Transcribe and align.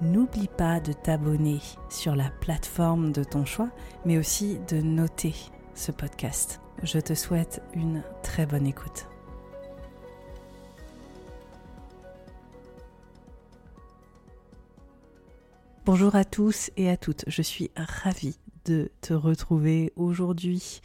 n'oublie 0.00 0.48
pas 0.48 0.80
de 0.80 0.92
t'abonner 0.92 1.60
sur 1.88 2.16
la 2.16 2.30
plateforme 2.30 3.12
de 3.12 3.24
ton 3.24 3.44
choix, 3.44 3.70
mais 4.04 4.18
aussi 4.18 4.58
de 4.68 4.80
noter 4.80 5.34
ce 5.74 5.92
podcast. 5.92 6.60
Je 6.82 6.98
te 6.98 7.14
souhaite 7.14 7.62
une 7.74 8.02
très 8.22 8.46
bonne 8.46 8.66
écoute. 8.66 9.06
Bonjour 15.84 16.14
à 16.14 16.24
tous 16.24 16.70
et 16.76 16.88
à 16.88 16.96
toutes, 16.96 17.24
je 17.26 17.42
suis 17.42 17.70
ravie 17.74 18.38
de 18.64 18.90
te 19.00 19.14
retrouver 19.14 19.92
aujourd'hui 19.96 20.80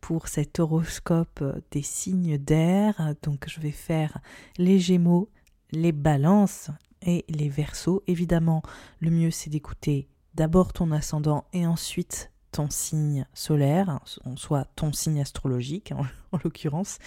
pour 0.00 0.28
cet 0.28 0.58
horoscope 0.58 1.42
des 1.70 1.82
signes 1.82 2.36
d'air. 2.36 3.14
Donc 3.22 3.46
je 3.48 3.60
vais 3.60 3.70
faire 3.70 4.18
les 4.58 4.78
gémeaux, 4.78 5.30
les 5.72 5.92
balances 5.92 6.70
et 7.02 7.24
les 7.28 7.48
versos. 7.48 8.02
Évidemment, 8.06 8.62
le 9.00 9.10
mieux 9.10 9.30
c'est 9.30 9.50
d'écouter 9.50 10.08
d'abord 10.34 10.72
ton 10.72 10.90
ascendant 10.92 11.44
et 11.52 11.66
ensuite 11.66 12.30
ton 12.52 12.68
signe 12.68 13.26
solaire, 13.34 14.00
soit 14.36 14.66
ton 14.76 14.92
signe 14.92 15.20
astrologique 15.20 15.92
en, 15.92 16.04
en 16.32 16.38
l'occurrence. 16.42 16.98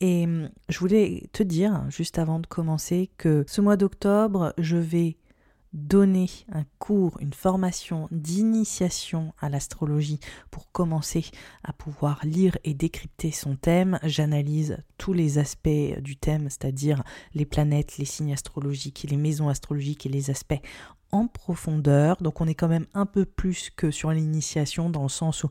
Et 0.00 0.24
hum, 0.24 0.50
je 0.68 0.78
voulais 0.78 1.28
te 1.32 1.42
dire, 1.42 1.84
juste 1.88 2.18
avant 2.18 2.38
de 2.38 2.46
commencer, 2.46 3.10
que 3.18 3.44
ce 3.48 3.60
mois 3.60 3.76
d'octobre, 3.76 4.54
je 4.58 4.76
vais 4.76 5.16
donner 5.72 6.30
un 6.52 6.64
cours, 6.78 7.18
une 7.20 7.32
formation 7.32 8.08
d'initiation 8.10 9.32
à 9.40 9.48
l'astrologie 9.48 10.20
pour 10.50 10.70
commencer 10.72 11.26
à 11.62 11.72
pouvoir 11.72 12.20
lire 12.24 12.56
et 12.64 12.74
décrypter 12.74 13.30
son 13.30 13.56
thème. 13.56 13.98
J'analyse 14.02 14.78
tous 14.96 15.12
les 15.12 15.38
aspects 15.38 16.00
du 16.00 16.16
thème, 16.16 16.48
c'est-à-dire 16.50 17.02
les 17.34 17.44
planètes, 17.44 17.98
les 17.98 18.04
signes 18.04 18.32
astrologiques, 18.32 19.06
les 19.08 19.16
maisons 19.16 19.48
astrologiques 19.48 20.06
et 20.06 20.10
les 20.10 20.30
aspects 20.30 20.60
en 21.12 21.26
profondeur. 21.26 22.16
Donc 22.20 22.40
on 22.40 22.46
est 22.46 22.54
quand 22.54 22.68
même 22.68 22.86
un 22.94 23.06
peu 23.06 23.24
plus 23.24 23.70
que 23.70 23.90
sur 23.90 24.10
l'initiation 24.10 24.90
dans 24.90 25.02
le 25.02 25.08
sens 25.08 25.44
où 25.44 25.50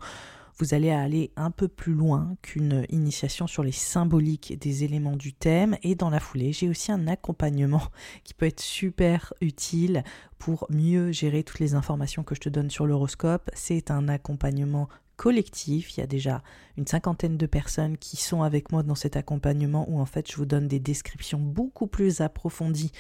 vous 0.58 0.74
allez 0.74 0.90
aller 0.90 1.32
un 1.36 1.52
peu 1.52 1.68
plus 1.68 1.94
loin 1.94 2.36
qu'une 2.42 2.86
initiation 2.90 3.46
sur 3.48 3.64
les 3.64 3.72
symboliques 3.72 4.58
des 4.60 4.84
éléments 4.84 5.16
du 5.16 5.34
thème. 5.34 5.78
Et 5.84 5.96
dans 5.96 6.10
la 6.10 6.20
foulée, 6.20 6.52
j'ai 6.52 6.68
aussi 6.68 6.92
un 6.92 7.08
accompagnement 7.08 7.84
qui 8.24 8.34
peut 8.34 8.48
être 8.48 8.62
super 8.62 9.34
utile 9.42 10.04
pour 10.40 10.68
mieux 10.70 11.12
gérer 11.12 11.44
toutes 11.44 11.60
les 11.60 11.76
informations 11.76 12.24
que 12.24 12.36
je 12.36 12.42
te 12.42 12.50
donne 12.50 12.70
sur 12.70 12.88
l'horoscope. 12.88 13.50
C'est 13.54 13.92
un 13.92 14.08
accompagnement 14.08 14.90
collectif. 15.18 15.98
Il 15.98 16.00
y 16.00 16.04
a 16.04 16.08
déjà 16.08 16.42
une 16.78 16.88
cinquantaine 16.88 17.38
de 17.38 17.46
personnes 17.46 17.98
qui 17.98 18.18
sont 18.18 18.44
avec 18.44 18.72
moi 18.72 18.84
dans 18.84 18.96
cet 18.96 19.18
accompagnement 19.18 19.90
où 19.90 20.00
en 20.00 20.06
fait 20.06 20.32
je 20.32 20.38
vous 20.38 20.46
donne 20.46 20.68
des 20.68 20.80
descriptions 20.80 21.40
beaucoup 21.40 21.88
plus 21.88 22.22
approfondies 22.22 22.92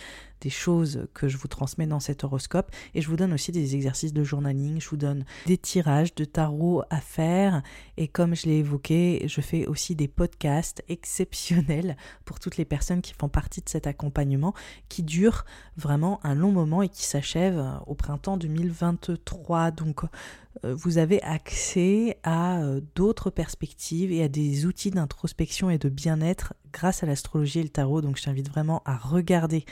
des 0.42 0.50
choses 0.50 1.08
que 1.14 1.28
je 1.28 1.38
vous 1.38 1.48
transmets 1.48 1.88
dans 1.88 2.00
cet 2.00 2.24
horoscope 2.24 2.72
et 2.94 3.02
je 3.02 3.08
vous 3.08 3.16
donne 3.16 3.34
aussi 3.34 3.52
des 3.52 3.75
exercices 3.75 4.14
de 4.14 4.24
journaling, 4.24 4.80
je 4.80 4.90
vous 4.90 4.98
donne 4.98 5.25
des 5.46 5.58
tirages 5.58 6.14
de 6.16 6.25
tarot 6.25 6.84
à 6.90 7.02
faire 7.02 7.62
et 7.98 8.08
comme 8.08 8.36
je 8.36 8.47
l'ai 8.47 8.58
évoqué, 8.58 9.26
je 9.28 9.42
fais 9.42 9.66
aussi 9.68 9.96
des 9.96 10.08
podcasts 10.08 10.84
exceptionnels 10.90 11.97
pour 12.26 12.40
toutes 12.40 12.58
les 12.58 12.66
personnes 12.66 13.02
qui 13.02 13.14
font 13.14 13.30
partie 13.30 13.62
de 13.62 13.70
cet 13.70 13.88
accompagnement 13.88 14.53
qui 14.90 15.03
dure 15.03 15.46
vraiment 15.76 16.20
un 16.24 16.36
long 16.36 16.52
moment 16.52 16.81
et 16.81 16.90
qui 16.90 17.06
s'achève 17.06 17.64
au 17.86 17.96
printemps 17.96 18.38
2023. 18.38 19.72
Donc 19.72 20.03
euh, 20.64 20.74
vous 20.76 20.97
avez 20.97 21.22
accès 21.24 22.18
à 22.24 22.62
euh, 22.62 22.81
d'autres 22.96 23.30
perspectives 23.30 24.12
et 24.12 24.24
à 24.24 24.28
des 24.28 24.66
outils 24.66 24.92
d'introspection 24.92 25.70
et 25.70 25.78
de 25.78 25.90
bien-être 25.90 26.53
grâce 26.74 27.03
à 27.03 27.06
l'astrologie 27.06 27.59
et 27.59 27.64
le 27.64 27.70
tarot. 27.70 28.02
Donc 28.02 28.18
je 28.18 28.24
t'invite 28.24 28.50
vraiment 28.50 28.81
à 28.86 28.96
regarder 28.96 29.66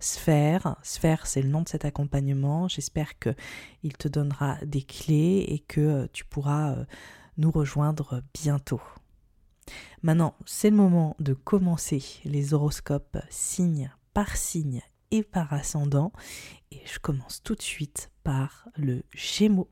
Sphère. 0.00 0.76
Sphère, 0.82 1.26
c'est 1.26 1.42
le 1.42 1.48
nom 1.48 1.62
de 1.62 1.68
cet 1.68 1.84
accompagnement. 1.84 2.68
J'espère 2.68 3.18
que 3.18 3.34
il 3.82 3.96
te 3.96 4.08
donnera 4.08 4.56
des 4.64 4.82
clés 4.82 5.44
et 5.48 5.60
que 5.60 5.80
euh, 5.80 6.06
tu 6.12 6.24
pourras 6.24 6.76
nous 7.36 7.50
rejoindre 7.50 8.22
bientôt. 8.34 8.80
Maintenant, 10.02 10.34
c'est 10.46 10.70
le 10.70 10.76
moment 10.76 11.14
de 11.20 11.34
commencer 11.34 12.02
les 12.24 12.54
horoscopes 12.54 13.18
signe 13.28 13.92
par 14.14 14.36
signe 14.36 14.82
et 15.10 15.22
par 15.22 15.52
ascendant. 15.52 16.12
Et 16.70 16.80
je 16.84 16.98
commence 16.98 17.42
tout 17.42 17.54
de 17.54 17.62
suite 17.62 18.10
par 18.24 18.68
le 18.76 19.02
Gémeaux. 19.12 19.68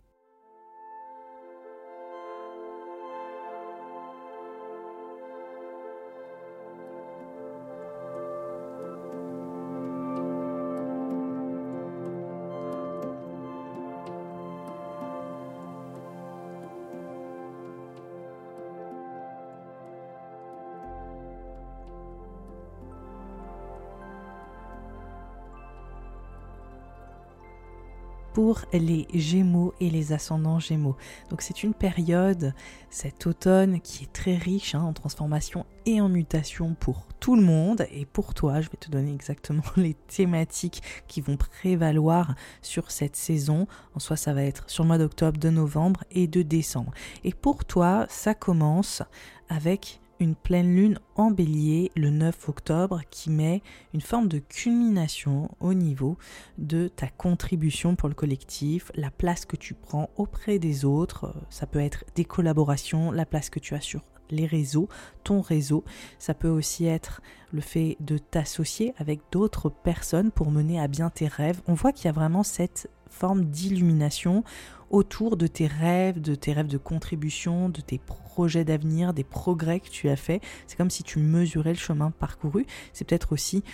Les 28.72 29.06
Gémeaux 29.14 29.74
et 29.80 29.90
les 29.90 30.12
ascendants 30.12 30.60
Gémeaux. 30.60 30.96
Donc 31.30 31.42
c'est 31.42 31.62
une 31.62 31.74
période, 31.74 32.54
cet 32.90 33.26
automne, 33.26 33.80
qui 33.80 34.04
est 34.04 34.12
très 34.12 34.36
riche 34.36 34.74
hein, 34.74 34.82
en 34.82 34.92
transformation 34.92 35.66
et 35.86 36.00
en 36.00 36.08
mutation 36.08 36.74
pour 36.78 37.06
tout 37.20 37.36
le 37.36 37.42
monde. 37.42 37.86
Et 37.90 38.06
pour 38.06 38.34
toi, 38.34 38.60
je 38.60 38.70
vais 38.70 38.76
te 38.76 38.90
donner 38.90 39.12
exactement 39.12 39.62
les 39.76 39.94
thématiques 39.94 40.82
qui 41.08 41.20
vont 41.20 41.36
prévaloir 41.36 42.34
sur 42.62 42.90
cette 42.90 43.16
saison. 43.16 43.66
En 43.94 43.98
soi, 43.98 44.16
ça 44.16 44.32
va 44.32 44.42
être 44.42 44.68
sur 44.70 44.84
le 44.84 44.88
mois 44.88 44.98
d'octobre, 44.98 45.38
de 45.38 45.50
novembre 45.50 46.04
et 46.10 46.26
de 46.28 46.42
décembre. 46.42 46.92
Et 47.24 47.32
pour 47.32 47.64
toi, 47.64 48.06
ça 48.08 48.34
commence 48.34 49.02
avec 49.48 50.00
une 50.20 50.34
pleine 50.34 50.74
lune 50.74 50.98
en 51.16 51.30
bélier 51.30 51.90
le 51.96 52.10
9 52.10 52.48
octobre 52.48 53.00
qui 53.10 53.30
met 53.30 53.62
une 53.94 54.00
forme 54.00 54.28
de 54.28 54.38
culmination 54.38 55.50
au 55.60 55.74
niveau 55.74 56.16
de 56.58 56.88
ta 56.88 57.08
contribution 57.08 57.96
pour 57.96 58.08
le 58.08 58.14
collectif, 58.14 58.90
la 58.94 59.10
place 59.10 59.44
que 59.44 59.56
tu 59.56 59.74
prends 59.74 60.10
auprès 60.16 60.58
des 60.58 60.84
autres, 60.84 61.34
ça 61.50 61.66
peut 61.66 61.80
être 61.80 62.04
des 62.14 62.24
collaborations, 62.24 63.10
la 63.10 63.26
place 63.26 63.50
que 63.50 63.60
tu 63.60 63.74
as 63.74 63.80
sur 63.80 64.02
les 64.30 64.46
réseaux, 64.46 64.88
ton 65.24 65.40
réseau. 65.40 65.84
Ça 66.18 66.34
peut 66.34 66.48
aussi 66.48 66.86
être 66.86 67.22
le 67.52 67.60
fait 67.60 67.96
de 68.00 68.18
t'associer 68.18 68.94
avec 68.98 69.20
d'autres 69.32 69.70
personnes 69.70 70.30
pour 70.30 70.50
mener 70.50 70.80
à 70.80 70.88
bien 70.88 71.10
tes 71.10 71.28
rêves. 71.28 71.62
On 71.66 71.74
voit 71.74 71.92
qu'il 71.92 72.06
y 72.06 72.08
a 72.08 72.12
vraiment 72.12 72.42
cette 72.42 72.90
forme 73.08 73.46
d'illumination 73.46 74.44
autour 74.90 75.36
de 75.36 75.46
tes 75.46 75.66
rêves, 75.66 76.20
de 76.20 76.34
tes 76.34 76.52
rêves 76.52 76.68
de 76.68 76.78
contribution, 76.78 77.68
de 77.68 77.80
tes 77.80 77.98
projets 77.98 78.64
d'avenir, 78.64 79.14
des 79.14 79.24
progrès 79.24 79.80
que 79.80 79.88
tu 79.88 80.08
as 80.08 80.16
fait. 80.16 80.40
C'est 80.66 80.76
comme 80.76 80.90
si 80.90 81.02
tu 81.02 81.18
mesurais 81.18 81.72
le 81.72 81.78
chemin 81.78 82.10
parcouru. 82.10 82.66
C'est 82.92 83.04
peut-être 83.04 83.32
aussi 83.32 83.64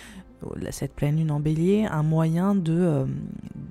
euh, 0.43 0.71
cette 0.71 0.93
pleine 0.93 1.17
lune 1.17 1.31
en 1.31 1.39
bélier, 1.39 1.85
un 1.85 2.03
moyen 2.03 2.55
de, 2.55 2.73
euh, 2.73 3.05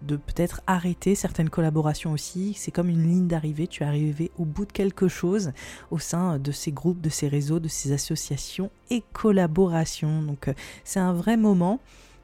de 0.03 0.17
peut-être 0.17 0.63
arrêter 0.67 1.15
certaines 1.15 1.51
collaborations 1.51 2.13
aussi. 2.13 2.55
C'est 2.55 2.71
comme 2.71 2.89
une 2.89 3.03
ligne 3.03 3.27
d'arrivée, 3.27 3.67
tu 3.67 3.83
es 3.83 3.87
arrivé 3.87 4.31
au 4.39 4.45
bout 4.45 4.67
de 4.67 4.73
quelque 4.73 5.09
chose 5.09 5.53
au 5.91 5.99
sein 5.99 6.39
de 6.39 6.53
ces 6.53 6.73
groupes, 6.73 7.01
de 7.01 7.11
ces 7.11 7.29
réseaux, 7.29 7.61
de 7.61 7.69
ces 7.69 7.93
associations 7.93 8.71
et 8.91 9.03
collaborations. 9.13 10.23
Donc 10.23 10.49
euh, 10.49 10.55
c'est 10.85 11.01
un 11.01 11.13
vrai 11.13 11.37
moment 11.37 11.81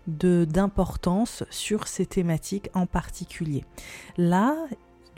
d'importance 0.06 1.44
sur 1.50 1.86
ces 1.86 2.06
thématiques 2.06 2.70
en 2.74 2.86
particulier. 2.86 3.64
Là, 4.16 4.56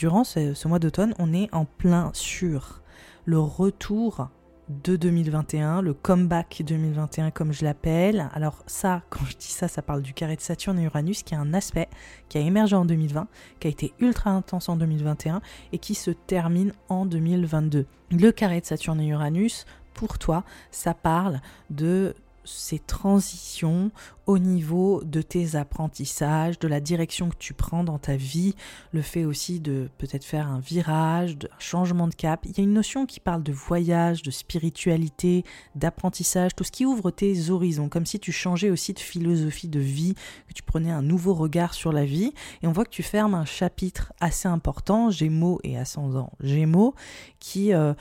durant 0.03 0.25
ce, 0.25 0.67
mois 0.67 0.81
d'automne, 0.81 1.15
on 1.21 1.33
est 1.33 1.49
en 1.55 1.65
plein 1.65 2.11
sur 2.13 2.83
le 3.25 3.39
retour 3.39 4.31
de 4.69 4.97
2021, 4.97 5.81
le 5.81 5.95
comeback 5.95 6.65
2021 6.67 7.31
comme 7.31 7.53
je 7.53 7.65
l'appelle. 7.65 8.29
Alors 8.35 8.65
ça, 8.67 9.03
quand 9.11 9.25
je 9.25 9.37
dis 9.37 9.47
ça, 9.47 9.69
ça 9.69 9.81
parle 9.81 10.03
du 10.03 10.13
carré 10.13 10.35
de 10.35 10.41
Saturne 10.41 10.81
et 10.81 10.83
Uranus 10.87 11.23
qui 11.23 11.37
a 11.37 11.41
un 11.41 11.55
aspect 11.55 11.89
qui 12.29 12.37
a 12.37 12.41
émergé 12.41 12.75
en 12.75 12.85
2020, 12.85 13.29
qui 13.61 13.69
a 13.69 13.71
été 13.71 13.95
ultra 14.01 14.31
intense 14.31 14.69
en 14.69 14.75
2021 14.75 15.41
et 15.71 15.79
qui 15.79 15.95
se 15.95 16.11
termine 16.11 16.73
en 16.89 17.07
2022. 17.07 17.87
Le 18.11 18.33
carré 18.33 18.61
de 18.61 18.67
Saturne 18.67 19.01
et 19.01 19.07
Uranus, 19.07 19.67
pour 19.95 20.19
toi, 20.19 20.43
ça 20.73 20.95
parle 20.95 21.41
de 21.71 22.17
ces 22.45 22.79
transitions 22.79 23.91
au 24.27 24.39
niveau 24.39 25.03
de 25.05 25.21
tes 25.21 25.57
apprentissages, 25.57 26.59
de 26.59 26.69
la 26.69 26.81
direction 26.81 27.29
que 27.29 27.37
tu 27.37 27.55
prends 27.55 27.83
dans 27.83 27.99
ta 27.99 28.17
vie, 28.17 28.55
le 28.93 29.03
fait 29.03 29.25
aussi 29.25 29.59
de 29.59 29.89
peut-être 29.99 30.25
faire 30.25 30.47
un 30.47 30.61
virage, 30.61 31.37
un 31.45 31.59
changement 31.59 32.07
de 32.07 32.15
cap. 32.15 32.45
Il 32.45 32.57
y 32.57 32.61
a 32.61 32.65
une 32.65 32.73
notion 32.73 33.05
qui 33.07 33.19
parle 33.21 33.43
de 33.43 33.53
voyage, 33.53 34.23
de 34.23 34.31
spiritualité, 34.31 35.45
d'apprentissage, 35.75 36.55
tout 36.55 36.65
ce 36.65 36.71
qui 36.71 36.87
ouvre 36.87 37.11
tes 37.11 37.51
horizons, 37.51 37.89
comme 37.89 38.07
si 38.07 38.21
tu 38.21 38.33
changeais 38.33 38.71
aussi 38.71 38.93
de 38.93 39.01
philosophie 39.01 39.69
de 39.69 39.81
vie, 39.81 40.15
que 40.49 40.55
tu 40.55 40.63
prenais 40.63 40.91
un 40.91 41.03
nouveau 41.03 41.35
regard 41.35 41.75
sur 41.75 41.93
la 41.93 42.05
vie. 42.05 42.33
Et 42.63 42.67
on 42.67 42.73
voit 42.73 42.85
que 42.85 42.91
tu 42.91 43.03
fermes 43.03 43.35
un 43.35 43.45
chapitre 43.45 44.13
assez 44.21 44.49
important, 44.49 45.11
Gémeaux 45.11 45.59
et 45.65 45.77
ascendant 45.77 46.31
Gémeaux, 46.41 46.95
qui... 47.41 47.75
Euh, 47.75 47.95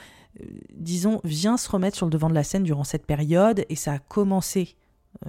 disons, 0.75 1.21
vient 1.23 1.57
se 1.57 1.69
remettre 1.69 1.97
sur 1.97 2.05
le 2.05 2.11
devant 2.11 2.29
de 2.29 2.33
la 2.33 2.43
scène 2.43 2.63
durant 2.63 2.83
cette 2.83 3.05
période 3.05 3.65
et 3.69 3.75
ça 3.75 3.93
a 3.93 3.99
commencé 3.99 4.75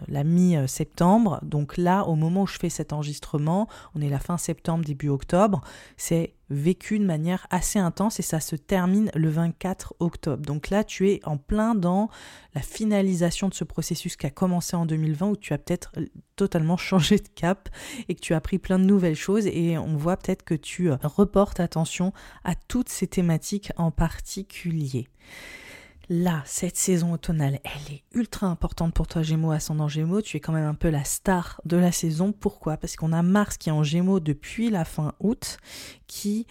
la 0.09 0.25
mi-septembre. 0.25 1.41
Donc 1.43 1.77
là, 1.77 2.05
au 2.05 2.15
moment 2.15 2.43
où 2.43 2.47
je 2.47 2.59
fais 2.59 2.71
cet 2.71 2.93
enregistrement, 2.93 3.69
on 3.95 4.01
est 4.01 4.09
la 4.09 4.19
fin 4.19 4.39
septembre, 4.39 4.85
début 4.85 5.09
octobre, 5.09 5.61
c'est 5.97 6.35
vécu 6.51 6.99
de 6.99 7.05
manière 7.05 7.47
assez 7.51 7.79
intense 7.79 8.19
et 8.19 8.23
ça 8.23 8.41
se 8.41 8.57
termine 8.57 9.11
le 9.15 9.29
24 9.29 9.95
octobre. 10.01 10.45
Donc 10.45 10.71
là, 10.71 10.85
tu 10.85 11.11
es 11.11 11.21
en 11.25 11.37
plein 11.37 11.75
dans 11.75 12.11
la 12.55 12.61
finalisation 12.61 13.49
de 13.49 13.55
ce 13.55 13.65
processus 13.65 14.17
qui 14.17 14.27
a 14.27 14.31
commencé 14.31 14.77
en 14.77 14.87
2020 14.87 15.31
où 15.31 15.37
tu 15.37 15.53
as 15.53 15.59
peut-être 15.59 15.93
totalement 16.37 16.77
changé 16.77 17.17
de 17.17 17.29
cap 17.35 17.69
et 18.09 18.15
que 18.15 18.21
tu 18.21 18.35
as 18.35 18.37
appris 18.37 18.59
plein 18.59 18.79
de 18.79 18.85
nouvelles 18.85 19.17
choses 19.17 19.47
et 19.47 19.79
on 19.79 19.97
voit 19.97 20.17
peut-être 20.17 20.45
que 20.45 20.55
tu 20.55 20.91
euh, 20.91 20.97
reportes 21.03 21.61
attention 21.61 22.13
à 22.45 22.55
toutes 22.55 22.89
ces 22.89 23.07
thématiques 23.07 23.73
en 23.77 23.91
particulier 23.91 25.09
là, 26.13 26.43
cette 26.45 26.77
saison 26.77 27.15
automnale, 27.15 27.59
elle 27.65 27.95
est 27.95 28.03
ultra 28.13 28.47
importante 28.47 28.93
pour 28.93 29.07
toi, 29.07 29.23
Gémeaux, 29.23 29.51
ascendant 29.51 29.89
Gémeaux. 29.89 30.21
Tu 30.21 30.37
es 30.37 30.41
quand 30.41 30.53
même 30.53 30.67
un 30.67 30.75
peu 30.75 30.91
la 30.91 31.05
star 31.05 31.61
de 31.65 31.79
la 31.79 31.91
saison. 31.91 32.33
Pourquoi? 32.33 32.77
Parce 32.77 32.97
qu'on 32.97 33.13
a 33.13 33.23
Mars 33.23 33.57
qui 33.57 33.71
est 33.71 33.73
en 33.73 33.83
Gémeaux 33.83 34.21
depuis 34.21 34.69
la 34.69 34.85
fin 34.85 35.15
août, 35.21 35.57
qui 36.07 36.47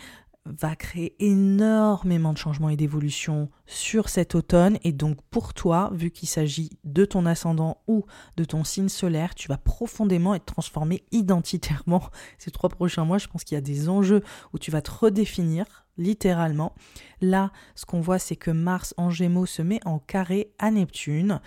va 0.45 0.75
créer 0.75 1.15
énormément 1.19 2.33
de 2.33 2.39
changements 2.39 2.69
et 2.69 2.75
d'évolutions 2.75 3.51
sur 3.67 4.09
cet 4.09 4.33
automne. 4.33 4.79
Et 4.83 4.91
donc 4.91 5.21
pour 5.29 5.53
toi, 5.53 5.91
vu 5.93 6.09
qu'il 6.09 6.27
s'agit 6.27 6.71
de 6.83 7.05
ton 7.05 7.27
ascendant 7.27 7.77
ou 7.87 8.05
de 8.37 8.43
ton 8.43 8.63
signe 8.63 8.89
solaire, 8.89 9.35
tu 9.35 9.47
vas 9.47 9.57
profondément 9.57 10.33
être 10.33 10.45
transformé 10.45 11.03
identitairement 11.11 12.09
ces 12.39 12.49
trois 12.49 12.69
prochains 12.69 13.05
mois. 13.05 13.19
Je 13.19 13.27
pense 13.27 13.43
qu'il 13.43 13.53
y 13.53 13.59
a 13.59 13.61
des 13.61 13.89
enjeux 13.89 14.23
où 14.53 14.57
tu 14.57 14.71
vas 14.71 14.81
te 14.81 14.89
redéfinir 14.89 15.85
littéralement. 16.01 16.73
Là, 17.21 17.51
ce 17.75 17.85
qu'on 17.85 18.01
voit, 18.01 18.19
c'est 18.19 18.35
que 18.35 18.51
Mars 18.51 18.93
en 18.97 19.11
Gémeaux 19.11 19.45
se 19.45 19.61
met 19.61 19.79
en 19.85 19.99
carré 19.99 20.51
à 20.57 20.71
Neptune, 20.71 21.39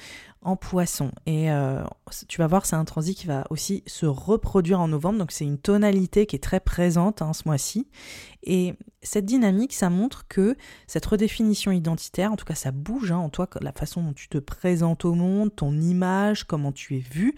en 0.43 0.57
Poisson. 0.57 1.11
Et 1.27 1.51
euh, 1.51 1.83
tu 2.29 2.41
vas 2.41 2.47
voir, 2.47 2.65
c'est 2.65 2.77
un 2.77 2.85
transit 2.85 3.17
qui 3.17 3.27
va 3.27 3.45
aussi 3.51 3.83
se 3.87 4.07
reproduire 4.07 4.81
en 4.81 4.89
novembre. 4.89 5.19
Donc 5.19 5.33
c'est 5.33 5.45
une 5.45 5.59
tonalité 5.59 6.27
qui 6.27 6.37
est 6.37 6.43
très 6.43 6.61
présente 6.61 7.23
hein, 7.23 7.33
ce 7.33 7.43
mois-ci. 7.47 7.89
Et 8.45 8.75
cette 9.03 9.25
dynamique, 9.25 9.73
ça 9.73 9.91
montre 9.91 10.29
que 10.29 10.57
cette 10.87 11.07
redéfinition 11.07 11.73
identitaire, 11.73 12.31
en 12.31 12.37
tout 12.37 12.45
cas 12.45 12.55
ça 12.55 12.71
bouge 12.71 13.11
hein, 13.11 13.19
en 13.19 13.31
toi, 13.31 13.49
la 13.61 13.73
façon 13.73 14.03
dont 14.03 14.13
tu 14.13 14.29
te 14.29 14.39
présentes 14.39 15.05
au 15.05 15.15
monde, 15.15 15.55
ton 15.55 15.73
image, 15.73 16.45
comment 16.45 16.73
tu 16.73 16.97
es 16.97 17.01
vu, 17.01 17.35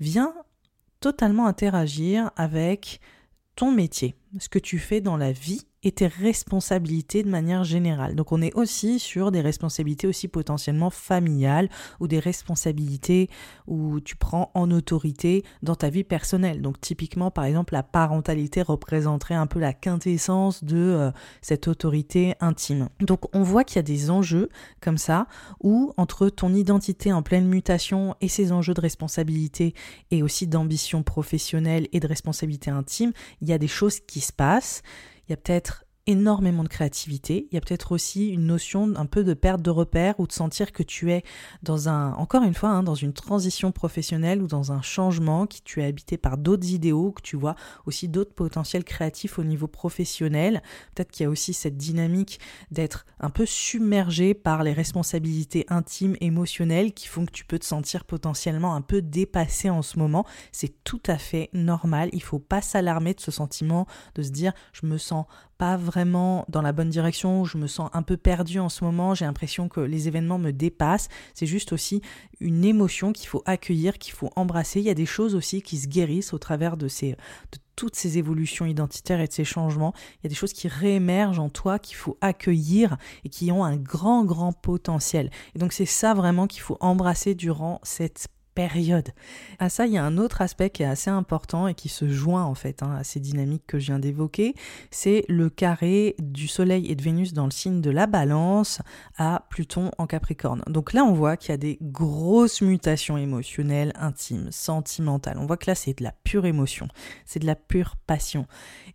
vient 0.00 0.34
totalement 1.00 1.46
interagir 1.46 2.32
avec 2.36 3.00
ton 3.54 3.72
métier, 3.72 4.14
ce 4.38 4.48
que 4.48 4.58
tu 4.58 4.78
fais 4.78 5.00
dans 5.00 5.16
la 5.16 5.32
vie 5.32 5.67
et 5.82 5.92
tes 5.92 6.06
responsabilités 6.06 7.22
de 7.22 7.30
manière 7.30 7.64
générale. 7.64 8.14
Donc 8.14 8.32
on 8.32 8.42
est 8.42 8.54
aussi 8.54 8.98
sur 8.98 9.30
des 9.30 9.40
responsabilités 9.40 10.06
aussi 10.06 10.28
potentiellement 10.28 10.90
familiales 10.90 11.68
ou 12.00 12.08
des 12.08 12.18
responsabilités 12.18 13.30
où 13.66 14.00
tu 14.00 14.16
prends 14.16 14.50
en 14.54 14.70
autorité 14.70 15.44
dans 15.62 15.76
ta 15.76 15.88
vie 15.88 16.04
personnelle. 16.04 16.62
Donc 16.62 16.80
typiquement 16.80 17.30
par 17.30 17.44
exemple 17.44 17.74
la 17.74 17.82
parentalité 17.82 18.62
représenterait 18.62 19.34
un 19.34 19.46
peu 19.46 19.60
la 19.60 19.72
quintessence 19.72 20.64
de 20.64 20.76
euh, 20.76 21.10
cette 21.42 21.68
autorité 21.68 22.34
intime. 22.40 22.88
Donc 23.00 23.34
on 23.34 23.42
voit 23.42 23.64
qu'il 23.64 23.76
y 23.76 23.78
a 23.78 23.82
des 23.82 24.10
enjeux 24.10 24.48
comme 24.80 24.98
ça 24.98 25.26
où 25.62 25.92
entre 25.96 26.28
ton 26.28 26.54
identité 26.54 27.12
en 27.12 27.22
pleine 27.22 27.46
mutation 27.46 28.16
et 28.20 28.28
ces 28.28 28.52
enjeux 28.52 28.74
de 28.74 28.80
responsabilité 28.80 29.74
et 30.10 30.22
aussi 30.22 30.46
d'ambition 30.46 31.02
professionnelle 31.02 31.88
et 31.92 32.00
de 32.00 32.06
responsabilité 32.06 32.70
intime, 32.70 33.12
il 33.40 33.48
y 33.48 33.52
a 33.52 33.58
des 33.58 33.68
choses 33.68 34.00
qui 34.00 34.20
se 34.20 34.32
passent 34.32 34.82
il 35.28 35.32
y 35.32 35.34
a 35.34 35.36
peut-être 35.36 35.84
énormément 36.08 36.64
de 36.64 36.68
créativité. 36.68 37.46
Il 37.50 37.54
y 37.54 37.58
a 37.58 37.60
peut-être 37.60 37.92
aussi 37.92 38.30
une 38.30 38.46
notion 38.46 38.94
un 38.96 39.04
peu 39.04 39.22
de 39.24 39.34
perte 39.34 39.60
de 39.60 39.70
repère 39.70 40.18
ou 40.18 40.26
de 40.26 40.32
sentir 40.32 40.72
que 40.72 40.82
tu 40.82 41.12
es 41.12 41.22
dans 41.62 41.90
un, 41.90 42.14
encore 42.14 42.42
une 42.42 42.54
fois, 42.54 42.70
hein, 42.70 42.82
dans 42.82 42.94
une 42.94 43.12
transition 43.12 43.72
professionnelle 43.72 44.40
ou 44.42 44.46
dans 44.46 44.72
un 44.72 44.80
changement, 44.80 45.46
qui 45.46 45.60
tu 45.60 45.82
es 45.82 45.84
habité 45.84 46.16
par 46.16 46.38
d'autres 46.38 46.70
idéaux, 46.70 47.12
que 47.12 47.20
tu 47.20 47.36
vois 47.36 47.56
aussi 47.84 48.08
d'autres 48.08 48.32
potentiels 48.32 48.84
créatifs 48.84 49.38
au 49.38 49.44
niveau 49.44 49.66
professionnel. 49.66 50.62
Peut-être 50.94 51.10
qu'il 51.10 51.24
y 51.24 51.26
a 51.26 51.30
aussi 51.30 51.52
cette 51.52 51.76
dynamique 51.76 52.40
d'être 52.70 53.04
un 53.20 53.28
peu 53.28 53.44
submergé 53.44 54.32
par 54.32 54.62
les 54.62 54.72
responsabilités 54.72 55.66
intimes, 55.68 56.16
émotionnelles 56.22 56.94
qui 56.94 57.06
font 57.06 57.26
que 57.26 57.32
tu 57.32 57.44
peux 57.44 57.58
te 57.58 57.66
sentir 57.66 58.06
potentiellement 58.06 58.74
un 58.74 58.80
peu 58.80 59.02
dépassé 59.02 59.68
en 59.68 59.82
ce 59.82 59.98
moment. 59.98 60.24
C'est 60.52 60.82
tout 60.84 61.02
à 61.06 61.18
fait 61.18 61.50
normal. 61.52 62.08
Il 62.14 62.22
faut 62.22 62.38
pas 62.38 62.62
s'alarmer 62.62 63.12
de 63.12 63.20
ce 63.20 63.30
sentiment 63.30 63.86
de 64.14 64.22
se 64.22 64.30
dire 64.30 64.54
je 64.72 64.86
me 64.86 64.96
sens 64.96 65.26
pas 65.58 65.76
vraiment 65.76 65.97
dans 66.04 66.62
la 66.62 66.72
bonne 66.72 66.90
direction, 66.90 67.44
je 67.44 67.58
me 67.58 67.66
sens 67.66 67.90
un 67.92 68.02
peu 68.02 68.16
perdu 68.16 68.58
en 68.58 68.68
ce 68.68 68.84
moment, 68.84 69.14
j'ai 69.14 69.24
l'impression 69.24 69.68
que 69.68 69.80
les 69.80 70.08
événements 70.08 70.38
me 70.38 70.52
dépassent. 70.52 71.08
C'est 71.34 71.46
juste 71.46 71.72
aussi 71.72 72.02
une 72.40 72.64
émotion 72.64 73.12
qu'il 73.12 73.28
faut 73.28 73.42
accueillir, 73.46 73.98
qu'il 73.98 74.14
faut 74.14 74.30
embrasser. 74.36 74.80
Il 74.80 74.86
y 74.86 74.90
a 74.90 74.94
des 74.94 75.06
choses 75.06 75.34
aussi 75.34 75.62
qui 75.62 75.78
se 75.78 75.88
guérissent 75.88 76.32
au 76.32 76.38
travers 76.38 76.76
de 76.76 76.88
de 76.88 77.58
toutes 77.76 77.94
ces 77.94 78.18
évolutions 78.18 78.66
identitaires 78.66 79.20
et 79.20 79.28
de 79.28 79.32
ces 79.32 79.44
changements. 79.44 79.94
Il 80.16 80.24
y 80.24 80.26
a 80.26 80.30
des 80.30 80.34
choses 80.34 80.52
qui 80.52 80.66
réémergent 80.66 81.38
en 81.38 81.48
toi 81.48 81.78
qu'il 81.78 81.96
faut 81.96 82.18
accueillir 82.20 82.96
et 83.24 83.28
qui 83.28 83.52
ont 83.52 83.62
un 83.62 83.76
grand 83.76 84.24
grand 84.24 84.52
potentiel. 84.52 85.30
Et 85.54 85.60
donc 85.60 85.72
c'est 85.72 85.86
ça 85.86 86.12
vraiment 86.12 86.48
qu'il 86.48 86.62
faut 86.62 86.76
embrasser 86.80 87.36
durant 87.36 87.78
cette 87.84 88.26
À 89.58 89.68
ça, 89.68 89.86
il 89.86 89.92
y 89.92 89.98
a 89.98 90.04
un 90.04 90.18
autre 90.18 90.42
aspect 90.42 90.70
qui 90.70 90.82
est 90.82 90.86
assez 90.86 91.10
important 91.10 91.68
et 91.68 91.74
qui 91.74 91.88
se 91.88 92.08
joint 92.08 92.44
en 92.44 92.54
fait 92.54 92.82
hein, 92.82 92.96
à 92.98 93.04
ces 93.04 93.20
dynamiques 93.20 93.66
que 93.66 93.78
je 93.78 93.86
viens 93.86 93.98
d'évoquer, 93.98 94.54
c'est 94.90 95.24
le 95.28 95.48
carré 95.48 96.16
du 96.18 96.48
Soleil 96.48 96.90
et 96.90 96.96
de 96.96 97.02
Vénus 97.02 97.32
dans 97.32 97.44
le 97.44 97.50
signe 97.50 97.80
de 97.80 97.90
la 97.90 98.06
Balance 98.06 98.80
à 99.16 99.46
Pluton 99.50 99.90
en 99.98 100.06
Capricorne. 100.06 100.62
Donc 100.66 100.92
là, 100.92 101.04
on 101.04 101.12
voit 101.12 101.36
qu'il 101.36 101.50
y 101.50 101.54
a 101.54 101.58
des 101.58 101.78
grosses 101.80 102.60
mutations 102.60 103.16
émotionnelles, 103.16 103.92
intimes, 103.96 104.50
sentimentales. 104.50 105.38
On 105.38 105.46
voit 105.46 105.56
que 105.56 105.70
là, 105.70 105.74
c'est 105.74 105.98
de 105.98 106.04
la 106.04 106.12
pure 106.24 106.46
émotion, 106.46 106.88
c'est 107.24 107.40
de 107.40 107.46
la 107.46 107.56
pure 107.56 107.96
passion. 108.06 108.46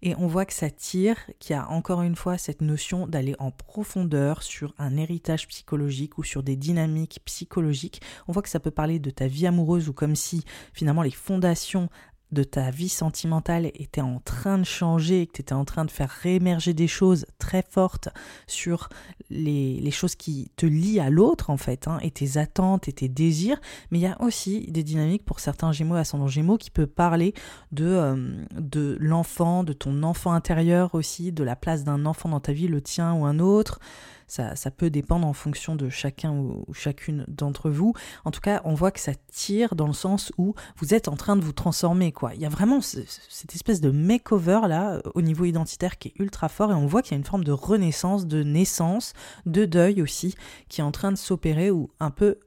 Et 0.01 0.15
on 0.17 0.27
voit 0.27 0.46
que 0.46 0.53
ça 0.53 0.70
tire, 0.70 1.17
qu'il 1.39 1.55
y 1.55 1.60
a 1.60 1.70
encore 1.70 2.01
une 2.01 2.15
fois 2.15 2.38
cette 2.38 2.62
notion 2.62 3.08
d'aller 3.08 3.36
en 3.39 3.51
profondeur 3.51 4.43
sur 4.43 4.74
un 4.77 4.98
héritage 4.98 5.48
psychologique 5.48 6.17
ou 6.17 6.24
sur 6.24 6.43
des 6.43 6.58
dynamiques 6.58 7.22
psychologiques. 7.25 8.01
On 8.27 8.34
voit 8.34 8.41
que 8.41 8.50
ça 8.50 8.60
peut 8.60 8.72
parler 8.72 9.00
de 9.00 9.10
ta 9.10 9.27
vie 9.27 9.48
ou 9.60 9.93
comme 9.93 10.15
si 10.15 10.43
finalement 10.74 11.01
les 11.01 11.12
fondations 11.12 11.89
de 12.33 12.43
ta 12.43 12.72
vie 12.72 12.89
sentimentale 12.89 13.67
était 13.75 14.01
en 14.01 14.19
train 14.19 14.57
de 14.57 14.63
changer, 14.63 15.27
que 15.27 15.33
tu 15.33 15.41
étais 15.41 15.53
en 15.53 15.65
train 15.65 15.86
de 15.86 15.91
faire 15.91 16.10
réémerger 16.10 16.74
des 16.74 16.88
choses 16.88 17.25
très 17.38 17.62
fortes 17.62 18.10
sur 18.48 18.89
les, 19.29 19.91
choses 19.91 20.15
qui 20.15 20.51
te 20.55 20.65
lient 20.65 21.00
à 21.00 21.12
l'autre 21.12 21.51
en 21.51 21.57
fait, 21.57 21.88
hein, 21.88 22.00
et 22.01 22.10
tes 22.10 22.38
attentes 22.38 22.88
et 22.88 22.93
tes 22.93 23.07
désirs, 23.07 23.62
mais 23.91 24.00
il 24.00 24.01
y 24.01 24.07
a 24.07 24.19
aussi 24.22 24.65
des 24.72 24.83
dynamiques 24.83 25.24
pour 25.24 25.39
certains 25.39 25.72
Gémeaux 25.72 25.95
ascendants 25.95 26.27
Gémeaux 26.27 26.57
qui 26.57 26.72
peut 26.72 26.88
parler 26.88 27.33
euh, 27.79 28.36
de 28.60 28.98
l'enfant, 29.00 29.63
de 29.63 29.74
ton 29.74 30.01
enfant 30.01 30.33
intérieur 30.33 30.95
aussi, 30.95 31.31
de 31.31 31.43
la 31.43 31.55
place 31.55 31.83
d'un 31.83 32.05
enfant 32.05 32.29
dans 32.29 32.39
ta 32.39 32.51
vie, 32.51 32.67
le 32.67 32.81
tien 32.81 33.13
ou 33.13 33.25
un 33.25 33.38
autre, 33.38 33.79
ça, 34.27 34.72
peut 34.72 34.89
dépendre 34.89 35.27
en 35.27 35.34
fonction 35.34 35.75
de 35.75 35.89
chacun 35.89 36.32
ou, 36.32 36.65
chacune 36.74 37.25
d'entre 37.27 37.70
vous. 37.70 37.94
En 38.25 38.32
tout 38.32 38.42
cas, 38.42 38.62
on 38.65 38.74
voit 38.74 38.92
que 38.92 39.00
ça 39.00 39.13
tire 39.32 39.75
dans 39.75 39.88
le 39.88 39.94
sens 39.94 40.32
où 40.38 40.56
vous 40.77 40.94
êtes 40.94 41.08
en 41.08 41.15
train 41.15 41.36
de 41.36 41.42
vous 41.42 41.53
transformer. 41.53 42.12
Quoi. 42.12 42.34
Il 42.36 42.42
y 42.42 42.46
a 42.46 42.50
vraiment 42.50 42.82
cette 42.82 43.56
espèce 43.56 43.82
de 43.82 43.92
makeover 43.92 44.62
là 44.68 45.01
au 45.15 45.22
niveau 45.22 45.46
identitaire 45.46 45.98
qui 45.98 46.10
est 46.10 46.20
ultra 46.20 46.50
fort 46.50 46.72
et 46.72 46.75
on 46.75 46.88
voit 46.88 47.01
qu'il 47.01 47.12
y 47.12 47.15
a 47.15 47.18
une 47.18 47.25
forme 47.25 47.44
de 47.44 47.51
renaissance, 47.51 48.25
de 48.25 48.44
naissance, 48.44 49.13
de 49.46 49.65
deuil 49.65 50.01
aussi 50.01 50.36
qui 50.70 50.82
est 50.82 50.84
en 50.84 50.92
train 50.92 51.12
de 51.12 51.18
s'opérer 51.18 51.72
ou 51.72 51.92
un 52.00 52.12
peu 52.12 52.39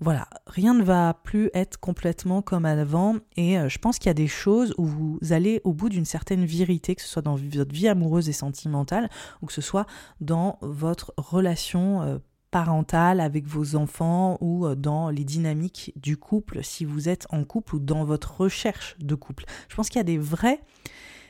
voilà, 0.00 0.26
rien 0.46 0.72
ne 0.72 0.82
va 0.82 1.12
plus 1.22 1.50
être 1.52 1.78
complètement 1.78 2.40
comme 2.40 2.64
avant 2.64 3.16
et 3.36 3.58
euh, 3.58 3.68
je 3.68 3.78
pense 3.78 3.98
qu'il 3.98 4.08
y 4.08 4.10
a 4.10 4.14
des 4.14 4.26
choses 4.26 4.74
où 4.78 4.86
vous 4.86 5.18
allez 5.30 5.60
au 5.64 5.74
bout 5.74 5.90
d'une 5.90 6.06
certaine 6.06 6.46
vérité, 6.46 6.94
que 6.94 7.02
ce 7.02 7.08
soit 7.08 7.20
dans 7.20 7.36
votre 7.36 7.74
vie 7.74 7.88
amoureuse 7.88 8.28
et 8.30 8.32
sentimentale 8.32 9.10
ou 9.42 9.46
que 9.46 9.52
ce 9.52 9.60
soit 9.60 9.86
dans 10.20 10.58
votre 10.62 11.12
relation 11.18 12.00
euh, 12.02 12.18
parentale 12.50 13.20
avec 13.20 13.46
vos 13.46 13.76
enfants 13.76 14.38
ou 14.40 14.66
euh, 14.66 14.74
dans 14.74 15.10
les 15.10 15.24
dynamiques 15.24 15.92
du 15.96 16.16
couple 16.16 16.64
si 16.64 16.86
vous 16.86 17.10
êtes 17.10 17.26
en 17.30 17.44
couple 17.44 17.76
ou 17.76 17.78
dans 17.78 18.04
votre 18.04 18.40
recherche 18.40 18.96
de 18.98 19.14
couple. 19.14 19.44
Je 19.68 19.76
pense 19.76 19.90
qu'il 19.90 19.98
y 19.98 20.00
a 20.00 20.04
des 20.04 20.18
vrais 20.18 20.60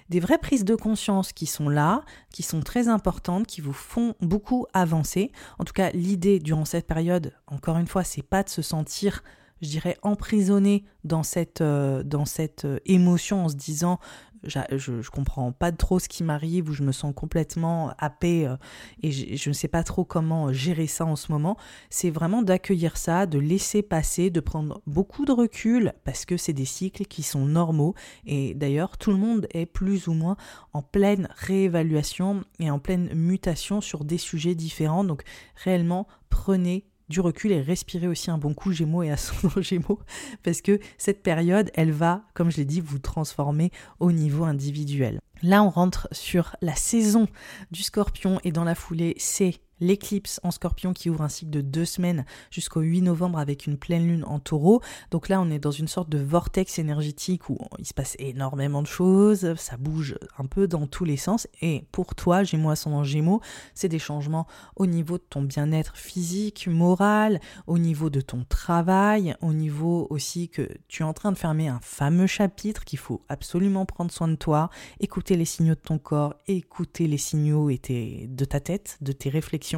des 0.08 0.20
vraies 0.20 0.38
prises 0.38 0.64
de 0.64 0.74
conscience 0.74 1.32
qui 1.32 1.46
sont 1.46 1.68
là, 1.68 2.02
qui 2.32 2.42
sont 2.42 2.60
très 2.60 2.88
importantes, 2.88 3.46
qui 3.46 3.60
vous 3.60 3.72
font 3.72 4.14
beaucoup 4.20 4.66
avancer. 4.72 5.32
En 5.58 5.64
tout 5.64 5.72
cas, 5.72 5.90
l'idée 5.90 6.38
durant 6.38 6.64
cette 6.64 6.86
période, 6.86 7.32
encore 7.46 7.78
une 7.78 7.86
fois, 7.86 8.04
c'est 8.04 8.22
pas 8.22 8.42
de 8.42 8.48
se 8.48 8.62
sentir 8.62 9.22
je 9.62 9.68
dirais 9.68 9.96
emprisonné 10.02 10.84
dans 11.04 11.22
cette, 11.22 11.60
euh, 11.60 12.02
dans 12.02 12.24
cette 12.24 12.64
euh, 12.64 12.80
émotion 12.84 13.44
en 13.44 13.48
se 13.48 13.54
disant 13.54 14.00
je, 14.44 14.92
ne 14.92 15.02
comprends 15.02 15.52
pas 15.52 15.72
trop 15.72 15.98
ce 15.98 16.08
qui 16.08 16.24
m'arrive 16.24 16.68
ou 16.68 16.72
je 16.72 16.82
me 16.82 16.92
sens 16.92 17.12
complètement 17.14 17.92
happé 17.98 18.46
euh, 18.46 18.56
et 19.02 19.10
je, 19.12 19.48
ne 19.48 19.54
sais 19.54 19.68
pas 19.68 19.82
trop 19.82 20.04
comment 20.04 20.52
gérer 20.52 20.86
ça 20.86 21.04
en 21.04 21.16
ce 21.16 21.32
moment, 21.32 21.56
c'est 21.90 22.10
vraiment 22.10 22.42
d'accueillir 22.42 22.96
ça, 22.96 23.26
de 23.26 23.38
laisser 23.38 23.82
passer, 23.82 24.30
de 24.30 24.40
prendre 24.40 24.80
beaucoup 24.86 25.24
de 25.24 25.32
recul 25.32 25.92
parce 26.04 26.24
que 26.24 26.36
c'est 26.36 26.52
des 26.52 26.64
cycles 26.64 27.04
qui 27.04 27.22
sont 27.22 27.44
normaux. 27.44 27.94
Et 28.26 28.54
d'ailleurs 28.54 28.98
tout 28.98 29.10
le 29.10 29.18
monde 29.18 29.46
est 29.52 29.66
plus 29.66 30.08
ou 30.08 30.14
moins 30.14 30.36
en 30.72 30.82
pleine 30.82 31.28
réévaluation 31.36 32.44
et 32.58 32.70
en 32.70 32.78
pleine 32.78 33.12
mutation 33.14 33.80
sur 33.80 34.04
des 34.04 34.18
sujets 34.18 34.54
différents. 34.54 35.04
Donc 35.04 35.22
réellement 35.56 36.06
prenez 36.30 36.84
du 37.12 37.20
recul 37.20 37.52
et 37.52 37.60
respirer 37.60 38.08
aussi 38.08 38.30
un 38.30 38.38
bon 38.38 38.54
coup 38.54 38.72
Gémeaux 38.72 39.02
et 39.02 39.10
ascendant 39.10 39.54
Gémeaux 39.62 40.00
parce 40.42 40.60
que 40.62 40.80
cette 40.98 41.22
période, 41.22 41.70
elle 41.74 41.92
va, 41.92 42.22
comme 42.34 42.50
je 42.50 42.56
l'ai 42.56 42.64
dit, 42.64 42.80
vous 42.80 42.98
transformer 42.98 43.70
au 44.00 44.10
niveau 44.10 44.44
individuel. 44.44 45.20
Là, 45.42 45.62
on 45.62 45.70
rentre 45.70 46.08
sur 46.12 46.56
la 46.62 46.74
saison 46.74 47.28
du 47.70 47.82
scorpion 47.82 48.40
et 48.44 48.52
dans 48.52 48.64
la 48.64 48.74
foulée, 48.74 49.14
c'est 49.18 49.60
l'éclipse 49.82 50.40
en 50.42 50.50
scorpion 50.50 50.92
qui 50.92 51.10
ouvre 51.10 51.22
un 51.22 51.28
cycle 51.28 51.50
de 51.50 51.60
deux 51.60 51.84
semaines 51.84 52.24
jusqu'au 52.50 52.80
8 52.80 53.02
novembre 53.02 53.38
avec 53.38 53.66
une 53.66 53.76
pleine 53.76 54.06
lune 54.06 54.24
en 54.24 54.38
taureau. 54.38 54.80
Donc 55.10 55.28
là, 55.28 55.40
on 55.40 55.50
est 55.50 55.58
dans 55.58 55.72
une 55.72 55.88
sorte 55.88 56.08
de 56.08 56.18
vortex 56.18 56.78
énergétique 56.78 57.50
où 57.50 57.58
il 57.78 57.86
se 57.86 57.92
passe 57.92 58.16
énormément 58.18 58.80
de 58.80 58.86
choses, 58.86 59.54
ça 59.56 59.76
bouge 59.76 60.16
un 60.38 60.46
peu 60.46 60.68
dans 60.68 60.86
tous 60.86 61.04
les 61.04 61.16
sens. 61.16 61.48
Et 61.60 61.84
pour 61.90 62.14
toi, 62.14 62.44
Gémeaux 62.44 62.70
ascendant 62.70 63.02
Gémeaux, 63.02 63.40
c'est 63.74 63.88
des 63.88 63.98
changements 63.98 64.46
au 64.76 64.86
niveau 64.86 65.18
de 65.18 65.24
ton 65.28 65.42
bien-être 65.42 65.96
physique, 65.96 66.68
moral, 66.68 67.40
au 67.66 67.78
niveau 67.78 68.08
de 68.08 68.20
ton 68.20 68.44
travail, 68.44 69.34
au 69.42 69.52
niveau 69.52 70.06
aussi 70.10 70.48
que 70.48 70.68
tu 70.86 71.02
es 71.02 71.06
en 71.06 71.12
train 71.12 71.32
de 71.32 71.38
fermer 71.38 71.66
un 71.68 71.80
fameux 71.82 72.28
chapitre 72.28 72.84
qu'il 72.84 73.00
faut 73.00 73.24
absolument 73.28 73.84
prendre 73.84 74.12
soin 74.12 74.28
de 74.28 74.36
toi, 74.36 74.70
écouter 75.00 75.36
les 75.36 75.44
signaux 75.44 75.74
de 75.74 75.80
ton 75.80 75.98
corps, 75.98 76.34
écouter 76.46 77.08
les 77.08 77.18
signaux 77.18 77.68
de 77.68 78.44
ta 78.44 78.60
tête, 78.60 78.98
de 79.00 79.10
tes 79.10 79.28
réflexions 79.28 79.71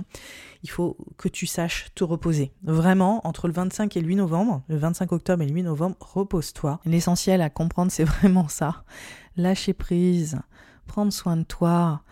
il 0.62 0.70
faut 0.70 0.96
que 1.18 1.28
tu 1.28 1.46
saches 1.46 1.88
te 1.94 2.04
reposer. 2.04 2.52
Vraiment, 2.62 3.26
entre 3.26 3.48
le 3.48 3.54
25 3.54 3.96
et 3.96 4.00
le 4.00 4.08
8 4.08 4.16
novembre, 4.16 4.62
le 4.68 4.76
25 4.76 5.12
octobre 5.12 5.42
et 5.42 5.46
le 5.46 5.52
8 5.52 5.62
novembre, 5.64 5.96
repose-toi. 6.00 6.80
L'essentiel 6.84 7.42
à 7.42 7.50
comprendre, 7.50 7.92
c'est 7.92 8.04
vraiment 8.04 8.48
ça. 8.48 8.84
Lâcher 9.36 9.74
prise, 9.74 10.40
prendre 10.86 11.12
soin 11.12 11.36
de 11.36 11.42
toi, 11.42 12.02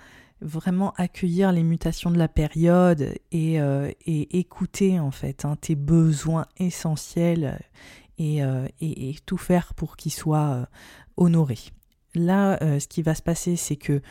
vraiment 0.42 0.92
accueillir 0.96 1.52
les 1.52 1.62
mutations 1.62 2.10
de 2.10 2.18
la 2.18 2.28
période 2.28 3.14
et, 3.30 3.60
euh, 3.60 3.90
écouter 4.06 5.00
en 5.00 5.10
fait 5.10 5.44
hein, 5.44 5.56
tes 5.60 5.76
besoins 5.76 6.46
essentiels 6.58 7.58
euh, 8.20 8.68
et, 8.80 9.16
tout 9.24 9.38
faire 9.38 9.74
pour 9.74 9.96
qu'ils 9.96 10.12
soient 10.12 10.50
euh, 10.50 10.66
honorés. 11.16 11.70
Là, 12.14 12.58
ce 12.78 12.86
qui 12.86 13.00
va 13.00 13.14
se 13.14 13.22
passer, 13.22 13.56
c'est 13.56 13.76
que 13.76 14.02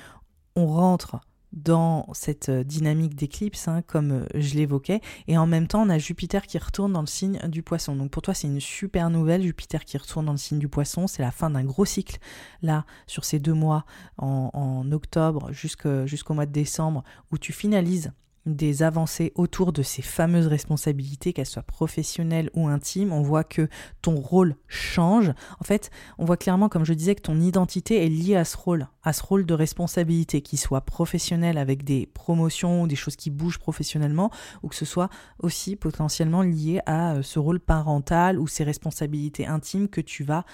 on 0.56 0.66
rentre 0.66 1.20
dans 1.54 2.08
cette 2.14 2.50
euh, 2.50 2.64
dynamique 2.64 3.16
d'éclipse, 3.16 3.68
hein, 3.68 3.82
comme 3.86 4.12
euh, 4.12 4.26
je 4.36 4.56
l'évoquais. 4.56 5.02
Et 5.28 5.38
en 5.38 5.48
même 5.48 5.68
temps, 5.68 5.82
on 5.84 5.90
a 5.90 5.98
Jupiter 5.98 6.48
qui 6.48 6.58
retourne 6.58 6.94
dans 6.94 7.02
le 7.02 7.08
signe 7.08 7.40
du 7.48 7.62
poisson. 7.64 7.96
Donc 7.96 8.12
pour 8.12 8.22
toi, 8.22 8.34
c'est 8.34 8.48
une 8.48 8.60
super 8.60 9.10
nouvelle, 9.10 9.42
Jupiter 9.42 9.86
qui 9.86 9.98
retourne 9.98 10.26
dans 10.26 10.32
le 10.32 10.38
signe 10.38 10.60
du 10.60 10.68
poisson. 10.68 11.08
C'est 11.08 11.22
la 11.22 11.32
fin 11.32 11.50
d'un 11.50 11.64
gros 11.64 11.86
cycle, 11.86 12.20
là, 12.62 12.86
sur 13.08 13.26
ces 13.26 13.40
deux 13.40 13.54
mois, 13.54 13.86
en, 14.18 14.50
en 14.54 14.92
octobre 14.92 15.52
jusqu'au 15.52 16.34
mois 16.34 16.46
de 16.46 16.52
décembre, 16.52 17.04
où 17.32 17.38
tu 17.38 17.54
finalises 17.54 18.12
des 18.46 18.84
avancées 18.84 19.32
autour 19.36 19.72
de 19.72 19.84
ces 19.84 20.02
fameuses 20.02 20.48
responsabilités, 20.48 21.34
qu'elles 21.34 21.46
soient 21.46 21.62
professionnelles 21.62 22.50
ou 22.54 22.68
intimes. 22.68 23.12
On 23.12 23.22
voit 23.22 23.44
que 23.44 23.68
ton 24.02 24.16
rôle 24.16 24.56
change. 24.68 25.32
En 25.60 25.64
fait, 25.64 25.92
on 26.18 26.26
voit 26.26 26.38
clairement, 26.38 26.70
comme 26.70 26.86
je 26.86 26.94
disais, 26.94 27.16
que 27.16 27.22
ton 27.22 27.40
identité 27.40 28.04
est 28.04 28.10
liée 28.10 28.36
à 28.36 28.46
ce 28.46 28.58
rôle, 28.58 28.88
à 29.04 29.14
ce 29.14 29.24
rôle 29.24 29.46
de 29.46 29.54
responsabilité, 29.54 30.42
qu'il 30.42 30.60
soit 30.60 30.82
professionnel 30.82 31.58
avec 31.58 31.84
des 31.84 32.08
promotions 32.08 32.84
ou 32.84 32.88
des 32.88 32.96
choses 32.96 33.16
qui 33.16 33.30
bougent 33.30 33.60
professionnellement, 33.60 34.32
ou 34.64 34.70
que 34.70 34.76
ce 34.76 34.86
soit 34.86 35.10
aussi 35.40 35.76
potentiellement 35.76 36.42
lié 36.42 36.80
à 36.86 37.14
euh, 37.14 37.24
ce 37.24 37.40
rôle 37.40 37.60
parental 37.60 38.40
ou 38.40 38.48
ces 38.48 38.64
responsabilités 38.64 39.46
intimes 39.46 39.88
que 39.88 40.02
tu 40.02 40.24
vas 40.24 40.46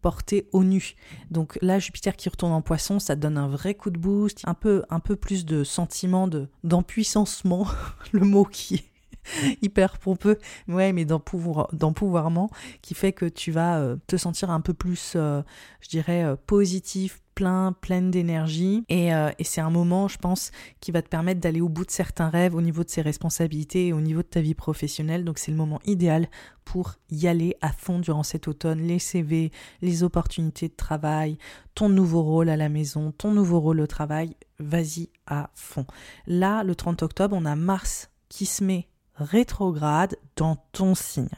porté 0.00 0.48
au 0.52 0.64
nu. 0.64 0.94
Donc 1.30 1.58
là, 1.62 1.78
Jupiter 1.78 2.16
qui 2.16 2.28
retourne 2.28 2.52
en 2.52 2.62
poisson, 2.62 2.98
ça 2.98 3.16
donne 3.16 3.38
un 3.38 3.48
vrai 3.48 3.74
coup 3.74 3.90
de 3.90 3.98
boost, 3.98 4.42
un 4.44 4.54
peu, 4.54 4.82
un 4.90 5.00
peu 5.00 5.16
plus 5.16 5.44
de 5.44 5.64
sentiment 5.64 6.28
de, 6.28 6.48
d'empuissancement, 6.64 7.66
le 8.12 8.20
mot 8.20 8.44
qui 8.44 8.76
est 8.76 8.92
hyper 9.62 9.98
pompeux, 9.98 10.38
ouais, 10.68 10.92
mais 10.92 11.04
d'empouvoirment, 11.04 12.50
qui 12.80 12.94
fait 12.94 13.12
que 13.12 13.26
tu 13.26 13.50
vas 13.50 13.80
euh, 13.80 13.96
te 14.06 14.16
sentir 14.16 14.50
un 14.50 14.60
peu 14.60 14.74
plus, 14.74 15.14
euh, 15.16 15.42
je 15.80 15.88
dirais, 15.88 16.24
euh, 16.24 16.36
positif, 16.46 17.22
plein, 17.42 17.72
pleine 17.72 18.12
d'énergie. 18.12 18.84
Et, 18.88 19.12
euh, 19.12 19.32
et 19.40 19.42
c'est 19.42 19.60
un 19.60 19.70
moment, 19.70 20.06
je 20.06 20.16
pense, 20.16 20.52
qui 20.78 20.92
va 20.92 21.02
te 21.02 21.08
permettre 21.08 21.40
d'aller 21.40 21.60
au 21.60 21.68
bout 21.68 21.84
de 21.84 21.90
certains 21.90 22.28
rêves 22.28 22.54
au 22.54 22.62
niveau 22.62 22.84
de 22.84 22.88
ses 22.88 23.02
responsabilités 23.02 23.88
et 23.88 23.92
au 23.92 24.00
niveau 24.00 24.22
de 24.22 24.28
ta 24.28 24.40
vie 24.40 24.54
professionnelle. 24.54 25.24
Donc 25.24 25.38
c'est 25.38 25.50
le 25.50 25.56
moment 25.56 25.80
idéal 25.84 26.28
pour 26.64 26.94
y 27.10 27.26
aller 27.26 27.56
à 27.60 27.72
fond 27.72 27.98
durant 27.98 28.22
cet 28.22 28.46
automne. 28.46 28.78
Les 28.82 29.00
CV, 29.00 29.50
les 29.80 30.04
opportunités 30.04 30.68
de 30.68 30.76
travail, 30.76 31.36
ton 31.74 31.88
nouveau 31.88 32.22
rôle 32.22 32.48
à 32.48 32.56
la 32.56 32.68
maison, 32.68 33.10
ton 33.10 33.32
nouveau 33.32 33.58
rôle 33.58 33.80
au 33.80 33.88
travail, 33.88 34.36
vas-y 34.60 35.08
à 35.26 35.50
fond. 35.54 35.86
Là, 36.28 36.62
le 36.62 36.76
30 36.76 37.02
octobre, 37.02 37.36
on 37.36 37.44
a 37.44 37.56
Mars 37.56 38.08
qui 38.28 38.46
se 38.46 38.62
met 38.62 38.86
rétrograde 39.16 40.16
dans 40.36 40.64
ton 40.70 40.94
signe. 40.94 41.28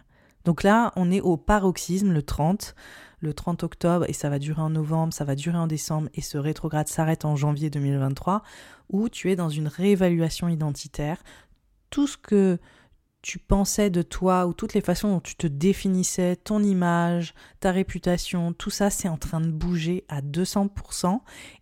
Donc 0.45 0.63
là, 0.63 0.93
on 0.97 1.11
est 1.11 1.21
au 1.21 1.37
paroxysme 1.37 2.13
le 2.13 2.23
30 2.23 2.75
le 3.25 3.35
30 3.35 3.65
octobre 3.65 4.05
et 4.09 4.13
ça 4.13 4.29
va 4.29 4.39
durer 4.39 4.63
en 4.63 4.71
novembre, 4.71 5.13
ça 5.13 5.25
va 5.25 5.35
durer 5.35 5.59
en 5.59 5.67
décembre 5.67 6.09
et 6.15 6.21
ce 6.21 6.39
rétrograde 6.39 6.87
s'arrête 6.87 7.25
en 7.25 7.35
janvier 7.35 7.71
2023, 7.71 8.43
où 8.91 9.09
tu 9.09 9.33
es 9.33 9.37
dans 9.37 9.49
une 9.49 9.67
réévaluation 9.67 10.49
identitaire. 10.49 11.17
Tout 11.91 12.07
ce 12.07 12.17
que 12.17 12.59
tu 13.25 13.39
pensais 13.39 13.89
de 13.89 14.03
toi 14.03 14.47
ou 14.47 14.53
toutes 14.53 14.75
les 14.75 14.83
façons 14.83 15.09
dont 15.09 15.21
tu 15.21 15.35
te 15.35 15.47
définissais, 15.47 16.37
ton 16.37 16.63
image, 16.63 17.33
ta 17.59 17.73
réputation, 17.73 18.53
tout 18.53 18.69
ça 18.69 18.91
c'est 18.91 19.09
en 19.09 19.17
train 19.17 19.41
de 19.41 19.51
bouger 19.51 20.05
à 20.09 20.21
200% 20.21 21.21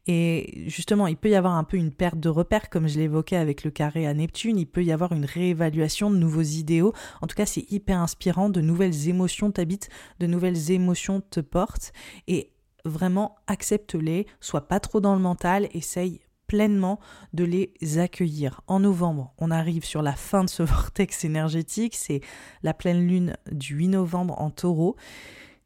et 0.09 0.65
justement 0.67 1.07
il 1.07 1.17
peut 1.17 1.29
y 1.29 1.37
avoir 1.37 1.55
un 1.55 1.63
peu 1.63 1.77
une 1.77 1.93
perte 1.93 2.19
de 2.19 2.29
repères 2.29 2.69
comme 2.69 2.89
je 2.89 2.99
l'évoquais 2.99 3.37
avec 3.37 3.63
le 3.63 3.71
carré 3.71 4.09
à 4.09 4.13
Neptune, 4.13 4.59
il 4.59 4.67
peut 4.67 4.83
y 4.83 4.91
avoir 4.91 5.13
une 5.13 5.25
réévaluation 5.25 6.11
de 6.11 6.17
nouveaux 6.17 6.43
idéaux, 6.43 6.95
en 7.21 7.29
tout 7.29 7.37
cas 7.37 7.47
c'est 7.47 7.71
hyper 7.71 8.01
inspirant, 8.01 8.51
de 8.51 8.61
nouvelles 8.61 9.09
émotions 9.09 9.53
t'habitent, 9.53 9.89
de 10.19 10.27
nouvelles 10.27 10.73
émotions 10.73 11.21
te 11.21 11.39
portent. 11.39 11.93
Et 12.27 12.51
vraiment 12.85 13.37
accepte-les, 13.47 14.27
sois 14.41 14.67
pas 14.67 14.81
trop 14.81 15.01
dans 15.01 15.15
le 15.15 15.21
mental, 15.21 15.69
essaye 15.75 16.23
pleinement 16.53 17.01
de 17.33 17.45
les 17.45 17.73
accueillir. 17.99 18.61
En 18.67 18.81
novembre, 18.81 19.33
on 19.39 19.51
arrive 19.51 19.87
sur 19.87 20.03
la 20.03 20.13
fin 20.13 20.45
de 20.45 20.51
ce 20.51 20.63
vortex 20.63 21.25
énergétique, 21.25 21.95
c'est 21.97 22.21
la 22.63 22.75
pleine 22.75 23.09
lune 23.09 23.39
du 23.51 23.75
8 23.75 23.89
novembre 23.89 24.39
en 24.39 24.51
taureau. 24.51 24.95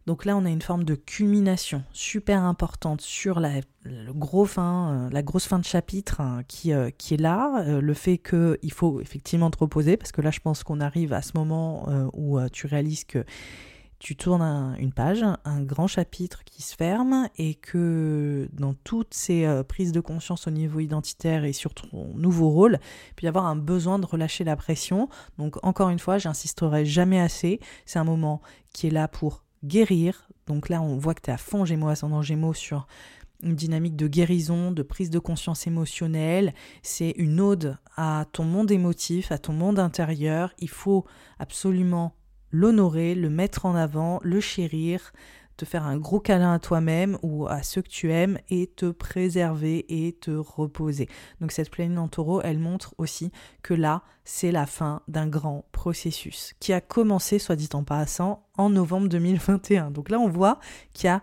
Donc 0.07 0.25
là, 0.25 0.37
on 0.37 0.45
a 0.45 0.49
une 0.49 0.63
forme 0.63 0.85
de 0.85 0.95
culmination 0.95 1.83
super 1.93 2.45
importante 2.45 3.01
sur 3.01 3.41
la, 3.41 3.57
euh, 3.87 4.13
grosse 4.15 4.53
fin 4.53 5.59
de 5.59 5.65
chapitre 5.65 6.21
hein, 6.21 6.43
qui, 6.47 6.73
euh, 6.73 6.91
qui 6.97 7.15
est 7.15 7.21
là. 7.21 7.65
Euh, 7.67 7.81
le 7.81 7.95
fait 7.95 8.19
qu'il 8.19 8.73
faut 8.73 9.01
effectivement 9.01 9.51
te 9.51 9.59
reposer, 9.59 9.97
parce 9.97 10.13
que 10.13 10.21
là, 10.21 10.31
je 10.31 10.39
pense 10.39 10.63
qu'on 10.63 10.79
arrive 10.79 11.13
à 11.13 11.23
ce 11.23 11.33
moment 11.35 11.89
où 12.13 12.39
tu 12.51 12.69
réalises 12.69 13.03
que 13.05 13.25
tu 13.99 14.17
tournes 14.17 14.77
une 14.79 14.93
page, 14.93 15.25
un 15.45 15.63
grand 15.63 15.87
chapitre 15.87 16.45
qui 16.45 16.63
se 16.63 16.75
ferme 16.75 17.29
et 17.39 17.55
que 17.55 18.49
dans 18.53 18.75
toutes 18.75 19.15
ces 19.15 19.45
euh, 19.45 19.63
prises 19.63 19.93
de 19.93 20.01
conscience 20.01 20.47
au 20.47 20.51
niveau 20.51 20.81
identitaire 20.81 21.45
et 21.45 21.53
sur 21.53 21.75
ton 21.75 22.13
nouveau 22.15 22.51
rôle, 22.51 22.79
il 23.09 23.15
peut 23.15 23.25
y 23.25 23.29
avoir 23.29 23.47
un 23.47 23.57
besoin 23.57 23.99
de 23.99 24.07
relâcher 24.07 24.45
la 24.45 24.57
pression. 24.57 25.09
Donc 25.39 25.57
encore 25.65 25.89
une 25.89 25.99
fois, 25.99 26.19
j'insisterai 26.19 26.85
jamais 26.85 27.21
assez, 27.21 27.61
c'est 27.87 27.99
un 27.99 28.05
moment 28.05 28.43
qui 28.73 28.89
est 28.89 28.91
là 28.91 29.09
pour 29.09 29.45
guérir. 29.65 30.29
Donc 30.47 30.69
là, 30.69 30.83
on 30.83 30.97
voit 30.97 31.15
que 31.15 31.23
tu 31.23 31.31
es 31.31 31.33
à 31.33 31.39
fond 31.39 31.65
Gémeaux, 31.65 31.89
ascendant 31.89 32.23
Gémeaux 32.23 32.55
sur 32.55 32.87
une 33.43 33.55
dynamique 33.55 33.97
de 33.97 34.09
guérison, 34.09 34.73
de 34.73 34.83
prise 34.83 35.11
de 35.11 35.19
conscience 35.19 35.67
émotionnelle. 35.67 36.55
C'est 36.83 37.15
une 37.17 37.41
ode 37.41 37.79
à 37.97 38.27
ton 38.33 38.45
monde 38.45 38.71
émotif, 38.71 39.33
à 39.33 39.39
ton 39.39 39.53
monde 39.53 39.79
intérieur. 39.79 40.53
Il 40.59 40.69
faut 40.71 41.05
absolument 41.39 42.15
l'honorer, 42.51 43.15
le 43.15 43.31
mettre 43.31 43.67
en 43.67 43.75
avant, 43.75 44.21
le 44.23 44.41
chérir, 44.41 45.13
te 45.57 45.65
faire 45.65 45.85
un 45.85 45.97
gros 45.97 46.21
câlin 46.21 46.53
à 46.53 46.59
toi-même 46.59 47.19
ou 47.23 47.47
à 47.47 47.63
ceux 47.63 47.83
que 47.83 47.89
tu 47.89 48.13
aimes 48.13 48.39
et 48.51 48.67
te 48.67 48.91
préserver 48.91 49.87
et 49.89 50.13
te 50.13 50.31
reposer. 50.31 51.09
Donc 51.41 51.53
cette 51.53 51.71
pleine 51.71 51.99
en 51.99 52.09
taureau, 52.09 52.41
elle 52.43 52.59
montre 52.59 52.95
aussi 52.99 53.33
que 53.63 53.75
là, 53.75 54.03
c'est 54.25 54.53
la 54.53 54.67
fin 54.67 55.03
d'un 55.09 55.27
grand 55.27 55.65
processus 55.73 56.55
qui 56.61 56.73
a 56.73 56.81
commencé, 56.81 57.39
soit 57.39 57.57
dit 57.57 57.69
en 57.73 57.85
passant, 57.85 58.47
en 58.57 58.71
novembre 58.71 59.09
2021. 59.09 59.91
Donc 59.91 60.11
là, 60.11 60.19
on 60.19 60.29
voit 60.29 60.59
qu'il 60.93 61.07
y 61.07 61.11
a 61.11 61.23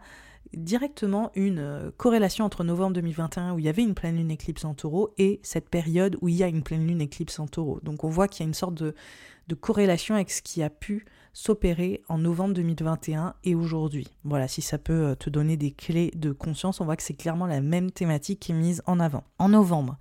directement 0.53 1.31
une 1.35 1.59
euh, 1.59 1.91
corrélation 1.97 2.45
entre 2.45 2.63
novembre 2.63 2.93
2021 2.93 3.53
où 3.53 3.59
il 3.59 3.65
y 3.65 3.69
avait 3.69 3.81
une 3.81 3.95
pleine 3.95 4.17
lune 4.17 4.29
éclipse 4.29 4.65
en 4.65 4.75
taureau 4.75 5.11
et 5.17 5.39
cette 5.41 5.67
période 5.67 6.15
où 6.21 6.29
il 6.29 6.35
y 6.35 6.43
a 6.43 6.47
une 6.47 6.61
pleine 6.61 6.85
lune 6.85 7.01
éclipse 7.01 7.39
en 7.39 7.47
taureau. 7.47 7.79
Donc 7.81 8.03
on 8.03 8.09
voit 8.09 8.27
qu'il 8.27 8.43
y 8.43 8.45
a 8.45 8.47
une 8.47 8.53
sorte 8.53 8.75
de, 8.75 8.93
de 9.47 9.55
corrélation 9.55 10.15
avec 10.15 10.31
ce 10.31 10.41
qui 10.41 10.63
a 10.63 10.69
pu 10.69 11.05
s'opérer 11.33 12.03
en 12.09 12.19
novembre 12.19 12.53
2021 12.53 13.33
et 13.43 13.55
aujourd'hui. 13.55 14.07
Voilà, 14.23 14.47
si 14.47 14.61
ça 14.61 14.77
peut 14.77 15.07
euh, 15.07 15.15
te 15.15 15.29
donner 15.29 15.57
des 15.57 15.71
clés 15.71 16.11
de 16.15 16.31
conscience, 16.31 16.79
on 16.79 16.85
voit 16.85 16.95
que 16.95 17.03
c'est 17.03 17.15
clairement 17.15 17.47
la 17.47 17.61
même 17.61 17.91
thématique 17.91 18.39
qui 18.39 18.51
est 18.51 18.55
mise 18.55 18.83
en 18.85 18.99
avant. 18.99 19.23
En 19.39 19.49
novembre, 19.49 19.97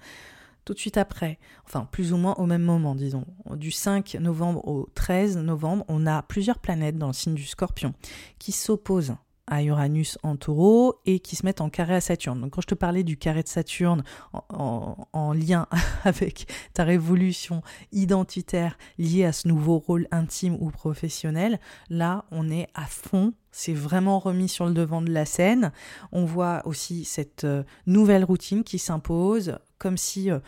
tout 0.65 0.75
de 0.75 0.79
suite 0.79 0.99
après, 0.99 1.39
enfin 1.65 1.89
plus 1.91 2.13
ou 2.13 2.17
moins 2.19 2.35
au 2.35 2.47
même 2.47 2.63
moment, 2.63 2.95
disons, 2.95 3.25
du 3.55 3.71
5 3.71 4.17
novembre 4.21 4.67
au 4.69 4.89
13 4.95 5.39
novembre, 5.39 5.85
on 5.89 6.07
a 6.07 6.23
plusieurs 6.23 6.59
planètes 6.59 6.99
dans 6.99 7.09
le 7.09 7.13
signe 7.13 7.35
du 7.35 7.47
scorpion 7.47 7.95
qui 8.39 8.53
s'opposent 8.53 9.15
à 9.47 9.63
Uranus 9.63 10.19
en 10.23 10.37
taureau 10.37 11.01
et 11.07 11.21
qui 11.21 11.37
se 11.37 11.45
mettent 11.45 11.61
en 11.61 11.71
carré 11.71 11.95
à 11.95 12.01
Saturne. 12.01 12.41
Donc 12.41 12.53
quand 12.53 12.61
je 12.61 12.69
te 12.69 12.75
parlais 12.75 13.03
du 13.03 13.17
carré 13.17 13.43
de 13.43 13.49
Saturne 13.49 14.03
en, 14.33 15.33
lien 15.33 15.67
avec 16.05 16.47
ta 16.75 16.85
révolution 16.85 17.63
identitaire 17.91 18.79
liée 18.99 19.25
à 19.25 19.33
ce 19.33 19.49
nouveau 19.49 19.79
rôle 19.79 20.07
intime 20.11 20.57
ou 20.61 20.71
professionnel, 20.71 21.59
là 21.91 22.25
on 22.31 22.51
est 22.51 22.69
à 22.75 22.87
fond 22.87 23.35
c'est 23.53 23.75
vraiment 23.75 24.19
remis 24.19 24.49
sur 24.49 24.67
le 24.67 24.73
devant 24.73 25.03
de 25.03 25.13
la 25.13 25.27
scène. 25.27 25.73
On 26.11 26.25
voit 26.25 26.63
aussi 26.65 27.05
cette 27.05 27.45
euh, 27.45 27.63
nouvelle 27.87 28.25
routine 28.25 28.65
qui 28.65 28.79
s'impose, 28.79 29.59
comme 29.79 29.99
si 29.99 30.31
euh, 30.31 30.39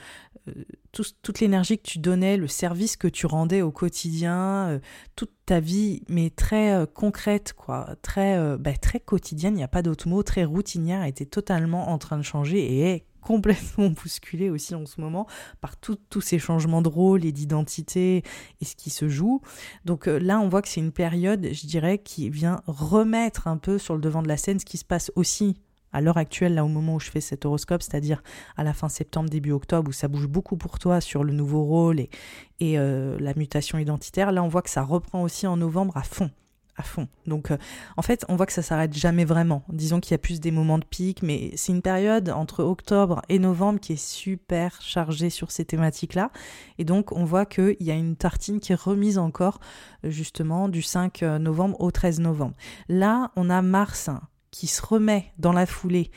euh, 0.48 0.64
toute 0.92 1.40
l'énergie 1.40 1.78
que 1.78 1.86
tu 1.86 1.98
donnais, 1.98 2.36
le 2.36 2.48
service 2.48 2.96
que 2.96 3.08
tu 3.08 3.26
rendais 3.26 3.62
au 3.62 3.70
quotidien, 3.70 4.80
toute 5.16 5.32
ta 5.44 5.60
vie, 5.60 6.02
mais 6.08 6.30
très 6.30 6.86
concrète, 6.94 7.52
quoi, 7.52 7.96
très, 8.02 8.56
bah, 8.58 8.74
très 8.74 9.00
quotidienne, 9.00 9.54
il 9.54 9.56
n'y 9.56 9.64
a 9.64 9.68
pas 9.68 9.82
d'autre 9.82 10.06
mot, 10.06 10.22
très 10.22 10.44
routinière, 10.44 11.02
était 11.04 11.26
totalement 11.26 11.88
en 11.90 11.98
train 11.98 12.16
de 12.16 12.22
changer 12.22 12.60
et 12.60 12.80
est 12.90 13.06
complètement 13.24 13.90
bousculée 14.02 14.50
aussi 14.50 14.74
en 14.74 14.86
ce 14.86 15.00
moment 15.00 15.26
par 15.60 15.76
tous 15.76 16.20
ces 16.20 16.38
changements 16.38 16.82
de 16.82 16.88
rôle 16.88 17.24
et 17.24 17.32
d'identité 17.32 18.22
et 18.60 18.64
ce 18.64 18.76
qui 18.76 18.90
se 18.90 19.08
joue. 19.08 19.40
Donc 19.84 20.06
là, 20.06 20.38
on 20.40 20.48
voit 20.48 20.62
que 20.62 20.68
c'est 20.68 20.80
une 20.80 20.92
période, 20.92 21.48
je 21.52 21.66
dirais, 21.66 21.98
qui 21.98 22.30
vient 22.30 22.60
remettre 22.66 23.48
un 23.48 23.56
peu 23.56 23.78
sur 23.78 23.94
le 23.94 24.00
devant 24.00 24.22
de 24.22 24.28
la 24.28 24.36
scène 24.36 24.60
ce 24.60 24.64
qui 24.64 24.78
se 24.78 24.84
passe 24.84 25.10
aussi 25.16 25.56
à 25.94 26.00
l'heure 26.00 26.18
actuelle, 26.18 26.54
là 26.54 26.64
au 26.64 26.68
moment 26.68 26.96
où 26.96 27.00
je 27.00 27.08
fais 27.08 27.20
cet 27.20 27.46
horoscope, 27.46 27.80
c'est-à-dire 27.80 28.22
à 28.56 28.64
la 28.64 28.74
fin 28.74 28.88
septembre, 28.88 29.30
début 29.30 29.52
octobre, 29.52 29.88
où 29.88 29.92
ça 29.92 30.08
bouge 30.08 30.26
beaucoup 30.26 30.56
pour 30.56 30.78
toi 30.78 31.00
sur 31.00 31.22
le 31.22 31.32
nouveau 31.32 31.62
rôle 31.62 32.00
et, 32.00 32.10
et 32.58 32.78
euh, 32.78 33.16
la 33.20 33.32
mutation 33.34 33.78
identitaire, 33.78 34.32
là 34.32 34.42
on 34.42 34.48
voit 34.48 34.62
que 34.62 34.70
ça 34.70 34.82
reprend 34.82 35.22
aussi 35.22 35.46
en 35.46 35.56
novembre 35.56 35.96
à 35.96 36.02
fond 36.02 36.30
à 36.76 36.82
fond. 36.82 37.08
Donc 37.26 37.50
euh, 37.50 37.56
en 37.96 38.02
fait, 38.02 38.24
on 38.28 38.36
voit 38.36 38.46
que 38.46 38.52
ça 38.52 38.62
s'arrête 38.62 38.94
jamais 38.94 39.24
vraiment. 39.24 39.64
Disons 39.68 40.00
qu'il 40.00 40.12
y 40.12 40.14
a 40.14 40.18
plus 40.18 40.40
des 40.40 40.50
moments 40.50 40.78
de 40.78 40.84
pic, 40.84 41.22
mais 41.22 41.52
c'est 41.56 41.72
une 41.72 41.82
période 41.82 42.30
entre 42.30 42.64
octobre 42.64 43.22
et 43.28 43.38
novembre 43.38 43.80
qui 43.80 43.92
est 43.92 44.04
super 44.04 44.80
chargée 44.82 45.30
sur 45.30 45.50
ces 45.50 45.64
thématiques-là. 45.64 46.30
Et 46.78 46.84
donc 46.84 47.12
on 47.12 47.24
voit 47.24 47.46
qu'il 47.46 47.76
y 47.80 47.90
a 47.90 47.94
une 47.94 48.16
tartine 48.16 48.60
qui 48.60 48.72
est 48.72 48.80
remise 48.80 49.18
encore 49.18 49.60
justement 50.02 50.68
du 50.68 50.82
5 50.82 51.22
novembre 51.22 51.80
au 51.80 51.90
13 51.90 52.20
novembre. 52.20 52.54
Là, 52.88 53.30
on 53.36 53.50
a 53.50 53.62
Mars 53.62 54.10
qui 54.50 54.66
se 54.68 54.82
remet 54.84 55.32
dans 55.38 55.52
la 55.52 55.66
foulée 55.66 56.10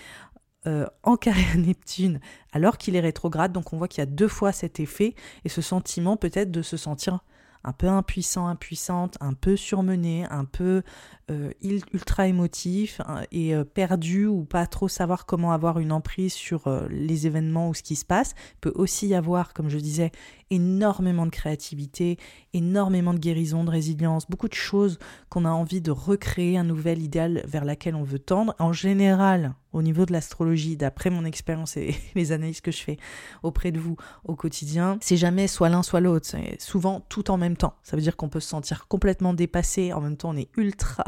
euh, 0.68 0.86
en 1.04 1.16
carré 1.16 1.46
à 1.54 1.58
Neptune 1.58 2.20
alors 2.52 2.78
qu'il 2.78 2.96
est 2.96 3.00
rétrograde. 3.00 3.54
Donc 3.54 3.72
on 3.74 3.78
voit 3.78 3.88
qu'il 3.88 4.00
y 4.00 4.04
a 4.04 4.06
deux 4.06 4.28
fois 4.28 4.52
cet 4.52 4.80
effet 4.80 5.16
et 5.46 5.50
ce 5.50 5.62
sentiment 5.62 6.18
peut-être 6.18 6.52
de 6.52 6.62
se 6.62 6.76
sentir 6.78 7.24
un 7.64 7.74
peu 7.74 7.88
impuissant, 7.88 8.48
impuissante, 8.48 9.18
un 9.22 9.34
peu 9.34 9.56
surmené, 9.56 10.26
un 10.30 10.46
peu 10.46 10.84
euh, 11.30 11.52
ultra 11.62 12.28
émotif 12.28 13.02
hein, 13.06 13.24
et 13.34 13.54
euh, 13.54 13.66
perdu 13.66 14.28
ou 14.28 14.46
pas 14.46 14.66
trop 14.66 14.88
savoir 14.88 15.26
comment 15.26 15.52
avoir 15.52 15.78
une 15.80 15.92
emprise 15.92 16.32
sur 16.32 16.68
euh, 16.68 16.88
les 16.90 17.28
événements 17.28 17.68
ou 17.68 17.74
ce 17.74 17.84
qui 17.84 17.98
se 17.98 18.06
passe, 18.06 18.34
il 18.56 18.60
peut 18.62 18.72
aussi 18.76 19.08
y 19.08 19.14
avoir, 19.16 19.54
comme 19.54 19.68
je 19.68 19.78
disais, 19.78 20.12
énormément 20.52 21.26
de 21.26 21.32
créativité, 21.32 22.18
énormément 22.54 23.14
de 23.14 23.20
guérison, 23.20 23.66
de 23.66 23.70
résilience, 23.70 24.30
beaucoup 24.30 24.48
de 24.48 24.54
choses 24.54 25.00
qu'on 25.30 25.44
a 25.44 25.50
envie 25.50 25.82
de 25.82 25.92
recréer 25.92 26.58
un 26.58 26.64
nouvel 26.64 27.02
idéal 27.02 27.44
vers 27.46 27.66
laquelle 27.66 27.96
on 27.96 28.04
veut 28.04 28.20
tendre. 28.20 28.56
En 28.58 28.72
général, 28.72 29.54
au 29.74 29.82
niveau 29.82 30.06
de 30.06 30.14
l'astrologie, 30.14 30.78
d'après 30.78 31.10
mon 31.10 31.26
expérience 31.26 31.76
et 31.78 31.96
les 32.16 32.32
analyses 32.32 32.62
que 32.62 32.72
je 32.72 32.82
fais 32.82 32.98
auprès 33.44 33.72
de 33.72 33.80
vous 33.80 33.98
au 34.24 34.36
quotidien, 34.36 34.98
c'est 35.02 35.18
jamais 35.18 35.48
soit 35.48 35.70
l'un 35.70 35.84
soit 35.84 36.00
l'autre, 36.00 36.26
c'est 36.26 36.60
souvent 36.62 37.02
tout 37.10 37.30
en 37.32 37.38
même 37.38 37.58
temps. 37.58 37.76
Ça 37.84 37.96
veut 37.96 38.02
dire 38.02 38.16
qu'on 38.16 38.30
peut 38.30 38.40
se 38.40 38.50
sentir 38.50 38.88
complètement 38.88 39.34
dépassé, 39.34 39.92
en 39.92 40.02
même 40.02 40.18
temps 40.18 40.30
on 40.30 40.38
est 40.38 40.50
ultra 40.58 41.04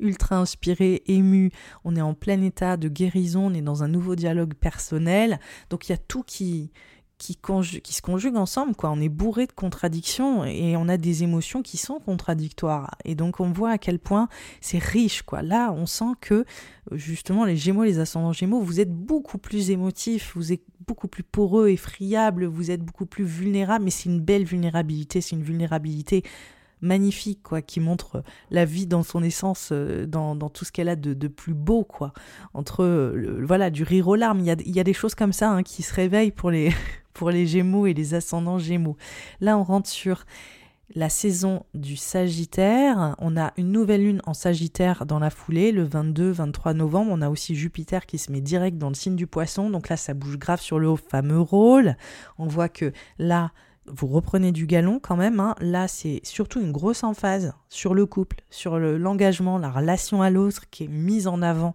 ultra 0.00 0.36
inspiré, 0.36 1.02
ému, 1.06 1.50
on 1.84 1.96
est 1.96 2.00
en 2.00 2.14
plein 2.14 2.40
état 2.42 2.76
de 2.76 2.88
guérison, 2.88 3.46
on 3.46 3.54
est 3.54 3.62
dans 3.62 3.82
un 3.82 3.88
nouveau 3.88 4.16
dialogue 4.16 4.54
personnel. 4.54 5.38
Donc 5.70 5.88
il 5.88 5.92
y 5.92 5.94
a 5.94 5.98
tout 5.98 6.22
qui, 6.22 6.72
qui, 7.18 7.38
qui, 7.82 7.94
se 7.94 8.02
conjugue 8.02 8.36
ensemble, 8.36 8.74
quoi. 8.74 8.90
On 8.90 9.00
est 9.00 9.08
bourré 9.08 9.46
de 9.46 9.52
contradictions 9.52 10.44
et 10.44 10.76
on 10.76 10.88
a 10.88 10.96
des 10.96 11.22
émotions 11.22 11.62
qui 11.62 11.76
sont 11.76 12.00
contradictoires. 12.00 12.96
Et 13.04 13.14
donc 13.14 13.40
on 13.40 13.50
voit 13.50 13.70
à 13.70 13.78
quel 13.78 13.98
point 13.98 14.28
c'est 14.60 14.82
riche, 14.82 15.22
quoi. 15.22 15.42
Là, 15.42 15.72
on 15.72 15.86
sent 15.86 16.14
que 16.20 16.44
justement 16.92 17.44
les 17.44 17.56
Gémeaux, 17.56 17.84
les 17.84 17.98
ascendants 17.98 18.32
Gémeaux, 18.32 18.60
vous 18.60 18.80
êtes 18.80 18.92
beaucoup 18.92 19.38
plus 19.38 19.70
émotifs, 19.70 20.32
vous 20.34 20.52
êtes 20.52 20.64
beaucoup 20.86 21.08
plus 21.08 21.22
poreux 21.22 21.68
et 21.68 21.76
friables, 21.76 22.44
vous 22.44 22.70
êtes 22.70 22.82
beaucoup 22.82 23.06
plus 23.06 23.24
vulnérables, 23.24 23.84
mais 23.84 23.90
c'est 23.90 24.08
une 24.08 24.20
belle 24.20 24.44
vulnérabilité, 24.44 25.20
c'est 25.20 25.36
une 25.36 25.42
vulnérabilité 25.42 26.24
magnifique, 26.84 27.42
quoi, 27.42 27.62
qui 27.62 27.80
montre 27.80 28.22
la 28.50 28.64
vie 28.64 28.86
dans 28.86 29.02
son 29.02 29.22
essence, 29.22 29.70
euh, 29.72 30.06
dans, 30.06 30.36
tout 30.50 30.64
ce 30.64 30.72
qu'elle 30.72 30.88
a 30.88 30.96
de, 30.96 31.28
plus 31.28 31.54
beau, 31.54 31.84
quoi. 31.84 32.12
Entre, 32.52 32.84
euh, 32.84 33.42
voilà, 33.42 33.70
du 33.70 33.82
rire 33.82 34.08
aux 34.08 34.14
larmes, 34.14 34.40
il 34.40 34.46
y 34.46 34.80
a, 34.80 34.84
des 34.84 34.92
choses 34.92 35.14
comme 35.14 35.32
ça 35.32 35.50
hein, 35.50 35.62
qui 35.62 35.82
se 35.82 35.92
réveillent 35.94 36.30
pour 36.30 36.50
les, 36.50 36.72
pour 37.14 37.30
les 37.30 37.46
Gémeaux 37.46 37.86
et 37.86 37.94
les 37.94 38.14
ascendants 38.14 38.58
Gémeaux. 38.58 38.96
Là, 39.40 39.58
on 39.58 39.64
rentre 39.64 39.88
sur 39.88 40.24
la 40.94 41.08
saison 41.08 41.64
du 41.74 41.96
Sagittaire. 41.96 43.16
On 43.18 43.36
a 43.36 43.52
une 43.56 43.72
nouvelle 43.72 44.04
lune 44.04 44.20
en 44.26 44.34
Sagittaire 44.34 45.06
dans 45.06 45.18
la 45.18 45.30
foulée, 45.30 45.72
le 45.72 45.86
22-23 45.86 46.74
novembre. 46.74 47.10
On 47.12 47.22
a 47.22 47.30
aussi 47.30 47.54
Jupiter 47.54 48.06
qui 48.06 48.18
se 48.18 48.30
met 48.30 48.40
direct 48.40 48.78
dans 48.78 48.88
le 48.88 48.94
signe 48.94 49.16
du 49.16 49.26
Poisson. 49.26 49.70
Donc 49.70 49.88
là, 49.88 49.96
ça 49.96 50.14
bouge 50.14 50.38
grave 50.38 50.60
sur 50.60 50.78
le 50.78 50.94
fameux 50.96 51.40
rôle. 51.40 51.96
On 52.38 52.46
voit 52.46 52.68
que 52.68 52.92
là, 53.18 53.52
vous 53.86 54.06
reprenez 54.06 54.52
du 54.52 54.66
galon 54.66 54.98
quand 55.00 55.16
même. 55.16 55.40
Hein. 55.40 55.54
Là, 55.60 55.88
c'est 55.88 56.20
surtout 56.24 56.60
une 56.60 56.72
grosse 56.72 57.04
emphase 57.04 57.52
sur 57.68 57.94
le 57.94 58.06
couple, 58.06 58.42
sur 58.50 58.78
l'engagement, 58.78 59.58
la 59.58 59.70
relation 59.70 60.22
à 60.22 60.30
l'autre 60.30 60.70
qui 60.70 60.84
est 60.84 60.88
mise 60.88 61.26
en 61.26 61.42
avant 61.42 61.74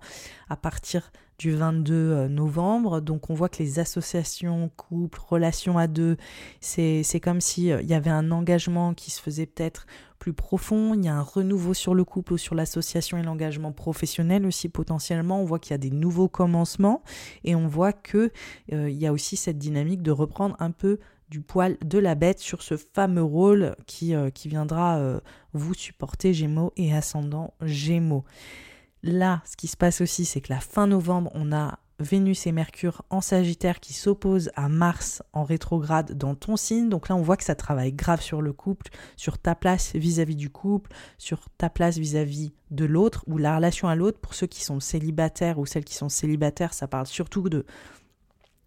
à 0.50 0.56
partir 0.56 1.12
du 1.39 1.52
22 1.52 1.93
euh, 1.93 2.28
novembre. 2.28 3.00
Donc 3.00 3.30
on 3.30 3.34
voit 3.34 3.50
que 3.50 3.63
les 3.63 3.80
associations, 3.80 4.69
couples, 4.76 5.19
relations 5.28 5.78
à 5.78 5.88
deux, 5.88 6.17
c'est 6.60 7.19
comme 7.24 7.41
s'il 7.41 7.72
euh, 7.72 7.82
y 7.82 7.93
avait 7.93 8.10
un 8.10 8.30
engagement 8.32 8.93
qui 8.93 9.10
se 9.10 9.22
faisait 9.22 9.45
peut-être 9.45 9.88
plus 10.19 10.34
profond, 10.34 10.95
il 10.95 11.06
y 11.06 11.08
a 11.08 11.15
un 11.15 11.22
renouveau 11.22 11.74
sur 11.74 11.95
le 11.95 12.04
couple 12.04 12.34
ou 12.34 12.38
sur 12.38 12.54
l'association 12.54 13.17
et 13.17 13.24
l'engagement 13.24 13.72
professionnel 13.72 14.45
aussi 14.45 14.67
potentiellement, 14.67 15.41
on 15.41 15.45
voit 15.45 15.60
qu'il 15.60 15.72
y 15.72 15.76
a 15.76 15.78
des 15.78 15.91
nouveaux 15.91 16.28
commencements 16.28 17.04
et 17.45 17.56
on 17.56 17.67
voit 17.67 17.93
que 17.93 18.30
euh, 18.74 18.89
il 18.89 18.98
y 18.98 19.08
a 19.08 19.13
aussi 19.13 19.38
cette 19.38 19.58
dynamique 19.58 20.02
de 20.02 20.12
reprendre 20.12 20.58
un 20.60 20.72
peu 20.72 21.00
du 21.30 21.42
poil 21.42 21.78
de 21.84 22.00
la 22.00 22.15
bête 22.15 22.39
sur 22.39 22.62
ce 22.62 22.76
fameux 22.76 23.24
rôle 23.24 23.76
qui, 23.86 24.15
euh, 24.15 24.30
viendra 24.46 24.98
euh, 24.98 25.20
vous 25.54 25.74
supporter 25.74 26.34
Gémeaux 26.34 26.74
et 26.76 26.94
ascendant 26.94 27.54
Gémeaux. 27.62 28.26
Là, 29.04 29.42
ce 29.46 29.56
qui 29.56 29.68
se 29.68 29.78
passe 29.78 30.02
aussi, 30.02 30.26
c'est 30.26 30.42
que 30.42 30.52
la 30.52 30.60
fin 30.60 30.88
novembre, 30.88 31.32
on 31.36 31.54
a 31.54 31.80
Vénus 32.00 32.48
et 32.48 32.52
Mercure 32.52 33.04
en 33.10 33.20
Sagittaire 33.22 33.80
qui 33.80 33.94
s'opposent 33.94 34.52
à 34.56 34.70
Mars 34.70 35.22
en 35.34 35.44
rétrograde 35.44 36.18
dans 36.18 36.34
ton 36.34 36.56
signe. 36.56 36.89
Donc 36.89 37.10
là, 37.10 37.15
on 37.15 37.22
voit 37.22 37.38
que 37.38 37.44
ça 37.44 37.56
travaille 37.56 37.92
grave 37.92 38.22
sur 38.22 38.42
le 38.42 38.54
couple, 38.54 38.89
sur 39.18 39.38
ta 39.38 39.54
place 39.54 39.94
vis-à-vis 39.96 40.36
du 40.36 40.50
couple, 40.50 40.92
sur 41.18 41.50
ta 41.58 41.70
place 41.70 41.98
vis-à-vis 41.98 42.54
de 42.72 42.86
l'autre 42.86 43.24
ou 43.28 43.38
la 43.38 43.56
relation 43.56 43.89
à 43.89 43.96
l'autre. 43.96 44.20
Pour 44.20 44.34
ceux 44.34 44.48
qui 44.48 44.63
sont 44.63 44.80
célibataires 44.80 45.60
ou 45.60 45.65
celles 45.65 45.84
qui 45.84 45.96
sont 45.96 46.10
célibataires, 46.10 46.74
ça 46.74 46.88
parle 46.88 47.06
surtout 47.06 47.50
de 47.50 47.65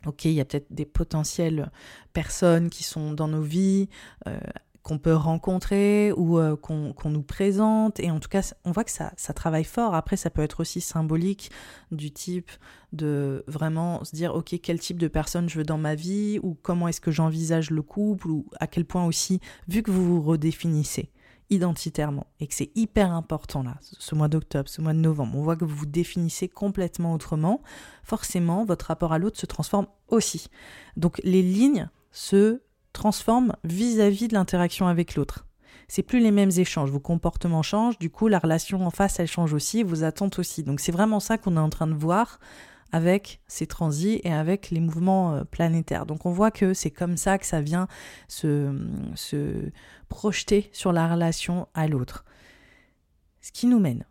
ok, 0.06 0.24
il 0.26 0.32
y 0.32 0.40
a 0.40 0.44
peut-être 0.44 0.72
des 0.72 0.84
potentielles 0.84 1.70
personnes 2.12 2.70
qui 2.70 2.82
sont 2.82 3.12
dans 3.12 3.28
nos 3.28 3.42
vies, 3.42 3.88
euh, 4.26 4.38
qu'on 4.82 4.98
peut 4.98 5.14
rencontrer 5.14 6.12
ou 6.16 6.38
euh, 6.38 6.56
qu'on 6.56 6.94
nous 7.10 7.22
présente. 7.22 8.00
Et 8.00 8.10
en 8.10 8.18
tout 8.18 8.28
cas, 8.28 8.52
on 8.64 8.72
voit 8.72 8.84
que 8.84 8.90
ça, 8.90 9.12
ça 9.16 9.32
travaille 9.32 9.64
fort. 9.64 9.94
Après, 9.94 10.16
ça 10.16 10.30
peut 10.30 10.42
être 10.42 10.60
aussi 10.60 10.80
symbolique 10.80 11.50
du 11.92 12.10
type 12.10 12.50
de 12.92 13.44
vraiment 13.46 14.04
se 14.04 14.14
dire, 14.14 14.34
ok, 14.34 14.58
quel 14.60 14.80
type 14.80 14.98
de 14.98 15.08
personne 15.08 15.48
je 15.48 15.58
veux 15.58 15.64
dans 15.64 15.78
ma 15.78 15.94
vie 15.94 16.40
ou 16.42 16.56
comment 16.62 16.88
est-ce 16.88 17.00
que 17.00 17.10
j'envisage 17.10 17.70
le 17.70 17.82
couple 17.82 18.28
ou 18.28 18.46
à 18.58 18.66
quel 18.66 18.84
point 18.84 19.04
aussi, 19.06 19.40
vu 19.68 19.82
que 19.82 19.90
vous 19.90 20.04
vous 20.04 20.22
redéfinissez 20.22 21.10
identitairement 21.52 22.26
et 22.40 22.46
que 22.46 22.54
c'est 22.54 22.70
hyper 22.74 23.12
important 23.12 23.62
là, 23.62 23.76
ce 23.80 24.14
mois 24.14 24.28
d'octobre, 24.28 24.68
ce 24.68 24.80
mois 24.80 24.94
de 24.94 24.98
novembre, 24.98 25.36
on 25.36 25.42
voit 25.42 25.56
que 25.56 25.64
vous 25.64 25.76
vous 25.76 25.86
définissez 25.86 26.48
complètement 26.48 27.12
autrement, 27.12 27.60
forcément 28.02 28.64
votre 28.64 28.86
rapport 28.86 29.12
à 29.12 29.18
l'autre 29.18 29.38
se 29.38 29.46
transforme 29.46 29.86
aussi. 30.08 30.48
Donc 30.96 31.20
les 31.24 31.42
lignes 31.42 31.88
se 32.10 32.62
transforment 32.92 33.54
vis-à-vis 33.64 34.28
de 34.28 34.34
l'interaction 34.34 34.86
avec 34.86 35.14
l'autre. 35.14 35.46
C'est 35.88 36.02
plus 36.02 36.20
les 36.20 36.30
mêmes 36.30 36.52
échanges, 36.56 36.90
vos 36.90 37.00
comportements 37.00 37.62
changent, 37.62 37.98
du 37.98 38.08
coup 38.08 38.28
la 38.28 38.38
relation 38.38 38.86
en 38.86 38.90
face 38.90 39.20
elle 39.20 39.28
change 39.28 39.52
aussi, 39.52 39.82
vos 39.82 40.04
attentes 40.04 40.38
aussi. 40.38 40.62
Donc 40.62 40.80
c'est 40.80 40.92
vraiment 40.92 41.20
ça 41.20 41.38
qu'on 41.38 41.56
est 41.56 41.60
en 41.60 41.70
train 41.70 41.86
de 41.86 41.94
voir 41.94 42.40
avec 42.92 43.40
ces 43.48 43.66
transits 43.66 44.20
et 44.22 44.33
avec 44.33 44.70
les 44.70 44.81
mouvements 44.81 45.35
euh, 45.35 45.44
planétaires. 45.44 46.07
Donc 46.07 46.26
on 46.26 46.31
voit 46.31 46.50
que 46.50 46.74
c'est 46.74 46.90
comme 46.90 47.16
ça 47.16 47.38
que 47.38 47.46
ça 47.46 47.61
vient 47.61 47.88
se, 48.28 48.72
se 49.14 49.70
projeter 50.09 50.68
sur 50.72 50.92
la 50.92 51.09
relation 51.09 51.68
à 51.74 51.88
l'autre. 51.88 52.24
Ce 53.40 53.50
qui 53.50 53.66
nous 53.66 53.81
mène 53.81 54.05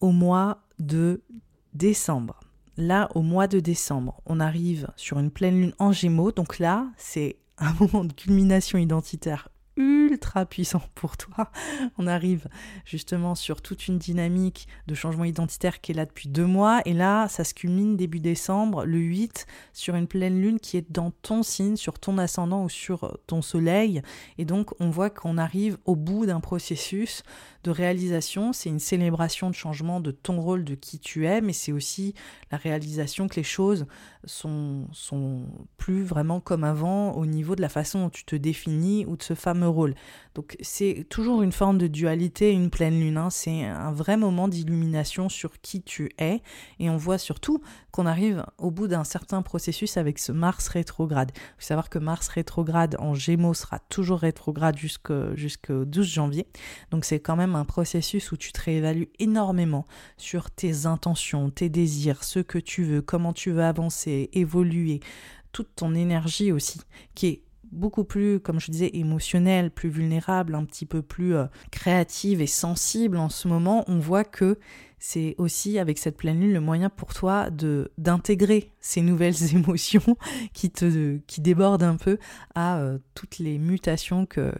au 0.00 0.10
mois 0.10 0.58
de 0.78 1.22
décembre. 1.72 2.40
Là, 2.76 3.08
au 3.14 3.22
mois 3.22 3.46
de 3.46 3.60
décembre, 3.60 4.20
on 4.26 4.40
arrive 4.40 4.88
sur 4.96 5.18
une 5.18 5.30
pleine 5.30 5.60
lune 5.60 5.74
en 5.78 5.92
gémeaux. 5.92 6.32
Donc 6.32 6.58
là, 6.58 6.88
c'est 6.96 7.36
un 7.58 7.72
moment 7.80 8.04
de 8.04 8.12
culmination 8.12 8.78
identitaire 8.78 9.48
ultra 9.76 10.46
puissant 10.46 10.82
pour 10.94 11.16
toi. 11.16 11.50
On 11.98 12.06
arrive 12.06 12.48
justement 12.84 13.34
sur 13.34 13.62
toute 13.62 13.88
une 13.88 13.98
dynamique 13.98 14.68
de 14.86 14.94
changement 14.94 15.24
identitaire 15.24 15.80
qui 15.80 15.92
est 15.92 15.94
là 15.94 16.06
depuis 16.06 16.28
deux 16.28 16.46
mois. 16.46 16.80
Et 16.84 16.92
là, 16.92 17.28
ça 17.28 17.44
se 17.44 17.54
culmine 17.54 17.96
début 17.96 18.20
décembre, 18.20 18.84
le 18.84 18.98
8, 18.98 19.46
sur 19.72 19.94
une 19.94 20.06
pleine 20.06 20.40
lune 20.40 20.60
qui 20.60 20.76
est 20.76 20.90
dans 20.90 21.10
ton 21.10 21.42
signe, 21.42 21.76
sur 21.76 21.98
ton 21.98 22.18
ascendant 22.18 22.64
ou 22.64 22.68
sur 22.68 23.18
ton 23.26 23.42
soleil. 23.42 24.02
Et 24.38 24.44
donc, 24.44 24.70
on 24.80 24.90
voit 24.90 25.10
qu'on 25.10 25.38
arrive 25.38 25.78
au 25.84 25.96
bout 25.96 26.26
d'un 26.26 26.40
processus 26.40 27.22
de 27.64 27.70
réalisation. 27.70 28.52
C'est 28.52 28.68
une 28.68 28.78
célébration 28.78 29.50
de 29.50 29.54
changement 29.54 30.00
de 30.00 30.10
ton 30.10 30.40
rôle, 30.40 30.64
de 30.64 30.74
qui 30.74 31.00
tu 31.00 31.26
es, 31.26 31.40
mais 31.40 31.52
c'est 31.52 31.72
aussi 31.72 32.14
la 32.52 32.58
réalisation 32.58 33.26
que 33.26 33.36
les 33.36 33.42
choses 33.42 33.86
sont, 34.24 34.86
sont 34.92 35.46
plus 35.76 36.04
vraiment 36.04 36.40
comme 36.40 36.62
avant 36.64 37.12
au 37.12 37.26
niveau 37.26 37.56
de 37.56 37.62
la 37.62 37.68
façon 37.68 38.00
dont 38.00 38.10
tu 38.10 38.24
te 38.24 38.36
définis 38.36 39.04
ou 39.06 39.16
de 39.16 39.22
ce 39.22 39.34
fameux 39.34 39.68
rôle. 39.68 39.94
Donc 40.34 40.56
c'est 40.60 41.06
toujours 41.08 41.42
une 41.42 41.52
forme 41.52 41.78
de 41.78 41.86
dualité, 41.86 42.50
une 42.52 42.70
pleine 42.70 42.98
lune. 42.98 43.16
Hein. 43.16 43.30
C'est 43.30 43.64
un 43.64 43.92
vrai 43.92 44.16
moment 44.16 44.48
d'illumination 44.48 45.28
sur 45.28 45.60
qui 45.60 45.82
tu 45.82 46.10
es. 46.18 46.42
Et 46.78 46.90
on 46.90 46.96
voit 46.96 47.18
surtout 47.18 47.60
qu'on 47.92 48.06
arrive 48.06 48.44
au 48.58 48.70
bout 48.70 48.88
d'un 48.88 49.04
certain 49.04 49.42
processus 49.42 49.96
avec 49.96 50.18
ce 50.18 50.32
Mars 50.32 50.68
rétrograde. 50.68 51.30
Il 51.34 51.40
faut 51.58 51.66
savoir 51.66 51.88
que 51.88 51.98
Mars 51.98 52.28
rétrograde 52.28 52.96
en 52.98 53.14
Gémeaux 53.14 53.54
sera 53.54 53.78
toujours 53.78 54.18
rétrograde 54.18 54.76
jusqu'au 54.76 55.84
12 55.84 56.06
janvier. 56.06 56.46
Donc 56.90 57.04
c'est 57.04 57.20
quand 57.20 57.36
même 57.36 57.53
un 57.56 57.64
processus 57.64 58.32
où 58.32 58.36
tu 58.36 58.52
te 58.52 58.60
réévalues 58.60 59.08
énormément 59.18 59.86
sur 60.16 60.50
tes 60.50 60.86
intentions, 60.86 61.50
tes 61.50 61.68
désirs, 61.68 62.24
ce 62.24 62.40
que 62.40 62.58
tu 62.58 62.84
veux, 62.84 63.02
comment 63.02 63.32
tu 63.32 63.50
veux 63.50 63.64
avancer, 63.64 64.30
évoluer, 64.32 65.00
toute 65.52 65.74
ton 65.76 65.94
énergie 65.94 66.52
aussi, 66.52 66.80
qui 67.14 67.26
est 67.26 67.42
beaucoup 67.70 68.04
plus, 68.04 68.40
comme 68.40 68.60
je 68.60 68.70
disais, 68.70 68.90
émotionnelle, 68.94 69.70
plus 69.70 69.88
vulnérable, 69.88 70.54
un 70.54 70.64
petit 70.64 70.86
peu 70.86 71.02
plus 71.02 71.34
euh, 71.34 71.46
créative 71.70 72.40
et 72.40 72.46
sensible 72.46 73.16
en 73.16 73.28
ce 73.28 73.48
moment, 73.48 73.84
on 73.88 73.98
voit 73.98 74.24
que 74.24 74.58
c'est 74.98 75.34
aussi 75.38 75.78
avec 75.78 75.98
cette 75.98 76.16
pleine 76.16 76.40
lune 76.40 76.54
le 76.54 76.60
moyen 76.60 76.88
pour 76.88 77.12
toi 77.12 77.50
de 77.50 77.92
d'intégrer 77.98 78.70
ces 78.84 79.00
nouvelles 79.00 79.42
émotions 79.54 80.16
qui 80.52 80.70
te 80.70 81.16
qui 81.26 81.40
débordent 81.40 81.82
un 81.82 81.96
peu 81.96 82.18
à 82.54 82.78
euh, 82.78 82.98
toutes 83.14 83.38
les 83.38 83.58
mutations 83.58 84.26
que 84.26 84.52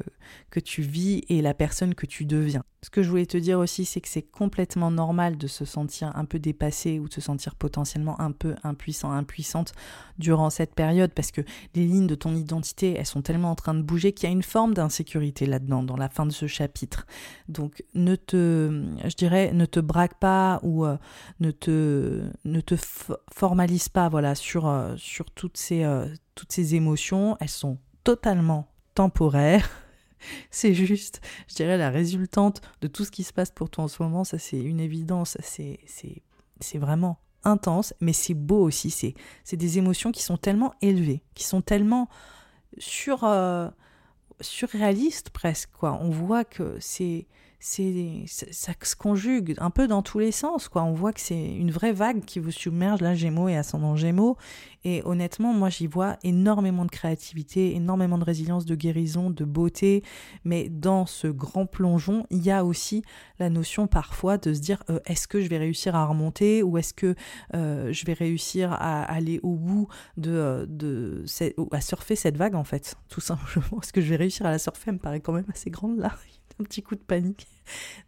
que 0.50 0.60
tu 0.60 0.82
vis 0.82 1.22
et 1.28 1.42
la 1.42 1.52
personne 1.52 1.94
que 1.94 2.06
tu 2.06 2.24
deviens. 2.24 2.64
Ce 2.84 2.90
que 2.90 3.02
je 3.02 3.08
voulais 3.08 3.24
te 3.24 3.38
dire 3.38 3.58
aussi, 3.58 3.86
c'est 3.86 4.02
que 4.02 4.08
c'est 4.08 4.22
complètement 4.22 4.90
normal 4.90 5.38
de 5.38 5.46
se 5.46 5.64
sentir 5.64 6.14
un 6.16 6.26
peu 6.26 6.38
dépassé 6.38 6.98
ou 6.98 7.08
de 7.08 7.14
se 7.14 7.22
sentir 7.22 7.54
potentiellement 7.54 8.20
un 8.20 8.30
peu 8.30 8.56
impuissant, 8.62 9.10
impuissante 9.10 9.72
durant 10.18 10.50
cette 10.50 10.74
période 10.74 11.10
parce 11.14 11.30
que 11.30 11.40
les 11.74 11.86
lignes 11.86 12.06
de 12.06 12.14
ton 12.14 12.36
identité, 12.36 12.94
elles 12.98 13.06
sont 13.06 13.22
tellement 13.22 13.50
en 13.50 13.54
train 13.54 13.72
de 13.72 13.80
bouger 13.80 14.12
qu'il 14.12 14.28
y 14.28 14.30
a 14.30 14.34
une 14.34 14.42
forme 14.42 14.74
d'insécurité 14.74 15.46
là-dedans, 15.46 15.82
dans 15.82 15.96
la 15.96 16.10
fin 16.10 16.26
de 16.26 16.30
ce 16.30 16.46
chapitre. 16.46 17.06
Donc 17.48 17.82
ne 17.94 18.16
te, 18.16 18.84
je 19.02 19.14
dirais, 19.16 19.52
ne 19.54 19.64
te 19.64 19.80
braque 19.80 20.18
pas 20.18 20.60
ou 20.62 20.84
euh, 20.84 20.98
ne 21.40 21.52
te, 21.52 22.22
ne 22.44 22.60
te 22.60 22.74
formalise 23.32 23.88
pas 23.88 24.10
voilà, 24.14 24.36
sur, 24.36 24.68
euh, 24.68 24.94
sur 24.96 25.28
toutes, 25.32 25.56
ces, 25.56 25.82
euh, 25.82 26.06
toutes 26.36 26.52
ces 26.52 26.76
émotions. 26.76 27.36
Elles 27.40 27.48
sont 27.48 27.78
totalement 28.04 28.68
temporaires 28.94 29.68
c'est 30.52 30.72
juste, 30.72 31.20
je 31.48 31.56
dirais, 31.56 31.76
la 31.76 31.90
résultante 31.90 32.60
de 32.80 32.86
tout 32.86 33.04
ce 33.04 33.10
qui 33.10 33.24
se 33.24 33.32
passe 33.32 33.50
pour 33.50 33.70
toi 33.70 33.82
en 33.82 33.88
ce 33.88 34.00
moment. 34.00 34.22
Ça, 34.22 34.38
c'est 34.38 34.60
une 34.60 34.78
évidence. 34.78 35.36
C'est, 35.42 35.80
c'est, 35.86 36.78
vraiment 36.78 37.18
intense, 37.42 37.92
mais 38.00 38.12
c'est 38.12 38.34
beau 38.34 38.62
aussi. 38.62 38.92
C'est, 38.92 39.56
des 39.56 39.78
émotions 39.78 40.12
qui 40.12 40.22
sont 40.22 40.36
tellement 40.36 40.74
élevées, 40.80 41.24
qui 41.34 41.42
sont 41.42 41.60
tellement 41.60 42.08
sur, 42.78 43.24
euh, 43.24 43.68
surréalistes 44.40 45.30
presque. 45.30 45.70
Quoi. 45.72 45.98
On 46.00 46.10
voit 46.10 46.44
que 46.44 46.76
c'est 46.78 47.26
c'est 47.66 48.24
ça 48.26 48.72
se 48.82 48.94
conjugue 48.94 49.54
un 49.56 49.70
peu 49.70 49.88
dans 49.88 50.02
tous 50.02 50.18
les 50.18 50.32
sens 50.32 50.68
quoi. 50.68 50.82
On 50.82 50.92
voit 50.92 51.14
que 51.14 51.20
c'est 51.22 51.46
une 51.46 51.70
vraie 51.70 51.94
vague 51.94 52.22
qui 52.22 52.38
vous 52.38 52.50
submerge 52.50 53.00
là 53.00 53.14
Gémeaux 53.14 53.48
et 53.48 53.56
ascendant 53.56 53.96
Gémeaux. 53.96 54.36
Et 54.84 55.00
honnêtement 55.06 55.54
moi 55.54 55.70
j'y 55.70 55.86
vois 55.86 56.18
énormément 56.24 56.84
de 56.84 56.90
créativité 56.90 57.74
énormément 57.74 58.18
de 58.18 58.24
résilience 58.24 58.66
de 58.66 58.74
guérison 58.74 59.30
de 59.30 59.46
beauté. 59.46 60.02
Mais 60.44 60.68
dans 60.68 61.06
ce 61.06 61.26
grand 61.26 61.64
plongeon 61.64 62.26
il 62.28 62.44
y 62.44 62.50
a 62.50 62.66
aussi 62.66 63.02
la 63.38 63.48
notion 63.48 63.86
parfois 63.86 64.36
de 64.36 64.52
se 64.52 64.60
dire 64.60 64.82
euh, 64.90 65.00
est-ce 65.06 65.26
que 65.26 65.40
je 65.40 65.48
vais 65.48 65.56
réussir 65.56 65.94
à 65.96 66.04
remonter 66.04 66.62
ou 66.62 66.76
est-ce 66.76 66.92
que 66.92 67.14
euh, 67.54 67.90
je 67.94 68.04
vais 68.04 68.12
réussir 68.12 68.74
à 68.74 69.04
aller 69.04 69.40
au 69.42 69.54
bout 69.54 69.88
de, 70.18 70.32
euh, 70.32 70.66
de 70.68 71.24
à 71.72 71.80
surfer 71.80 72.14
cette 72.14 72.36
vague 72.36 72.56
en 72.56 72.64
fait 72.64 72.94
tout 73.08 73.22
simplement? 73.22 73.80
Est-ce 73.82 73.94
que 73.94 74.02
je 74.02 74.10
vais 74.10 74.16
réussir 74.16 74.44
à 74.44 74.50
la 74.50 74.58
surfer? 74.58 74.82
Elle 74.88 74.94
me 74.96 74.98
paraît 74.98 75.20
quand 75.20 75.32
même 75.32 75.48
assez 75.48 75.70
grande 75.70 75.96
là 75.96 76.12
un 76.60 76.64
petit 76.64 76.82
coup 76.82 76.94
de 76.94 77.00
panique. 77.00 77.46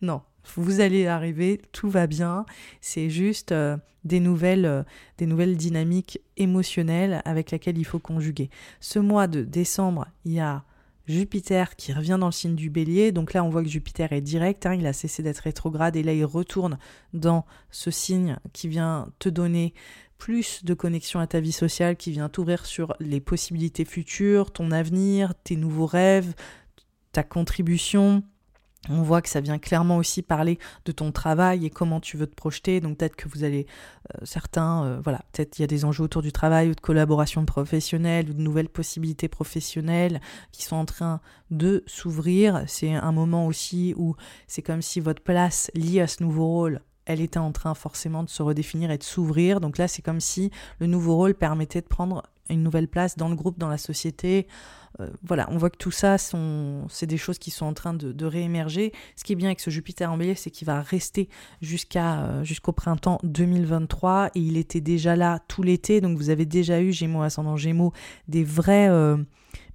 Non, 0.03 0.23
vous 0.55 0.81
allez 0.81 1.07
arriver, 1.07 1.61
tout 1.73 1.89
va 1.89 2.07
bien. 2.07 2.47
C'est 2.81 3.11
juste 3.11 3.53
euh, 3.53 3.77
des 4.05 4.21
nouvelles, 4.21 4.67
euh, 4.67 4.83
des 5.19 5.27
nouvelles 5.27 5.57
dynamiques 5.57 6.21
émotionnelles 6.37 7.23
avec 7.25 7.51
lesquelles 7.51 7.79
il 7.79 7.85
faut 7.85 7.99
conjuguer. 7.99 8.51
Ce 8.81 8.99
mois 8.99 9.27
de 9.27 9.43
décembre, 9.43 10.07
il 10.25 10.33
y 10.33 10.41
a 10.41 10.65
Jupiter 11.07 11.77
qui 11.77 11.93
revient 11.93 12.17
dans 12.19 12.27
le 12.27 12.33
signe 12.33 12.55
du 12.55 12.71
bélier. 12.71 13.13
Donc 13.13 13.33
là, 13.33 13.45
on 13.45 13.49
voit 13.49 13.63
que 13.63 13.69
Jupiter 13.69 14.13
est 14.13 14.21
direct, 14.21 14.67
hein, 14.67 14.75
il 14.75 14.87
a 14.87 14.93
cessé 14.93 15.23
d'être 15.23 15.41
rétrograde 15.41 15.97
et 15.97 16.03
là, 16.03 16.13
il 16.13 16.25
retourne 16.25 16.79
dans 17.13 17.45
ce 17.71 17.91
signe 17.91 18.37
qui 18.53 18.69
vient 18.69 19.09
te 19.19 19.29
donner 19.29 19.75
plus 20.19 20.65
de 20.65 20.75
connexion 20.75 21.21
à 21.21 21.27
ta 21.27 21.41
vie 21.41 21.53
sociale, 21.53 21.97
qui 21.97 22.11
vient 22.11 22.29
t'ouvrir 22.29 22.65
sur 22.65 22.97
les 23.01 23.21
possibilités 23.21 23.85
futures, 23.85 24.51
ton 24.51 24.71
avenir, 24.71 25.35
tes 25.45 25.57
nouveaux 25.57 25.87
rêves, 25.87 26.35
ta 27.13 27.23
contribution, 27.23 28.23
on 28.89 29.03
voit 29.03 29.23
que 29.23 29.29
ça 29.29 29.41
vient 29.41 29.59
clairement 29.59 29.97
aussi 29.97 30.23
parler 30.23 30.59
de 30.85 30.93
ton 30.93 31.13
travail 31.13 31.67
et 31.67 31.71
comment 31.71 32.01
tu 32.01 32.17
veux 32.17 32.27
te 32.27 32.35
projeter. 32.35 32.81
Donc 32.81 32.99
peut-être 32.99 33.17
que 33.17 33.29
vous 33.29 33.45
allez, 33.45 33.67
euh, 34.15 34.25
certains, 34.25 34.85
euh, 34.85 35.01
voilà, 35.03 35.21
peut-être 35.33 35.59
il 35.59 35.63
y 35.63 35.65
a 35.65 35.69
des 35.69 35.85
enjeux 35.85 36.05
autour 36.05 36.23
du 36.23 36.33
travail 36.33 36.71
ou 36.71 36.75
de 36.75 36.81
collaboration 36.81 37.45
professionnelle 37.45 38.31
ou 38.31 38.35
de 38.35 38.41
nouvelles 38.41 38.69
possibilités 38.69 39.29
professionnelles 39.29 40.21
qui 40.53 40.65
sont 40.65 40.77
en 40.77 40.85
train 40.87 41.21
de 41.51 41.85
s'ouvrir. 41.87 42.65
C'est 42.67 42.95
un 42.95 43.13
moment 43.13 43.47
aussi 43.47 43.95
où 43.97 44.17
c'est 44.47 44.63
comme 44.63 44.83
si 44.83 45.01
votre 45.01 45.23
place 45.23 45.71
liée 45.75 46.01
à 46.01 46.07
ce 46.07 46.23
nouveau 46.23 46.47
rôle 46.47 46.81
elle 47.07 47.21
était 47.21 47.39
en 47.39 47.53
train 47.53 47.75
forcément 47.75 48.25
de 48.25 48.29
se 48.29 48.43
redéfinir 48.43 48.91
et 48.91 48.99
de 48.99 49.03
s'ouvrir. 49.05 49.61
Donc 49.61 49.79
là, 49.79 49.89
c'est 49.89 50.03
comme 50.03 50.21
si 50.21 50.51
le 50.81 50.87
nouveau 50.87 51.15
rôle 51.15 51.35
permettait 51.35 51.81
de 51.81 51.87
prendre 51.87 52.25
une 52.51 52.63
nouvelle 52.63 52.89
place 52.89 53.17
dans 53.17 53.29
le 53.29 53.37
groupe, 53.37 53.59
dans 53.59 53.69
la 53.69 53.79
société. 53.79 54.47
Euh, 55.01 55.09
voilà, 55.23 55.47
on 55.51 55.59
voit 55.59 55.71
que 55.71 55.77
tout 55.77 55.91
ça, 55.91 56.17
c'est 56.19 57.07
des 57.07 57.17
choses 57.17 57.39
qui 57.39 57.51
sont 57.51 57.67
en 57.67 57.75
train 57.75 57.95
de, 57.95 58.27
réémerger. 58.27 58.93
Ce 59.15 59.25
qui 59.25 59.33
est 59.33 59.37
bien 59.37 59.49
avec 59.49 59.61
ce 59.61 59.71
Jupiter 59.71 60.11
en 60.11 60.17
bélier, 60.17 60.35
c'est 60.35 60.51
qu'il 60.51 60.67
va 60.67 60.81
rester 60.81 61.29
jusqu'à 61.61 62.25
euh, 62.25 62.45
jusqu'au 62.45 62.73
printemps 62.73 63.19
2023 63.23 64.31
et 64.35 64.41
il 64.41 64.57
était 64.57 64.81
déjà 64.81 65.17
là 65.17 65.41
tout 65.49 65.63
l'été. 65.63 66.01
Donc 66.01 66.17
vous 66.17 66.31
avez 66.31 66.47
déjà 66.47 66.81
eu, 66.81 66.93
Gémeaux, 66.93 67.23
ascendant 67.23 67.57
Gémeaux, 67.57 67.93
des 68.29 68.45
vrais... 68.45 68.89
Euh, 68.89 69.17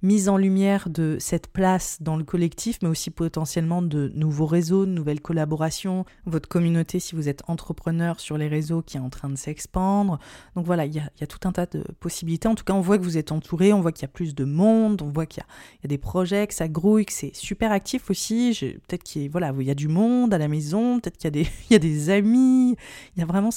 mise 0.02 0.28
en 0.28 0.36
lumière 0.36 0.88
de 0.88 1.16
cette 1.20 1.46
place 1.46 1.98
dans 2.00 2.16
le 2.16 2.24
collectif, 2.24 2.78
mais 2.82 2.88
aussi 2.88 3.10
potentiellement 3.10 3.82
de 3.82 4.10
nouveaux 4.14 4.46
réseaux, 4.46 4.84
de 4.84 4.90
nouvelles 4.90 5.20
collaborations, 5.20 6.04
votre 6.26 6.48
communauté 6.48 6.98
si 6.98 7.14
vous 7.14 7.28
êtes 7.28 7.42
entrepreneur 7.46 8.18
sur 8.18 8.36
les 8.36 8.48
réseaux 8.48 8.82
qui 8.82 8.96
est 8.96 9.00
en 9.00 9.10
train 9.10 9.28
de 9.28 9.36
s'expandre. 9.36 10.18
Donc 10.56 10.66
voilà, 10.66 10.86
il 10.86 10.94
y, 10.94 10.98
a, 10.98 11.26
tout 11.26 11.46
un 11.46 11.52
tas 11.52 11.66
de 11.66 11.84
possibilités. 12.00 12.48
En 12.48 12.54
tout 12.54 12.64
cas, 12.64 12.72
on 12.72 12.80
voit 12.80 12.98
que 12.98 13.04
vous 13.04 13.16
êtes 13.16 13.30
entouré, 13.30 13.72
on 13.72 13.80
voit 13.80 13.92
qu'il 13.92 14.02
y 14.02 14.06
a 14.06 14.08
plus 14.08 14.34
de 14.34 14.44
monde, 14.44 15.02
on 15.02 15.08
voit 15.08 15.26
qu'il 15.26 15.42
y, 15.82 15.86
a 15.86 15.88
des 15.88 15.98
projets, 15.98 16.46
que 16.48 16.54
ça 16.54 16.68
grouille, 16.68 17.06
que 17.06 17.12
c'est 17.12 17.34
super 17.34 17.70
actif 17.70 18.10
aussi. 18.10 18.58
Peut-être 18.88 19.04
qu'il 19.04 19.22
y, 19.22 19.70
a 19.70 19.74
du 19.74 19.88
monde 19.88 20.34
à 20.34 20.38
la 20.38 20.48
maison, 20.48 20.98
peut-être 20.98 21.16
qu'il 21.16 21.46
y, 21.70 21.74
a 21.74 21.78
des, 21.78 22.10
amis. 22.10 22.76
Il 23.16 23.20
y 23.20 23.22
a 23.22 23.26
vraiment 23.26 23.50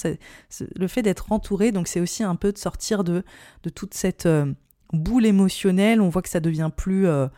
le 0.76 0.88
fait 0.88 1.02
d'être 1.02 1.32
entouré, 1.32 1.72
donc 1.72 1.88
c'est 1.88 2.00
aussi 2.00 2.22
un 2.22 2.36
peu 2.36 2.52
de 2.52 2.58
sortir 2.58 3.02
de, 3.02 3.24
de 3.64 3.70
toute 3.70 3.94
cette... 3.94 4.26
Euh, 4.26 4.52
boule 4.92 5.26
émotionnelle, 5.26 6.00
on 6.00 6.08
voit 6.08 6.22
que 6.22 6.28
ça 6.28 6.40
devient 6.40 6.70
plus... 6.74 7.06
Euh, 7.06 7.28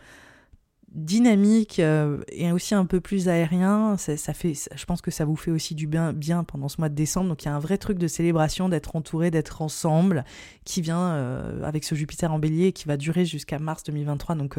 dynamique 0.91 1.79
euh, 1.79 2.21
et 2.29 2.51
aussi 2.51 2.73
un 2.73 2.85
peu 2.85 2.99
plus 2.99 3.29
aérien. 3.29 3.97
Ça, 3.97 4.33
fait, 4.33 4.53
je 4.53 4.85
pense 4.85 5.01
que 5.01 5.11
ça 5.11 5.25
vous 5.25 5.35
fait 5.35 5.51
aussi 5.51 5.75
du 5.75 5.87
bien, 5.87 6.13
pendant 6.43 6.67
ce 6.67 6.79
mois 6.79 6.89
de 6.89 6.95
décembre. 6.95 7.29
Donc 7.29 7.43
il 7.43 7.45
y 7.45 7.49
a 7.49 7.55
un 7.55 7.59
vrai 7.59 7.77
truc 7.77 7.97
de 7.97 8.07
célébration, 8.07 8.69
d'être 8.69 8.95
entouré, 8.95 9.31
d'être 9.31 9.61
ensemble, 9.61 10.25
qui 10.65 10.81
vient 10.81 11.11
euh, 11.11 11.63
avec 11.63 11.83
ce 11.83 11.95
Jupiter 11.95 12.31
en 12.33 12.39
bélier 12.39 12.67
et 12.67 12.71
qui 12.71 12.87
va 12.87 12.97
durer 12.97 13.25
jusqu'à 13.25 13.59
mars 13.59 13.83
2023. 13.83 14.35
Donc 14.35 14.57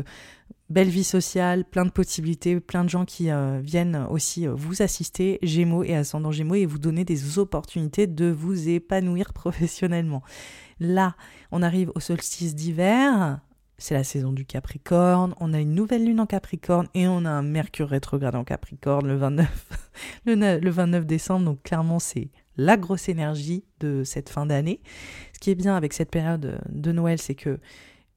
belle 0.69 0.89
vie 0.89 1.05
sociale, 1.05 1.65
plein 1.65 1.85
de 1.85 1.91
possibilités, 1.91 2.61
plein 2.61 2.85
de 2.85 2.91
gens 2.91 3.05
qui 3.05 3.29
viennent 3.63 4.07
aussi 4.11 4.47
vous 4.47 4.83
assister, 4.83 5.39
Gémeaux 5.43 5.83
et 5.83 5.97
ascendant 5.97 6.31
Gémeaux, 6.31 6.55
et 6.55 6.67
vous 6.67 6.79
donner 6.79 7.05
des 7.05 7.39
opportunités 7.39 8.07
de 8.07 8.31
vous 8.31 8.69
épanouir 8.69 9.33
professionnellement. 9.35 10.23
Là, 10.81 11.15
on 11.53 11.63
arrive 11.63 11.93
au 11.95 12.01
solstice 12.01 12.55
d'hiver 12.55 13.41
c'est 13.81 13.95
la 13.95 14.05
saison 14.05 14.33
du 14.33 14.45
Capricorne, 14.45 15.35
on 15.41 15.55
a 15.55 15.59
une 15.59 15.75
nouvelle 15.75 16.05
lune 16.05 16.21
en 16.21 16.27
Capricorne 16.27 16.87
et 16.95 17.09
on 17.09 17.25
a 17.25 17.31
un 17.31 17.43
Mercure 17.43 17.89
rétrograde 17.89 18.35
en 18.35 18.45
Capricorne 18.45 19.09
le 19.09 19.17
29, 19.17 19.69
le, 20.27 20.71
29 20.71 21.07
décembre. 21.07 21.47
Donc 21.47 21.63
clairement, 21.63 21.99
c'est 21.99 22.29
la 22.57 22.77
grosse 22.77 23.09
énergie 23.09 23.65
de 23.81 24.05
cette 24.05 24.29
fin 24.29 24.45
d'année. 24.45 24.81
Ce 25.33 25.39
qui 25.39 25.51
est 25.51 25.55
bien 25.55 25.77
avec 25.77 25.95
cette 25.95 26.11
période 26.11 26.61
de 26.69 26.93
Noël, 26.93 27.19
c'est 27.19 27.35
que 27.35 27.59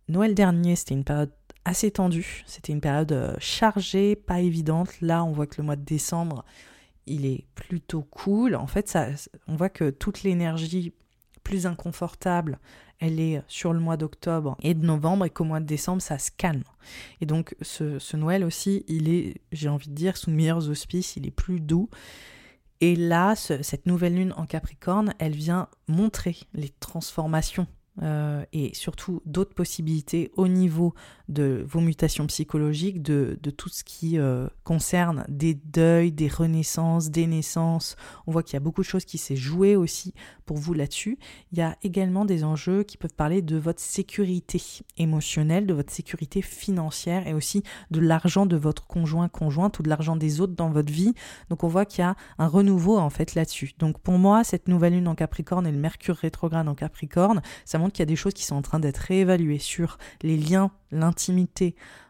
Noël 0.09 0.35
dernier, 0.35 0.75
c'était 0.75 0.95
une 0.95 1.05
période 1.05 1.31
assez 1.63 1.91
tendue, 1.91 2.43
c'était 2.45 2.73
une 2.73 2.81
période 2.81 3.13
euh, 3.13 3.33
chargée, 3.39 4.17
pas 4.17 4.41
évidente. 4.41 4.99
Là, 4.99 5.23
on 5.23 5.31
voit 5.31 5.47
que 5.47 5.55
le 5.59 5.63
mois 5.63 5.77
de 5.77 5.85
décembre, 5.85 6.43
il 7.07 7.25
est 7.25 7.45
plutôt 7.55 8.01
cool. 8.01 8.55
En 8.55 8.67
fait, 8.67 8.89
ça, 8.89 9.07
on 9.47 9.55
voit 9.55 9.69
que 9.69 9.89
toute 9.89 10.23
l'énergie 10.23 10.91
plus 11.43 11.65
inconfortable, 11.65 12.59
elle 12.99 13.19
est 13.19 13.41
sur 13.47 13.73
le 13.73 13.79
mois 13.79 13.97
d'octobre 13.97 14.55
et 14.61 14.73
de 14.73 14.85
novembre 14.85 15.25
et 15.25 15.29
qu'au 15.29 15.43
mois 15.43 15.59
de 15.59 15.65
décembre, 15.65 16.01
ça 16.01 16.17
se 16.17 16.31
calme. 16.31 16.63
Et 17.21 17.25
donc 17.25 17.55
ce, 17.61 18.15
Noël 18.15 18.43
aussi, 18.43 18.85
il 18.87 19.09
est, 19.09 19.41
j'ai 19.51 19.69
envie 19.69 19.89
de 19.89 19.95
dire, 19.95 20.17
sous 20.17 20.31
meilleurs 20.31 20.69
auspices, 20.69 21.15
il 21.17 21.27
est 21.27 21.31
plus 21.31 21.59
doux. 21.59 21.89
Et 22.81 22.95
là, 22.95 23.35
cette 23.35 23.85
nouvelle 23.85 24.15
lune 24.15 24.33
en 24.35 24.45
Capricorne, 24.45 25.13
elle 25.19 25.35
vient 25.35 25.67
montrer 25.87 26.37
les 26.53 26.69
transformations 26.69 27.67
euh, 28.01 28.43
et 28.53 28.73
surtout 28.73 29.21
d'autres 29.25 29.53
possibilités 29.53 30.31
au 30.35 30.47
niveau 30.47 30.93
de 31.33 31.65
vos 31.67 31.81
mutations 31.81 32.27
psychologiques, 32.27 33.01
de, 33.01 33.37
tout 33.57 33.69
ce 33.69 33.83
qui 33.83 34.17
euh, 34.17 34.47
concerne 34.63 35.25
des 35.27 35.53
deuils, 35.53 36.11
des 36.11 36.27
renaissances, 36.27 37.09
des 37.09 37.27
naissances. 37.27 37.95
On 38.27 38.31
voit 38.31 38.43
qu'il 38.43 38.53
y 38.53 38.57
a 38.57 38.61
beaucoup 38.61 38.81
de 38.81 38.87
choses 38.87 39.05
qui 39.05 39.17
s'est 39.17 39.35
joué 39.35 39.75
aussi 39.75 40.13
pour 40.45 40.57
vous 40.57 40.73
là-dessus. 40.73 41.17
Il 41.51 41.57
y 41.57 41.61
a 41.61 41.75
également 41.83 42.25
des 42.25 42.43
enjeux 42.43 42.83
qui 42.83 42.97
peuvent 42.97 43.13
parler 43.13 43.41
de 43.41 43.57
votre 43.57 43.81
sécurité 43.81 44.61
émotionnelle, 44.97 45.65
de 45.65 45.73
votre 45.73 45.91
sécurité 45.91 46.41
financière 46.41 47.27
et 47.27 47.33
aussi 47.33 47.63
de 47.91 47.99
l'argent 47.99 48.45
de 48.45 48.55
votre 48.55 48.87
conjoint, 48.87 49.27
conjointe 49.29 49.79
ou 49.79 49.83
de 49.83 49.89
l'argent 49.89 50.15
des 50.15 50.41
autres 50.41 50.53
dans 50.53 50.69
votre 50.69 50.91
vie. 50.91 51.13
Donc 51.49 51.63
on 51.63 51.67
voit 51.67 51.85
qu'il 51.85 51.99
y 51.99 52.05
a 52.05 52.15
un 52.37 52.47
renouveau 52.47 52.97
en 52.97 53.09
fait 53.09 53.35
là-dessus. 53.35 53.73
Donc 53.79 53.99
pour 53.99 54.17
moi, 54.17 54.43
cette 54.43 54.67
nouvelle 54.67 54.93
lune 54.93 55.07
en 55.07 55.15
Capricorne 55.15 55.67
et 55.67 55.71
le 55.71 55.77
Mercure 55.77 56.15
rétrograde 56.15 56.67
en 56.67 56.75
Capricorne, 56.75 57.41
ça 57.65 57.77
montre 57.77 57.93
qu'il 57.93 58.01
y 58.01 58.03
a 58.03 58.07
des 58.07 58.15
choses 58.15 58.33
qui 58.33 58.43
sont 58.43 58.55
en 58.55 58.61
train 58.61 58.79
d'être 58.79 58.97
réévaluées 58.97 59.59
sur 59.59 59.97
les 60.21 60.37
liens 60.37 60.71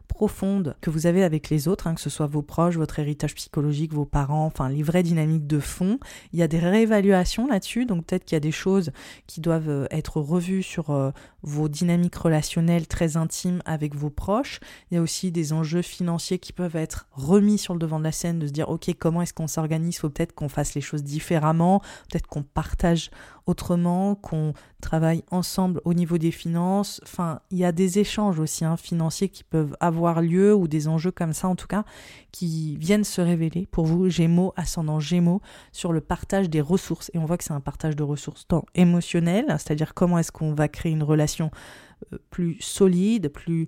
profonde 0.08 0.76
que 0.82 0.89
vous 0.89 1.08
avez 1.08 1.23
avec 1.23 1.49
les 1.49 1.67
autres, 1.67 1.88
hein, 1.88 1.95
que 1.95 2.02
ce 2.02 2.10
soit 2.10 2.28
vos 2.28 2.41
proches, 2.41 2.78
votre 2.78 2.99
héritage 2.99 3.34
psychologique, 3.36 3.93
vos 3.93 4.06
parents, 4.06 4.45
enfin 4.45 4.69
les 4.69 4.84
vraies 4.84 5.04
dynamiques 5.04 5.47
de 5.47 5.60
fond. 5.60 5.99
Il 6.32 6.39
y 6.39 6.43
a 6.43 6.47
des 6.47 6.60
réévaluations 6.60 7.47
là-dessus, 7.47 7.86
donc 7.86 8.06
peut-être 8.06 8.26
qu'il 8.26 8.36
y 8.36 8.38
a 8.38 8.41
des 8.41 8.52
choses 8.52 8.91
qui 9.28 9.41
doivent 9.41 9.69
euh, 9.69 9.88
être 9.91 10.19
revues 10.19 10.63
sur 10.63 10.91
euh, 10.91 11.12
vos 11.43 11.69
dynamiques 11.69 12.15
relationnelles 12.15 12.88
très 12.88 13.17
intimes 13.17 13.62
avec 13.65 13.95
vos 13.95 14.10
proches. 14.10 14.60
Il 14.89 14.95
y 14.95 14.97
a 14.97 15.01
aussi 15.01 15.32
des 15.32 15.53
enjeux 15.53 15.82
financiers 15.82 16.39
qui 16.39 16.53
peuvent 16.53 16.75
être 16.75 17.08
remis 17.12 17.58
sur 17.58 17.73
le 17.73 17.79
devant 17.79 17.99
de 17.99 18.03
la 18.03 18.12
scène, 18.12 18.39
de 18.39 18.47
se 18.47 18.51
dire 18.51 18.69
ok 18.69 18.93
comment 18.97 19.21
est-ce 19.21 19.34
qu'on 19.34 19.47
s'organise, 19.47 19.97
faut 19.97 20.10
peut-être 20.10 20.34
qu'on 20.34 20.49
fasse 20.49 20.73
les 20.73 20.82
choses 20.82 21.03
différemment, 21.03 21.82
peut-être 22.10 22.27
qu'on 22.27 22.43
partage 22.43 23.12
autrement, 23.45 24.15
qu'on 24.15 24.53
travaille 24.82 25.23
ensemble 25.32 25.82
au 25.86 25.93
niveau 25.93 26.17
des 26.17 26.32
finances. 26.32 27.01
Enfin, 27.03 27.41
il 27.51 27.58
y 27.58 27.65
a 27.65 27.71
des 27.71 27.99
échanges 27.99 28.39
aussi 28.39 28.63
hein, 28.63 28.77
financiers 28.77 29.29
qui 29.29 29.43
peuvent 29.43 29.75
avoir 29.79 30.21
lieu 30.21 30.53
ou 30.53 30.67
des 30.67 30.88
enjeux 30.88 31.12
comme 31.12 31.34
ça 31.34 31.47
en 31.47 31.56
tout 31.56 31.67
cas 31.67 31.84
qui 32.32 32.77
viennent 32.77 33.03
se 33.03 33.21
révéler 33.21 33.67
pour 33.69 33.86
vous, 33.86 34.10
Gémeaux, 34.10 34.53
ascendant 34.56 34.99
Gémeaux, 34.99 35.41
sur 35.71 35.93
le 35.93 36.01
partage 36.01 36.49
des 36.49 36.62
ressources. 36.62 37.12
Et 37.13 37.17
on 37.17 37.25
voit 37.25 37.38
que 37.38 37.43
c'est 37.43 37.53
un 37.53 37.60
partage 37.60 37.95
de 37.95 38.03
ressources 38.03 38.47
tant 38.47 38.65
émotionnel, 38.75 39.45
c'est-à-dire 39.49 39.93
comment 39.93 40.17
est-ce 40.17 40.32
qu'on 40.32 40.53
va 40.53 40.67
créer 40.67 40.91
une 40.91 41.03
relation 41.03 41.33
euh, 41.41 42.17
plus 42.30 42.58
solide, 42.60 43.30
plus 43.30 43.67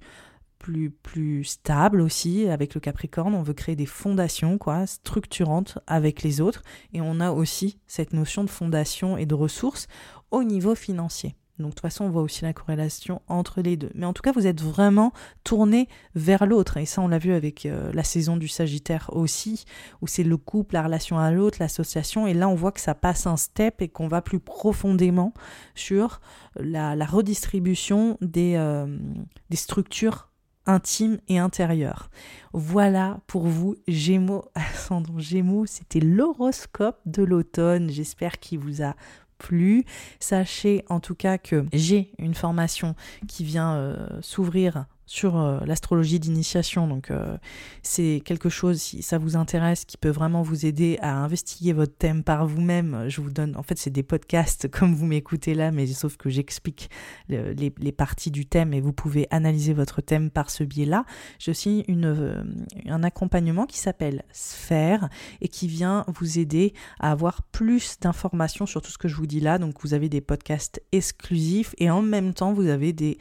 plus, 0.57 0.89
plus 0.89 1.43
stable 1.43 2.01
aussi 2.01 2.47
avec 2.47 2.73
le 2.73 2.81
Capricorne. 2.81 3.35
On 3.35 3.43
veut 3.43 3.53
créer 3.53 3.75
des 3.75 3.85
fondations 3.85 4.57
quoi, 4.57 4.87
structurantes 4.87 5.77
avec 5.85 6.23
les 6.23 6.41
autres. 6.41 6.63
Et 6.91 7.01
on 7.01 7.19
a 7.19 7.31
aussi 7.31 7.77
cette 7.85 8.13
notion 8.13 8.43
de 8.43 8.49
fondation 8.49 9.15
et 9.15 9.27
de 9.27 9.35
ressources 9.35 9.87
au 10.31 10.43
niveau 10.43 10.73
financier. 10.73 11.35
Donc 11.59 11.69
de 11.69 11.75
toute 11.75 11.81
façon, 11.81 12.05
on 12.05 12.09
voit 12.09 12.21
aussi 12.21 12.43
la 12.43 12.53
corrélation 12.53 13.21
entre 13.27 13.61
les 13.61 13.77
deux. 13.77 13.91
Mais 13.95 14.05
en 14.05 14.13
tout 14.13 14.21
cas, 14.21 14.31
vous 14.31 14.45
êtes 14.45 14.61
vraiment 14.61 15.13
tourné 15.43 15.87
vers 16.13 16.45
l'autre. 16.45 16.77
Et 16.77 16.85
ça, 16.85 17.01
on 17.01 17.07
l'a 17.07 17.17
vu 17.17 17.33
avec 17.33 17.65
euh, 17.65 17.91
la 17.93 18.03
saison 18.03 18.35
du 18.35 18.47
Sagittaire 18.47 19.09
aussi, 19.13 19.65
où 20.01 20.07
c'est 20.07 20.23
le 20.23 20.37
couple, 20.37 20.73
la 20.73 20.83
relation 20.83 21.17
à 21.17 21.31
l'autre, 21.31 21.57
l'association. 21.61 22.27
Et 22.27 22.33
là, 22.33 22.49
on 22.49 22.55
voit 22.55 22.71
que 22.71 22.81
ça 22.81 22.93
passe 22.93 23.25
un 23.25 23.37
step 23.37 23.81
et 23.81 23.87
qu'on 23.87 24.07
va 24.07 24.21
plus 24.21 24.39
profondément 24.39 25.33
sur 25.75 26.19
la, 26.57 26.93
redistribution 27.05 28.17
des, 28.21 28.55
euh, 28.55 28.97
des 29.49 29.57
structures 29.57 30.29
intime 30.65 31.19
et 31.27 31.37
intérieur. 31.37 32.09
Voilà 32.53 33.19
pour 33.27 33.47
vous, 33.47 33.75
Gémeaux, 33.87 34.45
ascendant 34.55 35.19
Gémeaux, 35.19 35.65
c'était 35.65 35.99
l'horoscope 35.99 36.99
de 37.05 37.23
l'automne. 37.23 37.89
J'espère 37.89 38.39
qu'il 38.39 38.59
vous 38.59 38.81
a 38.81 38.95
plu. 39.37 39.85
Sachez 40.19 40.83
en 40.89 40.99
tout 40.99 41.15
cas 41.15 41.37
que 41.37 41.65
j'ai 41.73 42.11
une 42.17 42.35
formation 42.35 42.95
qui 43.27 43.43
vient 43.43 43.75
euh, 43.75 44.07
s'ouvrir 44.21 44.85
sur 45.05 45.37
euh, 45.37 45.59
l'astrologie 45.65 46.19
d'initiation. 46.19 46.87
Donc 46.87 47.11
euh, 47.11 47.37
c'est 47.83 48.21
quelque 48.25 48.49
chose, 48.49 48.81
si 48.81 49.01
ça 49.01 49.17
vous 49.17 49.35
intéresse, 49.35 49.85
qui 49.85 49.97
peut 49.97 50.09
vraiment 50.09 50.41
vous 50.41 50.65
aider 50.65 50.97
à 51.01 51.15
investiguer 51.17 51.73
votre 51.73 51.95
thème 51.95 52.23
par 52.23 52.47
vous-même. 52.47 53.05
Je 53.07 53.21
vous 53.21 53.31
donne, 53.31 53.55
en 53.55 53.63
fait, 53.63 53.77
c'est 53.77 53.89
des 53.89 54.03
podcasts 54.03 54.67
comme 54.71 54.95
vous 54.95 55.05
m'écoutez 55.05 55.53
là, 55.53 55.71
mais 55.71 55.87
sauf 55.87 56.17
que 56.17 56.29
j'explique 56.29 56.89
les, 57.29 57.71
parties 57.95 58.31
du 58.31 58.45
thème 58.45 58.73
et 58.73 58.81
vous 58.81 58.91
pouvez 58.91 59.27
analyser 59.29 59.73
votre 59.73 60.01
thème 60.01 60.29
par 60.29 60.49
ce 60.49 60.63
biais-là. 60.63 61.05
J'ai 61.39 61.51
aussi 61.51 61.85
euh, 61.89 62.43
un 62.87 63.03
accompagnement 63.03 63.65
qui 63.65 63.77
s'appelle 63.77 64.23
Sphère 64.31 65.07
et 65.39 65.47
qui 65.47 65.67
vient 65.67 66.03
vous 66.07 66.39
aider 66.39 66.73
à 66.99 67.11
avoir 67.11 67.41
plus 67.43 67.99
d'informations 68.01 68.65
sur 68.65 68.81
tout 68.81 68.91
ce 68.91 68.97
que 68.97 69.07
je 69.07 69.15
vous 69.15 69.27
dis 69.27 69.39
là. 69.39 69.57
Donc 69.59 69.75
vous 69.81 69.93
avez 69.93 70.09
des 70.09 70.21
podcasts 70.21 70.81
exclusifs 70.91 71.73
et 71.77 71.89
en 71.89 72.01
même 72.01 72.33
temps 72.33 72.53
vous 72.53 72.67
avez 72.67 72.91
des 72.91 73.17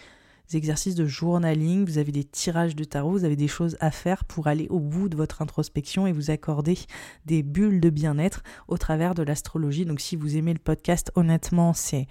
exercices 0.53 0.95
de 0.95 1.07
journaling, 1.07 1.85
vous 1.85 1.99
avez 1.99 2.13
des 2.13 2.25
tirages 2.25 2.77
de 2.77 2.85
tarot, 2.85 3.13
vous 3.13 3.25
avez 3.25 3.37
des 3.37 3.49
choses 3.49 3.77
à 3.81 3.91
faire 3.91 4.25
pour 4.25 4.47
aller 4.47 4.67
au 4.69 4.79
bout 4.79 5.09
de 5.09 5.17
votre 5.17 5.43
introspection 5.43 6.07
et 6.07 6.13
vous 6.13 6.31
accorder 6.31 6.79
des 7.27 7.43
bulles 7.43 7.81
de 7.81 7.91
bien-être 7.91 8.43
au 8.69 8.77
travers 8.77 9.15
de 9.15 9.23
l'astrologie. 9.23 9.87
Donc 9.87 10.01
si 10.01 10.17
vous 10.17 10.37
aimez 10.37 10.53
le 10.53 10.59
podcast, 10.59 11.11
honnêtement, 11.15 11.73
c'est 11.73 12.07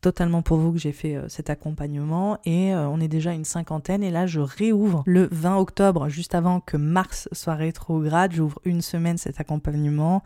totalement 0.00 0.42
pour 0.42 0.58
vous 0.58 0.72
que 0.72 0.78
j'ai 0.78 0.92
fait 0.92 1.16
euh, 1.16 1.28
cet 1.28 1.50
accompagnement 1.50 2.38
et 2.44 2.72
euh, 2.74 2.88
on 2.88 3.00
est 3.00 3.08
déjà 3.08 3.32
une 3.32 3.44
cinquantaine 3.44 4.02
et 4.02 4.10
là 4.10 4.26
je 4.26 4.38
réouvre 4.38 5.02
le 5.06 5.28
20 5.32 5.56
octobre 5.56 6.08
juste 6.08 6.34
avant 6.34 6.60
que 6.60 6.76
Mars 6.76 7.28
soit 7.32 7.54
rétrograde, 7.54 8.32
j'ouvre 8.32 8.60
une 8.64 8.80
semaine 8.80 9.18
cet 9.18 9.40
accompagnement 9.40 10.22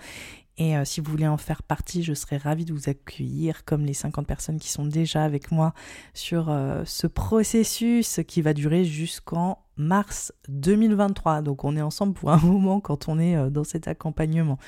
et 0.59 0.77
euh, 0.77 0.85
si 0.85 1.01
vous 1.01 1.11
voulez 1.11 1.27
en 1.27 1.37
faire 1.37 1.63
partie, 1.63 2.03
je 2.03 2.15
serais 2.15 2.39
ravie 2.39 2.65
de 2.65 2.73
vous 2.73 2.89
accueillir 2.89 3.65
comme 3.65 3.85
les 3.85 3.93
50 3.93 4.27
personnes 4.27 4.59
qui 4.59 4.71
sont 4.71 4.87
déjà 4.87 5.23
avec 5.23 5.53
moi 5.53 5.75
sur 6.15 6.49
euh, 6.49 6.83
ce 6.87 7.07
processus 7.07 8.21
qui 8.27 8.41
va 8.41 8.55
durer 8.55 8.85
jusqu'en 8.85 9.59
mars 9.77 10.33
2023. 10.49 11.43
Donc 11.43 11.65
on 11.65 11.77
est 11.77 11.83
ensemble 11.83 12.15
pour 12.15 12.31
un 12.31 12.39
moment 12.43 12.81
quand 12.81 13.09
on 13.09 13.19
est 13.19 13.37
euh, 13.37 13.51
dans 13.51 13.65
cet 13.65 13.87
accompagnement. 13.87 14.59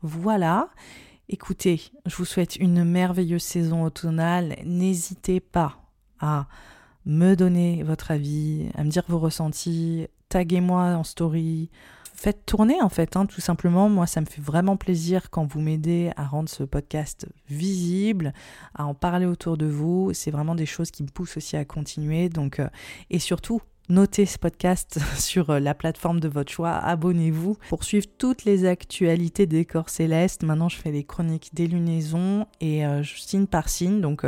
Voilà. 0.00 0.70
Écoutez, 1.28 1.80
je 2.06 2.16
vous 2.16 2.24
souhaite 2.24 2.56
une 2.56 2.84
merveilleuse 2.84 3.42
saison 3.42 3.84
automnale. 3.84 4.56
N'hésitez 4.64 5.40
pas 5.40 5.76
à 6.20 6.46
me 7.04 7.34
donner 7.34 7.82
votre 7.82 8.10
avis, 8.10 8.68
à 8.74 8.84
me 8.84 8.88
dire 8.88 9.04
vos 9.08 9.18
ressentis, 9.18 10.06
taguez-moi 10.30 10.94
en 10.94 11.04
story, 11.04 11.70
faites 12.14 12.46
tourner 12.46 12.80
en 12.80 12.88
fait, 12.88 13.16
hein, 13.16 13.26
tout 13.26 13.40
simplement. 13.40 13.88
Moi, 13.88 14.06
ça 14.06 14.20
me 14.20 14.26
fait 14.26 14.40
vraiment 14.40 14.76
plaisir 14.76 15.30
quand 15.30 15.44
vous 15.44 15.60
m'aidez 15.60 16.10
à 16.16 16.24
rendre 16.24 16.48
ce 16.48 16.62
podcast 16.62 17.26
visible, 17.48 18.32
à 18.74 18.86
en 18.86 18.94
parler 18.94 19.26
autour 19.26 19.56
de 19.56 19.66
vous. 19.66 20.12
C'est 20.14 20.30
vraiment 20.30 20.54
des 20.54 20.66
choses 20.66 20.90
qui 20.90 21.02
me 21.02 21.08
poussent 21.08 21.36
aussi 21.36 21.56
à 21.56 21.64
continuer. 21.64 22.28
Donc, 22.28 22.60
euh, 22.60 22.68
et 23.10 23.18
surtout, 23.18 23.60
notez 23.88 24.26
ce 24.26 24.38
podcast 24.38 24.98
sur 25.18 25.50
euh, 25.50 25.60
la 25.60 25.74
plateforme 25.74 26.20
de 26.20 26.28
votre 26.28 26.52
choix, 26.52 26.72
abonnez-vous 26.72 27.56
pour 27.68 27.84
suivre 27.84 28.06
toutes 28.16 28.44
les 28.44 28.64
actualités 28.64 29.46
des 29.46 29.64
corps 29.64 29.90
célestes. 29.90 30.44
Maintenant, 30.44 30.68
je 30.68 30.76
fais 30.76 30.92
les 30.92 31.04
chroniques 31.04 31.50
des 31.52 31.66
lunaisons 31.66 32.46
et 32.60 32.86
euh, 32.86 33.02
je 33.02 33.18
signe 33.18 33.46
par 33.46 33.68
signe. 33.68 34.00
Donc, 34.00 34.24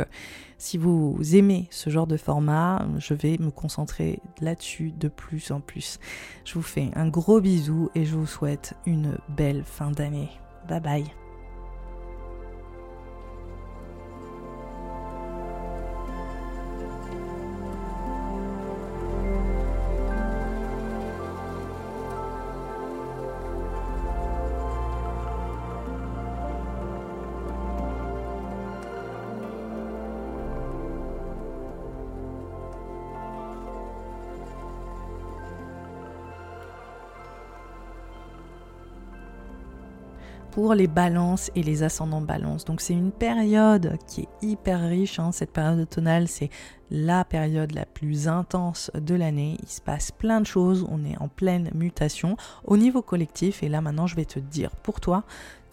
si 0.57 0.77
vous 0.77 1.17
aimez 1.35 1.67
ce 1.71 1.89
genre 1.89 2.07
de 2.07 2.17
format, 2.17 2.85
je 2.97 3.13
vais 3.13 3.37
me 3.39 3.51
concentrer 3.51 4.19
là-dessus 4.41 4.91
de 4.91 5.07
plus 5.07 5.51
en 5.51 5.59
plus. 5.59 5.99
Je 6.45 6.55
vous 6.55 6.61
fais 6.61 6.89
un 6.95 7.07
gros 7.07 7.41
bisou 7.41 7.89
et 7.95 8.05
je 8.05 8.15
vous 8.15 8.27
souhaite 8.27 8.73
une 8.85 9.17
belle 9.29 9.63
fin 9.63 9.91
d'année. 9.91 10.29
Bye 10.67 10.81
bye. 10.81 11.26
Pour 40.57 40.73
les 40.73 40.87
balances 40.87 41.51
et 41.53 41.61
les 41.61 41.83
ascendants 41.83 42.19
balance. 42.19 42.65
Donc 42.65 42.81
c'est 42.81 42.95
une 42.95 43.11
période 43.11 43.95
qui 44.07 44.21
est 44.21 44.27
hyper 44.41 44.81
riche. 44.81 45.19
Hein. 45.19 45.31
Cette 45.31 45.51
période 45.51 45.79
automnale, 45.81 46.27
c'est 46.27 46.49
la 46.89 47.23
période 47.23 47.75
la 47.75 47.85
plus 47.85 48.27
intense 48.27 48.89
de 48.95 49.13
l'année. 49.13 49.57
Il 49.61 49.69
se 49.69 49.81
passe 49.81 50.09
plein 50.11 50.41
de 50.41 50.47
choses. 50.47 50.87
On 50.89 51.05
est 51.05 51.15
en 51.19 51.27
pleine 51.27 51.69
mutation 51.75 52.37
au 52.65 52.75
niveau 52.75 53.03
collectif. 53.03 53.61
Et 53.61 53.69
là 53.69 53.81
maintenant, 53.81 54.07
je 54.07 54.15
vais 54.15 54.25
te 54.25 54.39
dire 54.39 54.71
pour 54.77 54.99
toi 54.99 55.25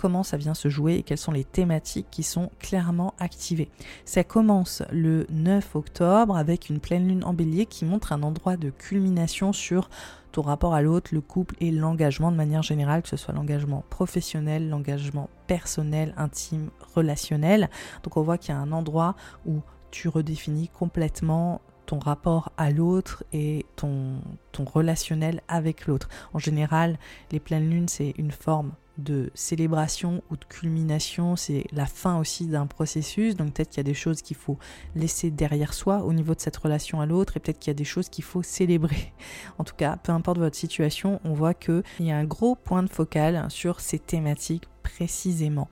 comment 0.04 0.22
ça 0.22 0.36
vient 0.36 0.52
se 0.52 0.68
jouer 0.68 0.96
et 0.96 1.02
quelles 1.02 1.16
sont 1.16 1.32
les 1.32 1.44
thématiques 1.44 2.08
qui 2.10 2.22
sont 2.22 2.50
clairement 2.58 3.14
activées. 3.18 3.70
Ça 4.04 4.22
commence 4.22 4.82
le 4.92 5.26
9 5.30 5.76
octobre 5.76 6.36
avec 6.36 6.68
une 6.68 6.78
pleine 6.78 7.08
lune 7.08 7.24
en 7.24 7.32
bélier 7.32 7.64
qui 7.64 7.86
montre 7.86 8.12
un 8.12 8.22
endroit 8.22 8.58
de 8.58 8.68
culmination 8.68 9.54
sur 9.54 9.88
ton 10.30 10.42
rapport 10.42 10.74
à 10.74 10.82
l'autre, 10.82 11.14
le 11.14 11.22
couple 11.22 11.54
et 11.58 11.70
l'engagement 11.70 12.30
de 12.30 12.36
manière 12.36 12.62
générale, 12.62 13.00
que 13.00 13.08
ce 13.08 13.16
soit 13.16 13.32
l'engagement 13.32 13.82
professionnel, 13.88 14.68
l'engagement 14.68 15.30
personnel, 15.46 16.12
intime, 16.18 16.68
relationnel. 16.94 17.70
Donc 18.02 18.18
on 18.18 18.22
voit 18.22 18.36
qu'il 18.36 18.54
y 18.54 18.58
a 18.58 18.60
un 18.60 18.72
endroit 18.72 19.16
où 19.46 19.62
tu 19.90 20.08
redéfinis 20.08 20.68
complètement 20.68 21.62
ton 21.86 21.98
rapport 21.98 22.52
à 22.58 22.70
l'autre 22.70 23.24
et 23.32 23.64
ton, 23.76 24.20
ton 24.52 24.64
relationnel 24.64 25.40
avec 25.48 25.86
l'autre. 25.86 26.10
En 26.34 26.38
général, 26.38 26.98
les 27.32 27.40
pleines 27.40 27.70
lunes, 27.70 27.88
c'est 27.88 28.12
une 28.18 28.32
forme 28.32 28.72
de 28.98 29.30
célébration 29.34 30.22
ou 30.30 30.36
de 30.36 30.44
culmination, 30.44 31.36
c'est 31.36 31.64
la 31.72 31.86
fin 31.86 32.18
aussi 32.18 32.46
d'un 32.46 32.66
processus. 32.66 33.36
Donc 33.36 33.54
peut-être 33.54 33.70
qu'il 33.70 33.78
y 33.78 33.80
a 33.80 33.84
des 33.84 33.94
choses 33.94 34.22
qu'il 34.22 34.36
faut 34.36 34.58
laisser 34.94 35.30
derrière 35.30 35.74
soi 35.74 36.04
au 36.04 36.12
niveau 36.12 36.34
de 36.34 36.40
cette 36.40 36.56
relation 36.56 37.00
à 37.00 37.06
l'autre 37.06 37.36
et 37.36 37.40
peut-être 37.40 37.58
qu'il 37.58 37.70
y 37.70 37.76
a 37.76 37.78
des 37.78 37.84
choses 37.84 38.08
qu'il 38.08 38.24
faut 38.24 38.42
célébrer. 38.42 39.12
En 39.58 39.64
tout 39.64 39.74
cas, 39.76 39.96
peu 39.96 40.12
importe 40.12 40.38
votre 40.38 40.56
situation, 40.56 41.20
on 41.24 41.32
voit 41.32 41.54
qu'il 41.54 41.82
y 42.00 42.10
a 42.10 42.16
un 42.16 42.24
gros 42.24 42.54
point 42.54 42.82
de 42.82 42.90
focal 42.90 43.46
sur 43.48 43.80
ces 43.80 43.98
thématiques 43.98 44.68
précisément. 44.82 45.68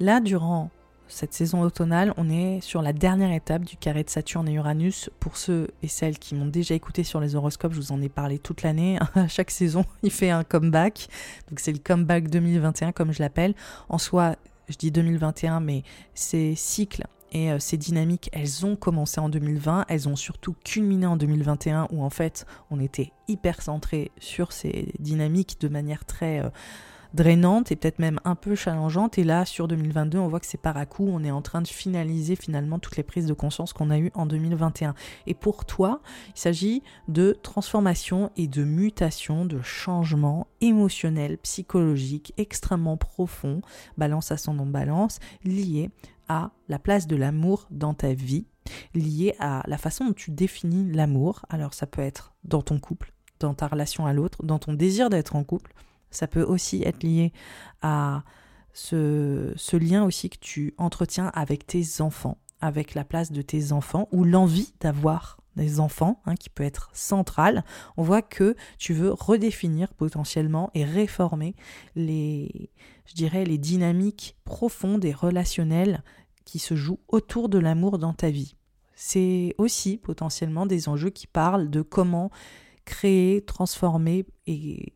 Là, 0.00 0.20
durant 0.20 0.70
cette 1.12 1.34
saison 1.34 1.60
automnale, 1.62 2.14
on 2.16 2.30
est 2.30 2.60
sur 2.60 2.80
la 2.80 2.92
dernière 2.92 3.32
étape 3.32 3.64
du 3.64 3.76
carré 3.76 4.02
de 4.02 4.10
Saturne 4.10 4.48
et 4.48 4.54
Uranus. 4.54 5.10
Pour 5.20 5.36
ceux 5.36 5.68
et 5.82 5.88
celles 5.88 6.18
qui 6.18 6.34
m'ont 6.34 6.46
déjà 6.46 6.74
écouté 6.74 7.04
sur 7.04 7.20
les 7.20 7.36
horoscopes, 7.36 7.72
je 7.72 7.80
vous 7.80 7.92
en 7.92 8.00
ai 8.00 8.08
parlé 8.08 8.38
toute 8.38 8.62
l'année. 8.62 8.98
chaque 9.28 9.50
saison, 9.50 9.84
il 10.02 10.10
fait 10.10 10.30
un 10.30 10.42
comeback. 10.42 11.08
Donc 11.50 11.60
c'est 11.60 11.72
le 11.72 11.78
comeback 11.78 12.28
2021 12.30 12.92
comme 12.92 13.12
je 13.12 13.20
l'appelle. 13.20 13.54
En 13.88 13.98
soi, 13.98 14.36
je 14.68 14.76
dis 14.76 14.90
2021, 14.90 15.60
mais 15.60 15.82
ces 16.14 16.54
cycles 16.54 17.04
et 17.30 17.50
euh, 17.50 17.58
ces 17.58 17.76
dynamiques, 17.76 18.30
elles 18.32 18.64
ont 18.64 18.76
commencé 18.76 19.20
en 19.20 19.28
2020, 19.28 19.86
elles 19.88 20.08
ont 20.08 20.16
surtout 20.16 20.54
culminé 20.64 21.06
en 21.06 21.16
2021 21.16 21.88
où 21.90 22.02
en 22.02 22.10
fait 22.10 22.46
on 22.70 22.80
était 22.80 23.12
hyper 23.28 23.60
centré 23.60 24.12
sur 24.18 24.52
ces 24.52 24.92
dynamiques 24.98 25.60
de 25.60 25.68
manière 25.68 26.04
très... 26.04 26.40
Euh, 26.40 26.50
drainante 27.14 27.72
et 27.72 27.76
peut-être 27.76 27.98
même 27.98 28.20
un 28.24 28.34
peu 28.34 28.54
challengeante. 28.54 29.18
Et 29.18 29.24
là, 29.24 29.44
sur 29.44 29.68
2022, 29.68 30.18
on 30.18 30.28
voit 30.28 30.40
que 30.40 30.46
c'est 30.46 30.60
par 30.60 30.76
à 30.76 30.86
coup, 30.86 31.06
on 31.08 31.24
est 31.24 31.30
en 31.30 31.42
train 31.42 31.62
de 31.62 31.68
finaliser 31.68 32.36
finalement 32.36 32.78
toutes 32.78 32.96
les 32.96 33.02
prises 33.02 33.26
de 33.26 33.34
conscience 33.34 33.72
qu'on 33.72 33.90
a 33.90 33.98
eues 33.98 34.10
en 34.14 34.26
2021. 34.26 34.94
Et 35.26 35.34
pour 35.34 35.64
toi, 35.64 36.00
il 36.28 36.40
s'agit 36.40 36.82
de 37.08 37.36
transformation 37.42 38.30
et 38.36 38.46
de 38.46 38.64
mutation, 38.64 39.44
de 39.44 39.60
changement 39.60 40.46
émotionnel, 40.60 41.38
psychologique, 41.38 42.32
extrêmement 42.36 42.96
profond, 42.96 43.60
balance 43.96 44.32
ascendant 44.32 44.66
balance, 44.66 45.18
lié 45.44 45.90
à 46.28 46.50
la 46.68 46.78
place 46.78 47.06
de 47.06 47.16
l'amour 47.16 47.66
dans 47.70 47.94
ta 47.94 48.12
vie, 48.14 48.46
lié 48.94 49.34
à 49.38 49.62
la 49.66 49.78
façon 49.78 50.06
dont 50.06 50.12
tu 50.12 50.30
définis 50.30 50.90
l'amour. 50.92 51.44
Alors 51.48 51.74
ça 51.74 51.86
peut 51.86 52.02
être 52.02 52.32
dans 52.44 52.62
ton 52.62 52.78
couple, 52.78 53.12
dans 53.40 53.54
ta 53.54 53.66
relation 53.68 54.06
à 54.06 54.12
l'autre, 54.12 54.42
dans 54.44 54.58
ton 54.58 54.72
désir 54.72 55.10
d'être 55.10 55.36
en 55.36 55.44
couple, 55.44 55.74
ça 56.12 56.26
peut 56.26 56.42
aussi 56.42 56.82
être 56.84 57.02
lié 57.02 57.32
à 57.80 58.24
ce, 58.72 59.76
lien 59.76 60.04
aussi 60.04 60.30
que 60.30 60.38
tu 60.40 60.74
entretiens 60.78 61.30
avec 61.34 61.66
tes 61.66 62.00
enfants, 62.00 62.38
avec 62.60 62.94
la 62.94 63.04
place 63.04 63.32
de 63.32 63.42
tes 63.42 63.72
enfants 63.72 64.08
ou 64.12 64.24
l'envie 64.24 64.72
d'avoir 64.80 65.38
des 65.56 65.80
enfants, 65.80 66.22
hein, 66.24 66.34
qui 66.34 66.48
peut 66.48 66.62
être 66.62 66.90
centrale. 66.94 67.64
On 67.98 68.02
voit 68.02 68.22
que 68.22 68.56
tu 68.78 68.94
veux 68.94 69.12
redéfinir 69.12 69.92
potentiellement 69.92 70.70
et 70.72 70.84
réformer 70.84 71.54
les, 71.94 72.70
je 73.04 73.14
dirais, 73.14 73.44
les 73.44 73.58
dynamiques 73.58 74.36
profondes 74.44 75.04
et 75.04 75.12
relationnelles 75.12 76.02
qui 76.46 76.58
se 76.58 76.74
jouent 76.74 77.00
autour 77.08 77.50
de 77.50 77.58
l'amour 77.58 77.98
dans 77.98 78.14
ta 78.14 78.30
vie. 78.30 78.56
C'est 78.94 79.54
aussi 79.58 79.98
potentiellement 79.98 80.64
des 80.64 80.88
enjeux 80.88 81.10
qui 81.10 81.26
parlent 81.26 81.68
de 81.68 81.82
comment 81.82 82.30
créer, 82.84 83.44
transformer 83.44 84.26
et 84.46 84.94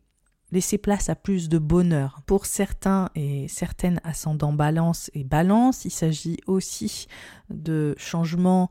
laisser 0.51 0.77
place 0.77 1.09
à 1.09 1.15
plus 1.15 1.49
de 1.49 1.57
bonheur. 1.57 2.21
Pour 2.25 2.45
certains 2.45 3.09
et 3.15 3.47
certaines 3.47 3.99
ascendants 4.03 4.53
balance 4.53 5.11
et 5.13 5.23
balance, 5.23 5.85
il 5.85 5.91
s'agit 5.91 6.37
aussi 6.47 7.07
de 7.49 7.95
changements 7.97 8.69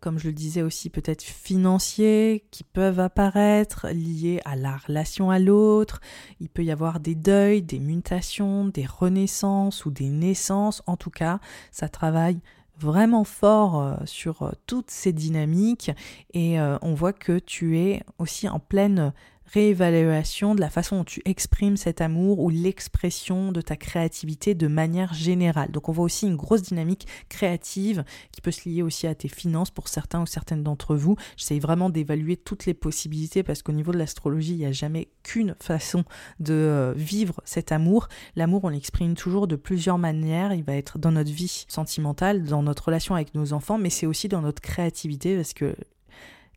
comme 0.00 0.18
je 0.18 0.28
le 0.28 0.32
disais 0.32 0.62
aussi 0.62 0.88
peut-être 0.88 1.22
financiers 1.22 2.44
qui 2.50 2.64
peuvent 2.64 3.00
apparaître 3.00 3.86
liés 3.90 4.40
à 4.44 4.56
la 4.56 4.76
relation 4.76 5.30
à 5.30 5.38
l'autre. 5.38 6.00
Il 6.40 6.48
peut 6.48 6.64
y 6.64 6.70
avoir 6.70 7.00
des 7.00 7.14
deuils, 7.14 7.62
des 7.62 7.78
mutations, 7.78 8.66
des 8.66 8.86
renaissances 8.86 9.84
ou 9.84 9.90
des 9.90 10.08
naissances. 10.08 10.82
En 10.86 10.96
tout 10.96 11.10
cas, 11.10 11.38
ça 11.70 11.88
travaille 11.88 12.40
vraiment 12.78 13.24
fort 13.24 13.80
euh, 13.80 13.96
sur 14.06 14.42
euh, 14.42 14.52
toutes 14.66 14.90
ces 14.90 15.12
dynamiques 15.12 15.90
et 16.32 16.58
euh, 16.58 16.78
on 16.80 16.94
voit 16.94 17.12
que 17.12 17.38
tu 17.38 17.78
es 17.78 18.02
aussi 18.18 18.48
en 18.48 18.58
pleine 18.58 19.12
réévaluation 19.52 20.54
de 20.54 20.60
la 20.60 20.70
façon 20.70 20.96
dont 20.96 21.04
tu 21.04 21.22
exprimes 21.24 21.76
cet 21.76 22.00
amour 22.00 22.38
ou 22.40 22.50
l'expression 22.50 23.52
de 23.52 23.60
ta 23.60 23.76
créativité 23.76 24.54
de 24.54 24.68
manière 24.68 25.14
générale. 25.14 25.70
Donc 25.70 25.88
on 25.88 25.92
voit 25.92 26.04
aussi 26.04 26.26
une 26.26 26.36
grosse 26.36 26.62
dynamique 26.62 27.06
créative 27.28 28.04
qui 28.32 28.40
peut 28.40 28.50
se 28.50 28.68
lier 28.68 28.82
aussi 28.82 29.06
à 29.06 29.14
tes 29.14 29.28
finances 29.28 29.70
pour 29.70 29.88
certains 29.88 30.22
ou 30.22 30.26
certaines 30.26 30.62
d'entre 30.62 30.94
vous. 30.94 31.16
J'essaye 31.36 31.60
vraiment 31.60 31.90
d'évaluer 31.90 32.36
toutes 32.36 32.66
les 32.66 32.74
possibilités 32.74 33.42
parce 33.42 33.62
qu'au 33.62 33.72
niveau 33.72 33.92
de 33.92 33.98
l'astrologie, 33.98 34.52
il 34.52 34.58
n'y 34.58 34.66
a 34.66 34.72
jamais 34.72 35.08
qu'une 35.22 35.56
façon 35.60 36.04
de 36.38 36.54
euh, 36.54 36.92
vivre 36.96 37.40
cet 37.44 37.72
amour. 37.72 38.08
L'amour, 38.36 38.64
on 38.64 38.68
l'exprime 38.68 39.14
toujours 39.14 39.46
de 39.46 39.56
plusieurs 39.56 39.98
manières. 39.98 40.54
Il 40.54 40.64
va 40.64 40.74
être 40.74 40.98
dans 40.98 41.12
notre 41.12 41.30
vie 41.30 41.64
sentimentale, 41.68 42.44
dans 42.44 42.62
notre 42.62 42.86
relation 42.86 43.14
avec 43.14 43.34
nos 43.34 43.52
enfants, 43.52 43.78
mais 43.78 43.90
c'est 43.90 44.06
aussi 44.06 44.28
dans 44.28 44.42
notre 44.42 44.62
créativité 44.62 45.36
parce 45.36 45.54
que 45.54 45.74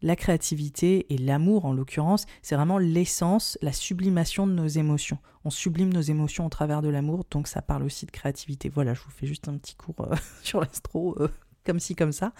la 0.03 0.15
créativité 0.15 1.11
et 1.11 1.17
l'amour 1.17 1.65
en 1.65 1.73
l'occurrence, 1.73 2.25
c'est 2.41 2.55
vraiment 2.55 2.77
l'essence, 2.77 3.57
la 3.61 3.71
sublimation 3.71 4.45
de 4.45 4.51
nos 4.51 4.67
émotions. 4.67 5.17
On 5.45 5.49
sublime 5.49 5.91
nos 5.91 6.01
émotions 6.01 6.45
au 6.45 6.49
travers 6.49 6.81
de 6.81 6.89
l'amour, 6.89 7.25
donc 7.31 7.47
ça 7.47 7.61
parle 7.61 7.83
aussi 7.83 8.05
de 8.05 8.11
créativité. 8.11 8.69
Voilà, 8.69 8.93
je 8.93 9.01
vous 9.01 9.11
fais 9.11 9.25
juste 9.25 9.47
un 9.47 9.57
petit 9.57 9.75
cours 9.75 9.95
euh, 10.01 10.15
sur 10.43 10.59
l'astro. 10.59 11.15
Euh, 11.19 11.29
comme 11.65 11.79
ci, 11.79 11.95
comme 11.95 12.11
ça. 12.11 12.33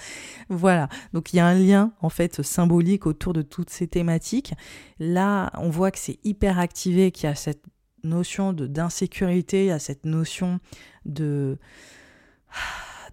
Voilà. 0.50 0.90
Donc 1.14 1.32
il 1.32 1.38
y 1.38 1.40
a 1.40 1.48
un 1.48 1.54
lien 1.54 1.94
en 2.02 2.10
fait 2.10 2.42
symbolique 2.42 3.06
autour 3.06 3.32
de 3.32 3.42
toutes 3.42 3.70
ces 3.70 3.88
thématiques. 3.88 4.54
Là, 5.00 5.50
on 5.54 5.70
voit 5.70 5.92
que 5.92 6.00
c'est 6.00 6.20
hyper 6.26 6.60
activé, 6.60 7.12
qu'il 7.12 7.30
y 7.30 7.32
a 7.32 7.36
cette 7.36 7.64
notion 8.04 8.52
d'insécurité, 8.52 9.64
il 9.64 9.68
y 9.68 9.72
a 9.72 9.80
cette 9.80 10.06
notion 10.06 10.60
de 11.06 11.58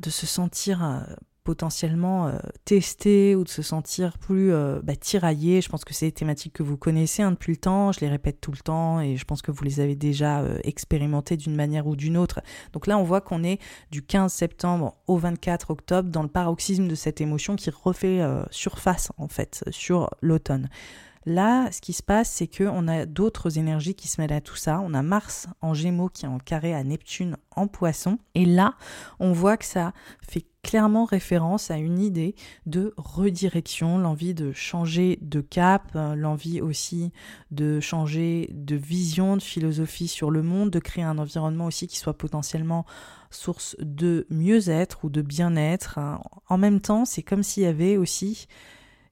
de 0.01 0.11
se 0.11 0.27
sentir 0.27 0.83
euh, 0.83 1.01
potentiellement 1.45 2.29
euh, 2.29 2.39
tester 2.65 3.35
ou 3.35 3.45
de 3.45 3.49
se 3.49 3.63
sentir 3.63 4.19
plus 4.19 4.53
euh, 4.53 4.81
bah, 4.83 4.97
tiraillé. 4.97 5.61
Je 5.61 5.69
pense 5.69 5.85
que 5.85 5.95
c'est 5.95 6.07
des 6.07 6.13
thématiques 6.13 6.53
que 6.53 6.63
vous 6.63 6.77
connaissez 6.77 7.23
hein, 7.23 7.33
depuis 7.33 7.53
le 7.53 7.59
temps, 7.59 7.93
je 7.93 8.01
les 8.01 8.09
répète 8.09 8.41
tout 8.41 8.53
le 8.53 8.59
temps 8.59 9.01
et 9.01 9.17
je 9.17 9.25
pense 9.25 9.43
que 9.43 9.51
vous 9.51 9.65
les 9.65 9.81
avez 9.81 9.97
déjà 9.97 10.41
euh, 10.41 10.59
expérimentées 10.65 11.37
d'une 11.37 11.57
manière 11.57 11.87
ou 11.87 11.97
d'une 11.97 12.17
autre. 12.17 12.41
Donc 12.73 12.87
là, 12.87 12.99
on 12.99 13.03
voit 13.03 13.21
qu'on 13.21 13.43
est 13.43 13.61
du 13.91 14.03
15 14.03 14.33
septembre 14.33 14.97
au 15.07 15.17
24 15.17 15.71
octobre 15.71 16.11
dans 16.11 16.23
le 16.23 16.29
paroxysme 16.29 16.89
de 16.89 16.95
cette 16.95 17.21
émotion 17.21 17.57
qui 17.57 17.71
refait 17.71 18.21
surface 18.51 19.11
en 19.17 19.29
fait 19.29 19.65
sur 19.71 20.11
l'automne. 20.21 20.69
Là, 21.27 21.71
ce 21.71 21.83
qui 21.83 21.93
se 21.93 22.03
passe, 22.03 22.31
c'est 22.31 22.47
qu'on 22.47 22.89
a 22.89 23.05
d'autres 23.05 23.59
énergies 23.59 23.95
qui 23.95 24.09
se 24.09 24.21
mêlent 24.21 24.33
à 24.33 24.41
tout 24.41 24.57
ça. 24.57 24.81
On 24.83 24.95
a 24.95 25.03
Mars 25.03 25.49
en 25.61 25.75
Gémeaux 25.75 26.09
qui 26.09 26.25
est 26.25 26.29
en 26.29 26.39
carré 26.39 26.75
à 26.75 26.83
Neptune 26.83 27.37
en 27.55 27.67
Poisson. 27.67 28.19
Et 28.35 28.47
là, 28.47 28.75
on 29.19 29.33
voit 29.33 29.59
que 29.59 29.67
ça 29.67 29.93
fait 30.27 30.47
clairement 30.63 31.05
référence 31.05 31.71
à 31.71 31.77
une 31.77 31.99
idée 31.99 32.35
de 32.65 32.95
redirection, 32.97 33.99
l'envie 33.99 34.35
de 34.35 34.53
changer 34.53 35.19
de 35.21 35.41
cap, 35.41 35.91
euh, 35.95 36.15
l'envie 36.15 36.61
aussi 36.61 37.13
de 37.51 37.81
changer 37.81 38.51
de 38.53 38.77
vision, 38.77 39.37
de 39.37 39.43
philosophie 39.43 40.09
sur 40.09 40.31
le 40.31 40.43
monde, 40.43 40.71
de 40.71 40.79
créer 40.79 41.05
un 41.05 41.19
environnement 41.19 41.67
aussi 41.67 41.87
qui 41.87 41.99
soit 41.99 42.17
potentiellement 42.17 42.87
source 43.31 43.77
de 43.79 44.27
mieux-être 44.31 45.05
ou 45.05 45.11
de 45.11 45.23
bien-être. 45.23 45.99
En 46.49 46.59
même 46.59 46.81
temps, 46.81 47.05
c'est 47.05 47.23
comme 47.23 47.43
s'il 47.43 47.63
y 47.63 47.67
avait 47.67 47.97
aussi 47.97 48.49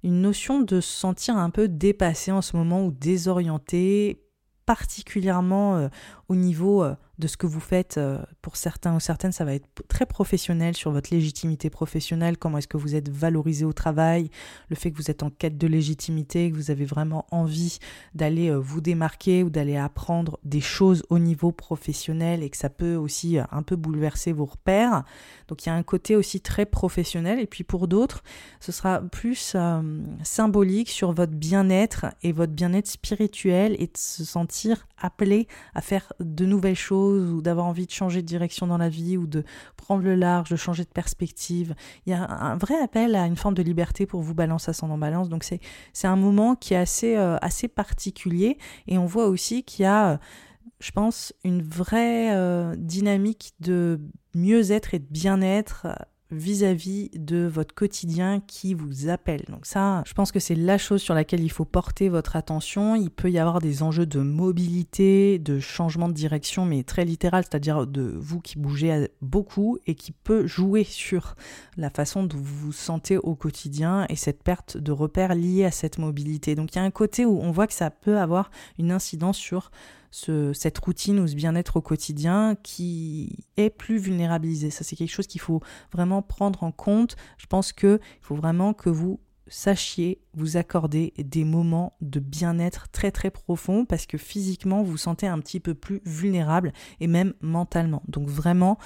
une 0.03 0.21
notion 0.21 0.61
de 0.61 0.81
se 0.81 0.91
sentir 0.91 1.37
un 1.37 1.51
peu 1.51 1.69
dépassé 1.69 2.31
en 2.33 2.43
ce 2.43 2.57
moment 2.57 2.85
ou 2.85 2.93
désorienté, 2.93 4.23
particulièrement 4.67 5.77
euh, 5.77 5.89
au 6.29 6.37
niveau 6.37 6.83
euh, 6.83 6.95
de 7.19 7.27
ce 7.27 7.37
que 7.37 7.47
vous 7.47 7.61
faites. 7.61 7.99
Euh, 7.99 8.19
pour 8.43 8.57
certains 8.57 8.95
ou 8.95 9.01
certaines, 9.01 9.33
ça 9.33 9.45
va 9.45 9.55
être 9.55 9.69
très 9.89 10.07
professionnel 10.07 10.75
sur 10.75 10.91
votre 10.91 11.13
légitimité 11.13 11.69
professionnelle, 11.71 12.39
comment 12.39 12.59
est-ce 12.59 12.69
que 12.69 12.77
vous 12.77 12.95
êtes 12.95 13.09
valorisé 13.09 13.65
au 13.65 13.73
travail, 13.73 14.31
le 14.69 14.77
fait 14.77 14.91
que 14.91 14.97
vous 14.97 15.11
êtes 15.11 15.23
en 15.23 15.31
quête 15.31 15.59
de 15.59 15.67
légitimité, 15.67 16.51
que 16.51 16.57
vous 16.57 16.71
avez 16.71 16.85
vraiment 16.85 17.27
envie 17.31 17.79
d'aller 18.15 18.51
euh, 18.51 18.59
vous 18.59 18.81
démarquer 18.81 19.43
ou 19.43 19.51
d'aller 19.51 19.77
apprendre 19.77 20.39
des 20.45 20.61
choses 20.61 21.03
au 21.11 21.19
niveau 21.19 21.51
professionnel 21.51 22.43
et 22.43 22.51
que 22.51 22.57
ça 22.57 22.71
peut 22.71 22.95
aussi 22.95 23.39
euh, 23.39 23.45
un 23.51 23.63
peu 23.63 23.77
bouleverser 23.77 24.33
vos 24.33 24.47
repères. 24.47 25.05
Donc 25.49 25.67
il 25.67 25.69
y 25.69 25.73
a 25.73 25.75
un 25.75 25.83
côté 25.83 26.15
aussi 26.15 26.41
très 26.41 26.67
professionnel 26.67 27.41
et 27.41 27.47
puis 27.47 27.65
pour 27.65 27.89
d'autres, 27.89 28.23
ce 28.61 28.71
sera 28.73 29.01
plus 29.01 29.57
symbolique 30.23 30.91
sur 30.91 31.13
votre 31.13 31.33
bien-être 31.33 32.07
et 32.23 32.33
votre 32.33 32.53
bien-être 32.53 32.87
spirituel 32.87 33.75
et 33.79 33.87
de 33.87 33.97
se 33.97 34.25
sentir 34.25 34.87
appelé 34.99 35.49
à 35.75 35.81
faire 35.81 36.13
de 36.21 36.45
nouvelles 36.45 36.75
choses 36.75 37.08
ou 37.09 37.43
d'avoir 37.43 37.67
envie 37.67 37.87
de 37.87 37.91
changer 37.91 38.23
de 38.23 38.27
direction 38.27 38.67
dans 38.67 38.79
la 38.79 38.89
vie 38.89 39.17
ou 39.17 39.27
de 39.27 39.45
prendre 39.77 40.03
le 40.03 40.15
large, 40.15 40.51
de 40.51 40.57
changer 40.57 40.85
de 40.85 40.89
perspective. 40.89 41.75
Il 42.07 42.11
y 42.11 42.15
a 42.15 42.25
un 42.25 42.57
vrai 42.57 42.79
appel 42.81 43.15
à 43.15 43.27
une 43.27 43.37
forme 43.37 43.55
de 43.55 43.63
liberté 43.63 44.07
pour 44.07 44.23
vous, 44.23 44.35
balance 44.35 44.69
ascendant 44.69 44.99
balance. 44.99 45.29
Donc 45.29 45.45
c'est, 45.45 45.61
c'est 45.93 46.07
un 46.07 46.17
moment 46.17 46.55
qui 46.55 46.75
est 46.75 46.79
assez, 46.79 47.17
euh, 47.17 47.37
assez 47.43 47.69
particulier 47.69 48.59
et 48.87 48.99
on 48.99 49.07
voit 49.07 49.27
aussi 49.27 49.63
qu'il 49.63 49.85
y 49.85 49.87
a, 49.87 50.13
euh, 50.13 50.17
je 50.81 50.91
pense, 50.91 51.33
une 51.45 51.63
vraie 51.63 52.35
euh, 52.35 52.75
dynamique 52.77 53.53
de 53.61 54.01
mieux-être 54.35 54.95
et 54.95 54.99
de 54.99 55.07
bien-être 55.11 55.87
vis-à-vis 56.31 57.11
de 57.15 57.47
votre 57.47 57.75
quotidien 57.75 58.41
qui 58.47 58.75
vous 58.75 59.09
appelle. 59.09 59.45
Donc 59.49 59.65
ça, 59.65 60.03
je 60.07 60.13
pense 60.13 60.31
que 60.31 60.41
c'est 60.41 60.55
la 60.55 60.77
chose 60.77 61.01
sur 61.01 61.15
laquelle 61.15 61.41
il 61.41 61.51
faut 61.51 61.65
porter 61.65 62.09
votre 62.09 62.37
attention. 62.37 62.95
Il 62.95 63.11
peut 63.11 63.31
y 63.31 63.39
avoir 63.39 63.61
des 63.61 63.83
enjeux 63.83 64.07
de 64.07 64.21
mobilité, 64.21 65.39
de 65.39 65.59
changement 65.59 66.09
de 66.09 66.15
direction, 66.15 66.65
mais 66.65 66.83
très 66.83 67.05
littéral, 67.05 67.45
c'est-à-dire 67.45 67.87
de 67.87 68.15
vous 68.17 68.41
qui 68.41 68.59
bougez 68.59 69.09
beaucoup 69.23 69.79
et 69.87 69.95
qui 69.95 70.13
peut 70.13 70.47
jouer 70.47 70.85
sur 70.85 71.35
la 71.77 71.91
façon 71.91 72.25
dont 72.25 72.37
vous 72.37 72.67
vous 72.67 72.73
sentez 72.73 73.17
au 73.17 73.35
quotidien 73.35 74.07
et 74.09 74.17
cette 74.17 74.43
perte 74.43 74.77
de 74.77 74.93
repères 74.93 75.35
liée 75.35 75.65
à 75.65 75.71
cette 75.71 75.99
mobilité. 75.99 76.55
Donc 76.55 76.75
il 76.75 76.79
y 76.79 76.81
a 76.81 76.85
un 76.85 76.91
côté 76.91 77.25
où 77.25 77.41
on 77.41 77.51
voit 77.51 77.67
que 77.67 77.75
ça 77.75 77.91
peut 77.91 78.19
avoir 78.19 78.51
une 78.79 78.93
incidence 78.93 79.39
sur 79.39 79.71
cette 80.11 80.79
routine 80.79 81.21
ou 81.21 81.27
ce 81.27 81.35
bien-être 81.35 81.77
au 81.77 81.83
quotidien 81.83 82.57
qui 82.63 83.45
est 83.57 83.71
plus 83.71 83.99
vulnérabilisé. 83.99 84.71
Ça, 84.71 84.85
c'est 84.85 84.97
quelque 84.97 85.11
chose 85.11 85.27
qu'il 85.27 85.41
faut 85.41 85.61
vraiment 85.93 86.23
prendre 86.23 86.63
en 86.63 86.73
compte. 86.73 87.17
Je 87.37 87.47
pense 87.47 87.73
qu'il 87.73 88.01
faut 88.21 88.37
vraiment 88.37 88.75
que 88.75 88.91
vous 88.91 89.21
sachiez 89.49 90.21
vous 90.35 90.57
accorder 90.57 91.15
des 91.19 91.45
moments 91.45 91.97
de 92.01 92.21
bien-être 92.21 92.89
très 92.91 93.11
très 93.11 93.31
profonds 93.31 93.85
parce 93.87 94.07
que 94.07 94.19
physiquement 94.19 94.83
vous 94.83 94.93
vous 94.93 94.97
sentez 94.99 95.27
un 95.27 95.39
petit 95.39 95.61
peu 95.61 95.75
plus 95.75 96.01
vulnérable 96.05 96.73
et 97.01 97.07
même 97.07 97.33
mentalement. 97.41 98.03
Donc 98.09 98.29
vraiment, 98.29 98.79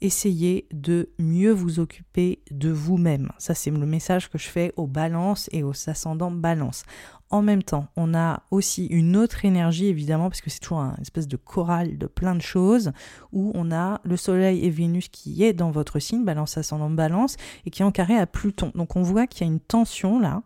essayez 0.00 0.66
de 0.72 1.10
mieux 1.18 1.52
vous 1.52 1.78
occuper 1.78 2.42
de 2.50 2.70
vous-même. 2.70 3.30
Ça, 3.38 3.54
c'est 3.54 3.70
le 3.70 3.86
message 3.86 4.30
que 4.30 4.38
je 4.38 4.48
fais 4.48 4.72
aux 4.76 4.86
balances 4.86 5.48
et 5.52 5.62
aux 5.62 5.88
ascendants 5.88 6.30
balance 6.30 6.84
en 7.32 7.42
même 7.42 7.62
temps, 7.62 7.88
on 7.96 8.14
a 8.14 8.42
aussi 8.50 8.86
une 8.86 9.16
autre 9.16 9.44
énergie, 9.44 9.86
évidemment, 9.86 10.28
parce 10.28 10.42
que 10.42 10.50
c'est 10.50 10.60
toujours 10.60 10.80
un 10.80 10.94
espèce 11.00 11.26
de 11.26 11.36
chorale 11.36 11.96
de 11.96 12.06
plein 12.06 12.34
de 12.34 12.42
choses, 12.42 12.92
où 13.32 13.50
on 13.54 13.72
a 13.72 14.00
le 14.04 14.18
Soleil 14.18 14.64
et 14.64 14.70
Vénus 14.70 15.08
qui 15.08 15.42
est 15.42 15.54
dans 15.54 15.70
votre 15.70 15.98
signe, 15.98 16.24
balance 16.24 16.58
ascendant 16.58 16.90
balance, 16.90 17.36
et 17.64 17.70
qui 17.70 17.80
est 17.80 17.84
en 17.84 17.90
carré 17.90 18.16
à 18.18 18.26
Pluton. 18.26 18.70
Donc 18.74 18.96
on 18.96 19.02
voit 19.02 19.26
qu'il 19.26 19.46
y 19.46 19.50
a 19.50 19.52
une 19.52 19.60
tension 19.60 20.20
là 20.20 20.42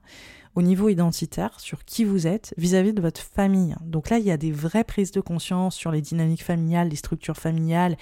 au 0.55 0.63
niveau 0.63 0.89
identitaire 0.89 1.61
sur 1.61 1.85
qui 1.85 2.05
vous 2.05 2.27
êtes 2.27 2.55
vis-à-vis 2.57 2.95
de 2.95 3.03
votre 3.03 3.21
famille. 3.21 3.75
Donc 3.83 4.09
là, 4.09 4.19
il 4.19 4.25
y 4.25 4.31
a 4.31 4.39
des 4.39 4.53
vraies 4.53 4.85
prises 4.85 5.11
de 5.11 5.21
conscience 5.21 5.75
sur 5.75 5.91
les 5.91 6.01
dynamiques 6.01 6.43
familiales, 6.43 6.89
les 6.89 6.97
structures 6.97 7.37
familiales 7.37 7.97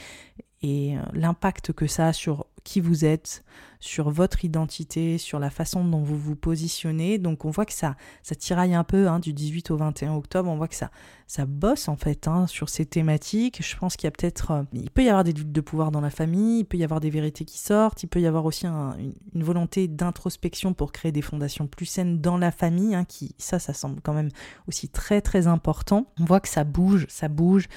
et 0.62 0.96
euh, 0.96 1.00
l'impact 1.12 1.72
que 1.72 1.86
ça 1.86 2.08
a 2.08 2.12
sur 2.12 2.46
qui 2.64 2.80
vous 2.80 3.04
êtes, 3.04 3.44
sur 3.84 4.08
votre 4.08 4.46
identité, 4.46 5.18
sur 5.18 5.38
la 5.38 5.50
façon 5.50 5.84
dont 5.84 6.02
vous 6.02 6.16
vous 6.16 6.36
positionnez. 6.36 7.18
Donc 7.18 7.44
on 7.44 7.50
voit 7.50 7.66
que 7.66 7.72
ça, 7.74 7.96
ça 8.22 8.34
tiraille 8.34 8.74
un 8.74 8.82
peu 8.82 9.08
hein, 9.08 9.18
du 9.18 9.34
18 9.34 9.70
au 9.70 9.76
21 9.76 10.14
octobre. 10.14 10.48
On 10.48 10.56
voit 10.56 10.68
que 10.68 10.74
ça, 10.74 10.90
ça 11.26 11.44
bosse 11.44 11.88
en 11.88 11.96
fait 11.96 12.26
hein, 12.26 12.46
sur 12.46 12.70
ces 12.70 12.86
thématiques. 12.86 13.62
Je 13.62 13.76
pense 13.76 13.96
qu'il 13.96 14.06
y 14.06 14.08
a 14.08 14.10
peut-être, 14.10 14.50
euh, 14.52 14.62
il 14.72 14.90
peut 14.90 15.04
y 15.04 15.10
avoir 15.10 15.22
des 15.22 15.34
luttes 15.34 15.52
de 15.52 15.60
pouvoir 15.60 15.90
dans 15.90 16.00
la 16.00 16.08
famille, 16.08 16.60
il 16.60 16.64
peut 16.64 16.78
y 16.78 16.84
avoir 16.84 17.00
des 17.00 17.10
vérités 17.10 17.44
qui 17.44 17.58
sortent, 17.58 18.02
il 18.02 18.06
peut 18.06 18.22
y 18.22 18.26
avoir 18.26 18.46
aussi 18.46 18.66
une, 18.66 19.12
volonté 19.34 19.86
d'introspection 19.86 20.72
pour 20.72 20.90
créer 20.90 21.12
des 21.12 21.20
fondations 21.20 21.66
plus 21.66 21.86
saines 21.86 22.22
dans 22.22 22.38
la 22.38 22.50
famille. 22.50 22.94
Hein, 22.94 23.04
qui, 23.04 23.34
ça, 23.36 23.58
ça 23.58 23.74
semble 23.74 24.00
quand 24.00 24.14
même 24.14 24.30
aussi 24.66 24.88
très 24.88 25.20
très 25.20 25.46
important. 25.46 26.06
On 26.18 26.24
voit 26.24 26.40
que 26.40 26.48
ça 26.48 26.64
bouge, 26.64 27.04
ça 27.10 27.28
bouge 27.28 27.68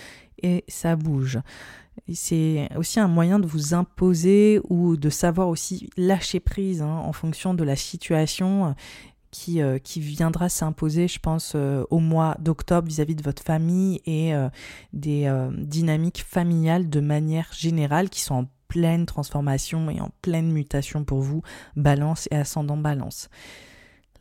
et 0.41 0.63
ça 0.69 0.95
bouge. 0.95 1.39
C'est 2.13 2.69
aussi 2.75 2.99
un 2.99 3.07
moyen 3.07 3.39
de 3.39 3.47
vous 3.47 3.73
imposer 3.73 4.59
ou 4.69 4.97
de 4.97 5.09
savoir 5.09 5.49
aussi 5.49 5.89
lâcher 5.97 6.39
prise 6.39 6.81
hein, 6.81 7.01
en 7.03 7.13
fonction 7.13 7.53
de 7.53 7.63
la 7.63 7.75
situation 7.75 8.67
euh, 8.67 8.71
qui, 9.31 9.61
euh, 9.61 9.77
qui 9.77 9.99
viendra 9.99 10.49
s'imposer, 10.49 11.07
je 11.07 11.19
pense, 11.19 11.53
euh, 11.55 11.83
au 11.89 11.99
mois 11.99 12.37
d'octobre 12.39 12.87
vis-à-vis 12.87 13.15
de 13.15 13.23
votre 13.23 13.43
famille 13.43 14.01
et 14.05 14.33
des 14.93 15.31
dynamiques 15.57 16.23
familiales 16.23 16.89
de 16.89 16.99
manière 16.99 17.49
générale 17.51 18.09
qui 18.09 18.21
sont 18.21 18.35
en 18.35 18.45
pleine 18.67 19.05
transformation 19.05 19.89
et 19.89 19.99
en 20.01 20.11
pleine 20.21 20.51
mutation 20.51 21.03
pour 21.03 21.21
vous, 21.21 21.41
balance 21.75 22.27
et 22.31 22.35
ascendant 22.35 22.77
balance. 22.77 23.29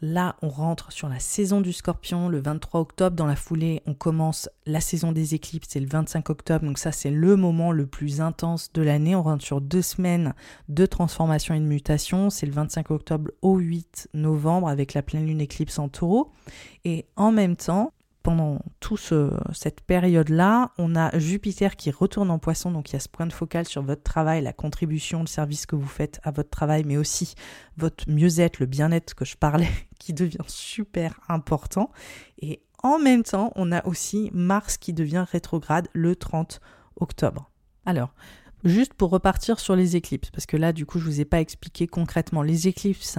Là, 0.01 0.36
on 0.42 0.49
rentre 0.49 0.92
sur 0.92 1.09
la 1.09 1.18
saison 1.18 1.61
du 1.61 1.72
scorpion 1.72 2.28
le 2.28 2.40
23 2.40 2.80
octobre. 2.80 3.16
Dans 3.16 3.26
la 3.26 3.36
foulée, 3.36 3.82
on 3.86 3.94
commence 3.94 4.49
la 4.66 4.80
saison 4.80 5.12
des 5.12 5.34
éclipses, 5.34 5.68
c'est 5.70 5.80
le 5.80 5.86
25 5.86 6.30
octobre. 6.30 6.64
Donc 6.64 6.78
ça, 6.78 6.92
c'est 6.92 7.11
le 7.11 7.36
moment 7.36 7.72
le 7.72 7.86
plus 7.86 8.20
intense 8.20 8.72
de 8.72 8.82
l'année. 8.82 9.14
On 9.16 9.22
rentre 9.22 9.44
sur 9.44 9.61
deux 9.61 9.82
semaines 9.82 10.34
de 10.68 10.86
transformation 10.86 11.55
et 11.55 11.61
de 11.61 11.64
mutation. 11.64 12.30
C'est 12.30 12.47
le 12.47 12.53
25 12.53 12.90
octobre 12.90 13.30
au 13.42 13.59
8 13.59 14.09
novembre 14.14 14.68
avec 14.68 14.94
la 14.94 15.03
pleine 15.03 15.26
lune 15.26 15.40
éclipse 15.40 15.78
en 15.78 15.88
taureau. 15.88 16.30
Et 16.84 17.07
en 17.16 17.32
même 17.32 17.57
temps, 17.57 17.92
pendant 18.22 18.59
toute 18.80 19.14
cette 19.53 19.82
période-là, 19.82 20.72
on 20.78 20.97
a 20.97 21.16
Jupiter 21.16 21.76
qui 21.76 21.92
retourne 21.92 22.28
en 22.32 22.40
poisson, 22.40 22.72
donc 22.72 22.90
il 22.90 22.94
y 22.94 22.97
a 22.97 22.99
ce 22.99 23.09
point 23.09 23.26
de 23.26 23.32
focal 23.32 23.66
sur 23.66 23.82
votre 23.82 24.03
travail, 24.03 24.42
la 24.42 24.53
contribution, 24.53 25.20
le 25.20 25.28
service 25.28 25.64
que 25.64 25.76
vous 25.76 25.86
faites 25.86 26.18
à 26.24 26.32
votre 26.32 26.51
travail, 26.51 26.82
mais 26.84 26.97
aussi 26.97 27.36
votre 27.76 28.11
mieux-être, 28.11 28.59
le 28.59 28.66
bien-être 28.66 29.14
que 29.14 29.24
je 29.24 29.36
parlais, 29.36 29.70
devient 30.12 30.38
super 30.46 31.20
important. 31.28 31.90
Et 32.40 32.62
en 32.82 32.98
même 32.98 33.22
temps, 33.22 33.52
on 33.57 33.72
a 33.72 33.84
aussi 33.86 34.30
Mars 34.32 34.76
qui 34.76 34.92
devient 34.92 35.24
rétrograde 35.30 35.88
le 35.92 36.14
30 36.14 36.61
octobre. 37.00 37.50
Alors, 37.84 38.14
juste 38.64 38.94
pour 38.94 39.11
repartir 39.11 39.61
sur 39.61 39.76
les 39.76 39.96
éclipses, 39.96 40.30
parce 40.30 40.46
que 40.46 40.57
là, 40.57 40.72
du 40.72 40.86
coup, 40.86 40.98
je 40.98 41.07
ne 41.07 41.11
vous 41.11 41.20
ai 41.20 41.24
pas 41.24 41.40
expliqué 41.40 41.86
concrètement. 41.86 42.42
Les 42.42 42.68
éclipses, 42.68 43.18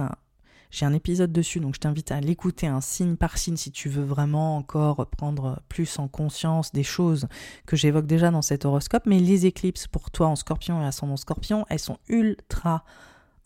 j'ai 0.70 0.86
un 0.86 0.92
épisode 0.92 1.32
dessus, 1.32 1.60
donc 1.60 1.74
je 1.74 1.80
t'invite 1.80 2.12
à 2.12 2.20
l'écouter 2.20 2.66
un 2.66 2.80
signe 2.80 3.16
par 3.16 3.38
signe 3.38 3.56
si 3.56 3.72
tu 3.72 3.88
veux 3.88 4.04
vraiment 4.04 4.56
encore 4.56 5.06
prendre 5.06 5.62
plus 5.68 5.98
en 5.98 6.08
conscience 6.08 6.72
des 6.72 6.82
choses 6.82 7.26
que 7.66 7.76
j'évoque 7.76 8.06
déjà 8.06 8.30
dans 8.30 8.42
cet 8.42 8.64
horoscope. 8.64 9.04
Mais 9.06 9.18
les 9.18 9.46
éclipses 9.46 9.86
pour 9.86 10.10
toi 10.10 10.28
en 10.28 10.36
scorpion 10.36 10.82
et 10.82 10.86
ascendant 10.86 11.16
scorpion, 11.16 11.64
elles 11.70 11.78
sont 11.78 11.98
ultra 12.08 12.84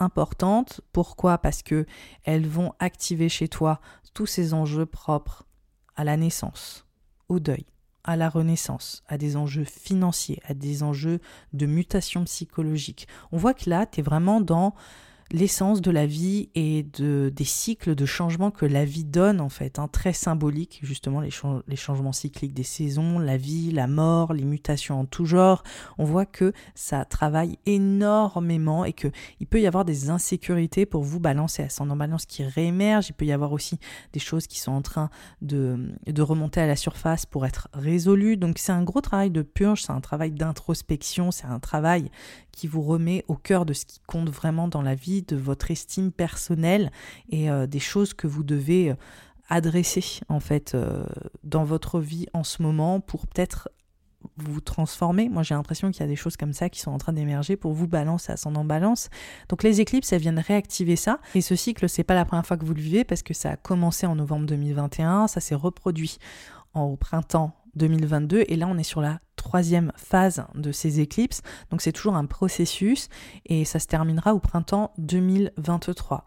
importantes. 0.03 0.81
Pourquoi? 0.93 1.39
Parce 1.39 1.63
que 1.63 1.87
elles 2.25 2.47
vont 2.47 2.73
activer 2.79 3.29
chez 3.29 3.49
toi 3.49 3.81
tous 4.15 4.27
ces 4.27 4.55
enjeux 4.55 4.87
propres 4.87 5.47
à 5.97 6.05
la 6.05 6.17
naissance, 6.17 6.87
au 7.29 7.41
deuil, 7.41 7.67
à 8.05 8.17
la 8.17 8.29
renaissance, 8.29 9.03
à 9.09 9.17
des 9.19 9.37
enjeux 9.37 9.65
financiers, 9.65 10.41
à 10.45 10.55
des 10.55 10.83
enjeux 10.83 11.21
de 11.53 11.67
mutation 11.67 12.25
psychologique. 12.25 13.09
On 13.31 13.37
voit 13.39 13.55
que 13.55 13.71
là, 13.71 13.87
tu 13.87 14.01
es 14.01 14.03
vraiment 14.03 14.41
dans 14.41 14.75
l'essence 15.33 15.80
de 15.80 15.91
la 15.91 16.05
vie 16.07 16.51
et 16.55 16.85
de, 16.99 17.33
des 17.35 17.45
cycles 17.45 17.95
de 17.95 18.05
changement 18.05 18.51
que 18.51 18.66
la 18.66 18.85
vie 18.85 19.05
donne 19.05 19.41
en 19.41 19.49
fait, 19.49 19.78
hein, 19.78 19.89
très 19.89 20.12
symbolique 20.12 20.78
justement 20.83 21.20
les, 21.20 21.30
changements 21.76 22.12
cycliques 22.12 22.53
des 22.53 22.62
saisons, 22.62 23.18
la 23.18 23.39
vie, 23.39 23.72
la 23.72 23.87
mort, 23.87 24.35
les 24.35 24.45
mutations 24.45 25.01
en 25.01 25.05
tout 25.07 25.24
genre. 25.24 25.62
On 25.97 26.05
voit 26.05 26.26
que 26.26 26.53
ça 26.74 27.07
travaille 27.07 27.59
énormément 27.64 28.85
et 28.85 28.93
que 28.93 29.09
il 29.41 29.47
peut 29.47 29.61
y 29.61 29.66
avoir 29.66 29.87
des 29.87 30.11
insécurités 30.11 30.85
pour 30.85 31.03
vous 31.03 31.18
balancer 31.18 31.62
ascendant 31.62 31.97
balance 31.97 32.26
qui 32.26 32.45
réémergent. 32.45 33.09
Il 33.09 33.14
peut 33.14 33.24
y 33.24 33.33
avoir 33.33 33.53
aussi 33.53 33.78
des 34.12 34.20
choses 34.20 34.47
qui 34.47 34.61
sont 34.61 34.72
en 34.72 34.83
train 34.83 35.09
de, 35.41 35.93
de 36.07 36.22
remonter 36.22 36.61
à 36.61 36.66
la 36.66 36.76
surface 36.76 37.24
pour 37.24 37.47
être 37.47 37.68
résolues. 37.72 38.37
Donc 38.37 38.59
c'est 38.59 38.72
un 38.72 38.83
gros 38.83 39.01
travail 39.01 39.30
de 39.30 39.43
purge, 39.43 39.83
c'est 39.83 39.93
un 39.93 40.01
travail 40.01 40.33
d'introspection, 40.33 41.30
c'est 41.30 41.47
un 41.47 41.59
travail 41.59 42.11
qui 42.53 42.67
vous 42.67 42.83
remet 42.83 43.25
au 43.29 43.35
cœur 43.35 43.67
de 43.67 43.73
ce 43.73 43.85
qui 43.85 44.01
compte 44.07 44.31
vraiment 44.31 44.69
dans 44.69 44.83
la 44.83 44.95
vie, 44.95 45.23
de 45.23 45.37
votre 45.37 45.71
estime 45.71 46.13
personnelle 46.13 46.91
et 47.31 47.51
euh, 47.51 47.67
des 47.67 47.81
choses 47.81 48.15
que 48.15 48.27
vous 48.27 48.45
devez 48.45 48.91
euh, 48.91 48.95
adresser 49.49 50.21
en 50.29 50.41
fait 50.41 50.75
euh, 50.75 51.05
dans 51.45 51.65
votre 51.65 51.99
vie 51.99 52.27
en 52.33 52.45
ce 52.45 52.63
moment 52.63 53.01
pour 53.01 53.27
peut-être 53.27 53.69
vous 54.37 54.61
transformer. 54.61 55.29
Moi, 55.29 55.43
j'ai 55.43 55.55
l'impression 55.55 55.91
qu'il 55.91 56.01
y 56.01 56.05
a 56.05 56.09
des 56.09 56.17
choses 56.17 56.37
comme 56.37 56.53
ça 56.53 56.69
qui 56.69 56.81
sont 56.81 56.93
en 56.93 56.99
train 56.99 57.13
d'émerger 57.13 57.57
pour 57.57 57.73
vous, 57.73 57.89
balance, 57.89 58.31
ascendant 58.31 58.65
balance. 58.65 59.11
Donc, 59.49 59.65
les 59.65 59.81
éclipses, 59.81 60.13
elles 60.13 60.21
viennent 60.21 60.39
réactiver 60.39 60.95
ça. 60.95 61.19
Et 61.35 61.41
ce 61.41 61.57
cycle, 61.57 61.89
c'est 61.89 62.05
pas 62.05 62.15
la 62.15 62.25
première 62.25 62.47
fois 62.47 62.57
que 62.57 62.65
vous 62.65 62.75
le 62.75 62.81
vivez 62.81 63.03
parce 63.03 63.23
que 63.25 63.35
ça 63.35 63.51
a 63.51 63.57
commencé 63.57 64.07
en 64.07 64.15
novembre 64.15 64.47
2021, 64.47 65.27
ça 65.27 65.41
s'est 65.41 65.57
reproduit 65.57 66.19
au 66.75 66.97
printemps 66.97 67.53
2022 67.77 68.45
et 68.47 68.57
là 68.57 68.66
on 68.68 68.79
est 68.79 68.83
sur 68.83 69.01
la 69.01 69.20
troisième 69.37 69.93
phase 69.97 70.45
de 70.55 70.73
ces 70.73 71.01
éclipses. 71.01 71.43
Donc 71.70 71.83
c'est 71.83 71.93
toujours 71.93 72.16
un 72.16 72.27
processus 72.27 73.09
et 73.47 73.64
ça 73.64 73.79
se 73.79 73.87
terminera 73.87 74.35
au 74.35 74.39
printemps 74.39 74.93
2023 74.99 76.25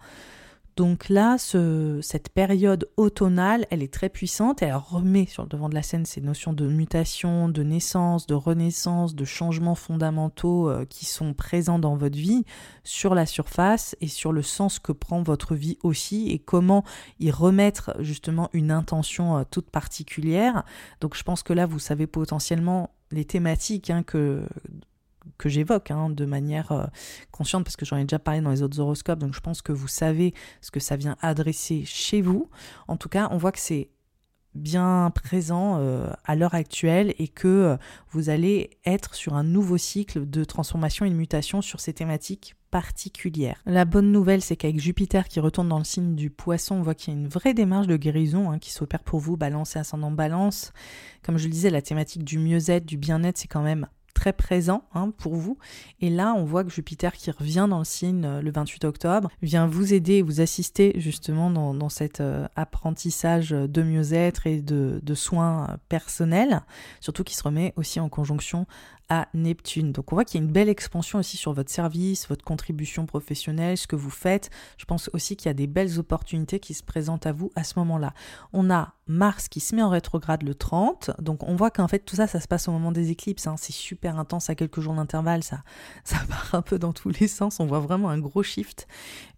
donc 0.76 1.08
là, 1.08 1.38
cette 1.38 2.30
période 2.30 2.90
automnale, 2.98 3.66
elle 3.70 3.82
est 3.82 3.94
très 3.94 4.10
puissante, 4.10 4.62
elle 4.62 4.76
remet 4.76 5.26
sur 5.26 5.44
le 5.44 5.50
devant 5.50 5.70
de 5.70 5.74
la 5.74 5.82
scène 5.82 6.06
ces 6.06 6.20
notions 6.20 6.52
de 6.52 6.68
mutation, 6.68 7.48
de 7.48 7.64
naissance, 7.64 8.28
de 8.28 8.34
renaissance, 8.34 9.16
de 9.16 9.24
changements 9.24 9.76
fondamentaux 9.76 10.70
euh, 10.70 10.86
qui 10.86 11.06
sont 11.06 11.34
présents 11.34 11.80
dans 11.80 11.96
votre 11.96 12.18
vie 12.18 12.44
sur 12.84 13.16
la 13.16 13.26
surface 13.26 13.96
et 14.02 14.10
sur 14.10 14.34
le 14.34 14.42
sens 14.42 14.80
que 14.80 14.92
prend 14.92 15.24
votre 15.24 15.56
vie 15.56 15.78
aussi 15.82 16.30
et 16.30 16.40
comment 16.40 16.84
y 17.22 17.32
remettre 17.32 17.96
justement 18.00 18.50
une 18.52 18.72
intention 18.72 19.38
euh, 19.38 19.44
toute 19.50 19.70
particulière. 19.70 20.66
Donc 21.00 21.16
je 21.16 21.24
pense 21.24 21.42
que 21.42 21.54
là, 21.54 21.66
vous 21.66 21.80
savez 21.80 22.06
potentiellement 22.06 22.90
les 23.12 23.24
thématiques 23.24 23.90
hein, 23.90 24.04
que 24.04 24.46
que 25.38 25.50
j'évoque 25.50 25.92
hein, 25.92 26.10
de 26.10 26.26
manière 26.26 26.72
euh, 26.72 26.86
consciente 27.32 27.64
parce 27.64 27.76
que 27.76 27.86
j'en 27.86 27.98
ai 27.98 28.04
déjà 28.04 28.20
parlé 28.20 28.42
dans 28.42 28.52
les 28.52 28.62
autres 28.62 28.80
horoscopes, 28.80 29.20
donc 29.20 29.34
je 29.34 29.40
pense 29.40 29.62
que 29.62 29.72
vous 29.72 29.88
savez 29.88 30.34
ce 30.62 30.72
que 30.72 30.80
ça 30.80 30.96
vient 30.96 31.18
adresser 31.22 31.84
chez 31.86 32.22
vous. 32.22 32.50
En 32.88 32.98
tout 32.98 33.10
cas, 33.10 33.28
on 33.32 33.38
voit 33.38 33.52
que 33.52 33.60
c'est 33.60 33.90
bien 34.56 35.12
présent 35.14 35.78
euh, 35.80 36.10
à 36.24 36.36
l'heure 36.36 36.56
actuelle 36.56 37.14
et 37.20 37.28
que 37.28 37.48
euh, 37.48 37.78
vous 38.12 38.30
allez 38.30 38.72
être 38.86 39.14
sur 39.14 39.36
un 39.36 39.44
nouveau 39.44 39.78
cycle 39.78 40.28
de 40.28 40.44
transformation 40.44 41.06
et 41.06 41.10
de 41.10 41.16
mutation 41.16 41.62
sur 41.62 41.80
ces 41.80 41.94
thématiques 41.94 42.56
particulières. 42.72 43.62
La 43.66 43.86
bonne 43.86 44.12
nouvelle, 44.12 44.42
c'est 44.42 44.56
qu'avec 44.56 44.80
Jupiter 44.80 45.28
qui 45.28 45.40
retourne 45.40 45.70
dans 45.70 45.78
le 45.78 45.84
signe 45.84 46.16
du 46.16 46.30
poisson, 46.30 46.76
on 46.76 46.82
voit 46.82 46.96
qu'il 46.96 47.14
y 47.14 47.18
a 47.18 47.20
une 47.20 47.28
vraie 47.28 47.54
démarche 47.54 47.88
de 47.88 47.98
guérison 47.98 48.50
hein, 48.50 48.60
qui 48.60 48.72
s'opère 48.72 49.04
pour 49.04 49.20
vous, 49.20 49.38
balance 49.38 49.76
et 49.76 49.80
ascendant 49.80 50.12
balance. 50.12 50.72
Comme 51.22 51.38
je 51.38 51.46
le 51.46 51.52
disais, 51.52 51.70
la 51.70 51.82
thématique 51.82 52.24
du 52.24 52.40
mieux-être, 52.40 52.86
du 52.86 52.98
bien-être, 52.98 53.38
c'est 53.38 53.48
quand 53.48 53.62
même 53.62 53.88
très 54.16 54.34
présent 54.34 54.84
hein, 54.96 55.12
pour 55.16 55.36
vous. 55.36 55.60
Et 56.02 56.10
là, 56.10 56.34
on 56.36 56.46
voit 56.46 56.64
que 56.64 56.72
Jupiter 56.72 57.14
qui 57.14 57.30
revient 57.30 57.68
dans 57.70 57.78
le 57.78 57.86
signe 57.86 58.26
euh, 58.26 58.42
le 58.42 58.52
28 58.52 58.86
octobre 58.86 59.30
vient 59.44 59.68
vous 59.68 59.94
aider, 59.94 60.24
vous 60.24 60.42
assister 60.42 60.94
justement 60.96 61.52
dans, 61.52 61.76
dans 61.76 61.90
cet 61.90 62.22
euh, 62.22 62.48
apprentissage 62.56 63.52
de 63.52 63.84
mieux-être 63.84 64.48
et 64.48 64.62
de 64.62 65.14
soins 65.14 65.78
personnels, 65.90 66.62
surtout 67.02 67.24
qui 67.24 67.36
se 67.36 67.44
remet 67.44 67.74
aussi 67.76 68.00
en 68.00 68.10
conjonction 68.10 68.66
à 69.10 69.28
Neptune. 69.34 69.92
Donc 69.92 70.12
on 70.12 70.16
voit 70.16 70.26
qu'il 70.26 70.40
y 70.40 70.44
a 70.44 70.46
une 70.46 70.52
belle 70.52 70.70
expansion 70.70 71.20
aussi 71.20 71.38
sur 71.38 71.54
votre 71.54 71.72
service, 71.72 72.28
votre 72.28 72.44
contribution 72.44 73.06
professionnelle, 73.06 73.78
ce 73.78 73.88
que 73.88 73.96
vous 73.96 74.10
faites. 74.10 74.50
Je 74.78 74.86
pense 74.86 75.10
aussi 75.14 75.36
qu'il 75.36 75.48
y 75.48 75.52
a 75.52 75.54
des 75.54 75.68
belles 75.68 76.00
opportunités 76.00 76.60
qui 76.60 76.74
se 76.74 76.84
présentent 76.84 77.26
à 77.26 77.32
vous 77.32 77.52
à 77.56 77.64
ce 77.64 77.78
moment-là. 77.80 78.14
On 78.54 78.70
a 78.70 78.94
Mars 79.08 79.50
qui 79.50 79.60
se 79.60 79.76
met 79.76 79.84
en 79.84 79.90
rétrograde 79.90 80.42
le 80.42 80.56
30. 80.56 81.12
Donc 81.20 81.44
on 81.44 81.56
voit 81.56 81.70
qu'en 81.70 81.88
fait 81.88 82.00
tout 82.00 82.16
ça, 82.16 82.26
ça 82.28 82.40
se 82.40 82.48
passe 82.48 82.68
au 82.68 82.72
moment 82.72 82.92
des 82.92 83.12
éclipses. 83.12 83.46
Hein. 83.46 83.56
C'est 83.58 83.74
super 83.74 84.18
intense 84.18 84.50
à 84.50 84.56
quelques 84.56 84.80
jours 84.80 84.96
d'intervalle. 84.96 85.44
Ça, 85.44 85.64
ça 86.04 86.18
part 86.28 86.56
un 86.56 86.62
peu 86.62 86.80
dans 86.80 86.94
tous 86.94 87.10
les 87.10 87.28
sens. 87.28 87.60
On 87.60 87.66
voit 87.66 87.80
vraiment 87.80 88.10
un 88.10 88.20
gros 88.20 88.44
shift. 88.44 88.88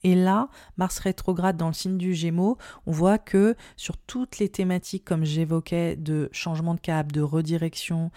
Et 0.04 0.16
là, 0.16 0.50
Mars 0.78 1.00
rétrograde 1.00 1.58
dans 1.58 1.68
le 1.68 1.74
signe 1.74 1.98
du 1.98 2.14
Gémeaux. 2.14 2.58
On 2.86 2.92
voit 2.92 3.18
que 3.18 3.56
sur 3.76 3.98
toutes 3.98 4.40
les 4.40 4.48
thématiques, 4.48 5.04
comme 5.04 5.26
j'évoquais, 5.26 5.96
de 5.96 6.30
changement 6.32 6.76
de 6.76 6.80
cap, 6.80 7.12
de 7.12 7.22
redirection, 7.22 8.12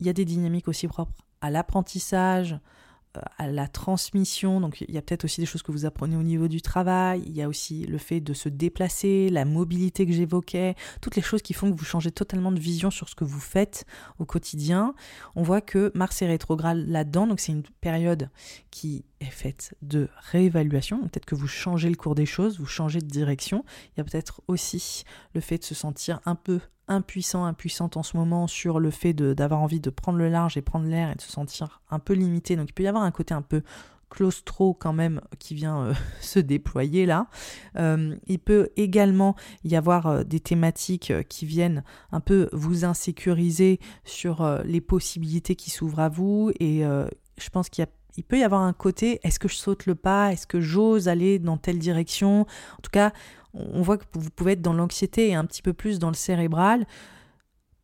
il 0.00 0.06
y 0.06 0.10
a 0.10 0.12
des 0.12 0.24
dynamiques 0.24 0.68
aussi 0.68 0.88
propres 0.88 1.26
à 1.40 1.50
l'apprentissage, 1.50 2.58
euh, 3.16 3.20
à 3.38 3.46
la 3.46 3.68
transmission. 3.68 4.60
Donc 4.60 4.80
il 4.80 4.94
y 4.94 4.98
a 4.98 5.02
peut-être 5.02 5.24
aussi 5.24 5.40
des 5.40 5.46
choses 5.46 5.62
que 5.62 5.72
vous 5.72 5.84
apprenez 5.84 6.16
au 6.16 6.22
niveau 6.22 6.48
du 6.48 6.62
travail. 6.62 7.22
Il 7.26 7.36
y 7.36 7.42
a 7.42 7.48
aussi 7.48 7.84
le 7.84 7.98
fait 7.98 8.20
de 8.20 8.32
se 8.32 8.48
déplacer, 8.48 9.28
la 9.30 9.44
mobilité 9.44 10.06
que 10.06 10.12
j'évoquais, 10.12 10.74
toutes 11.00 11.16
les 11.16 11.22
choses 11.22 11.42
qui 11.42 11.52
font 11.52 11.70
que 11.70 11.78
vous 11.78 11.84
changez 11.84 12.10
totalement 12.10 12.52
de 12.52 12.60
vision 12.60 12.90
sur 12.90 13.08
ce 13.08 13.14
que 13.14 13.24
vous 13.24 13.40
faites 13.40 13.84
au 14.18 14.24
quotidien. 14.24 14.94
On 15.34 15.42
voit 15.42 15.60
que 15.60 15.92
Mars 15.94 16.22
est 16.22 16.26
rétrograde 16.26 16.78
là-dedans, 16.86 17.26
donc 17.26 17.40
c'est 17.40 17.52
une 17.52 17.64
période 17.80 18.30
qui 18.70 19.04
est 19.20 19.24
faite 19.26 19.74
de 19.82 20.08
réévaluation. 20.30 21.00
Peut-être 21.02 21.26
que 21.26 21.34
vous 21.34 21.48
changez 21.48 21.88
le 21.88 21.96
cours 21.96 22.14
des 22.14 22.26
choses, 22.26 22.58
vous 22.58 22.66
changez 22.66 23.00
de 23.00 23.06
direction. 23.06 23.64
Il 23.94 23.98
y 23.98 24.00
a 24.00 24.04
peut-être 24.04 24.42
aussi 24.48 25.04
le 25.34 25.40
fait 25.40 25.58
de 25.58 25.64
se 25.64 25.74
sentir 25.74 26.20
un 26.24 26.34
peu 26.34 26.60
impuissant, 26.88 27.44
impuissante 27.44 27.96
en 27.96 28.02
ce 28.02 28.16
moment 28.16 28.46
sur 28.46 28.80
le 28.80 28.90
fait 28.90 29.12
d'avoir 29.12 29.60
envie 29.60 29.80
de 29.80 29.90
prendre 29.90 30.18
le 30.18 30.28
large 30.28 30.56
et 30.56 30.62
prendre 30.62 30.86
l'air 30.86 31.10
et 31.10 31.14
de 31.14 31.20
se 31.20 31.30
sentir 31.30 31.80
un 31.90 31.98
peu 31.98 32.14
limité. 32.14 32.56
Donc 32.56 32.68
il 32.70 32.72
peut 32.72 32.82
y 32.82 32.88
avoir 32.88 33.04
un 33.04 33.10
côté 33.10 33.34
un 33.34 33.42
peu 33.42 33.62
claustro 34.10 34.74
quand 34.74 34.92
même 34.92 35.20
qui 35.38 35.54
vient 35.54 35.82
euh, 35.82 35.94
se 36.20 36.38
déployer 36.38 37.06
là. 37.06 37.28
Euh, 37.76 38.16
il 38.26 38.38
peut 38.38 38.70
également 38.76 39.36
y 39.64 39.76
avoir 39.76 40.06
euh, 40.06 40.24
des 40.24 40.40
thématiques 40.40 41.12
qui 41.28 41.46
viennent 41.46 41.82
un 42.12 42.20
peu 42.20 42.48
vous 42.52 42.84
insécuriser 42.84 43.80
sur 44.04 44.60
les 44.64 44.80
possibilités 44.80 45.56
qui 45.56 45.70
s'ouvrent 45.70 46.00
à 46.00 46.08
vous 46.08 46.52
et 46.60 46.82
je 46.82 47.50
pense 47.50 47.68
qu'il 47.68 47.86
il 48.16 48.24
peut 48.24 48.38
y 48.38 48.44
avoir 48.44 48.62
un 48.62 48.72
côté 48.72 49.20
est-ce 49.24 49.38
que 49.38 49.48
je 49.48 49.56
saute 49.56 49.86
le 49.86 49.94
pas? 49.94 50.32
Est-ce 50.32 50.46
que 50.46 50.60
j'ose 50.60 51.08
aller 51.08 51.38
dans 51.38 51.58
telle 51.58 51.78
direction? 51.78 52.40
En 52.40 52.82
tout 52.82 52.90
cas, 52.90 53.12
on 53.56 53.82
voit 53.82 53.98
que 53.98 54.04
vous 54.12 54.30
pouvez 54.30 54.52
être 54.52 54.62
dans 54.62 54.72
l'anxiété 54.72 55.28
et 55.28 55.34
un 55.34 55.44
petit 55.44 55.62
peu 55.62 55.72
plus 55.72 55.98
dans 55.98 56.08
le 56.08 56.14
cérébral. 56.14 56.86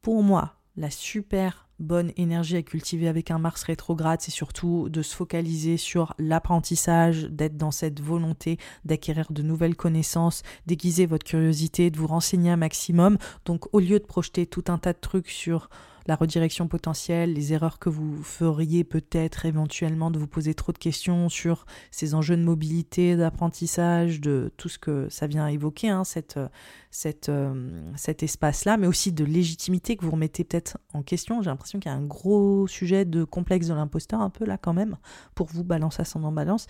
Pour 0.03 0.23
moi, 0.23 0.55
la 0.77 0.91
super 0.91 1.69
bonne 1.79 2.13
énergie 2.17 2.57
à 2.57 2.63
cultiver 2.63 3.09
avec 3.09 3.31
un 3.31 3.39
Mars 3.39 3.65
rétrograde, 3.65 4.21
c'est 4.21 4.31
surtout 4.31 4.89
de 4.89 5.03
se 5.03 5.15
focaliser 5.15 5.77
sur 5.77 6.15
l'apprentissage, 6.19 7.25
d'être 7.25 7.57
dans 7.57 7.71
cette 7.71 8.01
volonté 8.01 8.59
d'acquérir 8.85 9.27
de 9.31 9.43
nouvelles 9.43 9.77
connaissances, 9.77 10.43
d'aiguiser 10.67 11.07
votre 11.07 11.25
curiosité, 11.25 11.91
de 11.91 11.99
vous 11.99 12.07
renseigner 12.07 12.51
un 12.51 12.57
maximum. 12.57 13.19
Donc 13.45 13.73
au 13.75 13.81
lieu 13.81 13.99
de 13.99 14.05
projeter 14.05 14.47
tout 14.47 14.65
un 14.69 14.79
tas 14.79 14.93
de 14.93 14.99
trucs 15.01 15.31
sur 15.31 15.69
la 16.07 16.17
redirection 16.17 16.69
potentielle, 16.69 17.35
les 17.35 17.53
erreurs 17.53 17.79
que 17.79 17.89
vous 17.89 18.23
feriez 18.23 18.85
peut-être 18.85 19.47
éventuellement 19.47 20.11
de 20.11 20.19
vous 20.19 20.27
poser 20.27 20.55
trop 20.55 20.73
de 20.73 20.79
questions 20.79 21.29
sur 21.29 21.67
ces 21.91 22.15
enjeux 22.15 22.37
de 22.37 22.43
mobilité, 22.43 23.17
d'apprentissage, 23.17 24.21
de 24.21 24.53
tout 24.57 24.69
ce 24.69 24.79
que 24.79 25.09
ça 25.09 25.27
vient 25.27 25.47
évoquer, 25.47 25.89
hein, 25.89 26.03
euh, 26.37 26.49
cet 27.97 28.23
espace-là, 28.23 28.77
mais 28.77 28.87
aussi 28.87 29.13
de 29.13 29.25
légitimité 29.25 29.97
que 29.97 30.05
vous 30.05 30.11
remettez 30.11 30.45
peut-être 30.45 30.79
en 30.93 31.03
question. 31.03 31.43
J'ai 31.43 31.51
l'impression 31.51 31.79
qu'il 31.79 31.91
y 31.91 31.95
a 31.95 31.97
un 31.97 32.05
gros 32.05 32.67
sujet 32.67 33.05
de 33.05 33.25
complexe 33.25 33.69
de 33.69 33.75
l'imposteur 33.75 34.21
un 34.21 34.31
peu 34.31 34.45
là 34.45 34.59
quand 34.59 34.75
même, 34.75 34.97
pour 35.35 35.47
vous, 35.47 35.65
balance 35.65 36.01
ascendant 36.01 36.33
balance. 36.33 36.67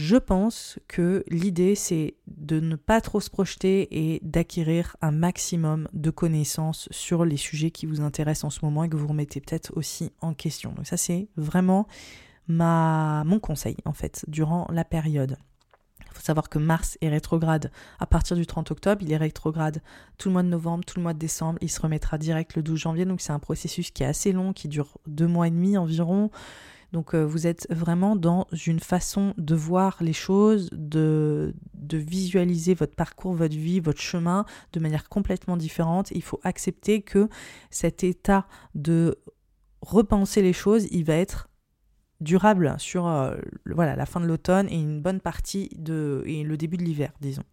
Je 0.00 0.14
pense 0.14 0.78
que 0.86 1.24
l'idée, 1.26 1.74
c'est 1.74 2.14
de 2.28 2.60
ne 2.60 2.76
pas 2.76 3.00
trop 3.00 3.18
se 3.18 3.28
projeter 3.28 3.88
et 3.90 4.20
d'acquérir 4.22 4.96
un 5.02 5.10
maximum 5.10 5.88
de 5.92 6.10
connaissances 6.10 6.88
sur 6.92 7.24
les 7.24 7.36
sujets 7.36 7.72
qui 7.72 7.84
vous 7.84 8.00
intéressent 8.00 8.44
en 8.44 8.50
ce 8.50 8.64
moment 8.64 8.84
et 8.84 8.88
que 8.88 8.96
vous 8.96 9.08
remettez 9.08 9.40
peut-être 9.40 9.76
aussi 9.76 10.12
en 10.20 10.34
question. 10.34 10.70
Donc 10.70 10.86
ça, 10.86 10.96
c'est 10.96 11.26
vraiment 11.36 11.88
ma, 12.46 13.24
mon 13.26 13.40
conseil, 13.40 13.76
en 13.86 13.92
fait, 13.92 14.24
durant 14.28 14.68
la 14.70 14.84
période. 14.84 15.36
Il 16.06 16.14
faut 16.14 16.22
savoir 16.22 16.48
que 16.48 16.60
Mars 16.60 16.96
est 17.00 17.08
rétrograde 17.08 17.72
à 17.98 18.06
partir 18.06 18.36
du 18.36 18.46
30 18.46 18.70
octobre, 18.70 19.02
il 19.02 19.10
est 19.10 19.16
rétrograde 19.16 19.82
tout 20.16 20.28
le 20.28 20.34
mois 20.34 20.44
de 20.44 20.48
novembre, 20.48 20.84
tout 20.84 20.98
le 20.98 21.02
mois 21.02 21.12
de 21.12 21.18
décembre, 21.18 21.58
il 21.60 21.70
se 21.70 21.80
remettra 21.80 22.18
direct 22.18 22.54
le 22.54 22.62
12 22.62 22.78
janvier, 22.78 23.04
donc 23.04 23.20
c'est 23.20 23.32
un 23.32 23.40
processus 23.40 23.90
qui 23.90 24.04
est 24.04 24.06
assez 24.06 24.30
long, 24.30 24.52
qui 24.52 24.68
dure 24.68 24.98
deux 25.08 25.26
mois 25.26 25.48
et 25.48 25.50
demi 25.50 25.76
environ. 25.76 26.30
Donc 26.92 27.14
euh, 27.14 27.24
vous 27.24 27.46
êtes 27.46 27.66
vraiment 27.70 28.16
dans 28.16 28.46
une 28.66 28.80
façon 28.80 29.34
de 29.36 29.54
voir 29.54 29.98
les 30.00 30.12
choses, 30.12 30.70
de, 30.72 31.54
visualiser 31.92 32.74
votre 32.74 32.94
parcours, 32.94 33.34
votre 33.34 33.56
vie, 33.56 33.80
votre 33.80 34.00
chemin 34.00 34.44
de 34.72 34.80
manière 34.80 35.08
complètement 35.08 35.56
différente. 35.56 36.10
Il 36.10 36.22
faut 36.22 36.40
accepter 36.44 37.02
que 37.02 37.28
cet 37.70 38.04
état 38.04 38.46
de 38.74 39.18
repenser 39.80 40.42
les 40.42 40.52
choses, 40.52 40.86
il 40.90 41.04
va 41.04 41.14
être 41.14 41.48
durable 42.20 42.74
sur 42.78 43.04
voilà, 43.66 43.94
la 43.94 44.06
fin 44.06 44.20
de 44.20 44.26
l'automne 44.26 44.68
et 44.70 44.76
une 44.76 45.00
bonne 45.00 45.20
partie 45.20 45.70
de 45.76 46.22
et 46.26 46.42
le 46.42 46.56
début 46.56 46.76
de 46.76 46.82
l'hiver, 46.82 47.12
disons. 47.20 47.44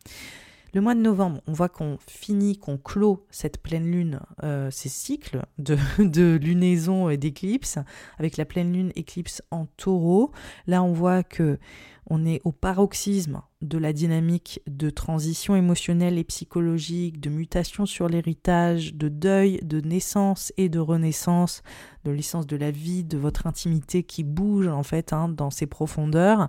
Le 0.76 0.82
mois 0.82 0.94
de 0.94 1.00
novembre, 1.00 1.40
on 1.48 1.54
voit 1.54 1.70
qu'on 1.70 1.98
finit, 2.06 2.58
qu'on 2.58 2.78
clôt 2.78 3.26
cette 3.30 3.60
pleine 3.60 3.90
lune, 3.90 4.20
euh, 4.44 4.70
ces 4.72 4.90
cycles 4.90 5.44
de, 5.58 5.78
de 6.04 6.36
lunaison 6.36 7.08
et 7.08 7.16
d'éclipse, 7.16 7.80
avec 8.20 8.36
la 8.36 8.44
pleine 8.44 8.74
lune 8.74 8.92
éclipse 8.98 9.42
en 9.52 9.68
taureau. 9.78 10.34
Là, 10.68 10.84
on 10.84 10.92
voit 10.92 11.24
que 11.24 11.60
on 12.08 12.26
est 12.26 12.42
au 12.44 12.52
paroxysme 12.52 13.42
de 13.62 13.78
la 13.78 13.94
dynamique 13.94 14.62
de 14.68 14.90
transition 14.90 15.56
émotionnelle 15.56 16.18
et 16.18 16.24
psychologique, 16.24 17.20
de 17.20 17.30
mutation 17.30 17.86
sur 17.86 18.08
l'héritage, 18.08 18.94
de 18.94 19.10
deuil, 19.10 19.60
de 19.64 19.82
naissance 19.82 20.54
et 20.58 20.70
de 20.70 20.80
renaissance, 20.80 21.64
de 22.04 22.12
l'essence 22.12 22.46
de 22.46 22.56
la 22.56 22.70
vie, 22.70 23.04
de 23.04 23.18
votre 23.18 23.48
intimité 23.48 24.04
qui 24.04 24.24
bouge 24.24 24.68
en 24.68 24.84
fait 24.84 25.14
hein, 25.14 25.30
dans 25.30 25.50
ses 25.50 25.66
profondeurs. 25.66 26.48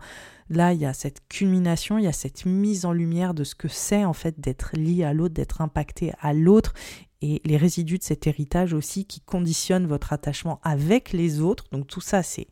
Là, 0.50 0.74
il 0.74 0.80
y 0.80 0.86
a 0.86 0.92
cette 0.92 1.26
culmination, 1.28 1.98
il 1.98 2.04
y 2.04 2.08
a 2.08 2.12
cette 2.12 2.44
mise 2.44 2.84
en 2.84 2.92
lumière 2.92 3.32
de 3.32 3.44
ce 3.44 3.54
que 3.54 3.68
c'est 3.68 4.04
en 4.04 4.12
fait 4.12 4.38
d'être 4.38 4.76
lié 4.76 5.04
à 5.04 5.14
l'autre, 5.14 5.34
d'être 5.34 5.62
impacté 5.62 6.12
à 6.20 6.34
l'autre 6.34 6.74
et 7.22 7.40
les 7.44 7.56
résidus 7.56 7.98
de 7.98 8.02
cet 8.04 8.26
héritage 8.26 8.74
aussi 8.74 9.06
qui 9.06 9.20
conditionnent 9.20 9.86
votre 9.86 10.12
attachement 10.12 10.60
avec 10.62 11.12
les 11.12 11.40
autres. 11.40 11.64
Donc 11.72 11.86
tout 11.86 12.02
ça, 12.02 12.22
c'est 12.22 12.48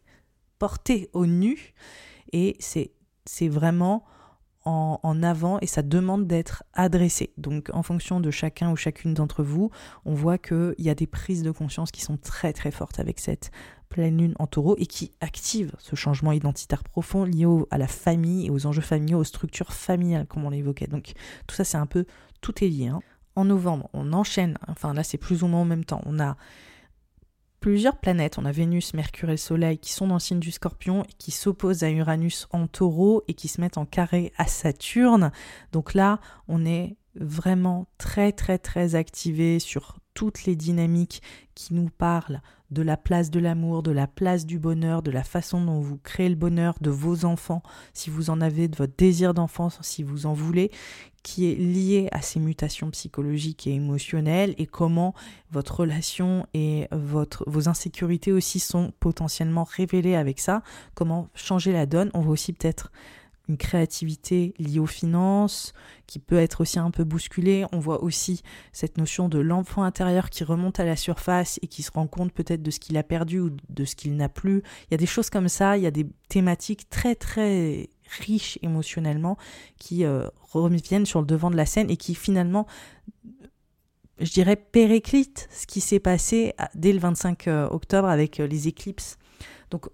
porté 0.58 1.10
au 1.12 1.26
nu 1.26 1.74
et 2.34 2.56
c'est 2.58 3.48
vraiment 3.48 4.04
en, 4.64 5.22
avant 5.22 5.58
et 5.60 5.66
ça 5.66 5.82
demande 5.82 6.26
d'être 6.26 6.64
adressé. 6.72 7.32
Donc 7.36 7.70
en 7.72 7.82
fonction 7.82 8.18
de 8.18 8.30
chacun 8.30 8.70
ou 8.72 8.76
chacune 8.76 9.14
d'entre 9.14 9.42
vous, 9.42 9.70
on 10.04 10.14
voit 10.14 10.38
qu'il 10.38 10.74
y 10.78 10.90
a 10.90 10.94
des 10.94 11.06
prises 11.06 11.42
de 11.42 11.50
conscience 11.50 11.90
qui 11.90 12.00
sont 12.00 12.16
très 12.16 12.52
très 12.52 12.70
fortes 12.70 12.98
avec 12.98 13.20
cette 13.20 13.50
pleine 13.88 14.18
lune 14.18 14.34
en 14.38 14.46
taureau 14.46 14.74
et 14.78 14.86
qui 14.86 15.12
activent 15.20 15.72
ce 15.78 15.94
changement 15.94 16.32
identitaire 16.32 16.82
profond 16.82 17.24
lié 17.24 17.46
à 17.70 17.78
la 17.78 17.86
famille 17.86 18.46
et 18.46 18.50
aux 18.50 18.66
enjeux 18.66 18.82
familiaux, 18.82 19.18
aux 19.18 19.24
structures 19.24 19.72
familiales 19.72 20.26
comme 20.26 20.44
on 20.44 20.50
l'évoquait. 20.50 20.88
Donc 20.88 21.12
tout 21.46 21.54
ça 21.54 21.64
c'est 21.64 21.78
un 21.78 21.86
peu, 21.86 22.06
tout 22.40 22.64
est 22.64 22.68
lié. 22.68 22.88
Hein. 22.88 23.00
En 23.36 23.44
novembre, 23.44 23.90
on 23.92 24.12
enchaîne, 24.12 24.58
enfin 24.66 24.94
là 24.94 25.04
c'est 25.04 25.18
plus 25.18 25.42
ou 25.42 25.46
moins 25.46 25.60
en 25.60 25.66
même 25.66 25.84
temps, 25.84 26.00
on 26.06 26.18
a 26.18 26.36
plusieurs 27.64 27.96
planètes, 27.96 28.36
on 28.36 28.44
a 28.44 28.52
Vénus, 28.52 28.92
Mercure 28.92 29.30
et 29.30 29.32
le 29.32 29.38
Soleil, 29.38 29.78
qui 29.78 29.90
sont 29.90 30.06
dans 30.06 30.16
le 30.16 30.20
signe 30.20 30.38
du 30.38 30.50
Scorpion 30.50 31.02
et 31.04 31.12
qui 31.16 31.30
s'opposent 31.30 31.82
à 31.82 31.90
Uranus 31.90 32.46
en 32.50 32.66
taureau 32.66 33.22
et 33.26 33.32
qui 33.32 33.48
se 33.48 33.58
mettent 33.58 33.78
en 33.78 33.86
carré 33.86 34.34
à 34.36 34.46
Saturne. 34.46 35.32
Donc 35.72 35.94
là, 35.94 36.20
on 36.46 36.66
est 36.66 36.98
vraiment 37.14 37.86
très 37.96 38.32
très 38.32 38.58
très 38.58 38.96
activé 38.96 39.60
sur 39.60 39.96
toutes 40.12 40.44
les 40.44 40.56
dynamiques 40.56 41.22
qui 41.54 41.72
nous 41.72 41.88
parlent 41.88 42.42
de 42.70 42.82
la 42.82 42.98
place 42.98 43.30
de 43.30 43.40
l'amour, 43.40 43.82
de 43.82 43.92
la 43.92 44.08
place 44.08 44.44
du 44.44 44.58
bonheur, 44.58 45.00
de 45.00 45.10
la 45.10 45.24
façon 45.24 45.64
dont 45.64 45.80
vous 45.80 45.96
créez 45.96 46.28
le 46.28 46.34
bonheur 46.34 46.74
de 46.82 46.90
vos 46.90 47.24
enfants, 47.24 47.62
si 47.94 48.10
vous 48.10 48.28
en 48.28 48.42
avez, 48.42 48.68
de 48.68 48.76
votre 48.76 48.94
désir 48.98 49.32
d'enfance, 49.32 49.78
si 49.80 50.02
vous 50.02 50.26
en 50.26 50.34
voulez, 50.34 50.70
qui 51.24 51.50
est 51.50 51.56
lié 51.56 52.08
à 52.12 52.20
ces 52.20 52.38
mutations 52.38 52.90
psychologiques 52.90 53.66
et 53.66 53.72
émotionnelles 53.72 54.54
et 54.58 54.66
comment 54.66 55.14
votre 55.50 55.80
relation 55.80 56.46
et 56.52 56.86
votre, 56.92 57.44
vos 57.48 57.68
insécurités 57.68 58.30
aussi 58.30 58.60
sont 58.60 58.92
potentiellement 59.00 59.64
révélées 59.64 60.14
avec 60.16 60.38
ça, 60.38 60.62
comment 60.94 61.28
changer 61.34 61.72
la 61.72 61.86
donne. 61.86 62.10
On 62.12 62.20
voit 62.20 62.34
aussi 62.34 62.52
peut-être 62.52 62.92
une 63.48 63.56
créativité 63.56 64.54
liée 64.58 64.78
aux 64.78 64.86
finances 64.86 65.72
qui 66.06 66.18
peut 66.18 66.36
être 66.36 66.60
aussi 66.60 66.78
un 66.78 66.90
peu 66.90 67.04
bousculée. 67.04 67.64
On 67.72 67.78
voit 67.78 68.02
aussi 68.02 68.42
cette 68.72 68.98
notion 68.98 69.28
de 69.28 69.38
l'enfant 69.38 69.82
intérieur 69.82 70.30
qui 70.30 70.44
remonte 70.44 70.78
à 70.78 70.84
la 70.84 70.96
surface 70.96 71.58
et 71.62 71.66
qui 71.66 71.82
se 71.82 71.90
rend 71.90 72.06
compte 72.06 72.32
peut-être 72.32 72.62
de 72.62 72.70
ce 72.70 72.80
qu'il 72.80 72.96
a 72.96 73.02
perdu 73.02 73.40
ou 73.40 73.50
de 73.68 73.84
ce 73.84 73.96
qu'il 73.96 74.16
n'a 74.16 74.28
plus. 74.28 74.62
Il 74.84 74.92
y 74.92 74.94
a 74.94 74.98
des 74.98 75.06
choses 75.06 75.30
comme 75.30 75.48
ça, 75.48 75.76
il 75.76 75.82
y 75.82 75.86
a 75.86 75.90
des 75.90 76.06
thématiques 76.28 76.88
très 76.90 77.14
très 77.14 77.88
riches 78.08 78.58
émotionnellement 78.62 79.36
qui 79.78 80.04
euh, 80.04 80.26
reviennent 80.52 81.06
sur 81.06 81.20
le 81.20 81.26
devant 81.26 81.50
de 81.50 81.56
la 81.56 81.66
scène 81.66 81.90
et 81.90 81.96
qui 81.96 82.14
finalement 82.14 82.66
je 84.20 84.30
dirais 84.30 84.56
périclite 84.56 85.48
ce 85.50 85.66
qui 85.66 85.80
s'est 85.80 86.00
passé 86.00 86.54
dès 86.74 86.92
le 86.92 87.00
25 87.00 87.48
euh, 87.48 87.68
octobre 87.68 88.08
avec 88.08 88.40
euh, 88.40 88.46
les 88.46 88.68
éclipses. 88.68 89.18
Donc 89.70 89.88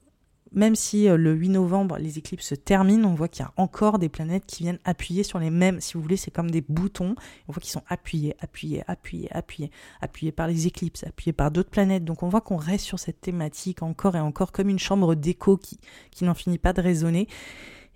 même 0.52 0.74
si 0.74 1.06
le 1.06 1.32
8 1.32 1.50
novembre 1.50 1.96
les 1.98 2.18
éclipses 2.18 2.48
se 2.48 2.56
terminent, 2.56 3.08
on 3.08 3.14
voit 3.14 3.28
qu'il 3.28 3.44
y 3.44 3.46
a 3.46 3.52
encore 3.56 4.00
des 4.00 4.08
planètes 4.08 4.46
qui 4.46 4.64
viennent 4.64 4.80
appuyer 4.84 5.22
sur 5.22 5.38
les 5.38 5.48
mêmes, 5.48 5.80
si 5.80 5.94
vous 5.94 6.02
voulez, 6.02 6.16
c'est 6.16 6.32
comme 6.32 6.50
des 6.50 6.60
boutons, 6.60 7.14
on 7.46 7.52
voit 7.52 7.60
qu'ils 7.60 7.70
sont 7.70 7.84
appuyés, 7.86 8.34
appuyés, 8.40 8.82
appuyés, 8.88 9.28
appuyés, 9.30 9.70
appuyés 10.00 10.32
par 10.32 10.48
les 10.48 10.66
éclipses, 10.66 11.04
appuyés 11.04 11.32
par 11.32 11.52
d'autres 11.52 11.70
planètes. 11.70 12.04
Donc 12.04 12.24
on 12.24 12.28
voit 12.28 12.40
qu'on 12.40 12.56
reste 12.56 12.84
sur 12.84 12.98
cette 12.98 13.20
thématique 13.20 13.84
encore 13.84 14.16
et 14.16 14.20
encore 14.20 14.50
comme 14.50 14.68
une 14.68 14.80
chambre 14.80 15.14
d'écho 15.14 15.56
qui, 15.56 15.78
qui 16.10 16.24
n'en 16.24 16.34
finit 16.34 16.58
pas 16.58 16.72
de 16.72 16.80
résonner 16.80 17.28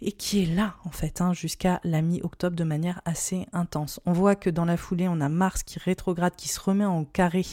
et 0.00 0.12
qui 0.12 0.42
est 0.42 0.54
là 0.54 0.74
en 0.84 0.90
fait 0.90 1.20
hein, 1.20 1.32
jusqu'à 1.32 1.80
la 1.84 2.02
mi-octobre 2.02 2.56
de 2.56 2.64
manière 2.64 3.00
assez 3.04 3.46
intense. 3.52 4.00
On 4.06 4.12
voit 4.12 4.36
que 4.36 4.50
dans 4.50 4.64
la 4.64 4.76
foulée, 4.76 5.08
on 5.08 5.20
a 5.20 5.28
Mars 5.28 5.62
qui 5.62 5.78
rétrograde, 5.78 6.34
qui 6.36 6.48
se 6.48 6.60
remet 6.60 6.84
en 6.84 7.04
carré 7.04 7.44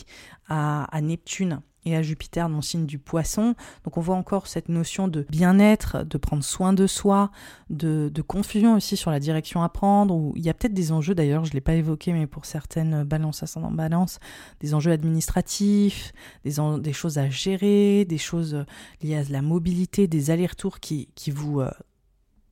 à, 0.50 1.00
Neptune 1.02 1.62
et 1.86 1.96
à 1.96 2.02
Jupiter 2.02 2.50
dans 2.50 2.58
le 2.58 2.62
signe 2.62 2.86
du 2.86 3.00
poisson. 3.00 3.56
Donc 3.86 3.96
on 3.96 4.02
voit 4.02 4.18
encore 4.18 4.48
cette 4.48 4.68
notion 4.68 5.08
de 5.08 5.26
bien-être, 5.30 6.04
de 6.04 6.18
prendre 6.18 6.44
soin 6.44 6.74
de 6.74 6.88
soi, 6.88 7.32
de, 7.70 8.12
confusion 8.28 8.76
aussi 8.76 8.98
sur 8.98 9.12
la 9.12 9.20
direction 9.22 9.64
à 9.64 9.70
prendre, 9.70 10.14
où 10.14 10.34
il 10.36 10.44
y 10.44 10.50
a 10.50 10.54
peut-être 10.54 10.74
des 10.74 10.92
enjeux 10.92 11.16
d'ailleurs, 11.16 11.46
je 11.46 11.52
ne 11.52 11.54
l'ai 11.54 11.62
pas 11.62 11.74
évoqué, 11.74 12.12
mais 12.12 12.28
pour 12.28 12.46
certaines 12.46 13.04
balances 13.04 13.44
ascendant 13.44 13.72
balance, 13.72 14.20
des 14.60 14.74
enjeux 14.74 14.92
administratifs, 14.92 16.12
des, 16.44 16.94
choses 16.94 17.18
à 17.18 17.30
gérer, 17.30 18.04
des 18.04 18.18
choses 18.18 18.66
liées 19.02 19.16
à 19.16 19.24
la 19.30 19.42
mobilité, 19.42 20.08
des 20.08 20.32
allers-retours 20.32 20.82
qui, 20.82 21.08
qui 21.16 21.32
vous... 21.32 21.62
Euh, 21.62 21.72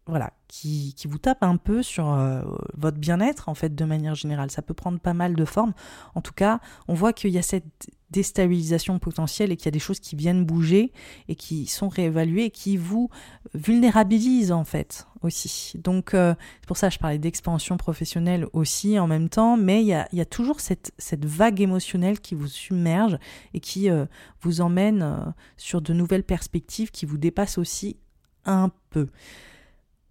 voilà, 0.10 0.34
qui, 0.47 0.93
qui, 0.95 1.07
vous 1.07 1.18
tape 1.18 1.43
un 1.43 1.57
peu 1.57 1.84
sur 1.84 2.12
euh, 2.12 2.41
votre 2.76 2.97
bien-être, 2.97 3.49
en 3.49 3.53
fait, 3.53 3.76
de 3.76 3.86
manière 3.86 4.16
générale. 4.16 4.51
Ça 4.51 4.62
peut 4.62 4.74
prendre 4.74 4.99
pas 4.99 5.14
mal 5.14 5.36
de 5.36 5.45
formes. 5.45 5.74
En 6.16 6.22
tout 6.22 6.34
cas, 6.34 6.60
on 6.88 6.93
voit 6.93 7.14
qu'il 7.14 7.32
y 7.32 7.38
a 7.38 7.41
cette 7.41 7.89
déstabilisation 8.12 8.97
potentielle 8.97 9.51
et 9.51 9.57
qu'il 9.57 9.66
y 9.66 9.70
a 9.70 9.72
des 9.72 9.80
choses 9.80 9.99
qui 9.99 10.16
viennent 10.16 10.43
bouger 10.43 10.91
et 11.28 11.36
qui 11.36 11.68
sont 11.68 11.88
réévaluées 11.88 12.45
et 12.45 12.49
qui 12.49 12.76
vous 12.76 13.10
vulnérabilisent, 13.53 14.51
en 14.51 14.64
fait, 14.64 15.07
aussi. 15.22 15.78
Donc, 15.78 16.14
euh, 16.14 16.34
c'est 16.62 16.68
pour 16.68 16.78
ça 16.78 16.88
que 16.88 16.95
je 16.95 16.99
parlais 16.99 17.20
d'expansion 17.20 17.78
professionnelle 17.78 18.47
aussi 18.53 18.97
en 18.97 19.07
même 19.07 19.30
temps, 19.30 19.57
mais 19.57 19.82
il 19.82 19.88
y 19.88 19.93
a, 19.93 20.07
il 20.12 20.18
y 20.18 20.22
a 20.22 20.26
toujours 20.26 20.60
cette, 20.60 20.91
cette, 20.97 21.26
vague 21.26 21.62
émotionnelle 21.62 22.20
qui 22.20 22.36
vous 22.36 22.47
submerge 22.47 23.18
et 23.53 23.60
qui 23.60 23.89
euh, 23.89 24.05
vous 24.41 24.62
emmène 24.62 25.34
sur 25.57 25.82
de 25.82 25.93
nouvelles 25.93 26.24
perspectives 26.24 26.91
qui 26.91 27.05
vous 27.05 27.18
dépassent 27.18 27.57
aussi 27.57 27.97
un 28.45 28.72
peu. 28.89 29.07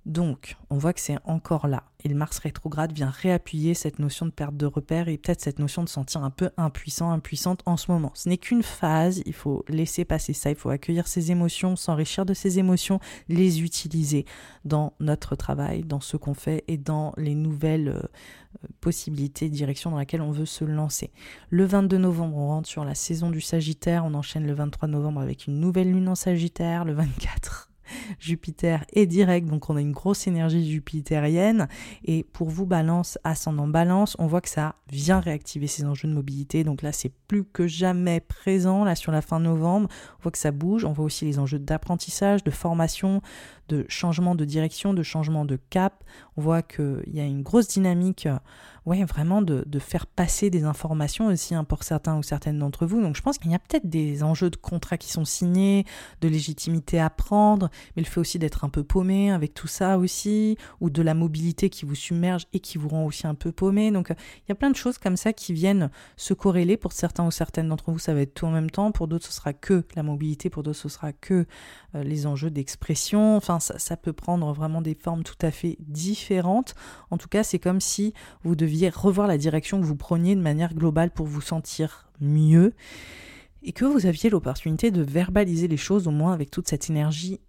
Donc, 0.08 0.56
on 0.70 0.78
voit 0.78 0.94
que 0.94 1.00
c'est 1.00 1.18
encore 1.24 1.68
là. 1.68 1.84
Et 2.02 2.08
le 2.08 2.14
Mars 2.14 2.38
rétrograde 2.38 2.92
vient 2.92 3.10
réappuyer 3.10 3.74
cette 3.74 3.98
notion 3.98 4.24
de 4.24 4.30
perte 4.30 4.56
de 4.56 4.64
repère 4.64 5.08
et 5.08 5.18
peut-être 5.18 5.42
cette 5.42 5.58
notion 5.58 5.84
de 5.84 5.88
sentir 5.88 6.24
un 6.24 6.30
peu 6.30 6.48
impuissant, 6.56 7.10
impuissante 7.10 7.60
en 7.66 7.76
ce 7.76 7.92
moment. 7.92 8.10
Ce 8.14 8.26
n'est 8.26 8.38
qu'une 8.38 8.62
phase, 8.62 9.20
il 9.26 9.34
faut 9.34 9.66
laisser 9.68 10.06
passer 10.06 10.32
ça, 10.32 10.48
il 10.48 10.56
faut 10.56 10.70
accueillir 10.70 11.06
ses 11.06 11.30
émotions, 11.30 11.76
s'enrichir 11.76 12.24
de 12.24 12.32
ses 12.32 12.58
émotions, 12.58 13.00
les 13.28 13.60
utiliser 13.60 14.24
dans 14.64 14.94
notre 14.98 15.36
travail, 15.36 15.82
dans 15.82 16.00
ce 16.00 16.16
qu'on 16.16 16.34
fait 16.34 16.64
et 16.68 16.78
dans 16.78 17.12
les 17.18 17.34
nouvelles 17.34 17.88
euh, 17.88 18.68
possibilités, 18.80 19.50
directions 19.50 19.90
dans 19.90 19.98
laquelle 19.98 20.22
on 20.22 20.30
veut 20.30 20.46
se 20.46 20.64
lancer. 20.64 21.10
Le 21.50 21.66
22 21.66 21.98
novembre, 21.98 22.38
on 22.38 22.48
rentre 22.48 22.68
sur 22.68 22.86
la 22.86 22.94
saison 22.94 23.28
du 23.28 23.42
Sagittaire, 23.42 24.06
on 24.06 24.14
enchaîne 24.14 24.46
le 24.46 24.54
23 24.54 24.88
novembre 24.88 25.20
avec 25.20 25.48
une 25.48 25.60
nouvelle 25.60 25.92
lune 25.92 26.08
en 26.08 26.14
Sagittaire, 26.14 26.86
le 26.86 26.94
24 26.94 27.67
Jupiter 28.18 28.84
est 28.92 29.06
direct, 29.06 29.48
donc 29.48 29.70
on 29.70 29.76
a 29.76 29.80
une 29.80 29.92
grosse 29.92 30.26
énergie 30.26 30.70
jupitérienne. 30.70 31.68
Et 32.04 32.24
pour 32.24 32.48
vous, 32.48 32.66
balance, 32.66 33.18
ascendant 33.24 33.68
balance, 33.68 34.16
on 34.18 34.26
voit 34.26 34.40
que 34.40 34.48
ça 34.48 34.74
vient 34.90 35.20
réactiver 35.20 35.66
ces 35.66 35.84
enjeux 35.84 36.08
de 36.08 36.14
mobilité. 36.14 36.64
Donc 36.64 36.82
là, 36.82 36.92
c'est 36.92 37.12
plus 37.28 37.44
que 37.44 37.66
jamais 37.66 38.20
présent, 38.20 38.84
là, 38.84 38.94
sur 38.94 39.12
la 39.12 39.22
fin 39.22 39.40
novembre. 39.40 39.88
On 40.18 40.22
voit 40.22 40.32
que 40.32 40.38
ça 40.38 40.50
bouge. 40.50 40.84
On 40.84 40.92
voit 40.92 41.04
aussi 41.04 41.24
les 41.24 41.38
enjeux 41.38 41.58
d'apprentissage, 41.58 42.44
de 42.44 42.50
formation, 42.50 43.20
de 43.68 43.84
changement 43.88 44.34
de 44.34 44.44
direction, 44.44 44.94
de 44.94 45.02
changement 45.02 45.44
de 45.44 45.58
cap. 45.70 46.04
On 46.36 46.42
voit 46.42 46.62
qu'il 46.62 47.02
y 47.12 47.20
a 47.20 47.24
une 47.24 47.42
grosse 47.42 47.68
dynamique, 47.68 48.26
euh, 48.26 48.38
ouais, 48.86 49.04
vraiment 49.04 49.42
de, 49.42 49.64
faire 49.78 50.06
passer 50.06 50.50
des 50.50 50.64
informations 50.64 51.26
aussi 51.26 51.54
hein, 51.54 51.62
pour 51.62 51.84
certains 51.84 52.18
ou 52.18 52.22
certaines 52.22 52.58
d'entre 52.58 52.84
vous. 52.86 53.00
Donc 53.00 53.16
je 53.16 53.22
pense 53.22 53.38
qu'il 53.38 53.50
y 53.50 53.54
a 53.54 53.58
peut-être 53.58 53.88
des 53.88 54.22
enjeux 54.24 54.50
de 54.50 54.56
contrats 54.56 54.96
qui 54.96 55.10
sont 55.10 55.24
signés, 55.24 55.84
de 56.20 56.28
légitimité 56.28 56.98
à 56.98 57.10
prendre, 57.10 57.70
mais 57.94 58.02
le 58.02 58.08
fait 58.08 58.18
aussi 58.18 58.38
d'être 58.38 58.64
un 58.64 58.68
peu 58.68 58.82
paumé 58.82 59.30
avec 59.30 59.54
tout 59.54 59.68
ça 59.68 59.98
aussi, 59.98 60.56
ou 60.80 60.90
de 60.90 61.02
la 61.02 61.14
mobilité 61.14 61.70
qui 61.70 61.84
vous 61.84 61.94
submerge 61.94 62.46
et 62.52 62.60
qui 62.60 62.76
vous 62.76 62.88
rend 62.88 63.04
aussi 63.04 63.26
un 63.26 63.34
peu 63.34 63.52
paumé. 63.52 63.92
Donc 63.92 64.08
il 64.10 64.48
y 64.48 64.52
a 64.52 64.56
plein 64.56 64.70
de 64.70 64.76
choses 64.76 64.98
comme 64.98 65.16
ça 65.16 65.32
qui 65.32 65.52
viennent 65.52 65.90
se 66.16 66.34
corréler. 66.34 66.76
Pour 66.76 66.92
certains 66.92 67.26
ou 67.26 67.30
certaines 67.30 67.68
d'entre 67.68 67.92
vous, 67.92 67.98
ça 67.98 68.14
va 68.14 68.20
être 68.22 68.34
tout 68.34 68.46
en 68.46 68.50
même 68.50 68.70
temps. 68.70 68.90
Pour 68.90 69.06
d'autres, 69.06 69.26
ce 69.26 69.32
sera 69.32 69.52
que 69.52 69.84
la 69.94 70.02
mobilité. 70.02 70.50
Pour 70.50 70.62
d'autres, 70.62 70.78
ce 70.78 70.88
sera 70.88 71.12
que 71.12 71.46
euh, 71.94 72.02
les 72.02 72.26
enjeux 72.26 72.50
d'expression. 72.50 73.36
Enfin, 73.36 73.57
ça, 73.60 73.96
peut 73.96 74.12
prendre 74.12 74.52
vraiment 74.52 74.82
des 74.82 74.94
formes 74.94 75.22
tout 75.22 75.38
à 75.42 75.50
fait 75.50 75.76
différentes. 75.80 76.74
En 77.10 77.18
tout 77.18 77.28
cas, 77.28 77.42
c'est 77.42 77.58
comme 77.58 77.80
si 77.80 78.14
vous 78.42 78.56
deviez 78.56 78.88
revoir 78.88 79.26
la 79.26 79.38
direction 79.38 79.80
que 79.80 79.86
vous 79.86 79.96
preniez 79.96 80.36
de 80.36 80.40
manière 80.40 80.74
globale 80.74 81.10
pour 81.10 81.26
vous 81.26 81.40
sentir 81.40 82.10
mieux 82.20 82.72
et 83.62 83.72
que 83.72 83.84
vous 83.84 84.06
aviez 84.06 84.30
l'opportunité 84.30 84.90
de 84.90 85.02
verbaliser 85.02 85.68
les 85.68 85.76
choses 85.76 86.08
au 86.08 86.10
moins 86.10 86.32
avec 86.32 86.50
toute 86.50 86.68
cette 86.68 86.90
énergie 86.90 87.40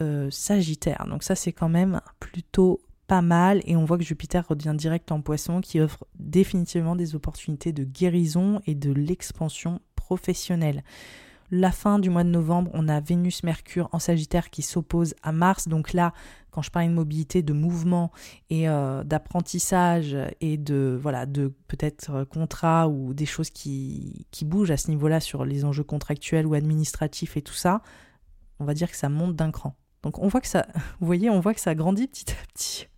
euh, 0.00 0.30
Sagittaire. 0.30 1.06
Donc 1.08 1.22
ça 1.22 1.34
c'est 1.34 1.52
quand 1.52 1.68
même 1.68 2.00
plutôt 2.20 2.80
pas 3.08 3.22
mal 3.22 3.62
et 3.64 3.74
on 3.74 3.84
voit 3.84 3.98
que 3.98 4.04
Jupiter 4.04 4.46
revient 4.46 4.74
direct 4.76 5.10
en 5.10 5.20
poisson 5.20 5.60
qui 5.60 5.80
offre 5.80 6.04
définitivement 6.18 6.94
des 6.94 7.14
opportunités 7.16 7.72
de 7.72 7.82
guérison 7.82 8.60
et 8.66 8.74
de 8.74 8.92
l'expansion 8.92 9.80
professionnelle. 9.96 10.84
La 11.50 11.72
fin 11.72 11.98
du 11.98 12.10
mois 12.10 12.24
de 12.24 12.28
novembre, 12.28 12.70
on 12.74 12.88
a 12.88 13.00
Vénus-Mercure 13.00 13.88
en 13.92 13.98
Sagittaire 13.98 14.50
qui 14.50 14.60
s'oppose 14.60 15.14
à 15.22 15.32
Mars. 15.32 15.66
Donc 15.66 15.94
là, 15.94 16.12
quand 16.50 16.60
je 16.60 16.70
parle 16.70 16.88
de 16.88 16.92
mobilité, 16.92 17.42
de 17.42 17.54
mouvement 17.54 18.10
et 18.50 18.68
euh, 18.68 19.02
d'apprentissage 19.02 20.16
et 20.40 20.58
de 20.58 20.98
voilà 21.00 21.24
de 21.24 21.54
peut-être 21.68 22.10
euh, 22.10 22.24
contrats 22.26 22.88
ou 22.88 23.14
des 23.14 23.26
choses 23.26 23.48
qui, 23.48 24.26
qui 24.30 24.44
bougent 24.44 24.70
à 24.70 24.76
ce 24.76 24.90
niveau-là 24.90 25.20
sur 25.20 25.46
les 25.46 25.64
enjeux 25.64 25.84
contractuels 25.84 26.46
ou 26.46 26.54
administratifs 26.54 27.36
et 27.36 27.42
tout 27.42 27.54
ça, 27.54 27.82
on 28.58 28.64
va 28.64 28.74
dire 28.74 28.90
que 28.90 28.96
ça 28.96 29.08
monte 29.08 29.34
d'un 29.34 29.50
cran. 29.50 29.74
Donc 30.02 30.18
on 30.18 30.28
voit 30.28 30.42
que 30.42 30.48
ça, 30.48 30.66
vous 31.00 31.06
voyez, 31.06 31.30
on 31.30 31.40
voit 31.40 31.54
que 31.54 31.60
ça 31.60 31.74
grandit 31.74 32.08
petit 32.08 32.30
à 32.30 32.46
petit. 32.52 32.88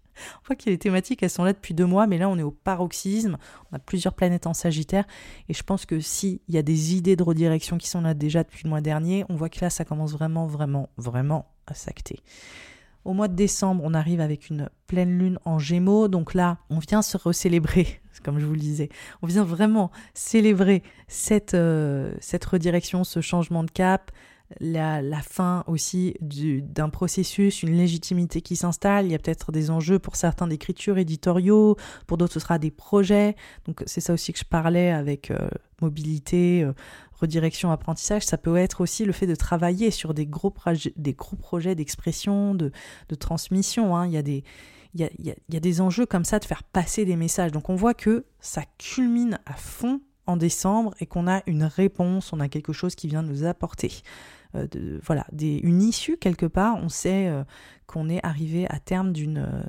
On 0.43 0.47
voit 0.47 0.57
que 0.57 0.69
les 0.69 0.79
thématiques, 0.79 1.23
elles 1.23 1.31
sont 1.31 1.45
là 1.45 1.53
depuis 1.53 1.75
deux 1.75 1.87
mois, 1.87 2.07
mais 2.07 2.19
là, 2.19 2.29
on 2.29 2.39
est 2.39 2.43
au 2.43 2.51
paroxysme. 2.51 3.37
On 3.71 3.77
a 3.77 3.79
plusieurs 3.79 4.15
planètes 4.15 4.47
en 4.47 4.55
Sagittaire. 4.55 5.05
Et 5.49 5.55
je 5.55 5.63
pense 5.63 5.87
que 5.87 6.01
s'il 6.01 6.41
y 6.49 6.59
a 6.59 6.63
des 6.63 6.95
idées 6.95 7.17
de 7.17 7.23
redirection 7.23 7.79
qui 7.79 7.89
sont 7.89 8.01
là 8.01 8.15
déjà 8.15 8.43
depuis 8.43 8.63
le 8.65 8.71
mois 8.71 8.81
dernier, 8.81 9.25
on 9.29 9.35
voit 9.35 9.49
que 9.49 9.61
là, 9.61 9.71
ça 9.71 9.85
commence 9.85 10.13
vraiment, 10.13 10.47
vraiment, 10.47 10.89
vraiment 10.97 11.47
à 11.67 11.75
s'acter. 11.75 12.21
Au 13.05 13.15
mois 13.15 13.29
de 13.29 13.35
décembre, 13.35 13.83
on 13.85 13.95
arrive 13.95 14.21
avec 14.21 14.51
une 14.51 14.69
pleine 14.87 15.19
lune 15.19 15.39
en 15.45 15.59
gémeaux. 15.59 16.09
Donc 16.09 16.35
là, 16.35 16.59
on 16.69 16.79
vient 16.79 17.01
se 17.01 17.17
recélébrer, 17.17 18.01
comme 18.25 18.39
je 18.39 18.45
vous 18.45 18.53
le 18.53 18.61
disais. 18.61 18.91
On 19.23 19.27
vient 19.27 19.45
vraiment 19.45 19.91
célébrer 20.13 20.83
cette, 21.09 21.55
euh, 21.55 22.13
cette 22.21 22.45
redirection, 22.45 23.05
ce 23.05 23.21
changement 23.21 23.65
de 23.65 23.71
cap, 23.71 24.11
la, 24.59 25.23
fin 25.23 25.65
aussi 25.67 26.17
d'un 26.21 26.89
processus, 26.89 27.63
une 27.63 27.77
légitimité 27.77 28.41
qui 28.43 28.57
s'installe. 28.57 29.07
Il 29.07 29.13
y 29.13 29.15
a 29.15 29.19
peut-être 29.19 29.53
des 29.53 29.71
enjeux 29.71 29.99
pour 29.99 30.17
certains 30.17 30.47
d'écriture 30.47 30.99
éditoriaux, 30.99 31.77
pour 32.07 32.17
d'autres 32.19 32.35
ce 32.35 32.41
sera 32.41 32.59
des 32.59 32.71
projets. 32.71 33.37
Donc 33.67 33.83
c'est 33.87 34.01
ça 34.01 34.13
aussi 34.13 34.33
que 34.33 34.39
je 34.39 34.45
parlais 34.45 34.91
avec 34.91 35.31
euh, 35.31 35.49
mobilité, 35.81 36.63
euh, 36.63 36.73
redirection, 37.21 37.71
apprentissage. 37.71 38.25
Ça 38.25 38.39
peut 38.39 38.57
être 38.57 38.81
aussi 38.81 39.05
le 39.05 39.13
fait 39.13 39.27
de 39.27 39.35
travailler 39.35 39.91
sur 39.91 40.15
des 40.15 40.27
gros, 40.27 40.53
des 40.97 41.15
projets 41.15 41.75
d'expression, 41.75 42.55
de, 42.55 42.73
transmission. 43.19 43.97
Hein. 43.97 44.07
Il, 44.07 44.13
y 44.13 44.17
a 44.17 44.23
des, 44.23 44.43
il 44.95 45.35
y 45.49 45.57
a 45.57 45.61
des 45.61 45.81
enjeux 45.81 46.07
comme 46.07 46.25
ça 46.25 46.39
de 46.39 46.45
faire 46.45 46.65
passer 46.65 47.05
des 47.05 47.17
messages. 47.17 47.53
Donc 47.53 47.69
on 47.71 47.77
voit 47.77 47.95
que 47.95 48.25
ça 48.41 48.63
culmine 48.79 49.39
à 49.47 49.55
fond 49.55 50.01
en 50.27 50.37
décembre 50.37 50.95
et 51.01 51.07
qu'on 51.07 51.29
a 51.29 51.43
une 51.47 51.65
réponse, 51.65 52.33
on 52.33 52.41
a 52.41 52.49
quelque 52.49 52.73
chose 52.73 52.95
qui 52.95 53.09
vient 53.09 53.23
nous 53.23 53.45
apporter. 53.45 53.93
Euh, 54.55 54.99
voilà, 55.05 55.27
une 55.41 55.83
issue 55.83 56.17
quelque 56.17 56.47
part. 56.47 56.77
On 56.83 56.89
sait 56.89 57.29
euh, 57.29 57.45
qu'on 57.87 58.09
est 58.09 58.25
arrivé 58.25 58.67
à 58.69 58.79
terme 58.81 59.13
d'une 59.13 59.39
euh, 59.39 59.63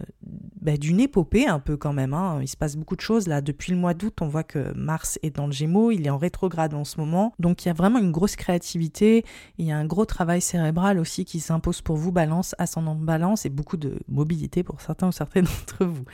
bah, 0.61 0.77
d'une 0.77 0.99
épopée 0.99 1.47
un 1.47 1.59
peu 1.59 1.77
quand 1.77 1.93
même. 1.93 2.13
Hein. 2.13 2.39
Il 2.41 2.47
se 2.47 2.57
passe 2.57 2.75
beaucoup 2.75 2.95
de 2.95 3.01
choses 3.01 3.27
là. 3.27 3.41
Depuis 3.41 3.71
le 3.71 3.77
mois 3.77 3.93
d'août, 3.93 4.17
on 4.21 4.27
voit 4.27 4.43
que 4.43 4.73
Mars 4.73 5.19
est 5.21 5.35
dans 5.35 5.45
le 5.45 5.51
Gémeaux, 5.51 5.91
il 5.91 6.07
est 6.07 6.09
en 6.09 6.17
rétrograde 6.17 6.73
en 6.73 6.83
ce 6.83 6.99
moment. 6.99 7.33
Donc 7.39 7.63
il 7.63 7.67
y 7.67 7.71
a 7.71 7.73
vraiment 7.73 7.99
une 7.99 8.11
grosse 8.11 8.35
créativité. 8.35 9.23
Il 9.57 9.65
y 9.65 9.71
a 9.71 9.77
un 9.77 9.85
gros 9.85 10.05
travail 10.05 10.41
cérébral 10.41 10.97
aussi 10.97 11.25
qui 11.25 11.39
s'impose 11.39 11.81
pour 11.81 11.97
vous, 11.97 12.11
Balance, 12.11 12.55
ascendant 12.57 12.95
Balance, 12.95 13.45
et 13.45 13.49
beaucoup 13.49 13.77
de 13.77 13.99
mobilité 14.07 14.63
pour 14.63 14.81
certains 14.81 15.07
ou 15.07 15.11
certaines 15.11 15.45
d'entre 15.45 15.85
vous. 15.85 16.05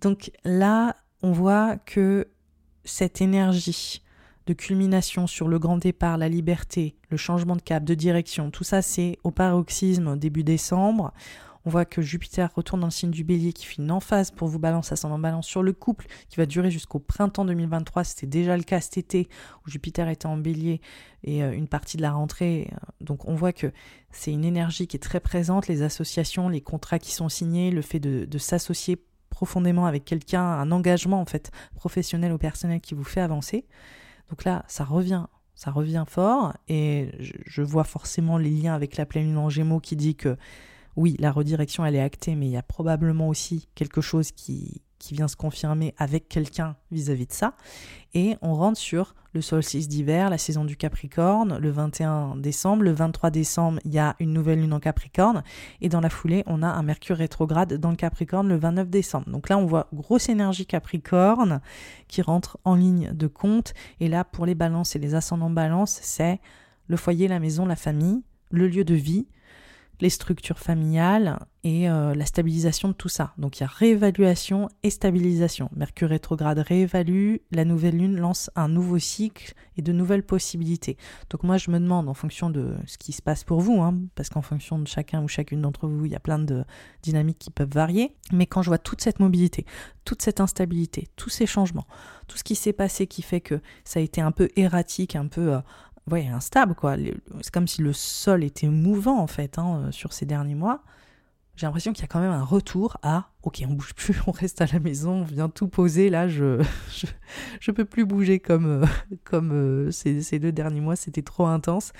Donc 0.00 0.32
là, 0.44 0.96
on 1.22 1.32
voit 1.32 1.76
que 1.76 2.28
cette 2.84 3.20
énergie 3.20 4.03
de 4.46 4.52
culmination 4.52 5.26
sur 5.26 5.48
le 5.48 5.58
grand 5.58 5.78
départ, 5.78 6.18
la 6.18 6.28
liberté, 6.28 6.96
le 7.10 7.16
changement 7.16 7.56
de 7.56 7.62
cap, 7.62 7.84
de 7.84 7.94
direction, 7.94 8.50
tout 8.50 8.64
ça 8.64 8.82
c'est 8.82 9.18
au 9.24 9.30
paroxysme 9.30 10.18
début 10.18 10.44
décembre. 10.44 11.12
On 11.66 11.70
voit 11.70 11.86
que 11.86 12.02
Jupiter 12.02 12.50
retourne 12.54 12.82
dans 12.82 12.88
le 12.88 12.92
signe 12.92 13.10
du 13.10 13.24
bélier 13.24 13.54
qui 13.54 13.64
fait 13.64 13.80
une 13.80 13.90
emphase 13.90 14.30
pour 14.30 14.48
vous 14.48 14.58
balance 14.58 14.92
ascendant 14.92 15.18
balance 15.18 15.46
sur 15.46 15.62
le 15.62 15.72
couple 15.72 16.06
qui 16.28 16.36
va 16.36 16.44
durer 16.44 16.70
jusqu'au 16.70 16.98
printemps 16.98 17.46
2023. 17.46 18.04
C'était 18.04 18.26
déjà 18.26 18.56
le 18.56 18.64
cas 18.64 18.82
cet 18.82 18.98
été 18.98 19.28
où 19.64 19.70
Jupiter 19.70 20.08
était 20.10 20.26
en 20.26 20.36
bélier 20.36 20.82
et 21.22 21.42
euh, 21.42 21.52
une 21.52 21.66
partie 21.66 21.96
de 21.96 22.02
la 22.02 22.12
rentrée. 22.12 22.70
Donc 23.00 23.26
on 23.26 23.34
voit 23.34 23.54
que 23.54 23.72
c'est 24.10 24.30
une 24.30 24.44
énergie 24.44 24.86
qui 24.86 24.96
est 24.96 25.00
très 25.00 25.20
présente, 25.20 25.66
les 25.66 25.80
associations, 25.80 26.50
les 26.50 26.60
contrats 26.60 26.98
qui 26.98 27.12
sont 27.12 27.30
signés, 27.30 27.70
le 27.70 27.80
fait 27.80 28.00
de, 28.00 28.26
de 28.26 28.38
s'associer 28.38 29.02
profondément 29.30 29.86
avec 29.86 30.04
quelqu'un, 30.04 30.42
un 30.42 30.70
engagement 30.70 31.20
en 31.20 31.26
fait 31.26 31.50
professionnel 31.74 32.30
ou 32.32 32.38
personnel 32.38 32.82
qui 32.82 32.94
vous 32.94 33.04
fait 33.04 33.22
avancer. 33.22 33.64
Donc 34.30 34.44
là, 34.44 34.64
ça 34.68 34.84
revient, 34.84 35.26
ça 35.54 35.70
revient 35.70 36.04
fort, 36.06 36.54
et 36.68 37.10
je, 37.18 37.62
vois 37.62 37.84
forcément 37.84 38.38
les 38.38 38.50
liens 38.50 38.74
avec 38.74 38.96
la 38.96 39.06
pleine 39.06 39.26
lune 39.26 39.38
en 39.38 39.48
Gémeaux 39.48 39.80
qui 39.80 39.96
dit 39.96 40.16
que 40.16 40.36
oui, 40.96 41.16
la 41.18 41.32
redirection 41.32 41.84
elle 41.84 41.96
est 41.96 42.00
actée, 42.00 42.34
mais 42.34 42.46
il 42.46 42.52
y 42.52 42.56
a 42.56 42.62
probablement 42.62 43.28
aussi 43.28 43.68
quelque 43.74 44.00
chose 44.00 44.30
qui, 44.32 44.82
qui 45.04 45.14
vient 45.14 45.28
se 45.28 45.36
confirmer 45.36 45.94
avec 45.98 46.28
quelqu'un 46.28 46.76
vis-à-vis 46.90 47.26
de 47.26 47.32
ça. 47.32 47.54
Et 48.14 48.36
on 48.40 48.54
rentre 48.54 48.78
sur 48.78 49.14
le 49.34 49.42
solstice 49.42 49.86
d'hiver, 49.88 50.30
la 50.30 50.38
saison 50.38 50.64
du 50.64 50.76
Capricorne, 50.76 51.58
le 51.58 51.70
21 51.70 52.36
décembre. 52.36 52.84
Le 52.84 52.92
23 52.92 53.30
décembre, 53.30 53.80
il 53.84 53.92
y 53.92 53.98
a 53.98 54.16
une 54.20 54.32
nouvelle 54.32 54.60
lune 54.60 54.72
en 54.72 54.80
Capricorne. 54.80 55.42
Et 55.82 55.88
dans 55.88 56.00
la 56.00 56.08
foulée, 56.08 56.42
on 56.46 56.62
a 56.62 56.68
un 56.68 56.82
Mercure 56.82 57.16
rétrograde 57.16 57.74
dans 57.74 57.90
le 57.90 57.96
Capricorne 57.96 58.48
le 58.48 58.56
29 58.56 58.88
décembre. 58.88 59.28
Donc 59.28 59.48
là, 59.48 59.58
on 59.58 59.66
voit 59.66 59.88
grosse 59.92 60.28
énergie 60.28 60.64
Capricorne 60.64 61.60
qui 62.08 62.22
rentre 62.22 62.58
en 62.64 62.74
ligne 62.74 63.12
de 63.12 63.26
compte. 63.26 63.74
Et 64.00 64.08
là, 64.08 64.24
pour 64.24 64.46
les 64.46 64.54
balances 64.54 64.96
et 64.96 64.98
les 64.98 65.14
ascendants 65.14 65.50
balance, 65.50 65.98
c'est 66.00 66.40
le 66.86 66.96
foyer, 66.96 67.28
la 67.28 67.40
maison, 67.40 67.66
la 67.66 67.76
famille, 67.76 68.22
le 68.50 68.68
lieu 68.68 68.84
de 68.84 68.94
vie, 68.94 69.26
les 70.00 70.10
structures 70.10 70.58
familiales 70.58 71.38
et 71.62 71.88
euh, 71.88 72.14
la 72.14 72.26
stabilisation 72.26 72.88
de 72.88 72.92
tout 72.92 73.08
ça. 73.08 73.32
Donc 73.38 73.58
il 73.58 73.62
y 73.62 73.64
a 73.64 73.68
réévaluation 73.68 74.68
et 74.82 74.90
stabilisation. 74.90 75.70
Mercure 75.74 76.10
rétrograde 76.10 76.58
réévalue, 76.58 77.36
la 77.50 77.64
nouvelle 77.64 77.96
lune 77.96 78.16
lance 78.16 78.50
un 78.54 78.68
nouveau 78.68 78.98
cycle 78.98 79.54
et 79.76 79.82
de 79.82 79.92
nouvelles 79.92 80.22
possibilités. 80.22 80.98
Donc 81.30 81.42
moi 81.42 81.56
je 81.56 81.70
me 81.70 81.78
demande 81.78 82.08
en 82.08 82.14
fonction 82.14 82.50
de 82.50 82.74
ce 82.86 82.98
qui 82.98 83.12
se 83.12 83.22
passe 83.22 83.44
pour 83.44 83.60
vous, 83.60 83.80
hein, 83.80 83.98
parce 84.14 84.28
qu'en 84.28 84.42
fonction 84.42 84.78
de 84.78 84.86
chacun 84.86 85.22
ou 85.22 85.28
chacune 85.28 85.62
d'entre 85.62 85.88
vous, 85.88 86.04
il 86.04 86.12
y 86.12 86.16
a 86.16 86.20
plein 86.20 86.38
de 86.38 86.64
dynamiques 87.02 87.38
qui 87.38 87.50
peuvent 87.50 87.72
varier, 87.72 88.14
mais 88.32 88.46
quand 88.46 88.62
je 88.62 88.68
vois 88.68 88.78
toute 88.78 89.00
cette 89.00 89.20
mobilité, 89.20 89.64
toute 90.04 90.20
cette 90.20 90.40
instabilité, 90.40 91.08
tous 91.16 91.30
ces 91.30 91.46
changements, 91.46 91.86
tout 92.28 92.36
ce 92.36 92.44
qui 92.44 92.56
s'est 92.56 92.72
passé 92.72 93.06
qui 93.06 93.22
fait 93.22 93.40
que 93.40 93.60
ça 93.84 94.00
a 94.00 94.02
été 94.02 94.20
un 94.20 94.32
peu 94.32 94.48
erratique, 94.56 95.16
un 95.16 95.28
peu, 95.28 95.54
euh, 95.54 95.60
ouais, 96.10 96.26
instable, 96.28 96.74
quoi. 96.74 96.96
C'est 97.40 97.52
comme 97.52 97.68
si 97.68 97.82
le 97.82 97.92
sol 97.92 98.44
était 98.44 98.68
mouvant, 98.68 99.18
en 99.18 99.26
fait, 99.26 99.58
hein, 99.58 99.84
euh, 99.86 99.92
sur 99.92 100.12
ces 100.12 100.26
derniers 100.26 100.54
mois. 100.54 100.82
J'ai 101.56 101.66
l'impression 101.66 101.92
qu'il 101.92 102.02
y 102.02 102.04
a 102.04 102.08
quand 102.08 102.20
même 102.20 102.32
un 102.32 102.42
retour 102.42 102.96
à 103.02 103.30
ok, 103.44 103.62
on 103.68 103.74
bouge 103.74 103.94
plus, 103.94 104.16
on 104.26 104.32
reste 104.32 104.60
à 104.60 104.66
la 104.66 104.80
maison, 104.80 105.20
on 105.20 105.24
vient 105.24 105.48
tout 105.48 105.68
poser. 105.68 106.10
Là, 106.10 106.28
je 106.28 106.62
je, 107.60 107.70
peux 107.70 107.84
plus 107.84 108.04
bouger 108.04 108.40
comme 108.40 108.82
euh, 108.82 108.86
comme 109.24 109.52
euh, 109.52 109.90
ces, 109.90 110.38
deux 110.38 110.52
derniers 110.52 110.80
mois, 110.80 110.96
c'était 110.96 111.22
trop 111.22 111.46
intense. 111.46 111.92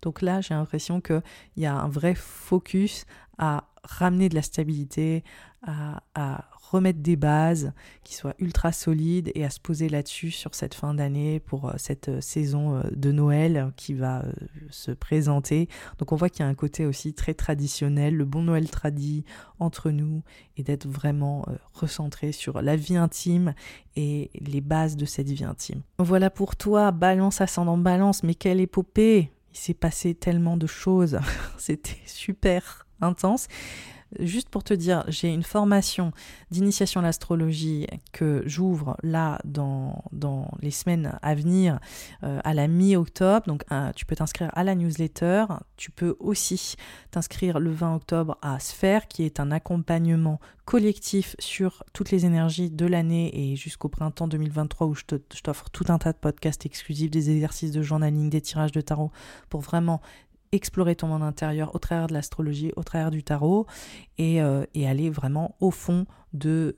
Donc 0.00 0.22
là, 0.22 0.40
j'ai 0.40 0.54
l'impression 0.54 1.00
qu'il 1.00 1.22
y 1.56 1.66
a 1.66 1.74
un 1.74 1.88
vrai 1.88 2.14
focus 2.14 3.04
à 3.38 3.64
ramener 3.84 4.28
de 4.28 4.34
la 4.34 4.42
stabilité, 4.42 5.24
à, 5.64 6.44
remettre 6.70 7.00
des 7.00 7.16
bases 7.16 7.72
qui 8.02 8.14
soient 8.14 8.34
ultra 8.38 8.72
solides 8.72 9.30
et 9.34 9.44
à 9.44 9.50
se 9.50 9.60
poser 9.60 9.90
là-dessus 9.90 10.30
sur 10.30 10.54
cette 10.54 10.74
fin 10.74 10.94
d'année 10.94 11.38
pour 11.38 11.68
euh, 11.68 11.74
cette 11.76 12.08
euh, 12.08 12.20
saison 12.22 12.76
euh, 12.76 12.82
de 12.96 13.12
Noël 13.12 13.70
qui 13.76 13.92
va 13.92 14.24
se 14.70 14.90
présenter. 14.90 15.68
Donc 15.98 16.12
on 16.12 16.16
voit 16.16 16.30
qu'il 16.30 16.40
y 16.40 16.48
a 16.48 16.48
un 16.48 16.54
côté 16.54 16.86
aussi 16.86 17.12
très 17.12 17.34
traditionnel, 17.34 18.16
le 18.16 18.24
bon 18.24 18.42
Noël 18.42 18.70
tradit 18.70 19.26
entre 19.58 19.90
nous 19.90 20.22
et 20.56 20.62
d'être 20.62 20.88
vraiment 20.88 21.44
recentré 21.74 22.32
sur 22.32 22.62
la 22.62 22.74
vie 22.74 22.96
intime 22.96 23.54
et 23.94 24.30
les 24.34 24.62
bases 24.62 24.96
de 24.96 25.04
cette 25.04 25.28
vie 25.28 25.44
intime. 25.44 25.82
Voilà 25.98 26.30
pour 26.30 26.56
toi, 26.56 26.90
balance 26.90 27.42
ascendant 27.42 27.76
balance, 27.76 28.22
mais 28.22 28.34
quelle 28.34 28.60
épopée 28.60 29.30
Il 29.52 29.58
s'est 29.58 29.74
passé 29.74 30.14
tellement 30.14 30.56
de 30.56 30.66
choses, 30.66 31.18
c'était 31.58 32.00
super 32.06 32.86
intense. 33.02 33.48
Juste 34.18 34.48
pour 34.48 34.64
te 34.64 34.74
dire, 34.74 35.04
j'ai 35.08 35.28
une 35.28 35.42
formation 35.42 36.12
d'initiation 36.50 37.00
à 37.00 37.04
l'astrologie 37.04 37.86
que 38.12 38.42
j'ouvre 38.46 38.96
là 39.02 39.38
dans, 39.44 40.02
les 40.60 40.70
semaines 40.70 41.18
à 41.22 41.34
venir 41.34 41.78
euh, 42.22 42.40
à 42.44 42.54
la 42.54 42.68
mi-octobre. 42.68 43.46
Donc 43.46 43.64
tu 43.96 44.06
peux 44.06 44.16
t'inscrire 44.16 44.50
à 44.54 44.64
la 44.64 44.74
newsletter. 44.74 45.46
Tu 45.76 45.90
peux 45.90 46.16
aussi 46.20 46.76
t'inscrire 47.10 47.58
le 47.58 47.70
20 47.70 47.96
octobre 47.96 48.38
à 48.42 48.58
Sphère 48.58 49.08
qui 49.08 49.24
est 49.24 49.40
un 49.40 49.50
accompagnement 49.50 50.40
collectif 50.64 51.34
sur 51.38 51.82
toutes 51.92 52.10
les 52.10 52.24
énergies 52.24 52.70
de 52.70 52.86
l'année 52.86 53.30
et 53.34 53.56
jusqu'au 53.56 53.88
printemps 53.88 54.28
2023 54.28 54.86
où 54.86 54.94
je 54.94 55.02
t'offre 55.42 55.70
tout 55.70 55.84
un 55.88 55.98
tas 55.98 56.12
de 56.12 56.18
podcasts 56.18 56.66
exclusifs, 56.66 57.10
des 57.10 57.30
exercices 57.30 57.72
de 57.72 57.82
journaling, 57.82 58.30
des 58.30 58.40
tirages 58.40 58.72
de 58.72 58.80
tarot 58.80 59.10
pour 59.48 59.60
vraiment 59.60 60.00
explorer 60.52 60.94
ton 60.94 61.08
monde 61.08 61.22
intérieur 61.22 61.74
au 61.74 61.78
travers 61.78 62.06
de 62.06 62.12
l'astrologie, 62.12 62.72
au 62.76 62.82
travers 62.82 63.10
du 63.10 63.22
tarot, 63.22 63.66
et, 64.18 64.42
euh, 64.42 64.64
aller 64.86 65.10
vraiment 65.10 65.56
au 65.60 65.70
fond 65.70 66.06
de 66.32 66.76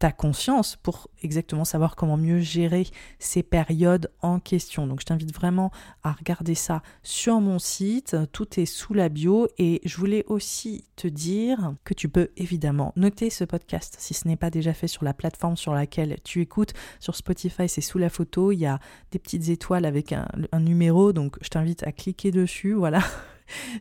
ta 0.00 0.12
conscience 0.12 0.76
pour 0.82 1.10
exactement 1.22 1.66
savoir 1.66 1.94
comment 1.94 2.16
mieux 2.16 2.40
gérer 2.40 2.86
ces 3.18 3.42
périodes 3.42 4.10
en 4.22 4.40
question. 4.40 4.86
Donc 4.86 5.00
je 5.00 5.04
t'invite 5.04 5.32
vraiment 5.32 5.70
à 6.02 6.12
regarder 6.12 6.54
ça 6.54 6.82
sur 7.02 7.40
mon 7.42 7.58
site, 7.58 8.16
tout 8.32 8.58
est 8.58 8.64
sous 8.64 8.94
la 8.94 9.10
bio 9.10 9.46
et 9.58 9.82
je 9.84 9.98
voulais 9.98 10.24
aussi 10.26 10.86
te 10.96 11.06
dire 11.06 11.74
que 11.84 11.92
tu 11.92 12.08
peux 12.08 12.30
évidemment 12.38 12.94
noter 12.96 13.28
ce 13.28 13.44
podcast 13.44 13.94
si 13.98 14.14
ce 14.14 14.26
n'est 14.26 14.36
pas 14.36 14.48
déjà 14.48 14.72
fait 14.72 14.88
sur 14.88 15.04
la 15.04 15.12
plateforme 15.12 15.58
sur 15.58 15.74
laquelle 15.74 16.16
tu 16.24 16.40
écoutes. 16.40 16.72
Sur 16.98 17.14
Spotify, 17.14 17.68
c'est 17.68 17.82
sous 17.82 17.98
la 17.98 18.08
photo, 18.08 18.52
il 18.52 18.58
y 18.60 18.66
a 18.66 18.80
des 19.10 19.18
petites 19.18 19.50
étoiles 19.50 19.84
avec 19.84 20.14
un, 20.14 20.26
numéro, 20.58 21.12
donc 21.12 21.36
je 21.42 21.50
t'invite 21.50 21.86
à 21.86 21.92
cliquer 21.92 22.30
dessus, 22.30 22.72
voilà. 22.74 23.02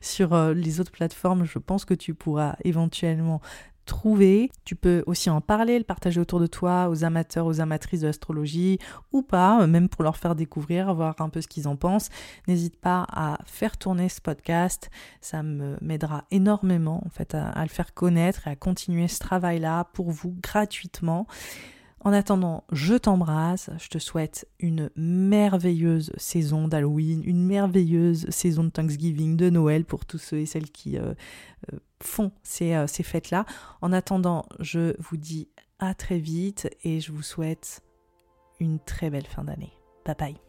sur 0.01 0.34
euh, 0.34 0.53
les 0.53 0.80
autres 0.80 0.91
plateformes, 0.91 1.45
je 1.45 1.59
pense 1.59 1.86
que 1.86 1.93
tu 1.93 2.13
pourras 2.13 2.55
éventuellement 2.63 3.39
trouver. 3.90 4.52
Tu 4.64 4.76
peux 4.76 5.04
aussi 5.08 5.30
en 5.30 5.42
parler, 5.42 5.78
le 5.80 5.84
partager 5.84 6.22
autour 6.22 6.40
de 6.40 6.48
toi 6.48 6.90
aux 6.90 7.04
amateurs, 7.04 7.48
aux 7.48 7.60
amatrices 7.60 8.02
de 8.02 8.08
l'astrologie 8.08 8.78
ou 9.12 9.24
pas, 9.24 9.66
même 9.66 9.90
pour 9.90 10.04
leur 10.04 10.16
faire 10.16 10.36
découvrir, 10.36 10.94
voir 10.94 11.16
un 11.20 11.30
peu 11.30 11.42
ce 11.42 11.48
qu'ils 11.48 11.68
en 11.68 11.76
pensent. 11.76 12.10
N'hésite 12.48 12.80
pas 12.80 13.06
à 13.10 13.40
faire 13.46 13.78
tourner 13.78 14.08
ce 14.08 14.22
podcast, 14.22 14.90
ça 15.22 15.42
m'aidera 15.44 16.26
énormément 16.30 17.02
en 17.06 17.10
fait 17.10 17.34
à, 17.34 17.50
à 17.50 17.64
le 17.64 17.70
faire 17.70 17.94
connaître 17.94 18.48
et 18.48 18.52
à 18.52 18.56
continuer 18.56 19.08
ce 19.08 19.20
travail-là 19.20 19.86
pour 19.94 20.12
vous 20.12 20.36
gratuitement. 20.42 21.26
En 22.02 22.14
attendant, 22.14 22.64
je 22.72 22.96
t'embrasse, 22.96 23.70
je 23.78 23.90
te 23.90 23.98
souhaite 23.98 24.48
une 24.60 24.90
merveilleuse 24.96 26.14
saison 26.16 26.70
d'Halloween, 26.70 27.22
une 27.26 27.46
merveilleuse 27.46 28.30
saison 28.30 28.64
de 28.64 28.70
Thanksgiving, 28.70 29.36
de 29.36 29.50
Noël 29.50 29.84
pour 29.84 30.06
tous 30.06 30.18
ceux 30.18 30.38
et 30.38 30.46
celles 30.46 30.72
qui 30.72 30.98
euh, 30.98 31.14
euh, 31.74 31.80
font 32.04 32.32
ces, 32.43 32.74
euh, 32.74 32.88
ces 32.88 33.04
fêtes-là. 33.04 33.45
En 33.82 33.91
attendant, 33.91 34.45
je 34.60 34.95
vous 35.00 35.18
dis 35.18 35.50
à 35.80 35.93
très 35.93 36.20
vite 36.20 36.70
et 36.84 37.00
je 37.00 37.12
vous 37.12 37.24
souhaite 37.24 37.82
une 38.60 38.80
très 38.80 39.10
belle 39.10 39.28
fin 39.28 39.43
d'année. 39.43 39.74
Bye 40.06 40.16
bye. 40.18 40.49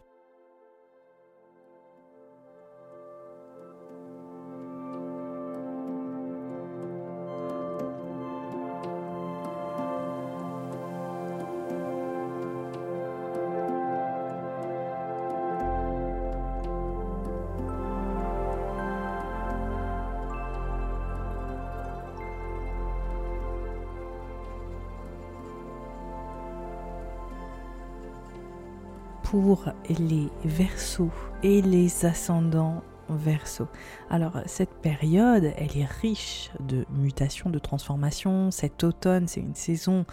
Les 29.88 30.28
versos 30.44 31.10
et 31.42 31.62
les 31.62 32.04
ascendants 32.04 32.82
verso. 33.08 33.66
Alors 34.08 34.40
cette 34.46 34.72
période, 34.82 35.52
elle 35.56 35.76
est 35.76 35.84
riche 35.84 36.50
de 36.60 36.84
mutations, 36.90 37.50
de 37.50 37.58
transformations. 37.58 38.50
Cet 38.50 38.84
automne, 38.84 39.26
c'est 39.26 39.40
une 39.40 39.54
saison 39.54 40.04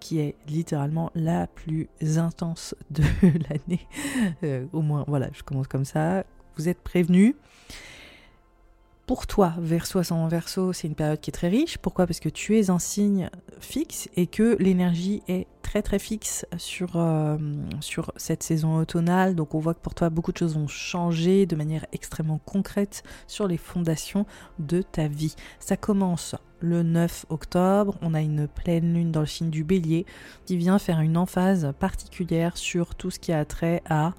qui 0.00 0.20
est 0.20 0.36
littéralement 0.48 1.10
la 1.14 1.46
plus 1.46 1.88
intense 2.16 2.74
de 2.90 3.02
l'année. 3.22 3.86
Euh, 4.42 4.66
au 4.72 4.82
moins, 4.82 5.04
voilà, 5.06 5.28
je 5.32 5.42
commence 5.42 5.68
comme 5.68 5.84
ça. 5.84 6.24
Vous 6.56 6.68
êtes 6.68 6.80
prévenus. 6.80 7.34
Pour 9.06 9.28
toi, 9.28 9.54
verso 9.60 10.00
ascendant 10.00 10.26
verso, 10.26 10.72
c'est 10.72 10.88
une 10.88 10.96
période 10.96 11.20
qui 11.20 11.30
est 11.30 11.32
très 11.32 11.46
riche. 11.46 11.78
Pourquoi? 11.78 12.08
Parce 12.08 12.18
que 12.18 12.28
tu 12.28 12.58
es 12.58 12.70
un 12.70 12.80
signe 12.80 13.30
fixe 13.60 14.08
et 14.16 14.26
que 14.26 14.56
l'énergie 14.58 15.22
est 15.28 15.46
très 15.62 15.80
très 15.80 16.00
fixe 16.00 16.44
sur, 16.56 16.96
euh, 16.96 17.36
sur 17.80 18.10
cette 18.16 18.42
saison 18.42 18.78
automnale. 18.78 19.36
Donc 19.36 19.54
on 19.54 19.60
voit 19.60 19.74
que 19.74 19.78
pour 19.80 19.94
toi, 19.94 20.10
beaucoup 20.10 20.32
de 20.32 20.38
choses 20.38 20.56
vont 20.56 20.66
changer 20.66 21.46
de 21.46 21.54
manière 21.54 21.86
extrêmement 21.92 22.40
concrète 22.44 23.04
sur 23.28 23.46
les 23.46 23.58
fondations 23.58 24.26
de 24.58 24.82
ta 24.82 25.06
vie. 25.06 25.36
Ça 25.60 25.76
commence 25.76 26.34
le 26.58 26.82
9 26.82 27.26
octobre. 27.28 27.96
On 28.02 28.12
a 28.12 28.20
une 28.20 28.48
pleine 28.48 28.92
lune 28.92 29.12
dans 29.12 29.20
le 29.20 29.26
signe 29.26 29.50
du 29.50 29.62
bélier 29.62 30.04
qui 30.46 30.56
vient 30.56 30.80
faire 30.80 30.98
une 30.98 31.16
emphase 31.16 31.72
particulière 31.78 32.56
sur 32.56 32.96
tout 32.96 33.12
ce 33.12 33.20
qui 33.20 33.32
a 33.32 33.44
trait 33.44 33.84
à 33.88 34.14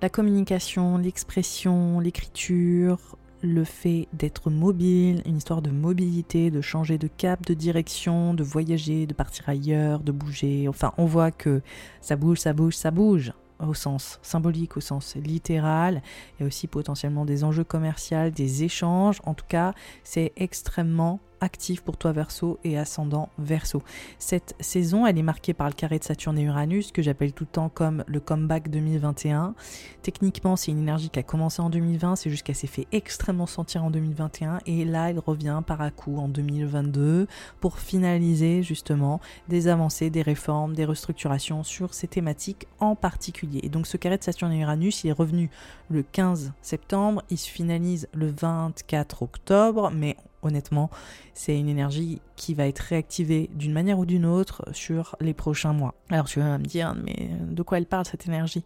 la 0.00 0.08
communication, 0.08 0.96
l'expression, 0.96 2.00
l'écriture, 2.00 3.16
le 3.42 3.64
fait 3.64 4.08
d'être 4.12 4.50
mobile, 4.50 5.22
une 5.26 5.36
histoire 5.36 5.62
de 5.62 5.70
mobilité, 5.70 6.50
de 6.50 6.60
changer 6.60 6.98
de 6.98 7.08
cap, 7.08 7.44
de 7.44 7.54
direction, 7.54 8.34
de 8.34 8.42
voyager, 8.42 9.06
de 9.06 9.14
partir 9.14 9.48
ailleurs, 9.48 10.00
de 10.00 10.12
bouger. 10.12 10.68
Enfin, 10.68 10.92
on 10.98 11.04
voit 11.04 11.30
que 11.30 11.62
ça 12.00 12.16
bouge, 12.16 12.38
ça 12.38 12.52
bouge, 12.52 12.74
ça 12.74 12.90
bouge 12.90 13.32
au 13.58 13.74
sens 13.74 14.18
symbolique, 14.22 14.76
au 14.76 14.80
sens 14.80 15.16
littéral. 15.16 16.02
Il 16.38 16.42
y 16.42 16.44
a 16.44 16.46
aussi 16.46 16.66
potentiellement 16.66 17.24
des 17.24 17.44
enjeux 17.44 17.64
commerciaux, 17.64 18.30
des 18.30 18.64
échanges. 18.64 19.20
En 19.24 19.34
tout 19.34 19.46
cas, 19.48 19.72
c'est 20.04 20.32
extrêmement 20.36 21.20
actif 21.40 21.82
pour 21.82 21.96
toi 21.96 22.12
Verseau 22.12 22.58
et 22.64 22.78
ascendant 22.78 23.28
Verseau. 23.38 23.82
Cette 24.18 24.54
saison, 24.60 25.06
elle 25.06 25.18
est 25.18 25.22
marquée 25.22 25.54
par 25.54 25.68
le 25.68 25.72
carré 25.72 25.98
de 25.98 26.04
Saturne 26.04 26.38
et 26.38 26.42
Uranus 26.42 26.92
que 26.92 27.02
j'appelle 27.02 27.32
tout 27.32 27.44
le 27.44 27.50
temps 27.50 27.68
comme 27.68 28.04
le 28.06 28.20
comeback 28.20 28.70
2021. 28.70 29.54
Techniquement, 30.02 30.56
c'est 30.56 30.70
une 30.72 30.78
énergie 30.78 31.10
qui 31.10 31.18
a 31.18 31.22
commencé 31.22 31.60
en 31.62 31.70
2020, 31.70 32.16
c'est 32.16 32.30
juste 32.30 32.44
qu'elle 32.44 32.56
s'est 32.56 32.66
fait 32.66 32.86
extrêmement 32.92 33.46
sentir 33.46 33.84
en 33.84 33.90
2021 33.90 34.58
et 34.66 34.84
là, 34.84 35.10
elle 35.10 35.18
revient 35.18 35.62
par 35.66 35.80
à 35.80 35.90
coup 35.90 36.18
en 36.18 36.28
2022 36.28 37.26
pour 37.60 37.78
finaliser 37.78 38.62
justement 38.62 39.20
des 39.48 39.68
avancées, 39.68 40.10
des 40.10 40.22
réformes, 40.22 40.74
des 40.74 40.84
restructurations 40.84 41.62
sur 41.62 41.94
ces 41.94 42.08
thématiques 42.08 42.66
en 42.80 42.94
particulier. 42.94 43.60
Et 43.62 43.68
donc 43.68 43.86
ce 43.86 43.96
carré 43.96 44.18
de 44.18 44.24
Saturne 44.24 44.52
et 44.52 44.60
Uranus, 44.60 45.04
il 45.04 45.08
est 45.08 45.12
revenu 45.12 45.50
le 45.90 46.02
15 46.02 46.52
septembre, 46.62 47.22
il 47.30 47.38
se 47.38 47.48
finalise 47.48 48.08
le 48.12 48.30
24 48.30 49.22
octobre, 49.22 49.90
mais 49.94 50.16
honnêtement, 50.42 50.90
c'est 51.34 51.58
une 51.58 51.68
énergie 51.68 52.20
qui 52.36 52.54
va 52.54 52.66
être 52.66 52.80
réactivée 52.80 53.50
d'une 53.54 53.72
manière 53.72 53.98
ou 53.98 54.06
d'une 54.06 54.26
autre 54.26 54.64
sur 54.72 55.16
les 55.20 55.34
prochains 55.34 55.72
mois. 55.72 55.94
Alors 56.10 56.26
tu 56.26 56.40
vas 56.40 56.58
me 56.58 56.64
dire, 56.64 56.94
mais 56.94 57.30
de 57.40 57.62
quoi 57.62 57.78
elle 57.78 57.86
parle 57.86 58.06
cette 58.06 58.26
énergie? 58.26 58.64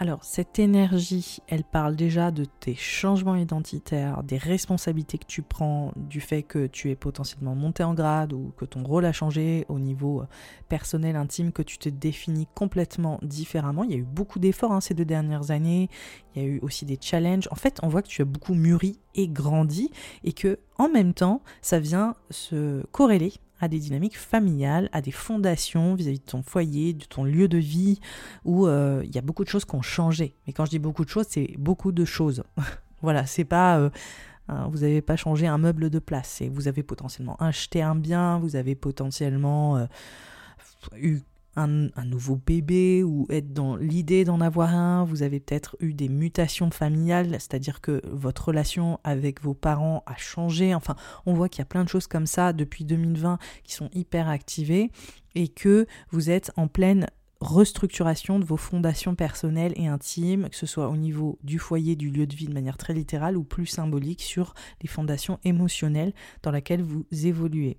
Alors, 0.00 0.24
cette 0.24 0.58
énergie, 0.58 1.38
elle 1.46 1.62
parle 1.62 1.94
déjà 1.94 2.32
de 2.32 2.44
tes 2.44 2.74
changements 2.74 3.36
identitaires, 3.36 4.24
des 4.24 4.38
responsabilités 4.38 5.18
que 5.18 5.26
tu 5.26 5.40
prends, 5.40 5.92
du 5.94 6.20
fait 6.20 6.42
que 6.42 6.66
tu 6.66 6.90
es 6.90 6.96
potentiellement 6.96 7.54
monté 7.54 7.84
en 7.84 7.94
grade 7.94 8.32
ou 8.32 8.52
que 8.56 8.64
ton 8.64 8.82
rôle 8.82 9.04
a 9.04 9.12
changé 9.12 9.64
au 9.68 9.78
niveau 9.78 10.22
euh, 10.22 10.26
personnel, 10.68 11.14
intime, 11.14 11.52
que 11.52 11.62
tu 11.62 11.78
te 11.78 11.88
définis 11.88 12.48
complètement 12.56 13.20
différemment. 13.22 13.84
Il 13.84 13.92
y 13.92 13.94
a 13.94 13.98
eu 13.98 14.02
beaucoup 14.02 14.40
d'efforts 14.40 14.72
hein, 14.72 14.80
ces 14.80 14.94
deux 14.94 15.04
dernières 15.04 15.52
années, 15.52 15.88
il 16.34 16.42
y 16.42 16.44
a 16.44 16.48
eu 16.48 16.58
aussi 16.60 16.84
des 16.84 16.98
challenges. 17.00 17.48
En 17.52 17.56
fait, 17.56 17.78
on 17.84 17.88
voit 17.88 18.02
que 18.02 18.08
tu 18.08 18.20
as 18.20 18.26
beaucoup 18.26 18.54
mûri 18.54 18.98
et 19.14 19.28
grandi 19.28 19.92
et 20.24 20.32
que 20.32 20.58
en 20.76 20.88
même 20.88 21.14
temps, 21.14 21.40
ça 21.62 21.78
vient 21.78 22.16
se 22.30 22.84
corréler 22.90 23.34
à 23.60 23.68
des 23.68 23.78
dynamiques 23.78 24.18
familiales, 24.18 24.88
à 24.92 25.00
des 25.00 25.10
fondations 25.10 25.94
vis-à-vis 25.94 26.18
de 26.18 26.24
ton 26.24 26.42
foyer, 26.42 26.92
de 26.92 27.04
ton 27.04 27.24
lieu 27.24 27.48
de 27.48 27.58
vie, 27.58 28.00
où 28.44 28.66
euh, 28.66 29.02
il 29.04 29.14
y 29.14 29.18
a 29.18 29.22
beaucoup 29.22 29.44
de 29.44 29.48
choses 29.48 29.64
qui 29.64 29.74
ont 29.74 29.82
changé. 29.82 30.34
Mais 30.46 30.52
quand 30.52 30.64
je 30.64 30.70
dis 30.70 30.78
beaucoup 30.78 31.04
de 31.04 31.10
choses, 31.10 31.26
c'est 31.28 31.54
beaucoup 31.58 31.92
de 31.92 32.04
choses. 32.04 32.42
voilà, 33.02 33.26
c'est 33.26 33.44
pas... 33.44 33.78
Euh, 33.78 33.90
vous 34.70 34.80
n'avez 34.80 35.00
pas 35.00 35.16
changé 35.16 35.46
un 35.46 35.56
meuble 35.56 35.88
de 35.88 35.98
place, 35.98 36.42
vous 36.50 36.68
avez 36.68 36.82
potentiellement 36.82 37.36
acheté 37.36 37.80
un 37.80 37.94
bien, 37.94 38.38
vous 38.38 38.56
avez 38.56 38.74
potentiellement 38.74 39.78
euh, 39.78 39.86
eu 40.98 41.20
un, 41.56 42.04
nouveau 42.04 42.36
bébé 42.36 43.02
ou 43.02 43.26
être 43.30 43.52
dans 43.52 43.76
l'idée 43.76 44.24
d'en 44.24 44.40
avoir 44.40 44.74
un, 44.74 45.04
vous 45.04 45.22
avez 45.22 45.40
peut-être 45.40 45.76
eu 45.80 45.94
des 45.94 46.08
mutations 46.08 46.70
familiales, 46.70 47.30
c'est-à-dire 47.30 47.80
que 47.80 48.02
votre 48.10 48.48
relation 48.48 48.98
avec 49.04 49.42
vos 49.42 49.54
parents 49.54 50.02
a 50.06 50.16
changé. 50.16 50.74
Enfin, 50.74 50.96
on 51.26 51.34
voit 51.34 51.48
qu'il 51.48 51.60
y 51.60 51.62
a 51.62 51.66
plein 51.66 51.84
de 51.84 51.88
choses 51.88 52.06
comme 52.06 52.26
ça 52.26 52.52
depuis 52.52 52.84
2020 52.84 53.38
qui 53.62 53.74
sont 53.74 53.90
hyper 53.94 54.28
activées 54.28 54.90
et 55.34 55.48
que 55.48 55.86
vous 56.10 56.30
êtes 56.30 56.52
en 56.56 56.68
pleine 56.68 57.06
restructuration 57.40 58.38
de 58.38 58.44
vos 58.44 58.56
fondations 58.56 59.14
personnelles 59.14 59.74
et 59.76 59.86
intimes, 59.86 60.48
que 60.48 60.56
ce 60.56 60.66
soit 60.66 60.88
au 60.88 60.96
niveau 60.96 61.38
du 61.42 61.58
foyer, 61.58 61.94
du 61.94 62.10
lieu 62.10 62.26
de 62.26 62.34
vie 62.34 62.46
de 62.46 62.54
manière 62.54 62.78
très 62.78 62.94
littérale 62.94 63.36
ou 63.36 63.44
plus 63.44 63.66
symbolique 63.66 64.22
sur 64.22 64.54
les 64.80 64.88
fondations 64.88 65.38
émotionnelles 65.44 66.14
dans 66.42 66.50
lesquelles 66.50 66.82
vous 66.82 67.04
évoluez. 67.12 67.76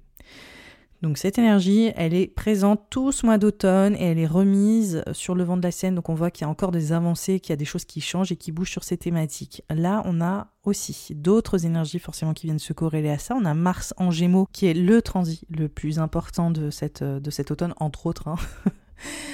Donc 1.05 1.19
cette 1.19 1.37
énergie, 1.37 1.91
elle 1.97 2.15
est 2.15 2.25
présente 2.25 2.87
tout 2.89 3.11
ce 3.11 3.27
mois 3.27 3.37
d'automne 3.37 3.93
et 3.93 4.05
elle 4.05 4.17
est 4.17 4.25
remise 4.25 5.03
sur 5.11 5.35
le 5.35 5.43
vent 5.43 5.55
de 5.55 5.61
la 5.61 5.69
scène. 5.69 5.93
Donc 5.93 6.09
on 6.09 6.15
voit 6.15 6.31
qu'il 6.31 6.45
y 6.45 6.47
a 6.47 6.49
encore 6.49 6.71
des 6.71 6.93
avancées, 6.93 7.39
qu'il 7.39 7.51
y 7.51 7.53
a 7.53 7.57
des 7.57 7.63
choses 7.63 7.85
qui 7.85 8.01
changent 8.01 8.31
et 8.31 8.35
qui 8.35 8.51
bougent 8.51 8.71
sur 8.71 8.83
ces 8.83 8.97
thématiques. 8.97 9.61
Là, 9.69 10.01
on 10.05 10.19
a 10.19 10.47
aussi 10.63 11.13
d'autres 11.13 11.63
énergies 11.63 11.99
forcément 11.99 12.33
qui 12.33 12.47
viennent 12.47 12.57
se 12.57 12.73
corréler 12.73 13.11
à 13.11 13.19
ça. 13.19 13.35
On 13.39 13.45
a 13.45 13.53
Mars 13.53 13.93
en 13.97 14.09
Gémeaux 14.09 14.47
qui 14.51 14.65
est 14.65 14.73
le 14.73 14.99
transit 15.03 15.45
le 15.55 15.69
plus 15.69 15.99
important 15.99 16.49
de, 16.49 16.71
cette, 16.71 17.05
cet 17.29 17.51
automne, 17.51 17.75
entre 17.77 18.07
autres. 18.07 18.27
Hein. 18.27 18.37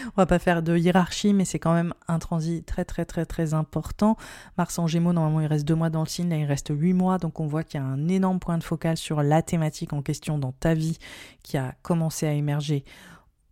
On 0.08 0.14
va 0.18 0.26
pas 0.26 0.40
faire 0.40 0.64
de 0.64 0.78
hiérarchie, 0.78 1.34
mais 1.34 1.46
c'est 1.46 1.60
quand 1.60 1.74
même 1.74 1.94
un 2.08 2.20
transit 2.20 2.66
très 2.66 2.86
très 2.86 3.06
très 3.06 3.26
très 3.26 3.54
important. 3.54 4.18
Mars 4.58 4.78
en 4.80 4.88
Gémeaux, 4.88 5.14
normalement, 5.14 5.42
il 5.42 5.48
reste 5.48 5.68
deux 5.68 5.76
mois 5.76 5.90
dans 5.90 6.02
le 6.02 6.08
signe, 6.08 6.30
là 6.30 6.38
il 6.38 6.46
reste 6.46 6.72
huit 6.72 6.94
mois, 6.94 7.18
donc 7.18 7.40
on 7.40 7.48
voit 7.48 7.64
qu'il 7.64 7.80
y 7.80 7.84
a 7.84 7.86
un 7.86 8.08
énorme 8.08 8.40
point 8.40 8.58
de 8.58 8.64
focal 8.64 8.98
sur 8.98 9.24
la 9.24 9.42
thématique 9.42 9.94
en 9.94 10.02
question 10.02 10.38
dans 10.38 10.52
ta 10.52 10.74
vie 10.74 10.98
qui 11.44 11.58
a 11.58 11.76
commencé 11.82 12.28
à 12.28 12.34
émerger 12.34 12.84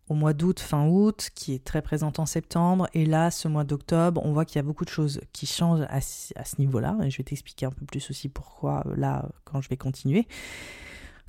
au 0.09 0.15
mois 0.15 0.33
d'août, 0.33 0.59
fin 0.59 0.87
août, 0.87 1.29
qui 1.35 1.53
est 1.53 1.63
très 1.63 1.81
présente 1.81 2.19
en 2.19 2.25
septembre. 2.25 2.89
Et 2.93 3.05
là, 3.05 3.29
ce 3.29 3.47
mois 3.47 3.63
d'octobre, 3.63 4.21
on 4.25 4.33
voit 4.33 4.43
qu'il 4.43 4.55
y 4.55 4.59
a 4.59 4.63
beaucoup 4.63 4.83
de 4.83 4.89
choses 4.89 5.21
qui 5.31 5.45
changent 5.45 5.85
à, 5.87 6.01
ce 6.01 6.55
niveau-là. 6.57 6.97
Et 7.03 7.11
je 7.11 7.17
vais 7.17 7.23
t'expliquer 7.23 7.67
un 7.67 7.71
peu 7.71 7.85
plus 7.85 8.09
aussi 8.09 8.27
pourquoi 8.27 8.83
là, 8.95 9.29
quand 9.45 9.61
je 9.61 9.69
vais 9.69 9.77
continuer. 9.77 10.27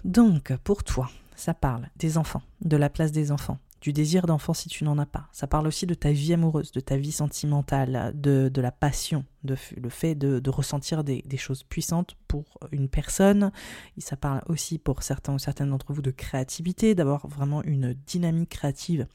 Donc, 0.05 0.53
pour 0.65 0.83
toi, 0.83 1.11
ça 1.37 1.53
parle 1.53 1.89
des 1.97 2.17
enfants, 2.17 2.43
de 2.63 2.77
la 2.77 2.89
place 2.89 3.13
des 3.13 3.33
enfants, 3.33 3.59
du 3.81 3.93
désir 3.93 4.27
d'enfant 4.27 4.53
si 4.53 4.69
tu 4.69 4.85
n'en 4.85 4.99
as 4.99 5.07
pas. 5.07 5.29
Ça 5.33 5.47
parle 5.47 5.67
aussi 5.67 5.87
de 5.87 5.95
ta 5.95 6.13
vie 6.13 6.35
amoureuse, 6.35 6.73
de 6.73 6.81
ta 6.81 6.97
vie 6.97 7.13
sentimentale, 7.13 8.13
de, 8.15 8.51
la 8.61 8.73
passion, 8.73 9.25
de, 9.45 9.57
le 9.77 9.89
fait 9.89 10.15
de, 10.15 10.51
ressentir 10.51 11.05
des, 11.05 11.37
choses 11.37 11.63
puissantes 11.63 12.17
pour 12.29 12.45
une 12.73 12.89
personne. 12.89 13.53
Ça 13.99 14.17
parle 14.17 14.43
aussi 14.47 14.79
pour 14.79 15.03
certains 15.03 15.35
ou 15.35 15.39
certaines 15.39 15.71
d'entre 15.71 15.93
vous 15.93 16.03
de 16.03 16.11
créativité, 16.11 16.95
d'avoir 16.95 17.27
vraiment 17.27 17.63
une 17.63 17.95
dynamique 18.07 18.51
créative 18.51 19.07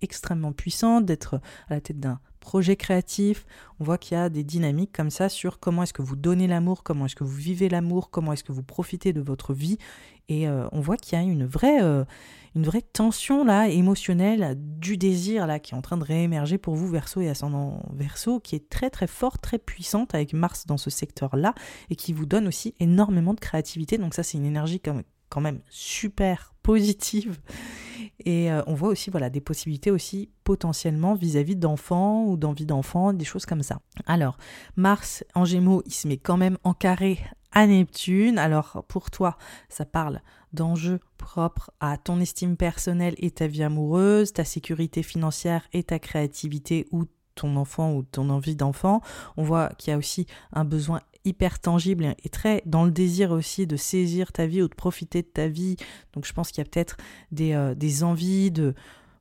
extrêmement 0.00 0.52
puissante, 0.52 1.06
d'être 1.06 1.40
à 1.68 1.74
la 1.74 1.80
tête 1.80 2.00
d'un 2.00 2.20
projet 2.44 2.76
créatif. 2.76 3.46
On 3.80 3.84
voit 3.84 3.96
qu'il 3.96 4.18
y 4.18 4.20
a 4.20 4.28
des 4.28 4.44
dynamiques 4.44 4.92
comme 4.92 5.10
ça 5.10 5.30
sur 5.30 5.58
comment 5.58 5.82
est-ce 5.82 5.94
que 5.94 6.02
vous 6.02 6.14
donnez 6.14 6.46
l'amour, 6.46 6.82
comment 6.82 7.06
est-ce 7.06 7.16
que 7.16 7.24
vous 7.24 7.34
vivez 7.34 7.70
l'amour, 7.70 8.10
comment 8.10 8.34
est-ce 8.34 8.44
que 8.44 8.52
vous 8.52 8.62
profitez 8.62 9.14
de 9.14 9.22
votre 9.22 9.54
vie. 9.54 9.78
Et 10.28 10.46
euh, 10.46 10.68
on 10.72 10.80
voit 10.80 10.98
qu'il 10.98 11.18
y 11.18 11.20
a 11.20 11.24
une 11.24 11.46
vraie... 11.46 11.82
Euh, 11.82 12.04
une 12.56 12.66
vraie 12.66 12.82
tension 12.82 13.44
là 13.44 13.68
émotionnelle 13.68 14.54
du 14.56 14.96
désir 14.96 15.48
là 15.48 15.58
qui 15.58 15.74
est 15.74 15.76
en 15.76 15.82
train 15.82 15.96
de 15.96 16.04
réémerger 16.04 16.56
pour 16.56 16.76
vous 16.76 16.86
verso 16.86 17.20
et 17.20 17.28
ascendant 17.28 17.82
verso 17.92 18.38
qui 18.38 18.54
est 18.54 18.70
très 18.70 18.90
très 18.90 19.08
forte, 19.08 19.40
très 19.42 19.58
puissante 19.58 20.14
avec 20.14 20.34
Mars 20.34 20.64
dans 20.64 20.76
ce 20.76 20.88
secteur 20.88 21.34
là 21.34 21.52
et 21.90 21.96
qui 21.96 22.12
vous 22.12 22.26
donne 22.26 22.46
aussi 22.46 22.76
énormément 22.78 23.34
de 23.34 23.40
créativité. 23.40 23.98
Donc 23.98 24.14
ça 24.14 24.22
c'est 24.22 24.38
une 24.38 24.44
énergie 24.44 24.80
quand 24.80 25.40
même 25.40 25.62
super 25.68 26.53
positive 26.64 27.38
et 28.24 28.50
euh, 28.50 28.62
on 28.66 28.74
voit 28.74 28.88
aussi 28.88 29.10
voilà 29.10 29.30
des 29.30 29.40
possibilités 29.40 29.90
aussi 29.90 30.30
potentiellement 30.44 31.14
vis-à-vis 31.14 31.56
d'enfants 31.56 32.24
ou 32.24 32.36
d'envie 32.36 32.66
d'enfants, 32.66 33.12
des 33.12 33.24
choses 33.24 33.46
comme 33.46 33.62
ça. 33.62 33.80
Alors 34.06 34.38
Mars 34.76 35.24
en 35.34 35.44
Gémeaux, 35.44 35.82
il 35.86 35.94
se 35.94 36.08
met 36.08 36.16
quand 36.16 36.36
même 36.36 36.58
en 36.64 36.74
carré 36.74 37.18
à 37.52 37.66
Neptune. 37.66 38.38
Alors 38.38 38.84
pour 38.88 39.10
toi, 39.10 39.36
ça 39.68 39.84
parle 39.84 40.20
d'enjeux 40.52 41.00
propres 41.18 41.70
à 41.80 41.96
ton 41.98 42.20
estime 42.20 42.56
personnelle 42.56 43.14
et 43.18 43.30
ta 43.30 43.46
vie 43.46 43.62
amoureuse, 43.62 44.32
ta 44.32 44.44
sécurité 44.44 45.02
financière 45.02 45.68
et 45.72 45.82
ta 45.82 45.98
créativité 45.98 46.86
ou 46.92 47.04
ton 47.34 47.56
enfant 47.56 47.94
ou 47.94 48.04
ton 48.04 48.30
envie 48.30 48.56
d'enfant. 48.56 49.00
On 49.36 49.42
voit 49.42 49.70
qu'il 49.76 49.90
y 49.90 49.94
a 49.94 49.98
aussi 49.98 50.26
un 50.52 50.64
besoin 50.64 51.00
hyper 51.24 51.58
tangible 51.60 52.14
et 52.22 52.28
très 52.28 52.62
dans 52.66 52.84
le 52.84 52.90
désir 52.90 53.30
aussi 53.30 53.66
de 53.66 53.76
saisir 53.76 54.32
ta 54.32 54.46
vie 54.46 54.62
ou 54.62 54.68
de 54.68 54.74
profiter 54.74 55.22
de 55.22 55.26
ta 55.26 55.48
vie. 55.48 55.76
Donc 56.12 56.26
je 56.26 56.32
pense 56.32 56.50
qu'il 56.50 56.62
y 56.62 56.66
a 56.66 56.70
peut-être 56.70 56.96
des, 57.32 57.52
euh, 57.52 57.74
des 57.74 58.04
envies 58.04 58.50
de 58.50 58.74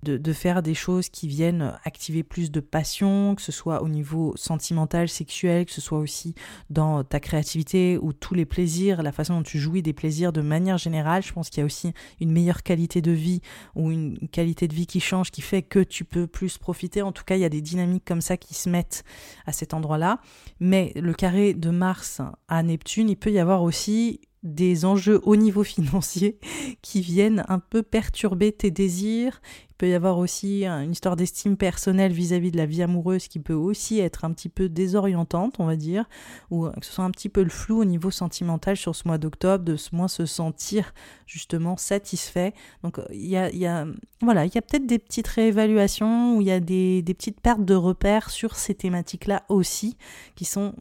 de, 0.03 0.33
faire 0.33 0.61
des 0.61 0.73
choses 0.73 1.09
qui 1.09 1.27
viennent 1.27 1.73
activer 1.83 2.23
plus 2.23 2.51
de 2.51 2.59
passion, 2.59 3.35
que 3.35 3.41
ce 3.41 3.51
soit 3.51 3.81
au 3.81 3.89
niveau 3.89 4.33
sentimental, 4.35 5.09
sexuel, 5.09 5.65
que 5.65 5.71
ce 5.71 5.81
soit 5.81 5.99
aussi 5.99 6.35
dans 6.69 7.03
ta 7.03 7.19
créativité 7.19 7.97
ou 8.01 8.13
tous 8.13 8.33
les 8.33 8.45
plaisirs, 8.45 9.01
la 9.03 9.11
façon 9.11 9.37
dont 9.37 9.43
tu 9.43 9.59
jouis 9.59 9.81
des 9.81 9.93
plaisirs 9.93 10.33
de 10.33 10.41
manière 10.41 10.77
générale. 10.77 11.23
Je 11.23 11.33
pense 11.33 11.49
qu'il 11.49 11.59
y 11.59 11.63
a 11.63 11.65
aussi 11.65 11.93
une 12.19 12.31
meilleure 12.31 12.63
qualité 12.63 13.01
de 13.01 13.11
vie 13.11 13.41
ou 13.75 13.91
une 13.91 14.17
qualité 14.29 14.67
de 14.67 14.73
vie 14.73 14.87
qui 14.87 14.99
change, 14.99 15.31
qui 15.31 15.41
fait 15.41 15.61
que 15.61 15.79
tu 15.79 16.03
peux 16.03 16.27
plus 16.27 16.57
profiter. 16.57 17.01
En 17.01 17.11
tout 17.11 17.23
cas, 17.23 17.35
il 17.35 17.41
y 17.41 17.45
a 17.45 17.49
des 17.49 17.61
dynamiques 17.61 18.05
comme 18.05 18.21
ça 18.21 18.37
qui 18.37 18.53
se 18.53 18.69
mettent 18.69 19.03
à 19.45 19.51
cet 19.51 19.73
endroit-là. 19.73 20.19
Mais 20.59 20.91
le 20.95 21.13
carré 21.13 21.53
de 21.53 21.69
Mars 21.69 22.21
à 22.47 22.63
Neptune, 22.63 23.09
il 23.09 23.17
peut 23.17 23.31
y 23.31 23.39
avoir 23.39 23.63
aussi 23.63 24.19
des 24.43 24.85
enjeux 24.85 25.21
au 25.23 25.35
niveau 25.35 25.63
financier 25.63 26.37
qui 26.81 27.01
viennent 27.01 27.43
un 27.47 27.59
peu 27.59 27.81
perturber 27.81 28.51
tes 28.51 28.71
désirs. 28.71 29.41
Il 29.73 29.75
peut 29.77 29.89
y 29.89 29.93
avoir 29.93 30.17
aussi 30.17 30.65
une 30.65 30.91
histoire 30.91 31.15
d'estime 31.15 31.57
personnelle 31.57 32.13
vis-à-vis 32.13 32.51
de 32.51 32.57
la 32.57 32.65
vie 32.65 32.83
amoureuse 32.83 33.27
qui 33.27 33.39
peut 33.39 33.53
aussi 33.53 33.99
être 33.99 34.23
un 34.25 34.31
petit 34.31 34.49
peu 34.49 34.69
désorientante, 34.69 35.55
on 35.59 35.65
va 35.65 35.75
dire, 35.75 36.05
ou 36.51 36.69
que 36.69 36.85
ce 36.85 36.93
soit 36.93 37.05
un 37.05 37.11
petit 37.11 37.29
peu 37.29 37.43
le 37.43 37.49
flou 37.49 37.81
au 37.81 37.85
niveau 37.85 38.11
sentimental 38.11 38.77
sur 38.77 38.95
ce 38.95 39.07
mois 39.07 39.17
d'octobre, 39.17 39.63
de 39.63 39.75
moins 39.91 40.07
se 40.07 40.25
sentir 40.25 40.93
justement 41.25 41.77
satisfait. 41.77 42.53
Donc 42.83 42.99
il 43.11 43.27
y 43.27 43.37
a, 43.37 43.85
voilà, 44.21 44.41
a 44.41 44.61
peut-être 44.61 44.85
des 44.85 44.99
petites 44.99 45.27
réévaluations 45.27 46.37
ou 46.37 46.41
il 46.41 46.47
y 46.47 46.51
a 46.51 46.59
des, 46.59 47.03
petites 47.05 47.41
pertes 47.41 47.65
de 47.65 47.75
repères 47.75 48.29
sur 48.29 48.55
ces 48.55 48.75
thématiques-là 48.75 49.43
aussi, 49.49 49.97
qui 50.35 50.45
sont 50.45 50.73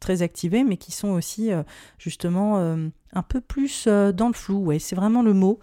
très 0.00 0.22
activées, 0.22 0.64
mais 0.64 0.76
qui 0.76 0.92
sont 0.92 1.08
aussi 1.08 1.52
euh, 1.52 1.62
justement 1.98 2.58
euh, 2.58 2.88
un 3.12 3.22
peu 3.22 3.40
plus 3.40 3.84
euh, 3.86 4.12
dans 4.12 4.28
le 4.28 4.34
flou. 4.34 4.58
Ouais, 4.58 4.78
c'est 4.78 4.96
vraiment 4.96 5.22
le 5.22 5.34
mot. 5.34 5.58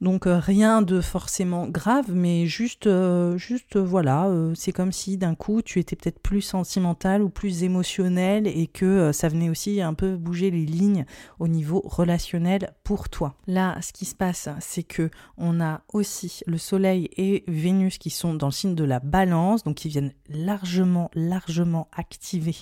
Donc 0.00 0.26
euh, 0.26 0.38
rien 0.38 0.80
de 0.80 1.02
forcément 1.02 1.68
grave, 1.68 2.14
mais 2.14 2.46
juste, 2.46 2.86
euh, 2.86 3.36
juste 3.36 3.76
euh, 3.76 3.84
voilà, 3.84 4.30
c'est 4.54 4.72
comme 4.72 4.92
si 4.92 5.18
d'un 5.18 5.34
coup 5.34 5.60
tu 5.60 5.78
étais 5.78 5.94
peut-être 5.94 6.20
plus 6.20 6.40
sentimental 6.40 7.22
ou 7.22 7.28
plus 7.28 7.64
émotionnel 7.64 8.46
et 8.46 8.66
que 8.66 9.12
ça 9.12 9.28
venait 9.28 9.50
aussi 9.50 9.82
un 9.82 9.92
peu 9.92 10.16
bouger 10.16 10.50
les 10.50 10.64
lignes 10.64 11.04
au 11.38 11.48
niveau 11.48 11.82
relationnel 11.84 12.72
pour 12.82 13.10
toi. 13.10 13.34
Là, 13.46 13.76
ce 13.82 13.92
qui 13.92 14.06
se 14.06 14.14
passe, 14.14 14.48
c'est 14.60 14.82
que 14.82 15.10
on 15.36 15.60
a 15.60 15.82
aussi 15.92 16.40
le 16.46 16.56
Soleil 16.56 17.10
et 17.16 17.44
Vénus 17.46 17.98
qui 17.98 18.10
sont 18.10 18.34
dans 18.34 18.46
le 18.46 18.52
signe 18.52 18.74
de 18.74 18.84
la 18.84 19.00
Balance, 19.00 19.64
donc 19.64 19.76
qui 19.76 19.88
viennent 19.88 20.12
largement, 20.30 21.10
largement 21.14 21.88
activer 21.94 22.56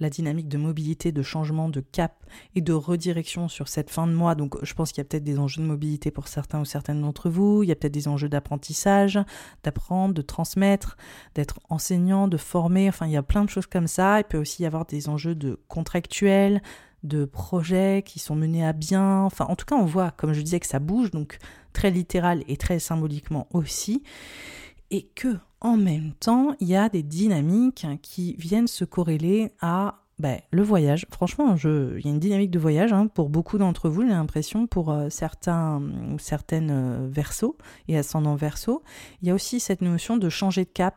la 0.00 0.08
dynamique 0.08 0.48
de 0.48 0.58
mobilité, 0.58 1.12
de 1.12 1.22
changement 1.22 1.68
de 1.68 1.80
cap 1.80 2.24
et 2.54 2.60
de 2.60 2.72
redirection 2.72 3.48
sur 3.48 3.68
cette 3.68 3.90
fin 3.90 4.06
de 4.06 4.12
mois. 4.12 4.34
Donc 4.34 4.56
je 4.62 4.72
pense 4.74 4.92
qu'il 4.92 5.02
y 5.02 5.02
a 5.02 5.04
peut-être 5.04 5.24
des 5.24 5.38
enjeux 5.38 5.62
de 5.62 5.66
mobilité 5.66 6.10
pour 6.10 6.28
certains 6.28 6.60
ou 6.60 6.64
certains 6.64 6.77
certaines 6.78 7.02
d'entre 7.02 7.28
vous. 7.28 7.64
Il 7.64 7.68
y 7.68 7.72
a 7.72 7.74
peut-être 7.74 7.92
des 7.92 8.06
enjeux 8.06 8.28
d'apprentissage, 8.28 9.18
d'apprendre, 9.64 10.14
de 10.14 10.22
transmettre, 10.22 10.96
d'être 11.34 11.58
enseignant, 11.68 12.28
de 12.28 12.36
former. 12.36 12.88
Enfin, 12.88 13.06
il 13.06 13.12
y 13.12 13.16
a 13.16 13.22
plein 13.22 13.44
de 13.44 13.50
choses 13.50 13.66
comme 13.66 13.88
ça. 13.88 14.20
Il 14.20 14.24
peut 14.24 14.38
aussi 14.38 14.62
y 14.62 14.66
avoir 14.66 14.86
des 14.86 15.08
enjeux 15.08 15.34
de 15.34 15.58
contractuels, 15.66 16.62
de 17.02 17.24
projets 17.24 18.04
qui 18.06 18.20
sont 18.20 18.36
menés 18.36 18.64
à 18.64 18.72
bien. 18.72 19.22
Enfin, 19.22 19.46
en 19.48 19.56
tout 19.56 19.66
cas, 19.66 19.74
on 19.74 19.84
voit, 19.84 20.12
comme 20.12 20.32
je 20.32 20.40
disais, 20.40 20.60
que 20.60 20.66
ça 20.66 20.78
bouge, 20.78 21.10
donc 21.10 21.38
très 21.72 21.90
littéral 21.90 22.44
et 22.46 22.56
très 22.56 22.78
symboliquement 22.78 23.48
aussi. 23.52 24.04
Et 24.92 25.08
que, 25.16 25.36
en 25.60 25.76
même 25.76 26.12
temps, 26.20 26.54
il 26.60 26.68
y 26.68 26.76
a 26.76 26.88
des 26.88 27.02
dynamiques 27.02 27.86
qui 28.02 28.36
viennent 28.38 28.68
se 28.68 28.84
corréler 28.84 29.50
à 29.60 30.04
ben, 30.18 30.40
le 30.50 30.62
voyage, 30.62 31.06
franchement, 31.12 31.54
il 31.54 32.00
y 32.04 32.08
a 32.08 32.10
une 32.10 32.18
dynamique 32.18 32.50
de 32.50 32.58
voyage 32.58 32.92
hein, 32.92 33.06
pour 33.06 33.28
beaucoup 33.28 33.56
d'entre 33.56 33.88
vous, 33.88 34.02
j'ai 34.02 34.08
l'impression, 34.08 34.66
pour 34.66 34.90
euh, 34.90 35.08
certains 35.10 35.80
ou 36.12 36.18
certaines 36.18 36.70
euh, 36.72 37.08
versos 37.08 37.56
et 37.86 37.96
ascendants 37.96 38.34
versos. 38.34 38.82
Il 39.22 39.28
y 39.28 39.30
a 39.30 39.34
aussi 39.34 39.60
cette 39.60 39.80
notion 39.80 40.16
de 40.16 40.28
changer 40.28 40.64
de 40.64 40.70
cap, 40.70 40.96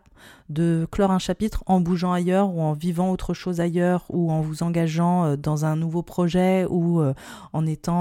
de 0.50 0.88
clore 0.92 1.12
un 1.12 1.20
chapitre 1.20 1.64
en 1.68 1.82
bougeant 1.82 2.14
ailleurs 2.14 2.50
ou 2.50 2.62
en 2.62 2.74
vivant 2.74 3.12
autre 3.12 3.34
chose 3.34 3.60
ailleurs 3.60 4.06
ou 4.10 4.32
en 4.32 4.42
vous 4.42 4.64
engageant 4.64 5.26
euh, 5.26 5.36
dans 5.36 5.66
un 5.66 5.76
nouveau 5.76 6.02
projet 6.02 6.66
ou 6.68 7.00
euh, 7.00 7.14
en 7.54 7.68
étant 7.68 7.92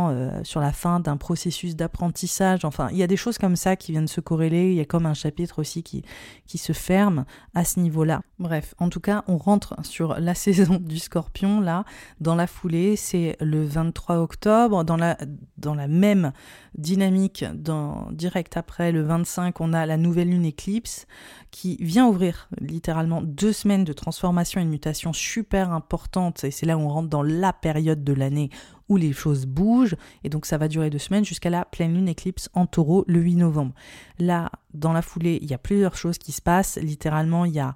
sur 0.42 0.60
la 0.60 0.72
fin 0.72 1.00
d'un 1.00 1.18
processus 1.18 1.76
d'apprentissage. 1.76 2.64
Enfin, 2.64 2.88
il 2.92 2.96
y 2.96 3.02
a 3.02 3.06
des 3.06 3.16
choses 3.16 3.36
comme 3.36 3.56
ça 3.56 3.76
qui 3.76 3.92
viennent 3.92 4.08
se 4.08 4.20
corréler. 4.20 4.70
Il 4.70 4.74
y 4.74 4.80
a 4.80 4.84
comme 4.86 5.04
un 5.04 5.14
chapitre 5.14 5.58
aussi 5.58 5.82
qui, 5.82 6.02
qui 6.46 6.56
se 6.56 6.72
ferme 6.72 7.24
à 7.54 7.64
ce 7.64 7.80
niveau-là. 7.80 8.22
Bref, 8.38 8.74
en 8.78 8.88
tout 8.88 9.00
cas, 9.00 9.22
on 9.28 9.36
rentre 9.36 9.76
sur 9.82 10.18
la 10.18 10.34
saison 10.40 10.78
du 10.80 10.98
scorpion 11.10 11.60
là. 11.60 11.84
Dans 12.20 12.36
la 12.36 12.46
foulée, 12.46 12.94
c'est 12.94 13.36
le 13.40 13.64
23 13.64 14.18
octobre. 14.18 14.84
Dans 14.84 14.96
la, 14.96 15.88
même 15.88 16.32
dynamique, 16.74 17.44
dans, 17.52 18.08
direct 18.12 18.56
après 18.56 18.92
le 18.92 19.02
25, 19.02 19.60
on 19.60 19.72
a 19.72 19.86
la 19.86 19.96
nouvelle 19.96 20.30
lune 20.30 20.44
éclipse 20.44 21.06
qui 21.50 21.76
vient 21.80 22.06
ouvrir 22.06 22.48
littéralement 22.60 23.22
deux 23.22 23.52
semaines 23.52 23.84
de 23.84 23.92
transformation 23.92 24.60
et 24.60 24.64
de 24.64 24.70
mutation 24.70 25.12
super 25.12 25.72
importantes. 25.72 26.44
Et 26.44 26.52
c'est 26.52 26.66
là 26.66 26.78
où 26.78 26.82
on 26.82 26.88
rentre 26.88 27.08
dans 27.08 27.22
la 27.22 27.52
période 27.52 28.04
de 28.04 28.12
l'année 28.12 28.50
où 28.88 28.96
les 28.96 29.12
choses 29.12 29.46
bougent. 29.46 29.96
Et 30.22 30.28
donc 30.28 30.46
ça 30.46 30.58
va 30.58 30.68
durer 30.68 30.90
deux 30.90 30.98
semaines 30.98 31.24
jusqu'à 31.24 31.50
la 31.50 31.64
pleine 31.64 31.94
lune 31.94 32.08
éclipse 32.08 32.48
en 32.54 32.66
taureau 32.66 33.04
le 33.08 33.20
8 33.20 33.36
novembre. 33.36 33.72
Là, 34.18 34.50
dans 34.74 34.92
la 34.92 35.02
foulée, 35.02 35.38
il 35.42 35.50
y 35.50 35.54
a 35.54 35.58
plusieurs 35.58 35.96
choses 35.96 36.18
qui 36.18 36.32
se 36.32 36.42
passent. 36.42 36.78
Littéralement, 36.80 37.44
il 37.44 37.52
y 37.52 37.60
a... 37.60 37.74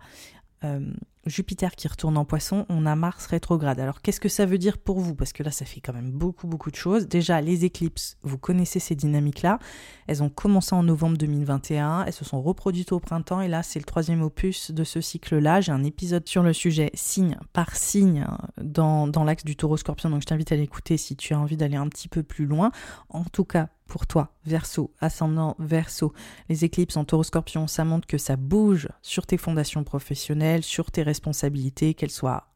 Euh, 0.64 0.80
Jupiter 1.26 1.74
qui 1.74 1.88
retourne 1.88 2.18
en 2.18 2.24
poisson, 2.24 2.66
on 2.68 2.84
a 2.86 2.94
Mars 2.96 3.26
rétrograde. 3.26 3.80
Alors 3.80 4.02
qu'est-ce 4.02 4.20
que 4.20 4.28
ça 4.28 4.44
veut 4.44 4.58
dire 4.58 4.78
pour 4.78 5.00
vous? 5.00 5.14
Parce 5.14 5.32
que 5.32 5.42
là, 5.42 5.50
ça 5.50 5.64
fait 5.64 5.80
quand 5.80 5.92
même 5.92 6.10
beaucoup, 6.10 6.46
beaucoup 6.46 6.70
de 6.70 6.76
choses. 6.76 7.08
Déjà, 7.08 7.40
les 7.40 7.64
éclipses, 7.64 8.18
vous 8.22 8.36
connaissez 8.36 8.78
ces 8.78 8.94
dynamiques-là. 8.94 9.58
Elles 10.06 10.22
ont 10.22 10.28
commencé 10.28 10.74
en 10.74 10.82
novembre 10.82 11.16
2021, 11.16 12.04
elles 12.04 12.12
se 12.12 12.24
sont 12.24 12.42
reproduites 12.42 12.92
au 12.92 13.00
printemps, 13.00 13.40
et 13.40 13.48
là, 13.48 13.62
c'est 13.62 13.78
le 13.78 13.84
troisième 13.84 14.22
opus 14.22 14.70
de 14.70 14.84
ce 14.84 15.00
cycle-là. 15.00 15.62
J'ai 15.62 15.72
un 15.72 15.84
épisode 15.84 16.28
sur 16.28 16.42
le 16.42 16.52
sujet 16.52 16.90
signe 16.92 17.38
par 17.52 17.74
signe 17.74 18.26
dans, 18.60 19.08
dans 19.08 19.24
l'axe 19.24 19.44
du 19.44 19.56
taureau 19.56 19.76
scorpion, 19.76 20.10
donc 20.10 20.20
je 20.20 20.26
t'invite 20.26 20.52
à 20.52 20.56
l'écouter 20.56 20.96
si 20.96 21.16
tu 21.16 21.32
as 21.32 21.38
envie 21.38 21.56
d'aller 21.56 21.76
un 21.76 21.88
petit 21.88 22.08
peu 22.08 22.22
plus 22.22 22.44
loin. 22.44 22.70
En 23.08 23.24
tout 23.24 23.44
cas, 23.44 23.68
pour 23.86 24.06
toi, 24.06 24.32
verso, 24.44 24.92
ascendant 25.00 25.56
verso, 25.58 26.12
les 26.48 26.64
éclipses 26.64 26.96
en 26.96 27.04
taureau 27.04 27.22
scorpion, 27.22 27.66
ça 27.66 27.84
montre 27.84 28.06
que 28.06 28.18
ça 28.18 28.36
bouge 28.36 28.88
sur 29.02 29.26
tes 29.26 29.36
fondations 29.36 29.84
professionnelles, 29.84 30.62
sur 30.62 30.90
tes 30.90 31.02
responsabilités, 31.02 31.94
qu'elles 31.94 32.10
soient 32.10 32.48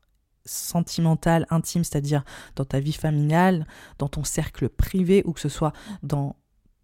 sentimentales, 0.44 1.46
intimes, 1.50 1.84
c'est-à-dire 1.84 2.24
dans 2.56 2.64
ta 2.64 2.80
vie 2.80 2.92
familiale, 2.92 3.66
dans 3.98 4.08
ton 4.08 4.24
cercle 4.24 4.68
privé, 4.68 5.22
ou 5.26 5.32
que 5.32 5.40
ce 5.40 5.48
soit 5.48 5.72
dans 6.02 6.36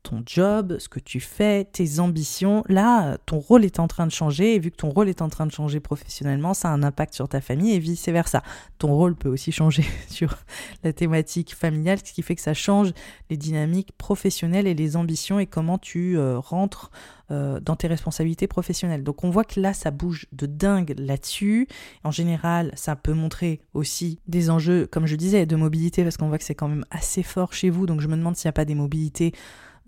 ton 0.05 0.23
job, 0.25 0.77
ce 0.79 0.89
que 0.89 1.01
tu 1.01 1.19
fais, 1.19 1.65
tes 1.65 1.99
ambitions. 1.99 2.63
Là, 2.69 3.17
ton 3.27 3.39
rôle 3.39 3.65
est 3.65 3.81
en 3.81 3.89
train 3.89 4.07
de 4.07 4.13
changer 4.13 4.55
et 4.55 4.59
vu 4.59 4.71
que 4.71 4.77
ton 4.77 4.91
rôle 4.91 5.09
est 5.09 5.23
en 5.23 5.31
train 5.31 5.47
de 5.47 5.51
changer 5.51 5.81
professionnellement, 5.81 6.55
ça 6.55 6.69
a 6.69 6.73
un 6.73 6.83
impact 6.83 7.15
sur 7.15 7.29
ta 7.29 7.41
famille 7.41 7.73
et 7.73 7.79
vice-versa. 7.79 8.43
Ton 8.79 8.95
rôle 8.95 9.17
peut 9.17 9.31
aussi 9.31 9.51
changer 9.51 9.85
sur 10.09 10.37
la 10.85 10.93
thématique 10.93 11.55
familiale, 11.57 11.99
ce 12.05 12.13
qui 12.13 12.23
fait 12.23 12.37
que 12.37 12.43
ça 12.43 12.55
change 12.55 12.93
les 13.31 13.37
dynamiques 13.37 13.93
professionnelles 13.97 14.67
et 14.67 14.75
les 14.75 14.97
ambitions 14.97 15.39
et 15.39 15.47
comment 15.47 15.79
tu 15.79 16.19
euh, 16.19 16.39
rentres 16.39 16.91
euh, 17.31 17.59
dans 17.59 17.75
tes 17.75 17.87
responsabilités 17.87 18.47
professionnelles. 18.47 19.03
Donc 19.03 19.25
on 19.25 19.31
voit 19.31 19.45
que 19.45 19.59
là, 19.59 19.73
ça 19.73 19.91
bouge 19.91 20.27
de 20.33 20.45
dingue 20.45 20.95
là-dessus. 20.99 21.67
En 22.05 22.11
général, 22.11 22.71
ça 22.75 22.95
peut 22.95 23.15
montrer 23.15 23.63
aussi 23.73 24.21
des 24.29 24.51
enjeux, 24.51 24.87
comme 24.87 25.07
je 25.07 25.17
disais, 25.17 25.47
de 25.47 25.57
mobilité, 25.57 26.03
parce 26.03 26.19
qu'on 26.19 26.29
voit 26.29 26.37
que 26.37 26.45
c'est 26.45 26.55
quand 26.55 26.69
même 26.69 26.85
assez 26.91 27.23
fort 27.23 27.55
chez 27.55 27.71
vous. 27.71 27.87
Donc 27.87 28.03
je 28.03 28.09
me 28.09 28.17
demande 28.19 28.37
s'il 28.37 28.49
n'y 28.49 28.51
a 28.51 28.53
pas 28.53 28.67
des 28.67 28.75
mobilités 28.75 29.33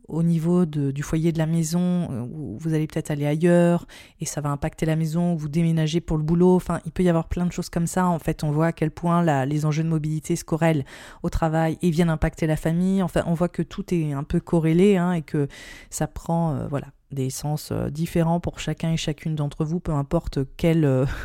au 0.09 0.23
niveau 0.23 0.67
du 0.67 1.03
foyer 1.03 1.33
de 1.33 1.39
la 1.39 1.47
maison, 1.47 2.09
euh, 2.11 2.21
où 2.21 2.57
vous 2.59 2.75
allez 2.75 2.87
peut-être 2.87 3.11
aller 3.11 3.27
ailleurs 3.27 3.87
et 4.21 4.25
ça 4.25 4.41
va 4.41 4.51
impacter 4.51 4.87
la 4.87 4.97
maison, 4.97 5.35
vous 5.35 5.49
déménagez 5.49 6.01
pour 6.01 6.17
le 6.17 6.23
boulot. 6.23 6.55
Enfin, 6.55 6.81
il 6.85 6.93
peut 6.93 7.03
y 7.03 7.09
avoir 7.09 7.29
plein 7.29 7.47
de 7.47 7.53
choses 7.53 7.69
comme 7.69 7.87
ça. 7.87 8.07
En 8.07 8.19
fait, 8.19 8.45
on 8.45 8.51
voit 8.51 8.67
à 8.67 8.73
quel 8.73 8.91
point 8.91 9.45
les 9.45 9.67
enjeux 9.67 9.83
de 9.83 9.89
mobilité 9.89 10.37
se 10.37 10.45
corrèlent 10.45 10.85
au 11.23 11.31
travail 11.31 11.79
et 11.83 11.91
viennent 11.91 12.11
impacter 12.11 12.47
la 12.47 12.57
famille. 12.57 13.03
Enfin, 13.03 13.23
on 13.27 13.35
voit 13.35 13.49
que 13.49 13.63
tout 13.63 13.93
est 13.93 14.13
un 14.13 14.25
peu 14.25 14.41
corrélé 14.41 14.97
hein, 14.97 15.13
et 15.13 15.23
que 15.23 15.49
ça 15.91 16.07
prend 16.07 16.55
euh, 16.55 16.69
voilà, 16.69 16.89
des 17.11 17.31
sens 17.31 17.71
euh, 17.73 17.91
différents 17.91 18.41
pour 18.41 18.61
chacun 18.61 18.93
et 18.93 18.97
chacune 18.97 19.35
d'entre 19.35 19.65
vous, 19.65 19.81
peu 19.81 19.93
importe 19.93 20.39
quelle. 20.57 21.07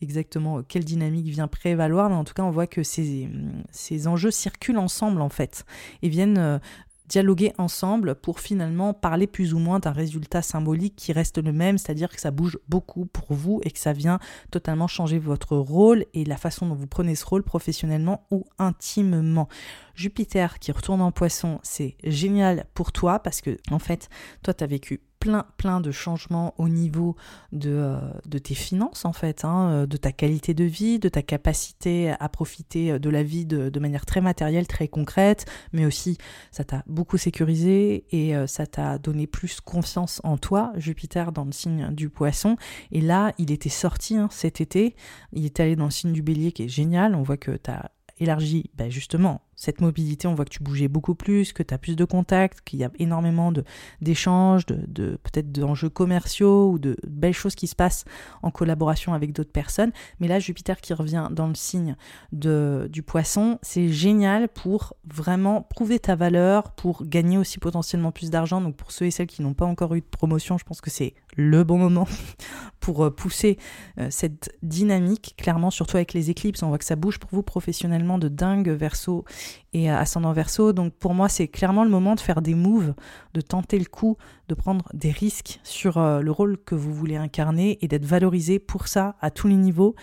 exactement 0.00 0.62
quelle 0.62 0.84
dynamique 0.84 1.26
vient 1.26 1.48
prévaloir, 1.48 2.08
mais 2.08 2.14
en 2.14 2.22
tout 2.22 2.32
cas 2.32 2.44
on 2.44 2.52
voit 2.52 2.68
que 2.68 2.84
ces, 2.84 3.28
ces 3.72 4.06
enjeux 4.06 4.30
circulent 4.30 4.78
ensemble 4.78 5.20
en 5.20 5.28
fait 5.28 5.64
et 6.02 6.08
viennent 6.08 6.60
dialoguer 7.08 7.52
ensemble 7.58 8.14
pour 8.14 8.40
finalement 8.40 8.92
parler 8.92 9.26
plus 9.26 9.54
ou 9.54 9.58
moins 9.58 9.78
d'un 9.78 9.92
résultat 9.92 10.42
symbolique 10.42 10.94
qui 10.96 11.12
reste 11.12 11.38
le 11.38 11.52
même, 11.52 11.78
c'est-à-dire 11.78 12.10
que 12.10 12.20
ça 12.20 12.30
bouge 12.30 12.58
beaucoup 12.68 13.06
pour 13.06 13.32
vous 13.32 13.60
et 13.64 13.70
que 13.70 13.78
ça 13.78 13.92
vient 13.92 14.18
totalement 14.50 14.86
changer 14.86 15.18
votre 15.18 15.56
rôle 15.56 16.04
et 16.14 16.24
la 16.24 16.36
façon 16.36 16.66
dont 16.66 16.74
vous 16.74 16.86
prenez 16.86 17.14
ce 17.14 17.24
rôle 17.24 17.42
professionnellement 17.42 18.26
ou 18.30 18.44
intimement. 18.58 19.48
Jupiter 19.94 20.58
qui 20.58 20.70
retourne 20.70 21.00
en 21.00 21.10
poisson, 21.10 21.58
c'est 21.62 21.96
génial 22.04 22.66
pour 22.74 22.92
toi 22.92 23.18
parce 23.18 23.40
que 23.40 23.56
en 23.70 23.78
fait, 23.78 24.08
toi 24.42 24.54
tu 24.54 24.62
as 24.62 24.66
vécu 24.68 25.00
plein, 25.20 25.46
plein 25.56 25.80
de 25.80 25.90
changements 25.90 26.54
au 26.58 26.68
niveau 26.68 27.16
de, 27.52 27.70
euh, 27.72 28.38
tes 28.38 28.54
finances, 28.54 29.04
en 29.04 29.12
fait, 29.12 29.44
hein, 29.44 29.70
euh, 29.70 29.86
de 29.86 29.96
ta 29.96 30.12
qualité 30.12 30.54
de 30.54 30.64
vie, 30.64 30.98
de 30.98 31.08
ta 31.08 31.22
capacité 31.22 32.14
à 32.18 32.28
profiter 32.28 32.92
euh, 32.92 32.98
de 32.98 33.10
la 33.10 33.22
vie 33.22 33.44
de, 33.44 33.68
de 33.68 33.80
manière 33.80 34.06
très 34.06 34.20
matérielle, 34.20 34.66
très 34.66 34.88
concrète, 34.88 35.46
mais 35.72 35.86
aussi 35.86 36.18
ça 36.50 36.64
t'a 36.64 36.82
beaucoup 36.86 37.18
sécurisé 37.18 38.04
et 38.10 38.34
ça 38.46 38.66
t'a 38.66 38.98
donné 38.98 39.26
plus 39.26 39.60
confiance 39.60 40.20
en 40.24 40.38
toi, 40.38 40.72
Jupiter, 40.76 41.32
dans 41.32 41.44
le 41.44 41.52
signe 41.52 41.90
du 41.92 42.08
poisson. 42.08 42.56
Et 42.92 43.00
là, 43.00 43.32
il 43.38 43.50
était 43.50 43.68
sorti 43.68 44.16
hein, 44.16 44.28
cet 44.30 44.60
été, 44.60 44.94
il 45.32 45.44
est 45.44 45.60
allé 45.60 45.76
dans 45.76 45.86
le 45.86 45.90
signe 45.90 46.12
du 46.12 46.22
bélier 46.22 46.52
qui 46.52 46.64
est 46.64 46.68
génial, 46.68 47.14
on 47.14 47.22
voit 47.22 47.36
que 47.36 47.52
tu 47.52 47.70
as 47.70 47.90
élargi 48.20 48.70
ben 48.74 48.90
justement 48.90 49.40
cette 49.58 49.80
mobilité, 49.80 50.28
on 50.28 50.34
voit 50.34 50.44
que 50.44 50.50
tu 50.50 50.62
bougeais 50.62 50.86
beaucoup 50.86 51.16
plus, 51.16 51.52
que 51.52 51.64
tu 51.64 51.74
as 51.74 51.78
plus 51.78 51.96
de 51.96 52.04
contacts, 52.04 52.60
qu'il 52.60 52.78
y 52.78 52.84
a 52.84 52.92
énormément 53.00 53.52
d'échanges, 54.00 54.64
de, 54.66 54.78
de 54.86 55.18
peut-être 55.24 55.50
d'enjeux 55.50 55.88
commerciaux 55.88 56.70
ou 56.70 56.78
de 56.78 56.96
belles 57.04 57.34
choses 57.34 57.56
qui 57.56 57.66
se 57.66 57.74
passent 57.74 58.04
en 58.42 58.52
collaboration 58.52 59.14
avec 59.14 59.32
d'autres 59.32 59.50
personnes. 59.50 59.90
Mais 60.20 60.28
là, 60.28 60.38
Jupiter 60.38 60.80
qui 60.80 60.94
revient 60.94 61.26
dans 61.32 61.48
le 61.48 61.56
signe 61.56 61.96
du 62.30 63.02
poisson, 63.02 63.58
c'est 63.62 63.88
génial 63.88 64.48
pour 64.48 64.94
vraiment 65.04 65.62
prouver 65.62 65.98
ta 65.98 66.14
valeur, 66.14 66.70
pour 66.70 67.04
gagner 67.04 67.36
aussi 67.36 67.58
potentiellement 67.58 68.12
plus 68.12 68.30
d'argent. 68.30 68.60
Donc 68.60 68.76
pour 68.76 68.92
ceux 68.92 69.06
et 69.06 69.10
celles 69.10 69.26
qui 69.26 69.42
n'ont 69.42 69.54
pas 69.54 69.66
encore 69.66 69.92
eu 69.96 70.00
de 70.00 70.06
promotion, 70.06 70.56
je 70.56 70.64
pense 70.64 70.80
que 70.80 70.90
c'est 70.90 71.14
le 71.38 71.62
bon 71.62 71.78
moment 71.78 72.06
pour 72.80 73.04
euh, 73.04 73.10
pousser 73.10 73.58
euh, 73.98 74.08
cette 74.10 74.50
dynamique, 74.62 75.34
clairement, 75.38 75.70
surtout 75.70 75.96
avec 75.96 76.12
les 76.12 76.30
éclipses. 76.30 76.62
On 76.62 76.68
voit 76.68 76.78
que 76.78 76.84
ça 76.84 76.96
bouge 76.96 77.18
pour 77.18 77.30
vous 77.32 77.42
professionnellement 77.42 78.18
de 78.18 78.28
dingue, 78.28 78.68
verso 78.68 79.24
et 79.72 79.88
ascendant 79.88 80.32
verso. 80.32 80.72
Donc 80.72 80.92
pour 80.94 81.14
moi, 81.14 81.28
c'est 81.28 81.48
clairement 81.48 81.84
le 81.84 81.90
moment 81.90 82.16
de 82.16 82.20
faire 82.20 82.42
des 82.42 82.54
moves, 82.54 82.94
de 83.34 83.40
tenter 83.40 83.78
le 83.78 83.84
coup, 83.84 84.16
de 84.48 84.54
prendre 84.54 84.88
des 84.92 85.12
risques 85.12 85.60
sur 85.62 85.96
euh, 85.96 86.20
le 86.20 86.30
rôle 86.30 86.58
que 86.58 86.74
vous 86.74 86.92
voulez 86.92 87.16
incarner 87.16 87.78
et 87.82 87.88
d'être 87.88 88.06
valorisé 88.06 88.58
pour 88.58 88.88
ça 88.88 89.16
à 89.20 89.30
tous 89.30 89.46
les 89.46 89.56
niveaux. 89.56 89.94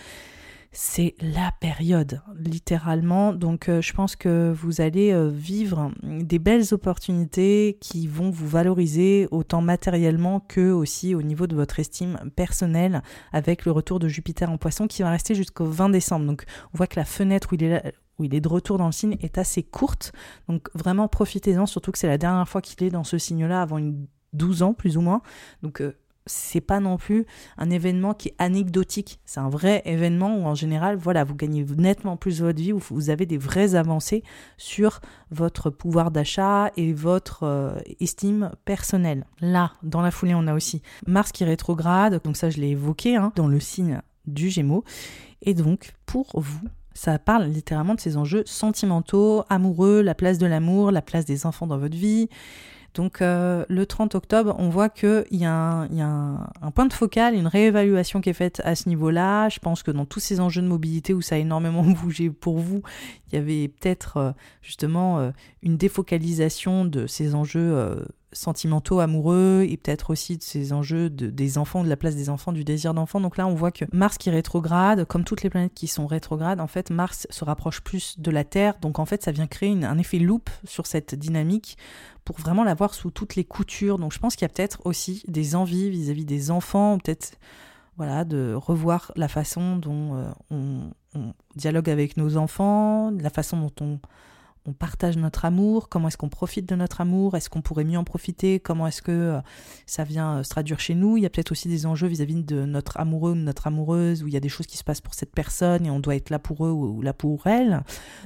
C'est 0.78 1.14
la 1.22 1.52
période, 1.52 2.20
littéralement. 2.38 3.32
Donc 3.32 3.70
euh, 3.70 3.80
je 3.80 3.94
pense 3.94 4.14
que 4.14 4.52
vous 4.54 4.82
allez 4.82 5.10
euh, 5.10 5.30
vivre 5.30 5.90
des 6.02 6.38
belles 6.38 6.74
opportunités 6.74 7.78
qui 7.80 8.06
vont 8.06 8.28
vous 8.28 8.46
valoriser 8.46 9.26
autant 9.30 9.62
matériellement 9.62 10.38
que 10.38 10.70
aussi 10.70 11.14
au 11.14 11.22
niveau 11.22 11.46
de 11.46 11.56
votre 11.56 11.80
estime 11.80 12.18
personnelle 12.36 13.02
avec 13.32 13.64
le 13.64 13.72
retour 13.72 13.98
de 13.98 14.06
Jupiter 14.06 14.50
en 14.50 14.58
poisson 14.58 14.86
qui 14.86 15.00
va 15.00 15.08
rester 15.08 15.34
jusqu'au 15.34 15.64
20 15.64 15.88
décembre. 15.88 16.26
Donc 16.26 16.44
on 16.74 16.76
voit 16.76 16.86
que 16.86 17.00
la 17.00 17.06
fenêtre 17.06 17.54
où 18.18 18.24
il 18.24 18.34
est 18.34 18.40
de 18.42 18.48
retour 18.48 18.76
dans 18.76 18.84
le 18.84 18.92
signe 18.92 19.16
est 19.22 19.38
assez 19.38 19.62
courte. 19.62 20.12
Donc 20.46 20.68
vraiment 20.74 21.08
profitez-en, 21.08 21.64
surtout 21.64 21.90
que 21.90 21.96
c'est 21.96 22.06
la 22.06 22.18
dernière 22.18 22.50
fois 22.50 22.60
qu'il 22.60 22.86
est 22.86 22.90
dans 22.90 23.04
ce 23.04 23.16
signe-là 23.16 23.62
avant 23.62 23.78
une 23.78 24.06
12 24.36 24.62
ans 24.62 24.74
plus 24.74 24.96
ou 24.96 25.00
moins. 25.00 25.22
Donc 25.62 25.80
euh, 25.80 25.96
c'est 26.26 26.60
pas 26.60 26.80
non 26.80 26.96
plus 26.96 27.26
un 27.56 27.70
événement 27.70 28.14
qui 28.14 28.28
est 28.28 28.34
anecdotique. 28.38 29.20
C'est 29.24 29.40
un 29.40 29.48
vrai 29.48 29.82
événement 29.84 30.36
où 30.36 30.44
en 30.44 30.54
général, 30.54 30.96
voilà, 30.96 31.24
vous 31.24 31.34
gagnez 31.34 31.64
nettement 31.76 32.16
plus 32.16 32.40
votre 32.42 32.60
vie, 32.60 32.72
où 32.72 32.78
vous 32.78 33.10
avez 33.10 33.26
des 33.26 33.38
vraies 33.38 33.74
avancées 33.74 34.22
sur 34.56 35.00
votre 35.30 35.70
pouvoir 35.70 36.10
d'achat 36.10 36.70
et 36.76 36.92
votre 36.92 37.44
euh, 37.44 37.78
estime 38.00 38.52
personnelle. 38.64 39.26
Là, 39.40 39.72
dans 39.82 40.02
la 40.02 40.10
foulée, 40.10 40.34
on 40.34 40.46
a 40.46 40.54
aussi 40.54 40.82
Mars 41.06 41.32
qui 41.32 41.44
rétrograde, 41.44 42.20
donc 42.24 42.36
ça 42.36 42.50
je 42.50 42.58
l'ai 42.58 42.70
évoqué, 42.70 43.16
hein, 43.16 43.32
dans 43.36 43.48
le 43.48 43.60
signe 43.60 44.00
du 44.26 44.50
Gémeaux. 44.50 44.84
Et 45.42 45.54
donc, 45.54 45.94
pour 46.06 46.28
vous, 46.34 46.68
ça 46.94 47.18
parle 47.18 47.44
littéralement 47.44 47.94
de 47.94 48.00
ces 48.00 48.16
enjeux 48.16 48.42
sentimentaux, 48.46 49.44
amoureux, 49.48 50.00
la 50.00 50.14
place 50.14 50.38
de 50.38 50.46
l'amour, 50.46 50.90
la 50.90 51.02
place 51.02 51.24
des 51.24 51.46
enfants 51.46 51.66
dans 51.66 51.78
votre 51.78 51.96
vie. 51.96 52.28
Donc 52.96 53.20
euh, 53.20 53.66
le 53.68 53.84
30 53.84 54.14
octobre, 54.14 54.56
on 54.58 54.70
voit 54.70 54.88
qu'il 54.88 55.26
y 55.30 55.44
a, 55.44 55.52
un, 55.52 55.86
y 55.88 56.00
a 56.00 56.06
un, 56.08 56.70
point 56.74 56.86
de 56.86 56.94
focal, 56.94 57.34
une 57.34 57.46
réévaluation 57.46 58.22
qui 58.22 58.30
est 58.30 58.34
faite 58.34 58.62
à 58.64 58.74
ce 58.74 58.88
niveau-là. 58.88 59.50
Je 59.50 59.58
pense 59.58 59.82
que 59.82 59.90
dans 59.90 60.06
tous 60.06 60.20
ces 60.20 60.40
enjeux 60.40 60.62
de 60.62 60.66
mobilité 60.66 61.12
où 61.12 61.20
ça 61.20 61.34
a 61.34 61.38
énormément 61.38 61.82
bougé 62.02 62.30
pour 62.30 62.58
vous, 62.58 62.80
il 63.28 63.34
y 63.34 63.38
avait 63.38 63.68
peut-être 63.68 64.16
euh, 64.16 64.32
justement 64.62 65.18
euh, 65.18 65.30
une 65.62 65.76
défocalisation 65.76 66.86
de 66.86 67.06
ces 67.06 67.34
enjeux 67.34 68.02
sentimentaux, 68.32 69.00
amoureux, 69.00 69.64
et 69.68 69.76
peut-être 69.76 70.10
aussi 70.10 70.36
de 70.36 70.42
ces 70.42 70.72
enjeux 70.72 71.10
de, 71.10 71.28
des 71.28 71.58
enfants, 71.58 71.84
de 71.84 71.88
la 71.88 71.96
place 71.96 72.16
des 72.16 72.28
enfants, 72.28 72.52
du 72.52 72.64
désir 72.64 72.94
d'enfant. 72.94 73.20
Donc 73.20 73.36
là, 73.36 73.46
on 73.46 73.54
voit 73.54 73.70
que 73.70 73.84
Mars 73.92 74.18
qui 74.18 74.30
rétrograde, 74.30 75.04
comme 75.04 75.24
toutes 75.24 75.42
les 75.42 75.50
planètes 75.50 75.74
qui 75.74 75.86
sont 75.86 76.06
rétrogrades, 76.06 76.60
en 76.60 76.66
fait, 76.66 76.90
Mars 76.90 77.26
se 77.30 77.44
rapproche 77.44 77.80
plus 77.80 78.18
de 78.18 78.30
la 78.30 78.44
Terre. 78.44 78.74
Donc 78.80 78.98
en 78.98 79.06
fait, 79.06 79.22
ça 79.22 79.32
vient 79.32 79.46
créer 79.46 79.72
un 79.84 79.98
effet 79.98 80.18
loop 80.18 80.50
sur 80.64 80.86
cette 80.86 81.14
dynamique 81.14 81.78
pour 82.24 82.38
vraiment 82.38 82.64
la 82.64 82.74
voir 82.74 82.94
sous 82.94 83.10
toutes 83.10 83.36
les 83.36 83.44
coutures. 83.44 83.98
Donc 83.98 84.12
je 84.12 84.18
pense 84.18 84.34
qu'il 84.34 84.42
y 84.42 84.50
a 84.50 84.52
peut-être 84.52 84.80
aussi 84.84 85.22
des 85.28 85.54
envies 85.54 85.90
vis-à-vis 85.90 86.24
des 86.24 86.50
enfants, 86.50 86.98
peut-être 86.98 87.38
voilà, 87.96 88.24
de 88.24 88.54
revoir 88.54 89.12
la 89.16 89.28
façon 89.28 89.76
dont 89.76 90.16
euh, 90.16 90.30
on, 90.50 90.92
dialogue 91.54 91.88
avec 91.88 92.18
nos 92.18 92.36
enfants, 92.36 93.10
la 93.10 93.30
façon 93.30 93.58
dont 93.58 93.72
on 93.80 93.98
on 94.66 94.72
partage 94.72 95.16
notre 95.16 95.44
amour, 95.44 95.88
comment 95.88 96.08
est-ce 96.08 96.16
qu'on 96.16 96.28
profite 96.28 96.68
de 96.68 96.74
notre 96.74 97.00
amour, 97.00 97.36
est-ce 97.36 97.48
qu'on 97.48 97.62
pourrait 97.62 97.84
mieux 97.84 97.98
en 97.98 98.04
profiter, 98.04 98.60
comment 98.60 98.86
est-ce 98.86 99.02
que 99.02 99.12
euh, 99.12 99.40
ça 99.86 100.04
vient 100.04 100.38
euh, 100.38 100.42
se 100.42 100.50
traduire 100.50 100.80
chez 100.80 100.94
nous. 100.94 101.16
Il 101.16 101.22
y 101.22 101.26
a 101.26 101.30
peut-être 101.30 101.52
aussi 101.52 101.68
des 101.68 101.86
enjeux 101.86 102.08
vis-à-vis 102.08 102.42
de 102.42 102.64
notre 102.64 102.98
amoureux 102.98 103.32
ou 103.32 103.34
de 103.34 103.40
notre 103.40 103.66
amoureuse, 103.66 104.22
où 104.22 104.28
il 104.28 104.34
y 104.34 104.36
a 104.36 104.40
des 104.40 104.48
choses 104.48 104.66
qui 104.66 104.76
se 104.76 104.84
passent 104.84 105.00
pour 105.00 105.14
cette 105.14 105.32
personne 105.32 105.86
et 105.86 105.90
on 105.90 106.00
doit 106.00 106.16
être 106.16 106.30
là 106.30 106.38
pour 106.38 106.66
eux 106.66 106.70
ou 106.70 107.02
là 107.02 107.12
pour 107.12 107.46
elle. 107.46 107.82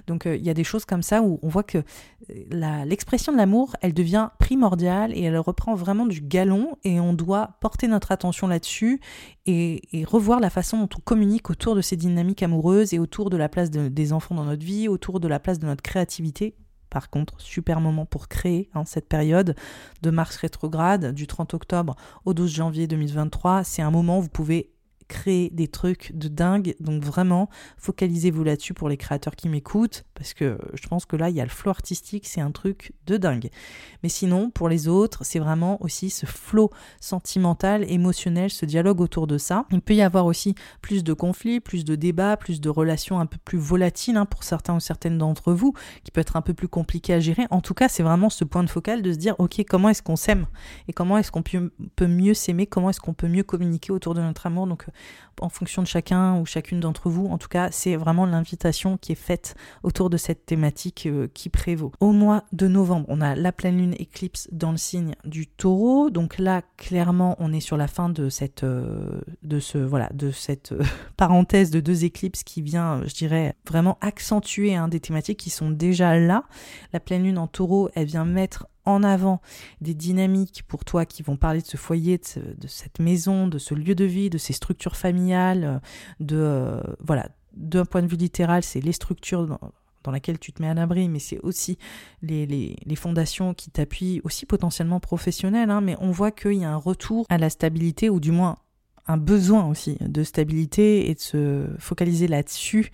Donc 0.07 0.26
euh, 0.26 0.36
il 0.36 0.43
y 0.43 0.51
a 0.51 0.55
des 0.55 0.64
choses 0.64 0.84
comme 0.84 1.03
ça 1.03 1.22
où 1.22 1.38
on 1.42 1.49
voit 1.49 1.62
que 1.62 1.83
l'expression 2.29 3.33
de 3.33 3.38
l'amour, 3.38 3.76
elle 3.80 3.95
devient 3.95 4.29
primordiale 4.38 5.12
et 5.14 5.22
elle 5.22 5.38
reprend 5.38 5.75
vraiment 5.75 6.07
du 6.07 6.21
galon 6.21 6.76
et 6.84 7.00
on 7.00 7.12
doit 7.12 7.57
porter 7.61 7.88
notre 7.88 8.12
attention 8.12 8.46
là-dessus 8.46 9.00
et, 9.46 10.04
revoir 10.07 10.41
la 10.41 10.50
façon 10.50 10.79
dont 10.79 10.88
on 10.96 11.00
communique 11.00 11.50
autour 11.50 11.75
de 11.75 11.80
ces 11.80 11.96
dynamiques 11.96 12.42
amoureuses 12.42 12.95
et 12.95 12.99
autour 12.99 13.30
de 13.30 13.37
la 13.37 13.49
place 13.49 13.71
des 13.71 14.12
enfants 14.12 14.34
dans 14.34 14.45
notre 14.45 14.64
vie, 14.64 14.88
autour 14.88 15.21
de 15.21 15.29
la 15.29 15.38
place 15.38 15.58
de 15.58 15.67
notre 15.67 15.83
créativité. 15.83 16.30
Par 16.91 17.09
contre, 17.09 17.41
super 17.41 17.81
moment 17.81 18.05
pour 18.05 18.29
créer 18.29 18.69
hein, 18.75 18.85
cette 18.85 19.09
période 19.09 19.55
de 20.03 20.11
Mars 20.11 20.37
rétrograde 20.37 21.15
du 21.15 21.29
30 21.29 21.55
octobre 21.55 21.95
au 22.25 22.35
12 22.35 22.53
janvier 22.53 22.87
2023. 22.89 23.63
C'est 23.63 23.83
un 23.83 23.93
moment 23.93 24.19
où 24.19 24.23
vous 24.23 24.29
pouvez 24.29 24.73
créer 25.11 25.50
des 25.50 25.66
trucs 25.68 26.12
de 26.14 26.28
dingue. 26.28 26.76
Donc 26.78 27.03
vraiment, 27.03 27.50
focalisez-vous 27.76 28.45
là-dessus 28.45 28.72
pour 28.74 28.88
les 28.88 28.96
créateurs 28.96 29.34
qui 29.34 29.49
m'écoutent, 29.49 30.04
parce 30.14 30.32
que 30.32 30.57
je 30.74 30.87
pense 30.87 31.04
que 31.04 31.16
là, 31.16 31.28
il 31.28 31.37
y 31.37 31.41
a 31.41 31.45
le 31.45 31.50
flow 31.50 31.70
artistique, 31.70 32.26
c'est 32.26 32.41
un 32.41 32.53
truc 32.53 32.92
de 33.07 33.16
dingue. 33.16 33.50
Mais 34.03 34.08
sinon, 34.08 34.50
pour 34.50 34.68
les 34.68 34.87
autres, 34.87 35.24
c'est 35.24 35.41
vraiment 35.41 35.82
aussi 35.82 36.11
ce 36.11 36.26
flow 36.26 36.70
sentimental, 37.00 37.84
émotionnel, 37.91 38.50
ce 38.50 38.64
dialogue 38.64 39.00
autour 39.00 39.26
de 39.26 39.37
ça. 39.37 39.66
Il 39.72 39.82
peut 39.82 39.95
y 39.95 40.03
avoir 40.03 40.26
aussi 40.26 40.54
plus 40.80 41.03
de 41.03 41.12
conflits, 41.12 41.58
plus 41.58 41.84
de 41.84 41.96
débats, 41.96 42.37
plus 42.37 42.61
de 42.61 42.68
relations 42.68 43.18
un 43.18 43.26
peu 43.26 43.38
plus 43.45 43.58
volatiles 43.58 44.16
hein, 44.16 44.26
pour 44.26 44.45
certains 44.45 44.76
ou 44.76 44.80
certaines 44.80 45.18
d'entre 45.18 45.53
vous, 45.53 45.74
qui 46.04 46.12
peut 46.12 46.20
être 46.20 46.37
un 46.37 46.42
peu 46.42 46.54
plus 46.54 46.68
compliqué 46.68 47.14
à 47.14 47.20
gérer. 47.20 47.46
En 47.50 47.61
tout 47.61 47.74
cas, 47.74 47.88
c'est 47.88 48.04
vraiment 48.04 48.30
ce 48.30 48.45
point 48.45 48.62
de 48.62 48.70
focal 48.70 49.03
de 49.03 49.12
se 49.12 49.18
dire, 49.18 49.34
ok, 49.38 49.64
comment 49.68 49.88
est-ce 49.88 50.03
qu'on 50.03 50.16
s'aime? 50.16 50.46
Et 50.87 50.92
comment 50.92 51.18
est-ce 51.18 51.32
qu'on 51.32 51.42
peut, 51.42 52.07
mieux 52.07 52.34
s'aimer, 52.34 52.66
comment 52.66 52.91
est-ce 52.91 53.00
qu'on 53.00 53.14
peut 53.14 53.28
mieux 53.28 53.42
communiquer 53.42 53.92
autour 53.92 54.14
de 54.14 54.20
notre 54.20 54.46
amour? 54.46 54.66
Donc, 54.66 54.84
euh, 54.88 54.92
en 55.41 55.49
fonction 55.49 55.83
de 55.83 55.87
chacun 55.87 56.39
ou 56.39 56.47
chacune 56.47 56.81
d'entre 56.81 57.09
vous, 57.09 57.27
en 57.27 57.39
tout 57.39 57.49
cas, 57.49 57.71
c'est 57.71 57.97
vraiment 57.97 58.27
l'invitation 58.27 58.97
qui 58.97 59.13
est 59.13 59.17
faite 59.17 59.55
autour 59.83 60.11
de 60.11 60.17
cette 60.17 60.47
thématique 60.47 61.07
euh, 61.07 61.29
qui 61.33 61.49
prévaut. 61.49 61.93
Au 62.01 62.13
mois 62.13 62.45
de 62.53 62.68
novembre, 62.68 63.07
on 63.09 63.21
a 63.21 63.35
la 63.35 63.53
pleine 63.53 63.79
lune 63.79 63.95
éclipse 63.99 64.49
dans 64.53 64.71
le 64.71 64.77
signe 64.77 65.14
du 65.25 65.47
taureau. 65.47 66.11
Donc 66.11 66.39
là, 66.39 66.63
clairement, 66.77 67.37
on 67.39 67.53
est 67.53 67.61
sur 67.61 67.77
la 67.77 67.87
fin 67.87 68.09
de 68.09 68.29
cette, 68.29 68.64
euh, 68.64 69.21
de 69.43 69.61
ce, 69.61 69.79
voilà, 69.79 70.11
de 70.13 70.31
cette 70.31 70.75
parenthèse 71.17 71.71
de 71.71 71.81
deux 71.81 72.05
éclipses 72.05 72.45
qui 72.45 72.63
vient, 72.63 73.03
je 73.07 73.14
dirais, 73.14 73.55
vraiment 73.68 73.99
accentuer 74.01 74.75
hein, 74.75 74.89
des 74.89 75.01
thématiques 75.01 75.39
qui 75.39 75.51
sont 75.51 75.71
déjà 75.71 76.18
là. 76.18 76.45
La 76.93 77.01
pleine 77.01 77.25
lune 77.25 77.39
en 77.39 77.47
taureau, 77.47 77.89
elle 77.95 78.07
vient 78.07 78.25
mettre 78.25 78.67
en 78.85 79.03
avant 79.03 79.41
des 79.81 79.95
dynamiques 79.95 80.65
pour 80.67 80.85
toi 80.85 81.05
qui 81.05 81.23
vont 81.23 81.37
parler 81.37 81.61
de 81.61 81.67
ce 81.67 81.77
foyer, 81.77 82.19
de, 82.19 82.69
cette 82.69 82.99
maison, 82.99 83.47
de 83.47 83.59
ce 83.59 83.75
lieu 83.75 83.95
de 83.95 84.05
vie, 84.05 84.31
de 84.31 84.39
ces 84.39 84.53
structures 84.53 84.97
familiales, 84.97 85.81
de 86.19 86.37
euh, 86.37 86.81
voilà, 87.01 87.29
d'un 87.53 87.85
point 87.85 88.03
de 88.03 88.07
vue 88.07 88.17
littéral, 88.17 88.63
c'est 88.63 88.81
les 88.81 88.93
structures 88.93 89.47
dans, 89.47 89.61
dans 90.03 90.13
lesquelles 90.13 90.39
tu 90.39 90.53
te 90.53 90.63
mets 90.63 90.69
à 90.69 90.75
l'abri, 90.75 91.09
mais 91.09 91.19
c'est 91.19 91.39
aussi 91.41 91.79
les, 92.23 92.77
fondations 92.97 93.55
qui 93.55 93.71
t'appuient, 93.71 94.21
aussi 94.25 94.47
potentiellement 94.47 95.01
professionnelles, 95.01 95.71
hein, 95.71 95.81
mais 95.81 95.97
on 96.01 96.11
voit 96.11 96.31
qu'il 96.31 96.55
y 96.55 96.65
a 96.65 96.71
un 96.71 96.77
retour 96.77 97.27
à 97.29 97.39
la 97.39 97.51
stabilité, 97.51 98.11
ou 98.11 98.21
du 98.21 98.33
moins 98.33 98.57
un 99.07 99.17
besoin 99.17 99.67
aussi 99.67 99.97
de 100.01 100.23
stabilité 100.23 101.11
et 101.11 101.15
de 101.15 101.21
se 101.21 101.67
focaliser 101.79 102.29
là-dessus 102.29 102.91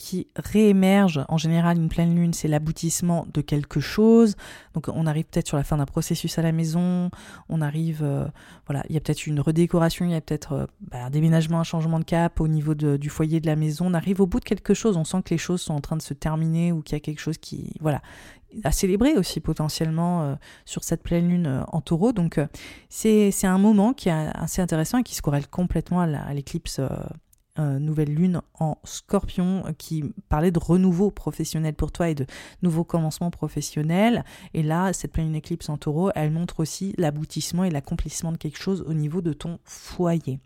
qui 0.00 0.28
réémerge. 0.34 1.20
En 1.28 1.36
général, 1.36 1.76
une 1.76 1.90
pleine 1.90 2.16
lune, 2.16 2.32
c'est 2.32 2.48
l'aboutissement 2.48 3.26
de 3.34 3.42
quelque 3.42 3.80
chose. 3.80 4.34
Donc, 4.72 4.88
on 4.88 5.06
arrive 5.06 5.26
peut-être 5.26 5.46
sur 5.46 5.58
la 5.58 5.62
fin 5.62 5.76
d'un 5.76 5.84
processus 5.84 6.38
à 6.38 6.42
la 6.42 6.52
maison. 6.52 7.10
On 7.50 7.60
arrive, 7.60 8.00
euh, 8.02 8.26
voilà, 8.66 8.82
il 8.88 8.94
y 8.94 8.96
a 8.96 9.00
peut-être 9.00 9.26
une 9.26 9.40
redécoration, 9.40 10.06
il 10.06 10.12
y 10.12 10.14
a 10.14 10.22
peut-être 10.22 10.52
euh, 10.52 10.66
bah, 10.80 11.04
un 11.04 11.10
déménagement, 11.10 11.60
un 11.60 11.64
changement 11.64 11.98
de 11.98 12.04
cap 12.04 12.40
au 12.40 12.48
niveau 12.48 12.72
du 12.74 13.10
foyer 13.10 13.40
de 13.40 13.46
la 13.46 13.56
maison. 13.56 13.88
On 13.88 13.94
arrive 13.94 14.22
au 14.22 14.26
bout 14.26 14.40
de 14.40 14.44
quelque 14.46 14.72
chose. 14.72 14.96
On 14.96 15.04
sent 15.04 15.20
que 15.22 15.34
les 15.34 15.38
choses 15.38 15.60
sont 15.60 15.74
en 15.74 15.82
train 15.82 15.98
de 15.98 16.02
se 16.02 16.14
terminer 16.14 16.72
ou 16.72 16.80
qu'il 16.80 16.94
y 16.94 16.96
a 16.96 17.00
quelque 17.00 17.20
chose 17.20 17.36
qui, 17.36 17.74
voilà, 17.80 18.00
à 18.64 18.72
célébrer 18.72 19.18
aussi 19.18 19.40
potentiellement 19.40 20.22
euh, 20.22 20.34
sur 20.64 20.82
cette 20.82 21.02
pleine 21.02 21.28
lune 21.28 21.62
en 21.68 21.82
taureau. 21.82 22.12
Donc 22.12 22.40
c'est 22.88 23.30
un 23.44 23.58
moment 23.58 23.92
qui 23.92 24.08
est 24.08 24.12
assez 24.12 24.62
intéressant 24.62 24.96
et 24.96 25.02
qui 25.02 25.14
se 25.14 25.20
corrèle 25.20 25.46
complètement 25.46 26.00
à 26.00 26.32
l'éclipse 26.32 26.80
nouvelle 27.78 28.14
lune 28.14 28.40
en 28.58 28.78
scorpion 28.84 29.64
qui 29.78 30.04
parlait 30.28 30.50
de 30.50 30.58
renouveau 30.58 31.10
professionnel 31.10 31.74
pour 31.74 31.92
toi 31.92 32.08
et 32.08 32.14
de 32.14 32.26
nouveau 32.62 32.84
commencement 32.84 33.30
professionnel. 33.30 34.24
Et 34.54 34.62
là, 34.62 34.92
cette 34.92 35.12
pleine 35.12 35.34
éclipse 35.34 35.68
en 35.68 35.76
taureau, 35.76 36.10
elle 36.14 36.30
montre 36.30 36.60
aussi 36.60 36.94
l'aboutissement 36.98 37.64
et 37.64 37.70
l'accomplissement 37.70 38.32
de 38.32 38.36
quelque 38.36 38.58
chose 38.58 38.84
au 38.86 38.94
niveau 38.94 39.20
de 39.20 39.32
ton 39.32 39.58
foyer. 39.64 40.40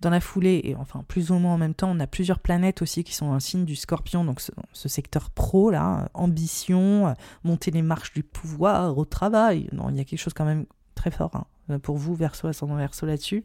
Dans 0.00 0.10
la 0.10 0.20
foulée, 0.20 0.60
et 0.64 0.76
enfin 0.76 1.04
plus 1.08 1.30
ou 1.30 1.38
moins 1.38 1.54
en 1.54 1.58
même 1.58 1.74
temps, 1.74 1.90
on 1.90 2.00
a 2.00 2.06
plusieurs 2.06 2.38
planètes 2.38 2.82
aussi 2.82 3.04
qui 3.04 3.14
sont 3.14 3.32
un 3.32 3.40
signe 3.40 3.64
du 3.64 3.76
scorpion, 3.76 4.24
donc 4.24 4.40
ce, 4.72 4.88
secteur 4.88 5.30
pro 5.30 5.70
là, 5.70 6.08
ambition, 6.14 7.14
monter 7.44 7.70
les 7.70 7.82
marches 7.82 8.12
du 8.12 8.22
pouvoir 8.22 8.96
au 8.96 9.04
travail. 9.04 9.68
Non, 9.72 9.90
il 9.90 9.96
y 9.96 10.00
a 10.00 10.04
quelque 10.04 10.20
chose 10.20 10.34
quand 10.34 10.44
même 10.44 10.66
très 10.94 11.10
fort 11.10 11.46
hein, 11.68 11.78
pour 11.78 11.96
vous, 11.96 12.14
verso, 12.14 12.48
ascendant 12.48 12.76
verso 12.76 13.06
là-dessus 13.06 13.44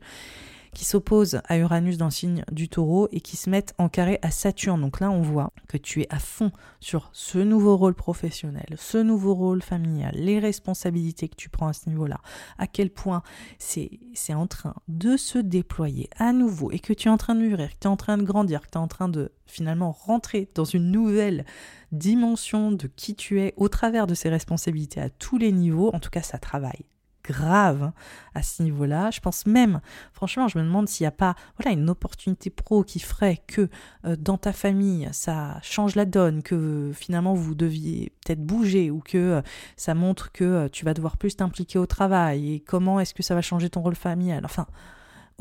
qui 0.74 0.86
s'opposent 0.86 1.42
à 1.46 1.58
Uranus 1.58 1.98
dans 1.98 2.06
le 2.06 2.12
signe 2.12 2.44
du 2.52 2.70
taureau 2.70 3.08
et 3.12 3.22
qui 3.22 3.38
se 3.38 3.50
mettent 3.50 3.74
en 3.78 3.90
carré 3.90 4.20
à 4.22 4.32
Saturne. 4.32 4.82
Donc 4.82 5.00
là, 5.00 5.12
on 5.12 5.22
voit 5.22 5.52
que 5.68 5.78
tu 5.78 6.02
es 6.02 6.08
à 6.10 6.20
fond 6.20 6.52
sur 6.80 7.10
ce 7.14 7.38
nouveau 7.38 7.78
rôle 7.78 7.94
professionnel, 7.94 8.76
ce 8.78 8.98
nouveau 8.98 9.34
rôle 9.34 9.62
familial, 9.62 10.14
les 10.16 10.40
responsabilités 10.40 11.30
que 11.30 11.36
tu 11.36 11.50
prends 11.50 11.68
à 11.68 11.74
ce 11.74 11.90
niveau-là, 11.90 12.20
à 12.58 12.68
quel 12.68 12.90
point 12.90 13.24
c'est 13.60 14.00
en 14.34 14.48
train 14.48 14.76
de 14.88 15.18
se 15.18 15.38
déployer 15.38 16.10
à 16.18 16.34
nouveau 16.34 16.72
et 16.72 16.80
que 16.80 16.94
tu 16.94 17.08
es 17.08 17.12
en 17.12 17.18
train 17.18 17.36
de 17.36 17.42
mûrir, 17.42 17.70
que 17.70 17.80
tu 17.80 17.88
es 17.88 17.92
en 17.92 17.98
train 17.98 18.18
de 18.18 18.24
grandir, 18.24 18.62
que 18.62 18.70
tu 18.72 18.78
es 18.78 18.82
en 18.82 18.88
train 18.88 19.10
de 19.10 19.32
finalement 19.46 19.92
rentrer 19.92 20.50
dans 20.56 20.66
une 20.66 20.92
nouvelle 20.92 21.46
dimension 21.92 22.72
de 22.72 22.88
qui 22.88 23.16
tu 23.16 23.40
es 23.42 23.54
au 23.58 23.70
travers 23.70 24.08
de 24.08 24.16
ces 24.16 24.30
responsabilités 24.30 25.00
à 25.00 25.10
tous 25.10 25.38
les 25.38 25.52
niveaux. 25.52 25.92
En 25.94 26.00
tout 26.00 26.10
cas, 26.10 26.24
ça 26.24 26.40
travaille 26.40 26.86
grave 27.24 27.92
à 28.36 28.44
ce 28.44 28.64
niveau-là. 28.64 29.12
Je 29.12 29.20
pense 29.20 29.46
même, 29.46 29.82
franchement, 30.14 30.48
je 30.48 30.58
me 30.58 30.64
demande 30.64 30.88
s'il 30.88 31.04
n'y 31.04 31.08
a 31.08 31.12
pas 31.12 31.36
voilà, 31.58 31.78
une 31.78 31.90
opportunité 31.90 32.50
pro 32.50 32.84
qui 32.84 33.00
ferait 33.00 33.42
que 33.48 33.70
euh, 34.06 34.16
dans 34.18 34.38
ta 34.38 34.54
famille, 34.54 35.10
ça 35.12 35.60
change 35.62 35.96
la 35.96 36.06
donne, 36.06 36.44
que 36.44 36.92
finalement 36.94 37.34
vous 37.34 37.56
deviez 37.56 38.12
peut-être 38.24 38.44
bouger 38.44 38.92
ou 38.92 39.00
que 39.00 39.18
euh, 39.18 39.42
ça 39.78 39.94
montre 39.96 40.32
que 40.32 40.44
euh, 40.44 40.70
tu 40.70 40.86
vas 40.86 40.94
devoir 40.94 41.18
plus 41.18 41.36
t'impliquer 41.36 41.80
au 41.80 41.86
travail 41.86 42.54
et 42.54 42.60
comment 42.60 43.00
est-ce 43.00 43.14
que 43.14 43.24
ça 43.24 43.36
va 43.36 43.42
changer 43.42 43.70
ton 43.70 43.82
rôle 43.82 43.96
familial. 43.96 44.44
Enfin, 44.46 44.68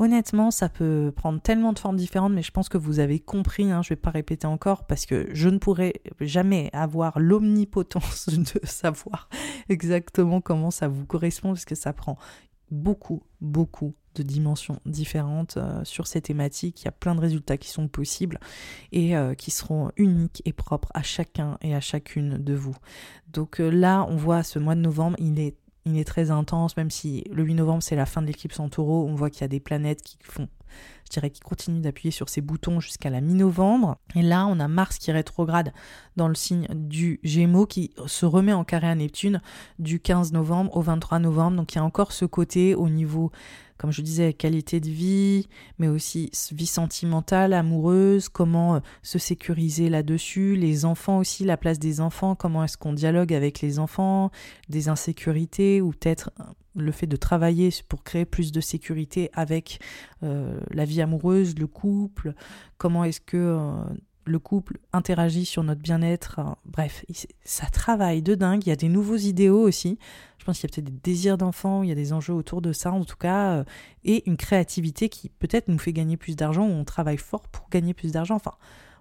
Honnêtement, 0.03 0.51
ça 0.51 0.67
peut 0.67 1.13
prendre 1.15 1.39
tellement 1.39 1.71
de 1.71 1.79
formes 1.79 1.95
différentes, 1.95 2.33
mais 2.33 2.43
je 2.43 2.51
pense 2.51 2.67
que 2.67 2.77
vous 2.77 2.99
avez 2.99 3.21
compris, 3.21 3.71
hein, 3.71 3.81
je 3.81 3.87
ne 3.87 3.89
vais 3.95 4.01
pas 4.01 4.09
répéter 4.09 4.45
encore, 4.45 4.85
parce 4.85 5.05
que 5.05 5.29
je 5.31 5.47
ne 5.47 5.59
pourrais 5.59 5.93
jamais 6.19 6.69
avoir 6.73 7.21
l'omnipotence 7.21 8.27
de 8.27 8.59
savoir 8.65 9.29
exactement 9.69 10.41
comment 10.41 10.71
ça 10.71 10.89
vous 10.89 11.05
correspond, 11.05 11.53
parce 11.53 11.63
que 11.63 11.75
ça 11.75 11.93
prend 11.93 12.17
beaucoup, 12.69 13.23
beaucoup 13.39 13.93
de 14.15 14.23
dimensions 14.23 14.77
différentes 14.85 15.55
euh, 15.55 15.85
sur 15.85 16.05
ces 16.05 16.19
thématiques. 16.19 16.81
Il 16.81 16.85
y 16.85 16.89
a 16.89 16.91
plein 16.91 17.15
de 17.15 17.21
résultats 17.21 17.55
qui 17.55 17.69
sont 17.69 17.87
possibles 17.87 18.41
et 18.91 19.15
euh, 19.15 19.35
qui 19.35 19.51
seront 19.51 19.89
uniques 19.95 20.41
et 20.43 20.51
propres 20.51 20.91
à 20.93 21.01
chacun 21.01 21.57
et 21.61 21.73
à 21.73 21.79
chacune 21.79 22.39
de 22.39 22.53
vous. 22.53 22.75
Donc 23.31 23.61
euh, 23.61 23.69
là, 23.69 24.05
on 24.09 24.17
voit 24.17 24.43
ce 24.43 24.59
mois 24.59 24.75
de 24.75 24.81
novembre, 24.81 25.15
il 25.17 25.39
est 25.39 25.55
il 25.85 25.97
est 25.97 26.05
très 26.05 26.31
intense, 26.31 26.77
même 26.77 26.89
si 26.89 27.23
le 27.31 27.43
8 27.43 27.55
novembre 27.55 27.83
c'est 27.83 27.95
la 27.95 28.05
fin 28.05 28.21
de 28.21 28.27
l'éclipse 28.27 28.59
en 28.59 28.69
taureau, 28.69 29.05
on 29.07 29.15
voit 29.15 29.29
qu'il 29.29 29.41
y 29.41 29.43
a 29.43 29.49
des 29.49 29.59
planètes 29.59 30.01
qui 30.01 30.17
font, 30.21 30.47
je 31.05 31.11
dirais, 31.11 31.29
qui 31.29 31.41
continuent 31.41 31.81
d'appuyer 31.81 32.11
sur 32.11 32.29
ces 32.29 32.41
boutons 32.41 32.79
jusqu'à 32.79 33.09
la 33.09 33.21
mi-novembre. 33.21 33.97
Et 34.15 34.21
là, 34.21 34.47
on 34.47 34.59
a 34.59 34.67
Mars 34.67 34.97
qui 34.97 35.11
rétrograde 35.11 35.73
dans 36.15 36.27
le 36.27 36.35
signe 36.35 36.67
du 36.73 37.19
Gémeaux 37.23 37.65
qui 37.65 37.91
se 38.05 38.25
remet 38.25 38.53
en 38.53 38.63
carré 38.63 38.87
à 38.87 38.95
Neptune 38.95 39.41
du 39.79 39.99
15 39.99 40.31
novembre 40.31 40.75
au 40.77 40.81
23 40.81 41.19
novembre. 41.19 41.57
Donc 41.57 41.73
il 41.73 41.77
y 41.77 41.79
a 41.79 41.83
encore 41.83 42.11
ce 42.11 42.25
côté 42.25 42.75
au 42.75 42.89
niveau 42.89 43.31
comme 43.83 43.91
je 43.91 44.01
disais, 44.01 44.31
qualité 44.31 44.79
de 44.79 44.87
vie, 44.87 45.49
mais 45.77 45.89
aussi 45.89 46.31
vie 46.53 46.65
sentimentale, 46.65 47.51
amoureuse, 47.51 48.29
comment 48.29 48.75
euh, 48.75 48.79
se 49.01 49.19
sécuriser 49.19 49.89
là-dessus, 49.89 50.55
les 50.55 50.85
enfants 50.85 51.17
aussi, 51.17 51.43
la 51.43 51.57
place 51.57 51.79
des 51.79 51.99
enfants, 51.99 52.33
comment 52.33 52.63
est-ce 52.63 52.77
qu'on 52.77 52.93
dialogue 52.93 53.33
avec 53.33 53.59
les 53.59 53.79
enfants, 53.79 54.31
des 54.69 54.87
insécurités 54.87 55.81
ou 55.81 55.89
peut-être 55.91 56.31
euh, 56.39 56.43
le 56.77 56.93
fait 56.93 57.07
de 57.07 57.17
travailler 57.17 57.71
pour 57.89 58.05
créer 58.05 58.23
plus 58.23 58.53
de 58.53 58.61
sécurité 58.61 59.29
avec 59.33 59.81
euh, 60.23 60.61
la 60.71 60.85
vie 60.85 61.01
amoureuse, 61.01 61.59
le 61.59 61.67
couple, 61.67 62.35
comment 62.77 63.03
est-ce 63.03 63.19
que 63.19 63.35
le 64.25 64.39
couple 64.39 64.79
interagit 64.93 65.45
sur 65.45 65.63
notre 65.63 65.81
bien-être. 65.81 66.41
Bref, 66.65 67.05
ça 67.43 67.67
travaille 67.67 68.21
de 68.21 68.35
dingue. 68.35 68.65
Il 68.65 68.69
y 68.69 68.73
a 68.73 68.75
des 68.75 68.89
nouveaux 68.89 69.17
idéaux 69.17 69.61
aussi. 69.61 69.97
Je 70.43 70.45
pense 70.45 70.59
qu'il 70.59 70.69
y 70.69 70.73
a 70.73 70.75
peut-être 70.75 70.93
des 70.93 71.11
désirs 71.11 71.37
d'enfants, 71.37 71.83
il 71.83 71.89
y 71.89 71.91
a 71.93 71.95
des 71.95 72.11
enjeux 72.11 72.33
autour 72.33 72.61
de 72.61 72.73
ça 72.73 72.91
en 72.91 73.05
tout 73.05 73.15
cas, 73.15 73.59
euh, 73.59 73.63
et 74.03 74.29
une 74.29 74.35
créativité 74.35 75.07
qui 75.07 75.29
peut-être 75.29 75.69
nous 75.69 75.77
fait 75.77 75.93
gagner 75.93 76.17
plus 76.17 76.35
d'argent, 76.35 76.67
ou 76.67 76.71
on 76.71 76.83
travaille 76.83 77.15
fort 77.15 77.47
pour 77.47 77.69
gagner 77.69 77.93
plus 77.93 78.11
d'argent. 78.11 78.35
Enfin, 78.35 78.51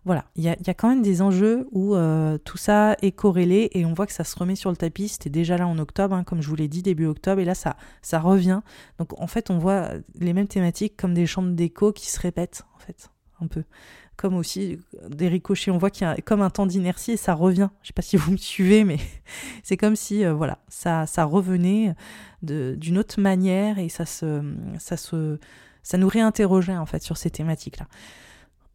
voilà, 0.05 0.25
il 0.37 0.45
y 0.45 0.49
a, 0.49 0.75
quand 0.75 0.89
même 0.89 1.03
des 1.03 1.21
enjeux 1.21 1.67
où 1.73 1.97
euh, 1.97 2.39
tout 2.39 2.59
ça 2.59 2.97
est 3.03 3.11
corrélé 3.11 3.71
et 3.73 3.85
on 3.85 3.93
voit 3.93 4.07
que 4.07 4.13
ça 4.13 4.23
se 4.23 4.37
remet 4.37 4.55
sur 4.55 4.71
le 4.71 4.77
tapis. 4.77 5.09
C'était 5.09 5.31
déjà 5.31 5.57
là 5.57 5.67
en 5.67 5.79
octobre, 5.79 6.15
hein, 6.15 6.23
comme 6.23 6.43
je 6.43 6.49
vous 6.49 6.55
l'ai 6.55 6.69
dit, 6.69 6.83
début 6.83 7.07
octobre, 7.07 7.41
et 7.41 7.45
là 7.45 7.57
ça, 7.57 7.77
ça 8.03 8.21
revient. 8.21 8.61
Donc 8.99 9.21
en 9.21 9.27
fait, 9.27 9.51
on 9.51 9.59
voit 9.59 9.91
les 10.21 10.33
mêmes 10.33 10.47
thématiques 10.47 10.97
comme 10.97 11.13
des 11.13 11.27
chambres 11.27 11.51
d'écho 11.51 11.93
qui 11.93 12.09
se 12.09 12.21
répètent, 12.21 12.65
en 12.77 12.79
fait, 12.79 13.11
un 13.41 13.49
peu 13.49 13.65
comme 14.17 14.35
aussi 14.35 14.79
des 15.09 15.29
ricochets. 15.29 15.71
On 15.71 15.79
voit 15.79 15.91
qu'il 15.91 16.07
y 16.07 16.11
a 16.11 16.17
comme 16.17 16.43
un 16.43 16.51
temps 16.51 16.67
d'inertie 16.67 17.13
et 17.13 17.17
ça 17.17 17.35
revient. 17.35 17.69
Je 17.83 17.89
sais 17.89 17.93
pas 17.93 18.03
si 18.03 18.17
vous 18.17 18.33
me 18.33 18.37
suivez, 18.37 18.85
mais 18.85 18.99
c'est 19.63 19.77
comme 19.77 19.97
si 19.97 20.25
euh, 20.25 20.33
voilà, 20.33 20.59
ça, 20.69 21.07
ça 21.07 21.25
revenait 21.25 21.95
d'une 22.43 22.99
autre 22.99 23.21
manière 23.21 23.79
et 23.79 23.89
ça 23.89 24.05
se, 24.05 24.43
ça 24.79 24.97
se, 24.97 25.39
ça 25.83 25.99
nous 25.99 26.09
réinterrogeait 26.09 26.77
en 26.77 26.87
fait 26.87 27.03
sur 27.03 27.17
ces 27.17 27.31
thématiques-là. 27.31 27.87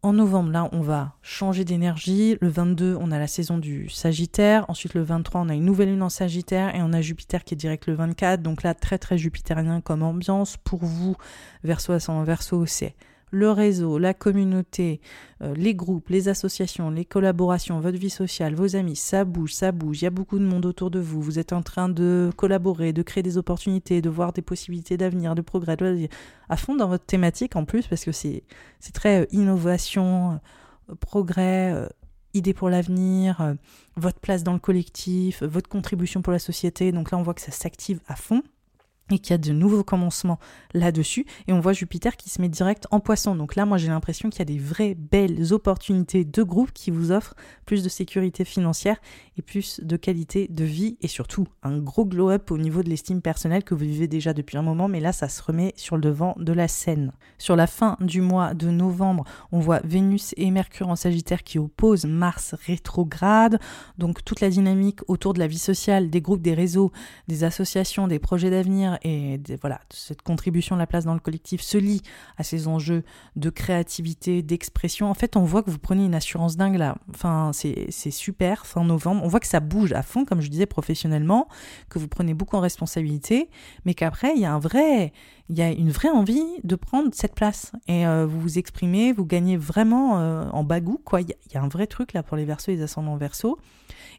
En 0.03 0.14
novembre, 0.14 0.51
là, 0.51 0.69
on 0.73 0.81
va 0.81 1.15
changer 1.23 1.65
d'énergie. 1.65 2.38
Le 2.39 2.49
22, 2.49 2.95
on 2.99 3.11
a 3.11 3.18
la 3.18 3.26
saison 3.26 3.57
du 3.57 3.89
Sagittaire. 3.89 4.64
Ensuite, 4.69 4.93
le 4.93 5.01
23, 5.01 5.41
on 5.41 5.49
a 5.49 5.55
une 5.55 5.65
nouvelle 5.65 5.89
lune 5.89 6.03
en 6.03 6.09
Sagittaire 6.09 6.76
et 6.76 6.81
on 6.84 6.93
a 6.93 7.01
Jupiter 7.01 7.43
qui 7.43 7.55
est 7.55 7.57
direct 7.57 7.88
le 7.88 7.95
24. 7.95 8.41
Donc 8.41 8.61
là, 8.61 8.76
très 8.76 8.99
très 8.99 9.18
jupitérien 9.18 9.81
comme 9.81 10.03
ambiance. 10.03 10.55
Pour 10.57 10.85
vous, 10.85 11.15
verso 11.64 11.93
ascendant 11.93 12.23
verso, 12.23 12.65
c'est 12.68 12.95
le 13.32 13.52
réseau, 13.52 13.98
la 13.98 14.14
communauté, 14.14 15.02
euh, 15.41 15.54
les 15.56 15.76
groupes, 15.76 16.10
les 16.10 16.30
associations, 16.30 16.90
les 16.90 17.06
collaborations, 17.06 17.80
votre 17.80 17.98
vie 17.98 18.10
sociale, 18.10 18.56
vos 18.56 18.76
amis, 18.76 18.95
ça 18.95 19.26
bouge, 19.26 19.54
ça 19.54 19.72
bouge, 19.72 20.02
il 20.02 20.06
y 20.06 20.08
a 20.08 20.12
beaucoup 20.12 20.40
de 20.40 20.45
monde 20.45 20.66
autour 20.66 20.91
de 20.91 20.99
vous, 20.99 21.22
vous 21.22 21.40
êtes 21.40 21.54
en 21.54 21.62
train 21.62 21.90
de 21.90 22.32
collaborer, 22.38 22.94
de 22.94 23.02
créer 23.02 23.24
des 23.24 23.38
opportunités, 23.38 24.02
de 24.02 24.10
voir 24.10 24.34
des 24.34 24.41
possibilités 24.41 24.98
d'avenir, 24.98 25.36
de 25.36 25.41
progrès, 25.41 25.78
à 26.49 26.58
fond 26.58 26.76
dans 26.76 26.88
votre 26.88 27.06
thématique 27.06 27.56
en 27.56 27.66
plus, 27.66 27.88
parce 27.88 28.06
que 28.06 28.12
c'est 28.12 28.44
très 28.94 29.22
euh, 29.22 29.26
innovation, 29.32 30.40
euh, 30.90 30.95
progrès, 30.95 31.90
idée 32.34 32.54
pour 32.54 32.70
l'avenir, 32.70 33.56
votre 33.98 34.20
place 34.20 34.44
dans 34.44 34.54
le 34.54 34.60
collectif, 34.60 35.44
votre 35.44 35.68
contribution 35.68 36.22
pour 36.22 36.32
la 36.32 36.40
société, 36.40 36.91
donc 36.94 37.12
là 37.12 37.18
on 37.18 37.24
voit 37.24 37.34
que 37.34 37.41
ça 37.41 37.52
s'active 37.52 37.99
à 38.08 38.16
fond 38.16 38.41
et 39.11 39.19
qu'il 39.19 39.31
y 39.31 39.35
a 39.35 39.38
de 39.38 39.51
nouveaux 39.51 39.84
commencements 39.84 40.39
là-dessus. 40.73 41.25
Et 41.47 41.53
on 41.53 41.59
voit 41.59 41.73
Jupiter 41.73 42.17
qui 42.17 42.29
se 42.29 42.41
met 42.41 42.49
direct 42.49 42.88
en 42.91 42.99
poisson. 42.99 43.35
Donc 43.35 43.55
là, 43.55 43.65
moi, 43.65 43.77
j'ai 43.77 43.88
l'impression 43.88 44.29
qu'il 44.29 44.39
y 44.39 44.41
a 44.41 44.45
des 44.45 44.59
vraies 44.59 44.95
belles 44.95 45.53
opportunités 45.53 46.25
de 46.25 46.43
groupe 46.43 46.71
qui 46.73 46.91
vous 46.91 47.11
offrent 47.11 47.35
plus 47.65 47.84
de 47.84 47.89
sécurité 47.89 48.45
financière 48.45 48.97
et 49.38 49.41
plus 49.41 49.79
de 49.81 49.97
qualité 49.97 50.47
de 50.49 50.63
vie 50.63 50.97
et 51.01 51.07
surtout 51.07 51.47
un 51.63 51.77
gros 51.77 52.05
glow-up 52.05 52.51
au 52.51 52.57
niveau 52.57 52.84
de 52.84 52.89
l'estime 52.89 53.21
personnelle 53.21 53.63
que 53.63 53.73
vous 53.73 53.85
vivez 53.85 54.07
déjà 54.07 54.34
depuis 54.34 54.57
un 54.57 54.61
moment. 54.61 54.88
Mais 54.88 54.99
là, 54.99 55.11
ça 55.11 55.29
se 55.29 55.41
remet 55.41 55.73
sur 55.75 55.95
le 55.95 56.01
devant 56.01 56.35
de 56.38 56.53
la 56.53 56.67
scène. 56.67 57.11
Sur 57.38 57.55
la 57.55 57.67
fin 57.67 57.97
du 57.99 58.21
mois 58.21 58.53
de 58.53 58.69
novembre, 58.69 59.23
on 59.51 59.59
voit 59.59 59.81
Vénus 59.84 60.34
et 60.38 60.51
Mercure 60.51 60.89
en 60.89 60.95
Sagittaire 60.95 61.43
qui 61.43 61.59
opposent 61.59 62.05
Mars 62.05 62.55
rétrograde. 62.65 63.59
Donc 63.97 64.23
toute 64.23 64.41
la 64.41 64.49
dynamique 64.49 64.99
autour 65.07 65.34
de 65.34 65.39
la 65.39 65.47
vie 65.47 65.57
sociale, 65.57 66.09
des 66.09 66.21
groupes, 66.21 66.41
des 66.41 66.53
réseaux, 66.53 66.91
des 67.27 67.43
associations, 67.43 68.07
des 68.07 68.19
projets 68.19 68.49
d'avenir 68.49 68.97
et 69.03 69.40
voilà, 69.61 69.80
cette 69.90 70.22
contribution 70.22 70.76
de 70.76 70.80
la 70.80 70.88
place 70.88 71.06
dans 71.06 71.14
le 71.14 71.19
collectif 71.19 71.61
se 71.61 71.78
lie 71.78 72.02
à 72.38 72.44
ces 72.44 72.68
enjeux 72.68 73.03
de 73.36 73.49
créativité, 73.49 74.41
d'expression. 74.41 75.10
En 75.10 75.14
fait, 75.14 75.36
on 75.36 75.44
voit 75.44 75.64
que 75.64 75.69
vous 75.69 75.80
prenez 75.80 76.06
une 76.06 76.15
assurance 76.15 76.57
dingue 76.57 76.78
là. 76.78 76.95
Enfin, 77.10 77.52
c'est 77.53 78.11
super, 78.11 78.65
fin 78.65 78.84
novembre. 78.84 79.22
On 79.24 79.28
voit 79.28 79.40
que 79.40 79.48
ça 79.48 79.60
bouge 79.60 79.94
à 79.94 80.02
fond, 80.02 80.26
comme 80.26 80.41
je 80.41 80.49
disais, 80.49 80.65
professionnellement, 80.65 81.48
que 81.90 81.99
vous 81.99 82.07
prenez 82.07 82.34
beaucoup 82.34 82.56
en 82.56 82.61
responsabilité, 82.61 83.49
mais 83.86 83.94
qu'après, 83.94 84.34
il 84.36 84.41
y 84.41 84.45
a 84.45 84.53
un 84.53 84.60
vrai, 84.60 85.14
il 85.49 85.57
y 85.57 85.61
a 85.61 85.72
une 85.72 85.91
vraie 85.91 86.10
envie 86.10 86.45
de 86.64 86.76
prendre 86.76 87.10
cette 87.14 87.36
place. 87.36 87.72
Et 87.88 88.06
euh, 88.06 88.26
vous 88.26 88.40
vous 88.40 88.57
exprimez, 88.57 89.14
vous 89.14 89.26
gagnez 89.26 89.57
vraiment 89.57 90.19
euh, 90.19 90.49
en 90.52 90.64
bagou, 90.64 90.99
quoi. 91.03 91.22
Il 91.22 91.34
y, 91.53 91.57
a 91.57 91.61
un 91.61 91.68
vrai 91.68 91.88
truc 91.88 92.14
là 92.14 92.24
pour 92.24 92.38
les 92.38 92.45
versos 92.45 92.72
et 92.72 92.76
les 92.76 92.82
ascendants 92.82 93.18
versos. 93.18 93.57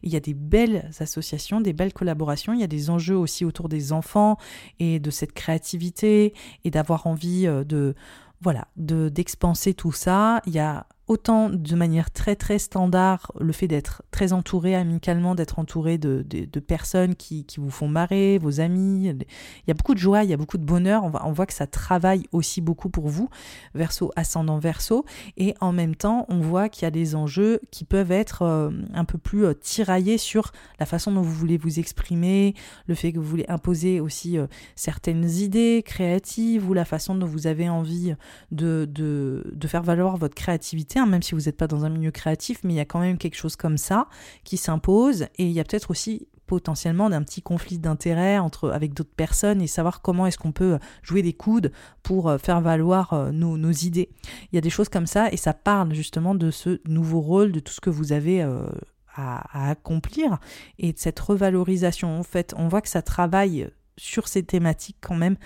Il 0.02 0.12
y 0.12 0.16
a 0.16 0.20
des 0.20 0.34
belles 0.34 0.90
associations, 1.00 1.60
des 1.60 1.72
belles 1.72 1.92
collaborations. 1.92 2.52
Il 2.52 2.60
y 2.60 2.64
a 2.64 2.68
des 2.68 2.90
enjeux 2.90 3.16
aussi 3.16 3.44
autour 3.44 3.68
des 3.68 3.92
enfants 3.92 4.36
et 4.78 4.98
de 4.98 5.10
cette 5.10 5.32
créativité 5.32 6.34
et 6.64 6.70
d'avoir 6.70 7.06
envie 7.06 7.46
euh, 7.46 7.64
de 7.64 7.94
voilà, 8.40 8.68
de 8.76 9.08
d'expanser 9.08 9.74
tout 9.74 9.92
ça. 9.92 10.40
Il 10.46 10.52
y 10.52 10.58
a 10.58 10.86
autant 11.08 11.48
de 11.50 11.74
manière 11.74 12.10
très 12.10 12.36
très 12.36 12.58
standard 12.58 13.32
le 13.40 13.52
fait 13.52 13.66
d'être 13.66 14.02
très 14.10 14.32
entouré 14.32 14.74
amicalement, 14.74 15.34
d'être 15.34 15.58
entouré 15.58 15.98
de, 15.98 16.22
personnes 16.60 17.14
qui, 17.14 17.44
qui, 17.44 17.60
vous 17.60 17.70
font 17.70 17.88
marrer, 17.88 18.38
vos 18.38 18.60
amis. 18.60 19.08
Il 19.08 19.68
y 19.68 19.70
a 19.70 19.74
beaucoup 19.74 19.94
de 19.94 19.98
joie, 19.98 20.24
il 20.24 20.30
y 20.30 20.34
a 20.34 20.36
beaucoup 20.36 20.58
de 20.58 20.64
bonheur. 20.64 21.04
On, 21.04 21.12
on 21.24 21.32
voit 21.32 21.46
que 21.46 21.54
ça 21.54 21.66
travaille 21.66 22.24
aussi 22.32 22.60
beaucoup 22.60 22.90
pour 22.90 23.08
vous, 23.08 23.30
verso 23.74 24.12
ascendant 24.16 24.58
verso. 24.58 25.04
Et 25.36 25.54
en 25.60 25.72
même 25.72 25.94
temps, 25.94 26.26
on 26.28 26.40
voit 26.40 26.68
qu'il 26.68 26.82
y 26.82 26.86
a 26.86 26.90
des 26.90 27.14
enjeux 27.14 27.60
qui 27.70 27.84
peuvent 27.84 28.12
être 28.12 28.42
euh, 28.42 28.70
un 28.92 29.04
peu 29.04 29.18
plus 29.18 29.46
euh, 29.46 29.54
tiraillés 29.54 30.18
sur 30.18 30.52
la 30.78 30.86
façon 30.86 31.12
dont 31.12 31.22
vous 31.22 31.32
voulez 31.32 31.56
vous 31.56 31.78
exprimer, 31.78 32.54
le 32.86 32.94
fait 32.94 33.12
que 33.12 33.18
vous 33.18 33.28
voulez 33.28 33.46
imposer 33.48 34.00
aussi 34.00 34.38
euh, 34.38 34.46
certaines 34.76 35.28
idées 35.28 35.82
créatives 35.84 36.68
ou 36.68 36.74
la 36.74 36.84
façon 36.84 37.14
dont 37.14 37.26
vous 37.26 37.46
avez 37.46 37.68
envie 37.68 38.14
de, 38.50 38.86
de, 38.90 39.50
de 39.54 39.68
faire 39.68 39.82
valoir 39.82 40.16
votre 40.16 40.34
créativité 40.34 40.97
Même 41.06 41.22
si 41.22 41.34
vous 41.34 41.42
n'êtes 41.42 41.56
pas 41.56 41.66
dans 41.66 41.84
un 41.84 41.90
milieu 41.90 42.10
créatif, 42.10 42.60
mais 42.64 42.74
il 42.74 42.76
y 42.76 42.80
a 42.80 42.84
quand 42.84 43.00
même 43.00 43.18
quelque 43.18 43.36
chose 43.36 43.56
comme 43.56 43.78
ça 43.78 44.08
qui 44.44 44.56
s'impose. 44.56 45.22
Et 45.36 45.44
il 45.44 45.52
y 45.52 45.60
a 45.60 45.64
peut-être 45.64 45.90
aussi 45.90 46.28
potentiellement 46.48 47.10
d'un 47.10 47.22
petit 47.22 47.42
conflit 47.42 47.78
d'intérêts 47.78 48.38
entre 48.38 48.70
avec 48.70 48.94
d'autres 48.94 49.14
personnes 49.14 49.62
et 49.62 49.68
savoir 49.68 50.02
comment 50.02 50.26
est-ce 50.26 50.38
qu'on 50.38 50.50
peut 50.50 50.78
jouer 51.02 51.22
des 51.22 51.34
coudes 51.34 51.70
pour 52.02 52.28
euh, 52.28 52.38
faire 52.38 52.60
valoir 52.60 53.12
euh, 53.12 53.30
nos, 53.30 53.56
nos, 53.56 53.70
idées. 53.70 54.08
Il 54.50 54.56
y 54.56 54.58
a 54.58 54.62
des 54.62 54.70
choses 54.70 54.88
comme 54.88 55.06
ça 55.06 55.30
et 55.30 55.36
ça 55.36 55.52
parle 55.52 55.94
justement 55.94 56.34
de 56.34 56.50
ce 56.50 56.80
nouveau 56.88 57.20
rôle, 57.20 57.52
de 57.52 57.60
tout 57.60 57.72
ce 57.72 57.80
que 57.80 57.90
vous 57.90 58.12
avez 58.12 58.42
euh, 58.42 58.66
à, 59.14 59.66
à, 59.66 59.70
accomplir 59.70 60.38
et 60.78 60.92
de 60.92 60.98
cette 60.98 61.20
revalorisation. 61.20 62.18
En 62.18 62.24
fait, 62.24 62.54
on 62.56 62.66
voit 62.66 62.80
que 62.80 62.88
ça 62.88 63.02
travaille 63.02 63.68
sur 63.98 64.26
ces 64.26 64.42
thématiques 64.42 64.98
quand 65.00 65.16
même 65.16 65.36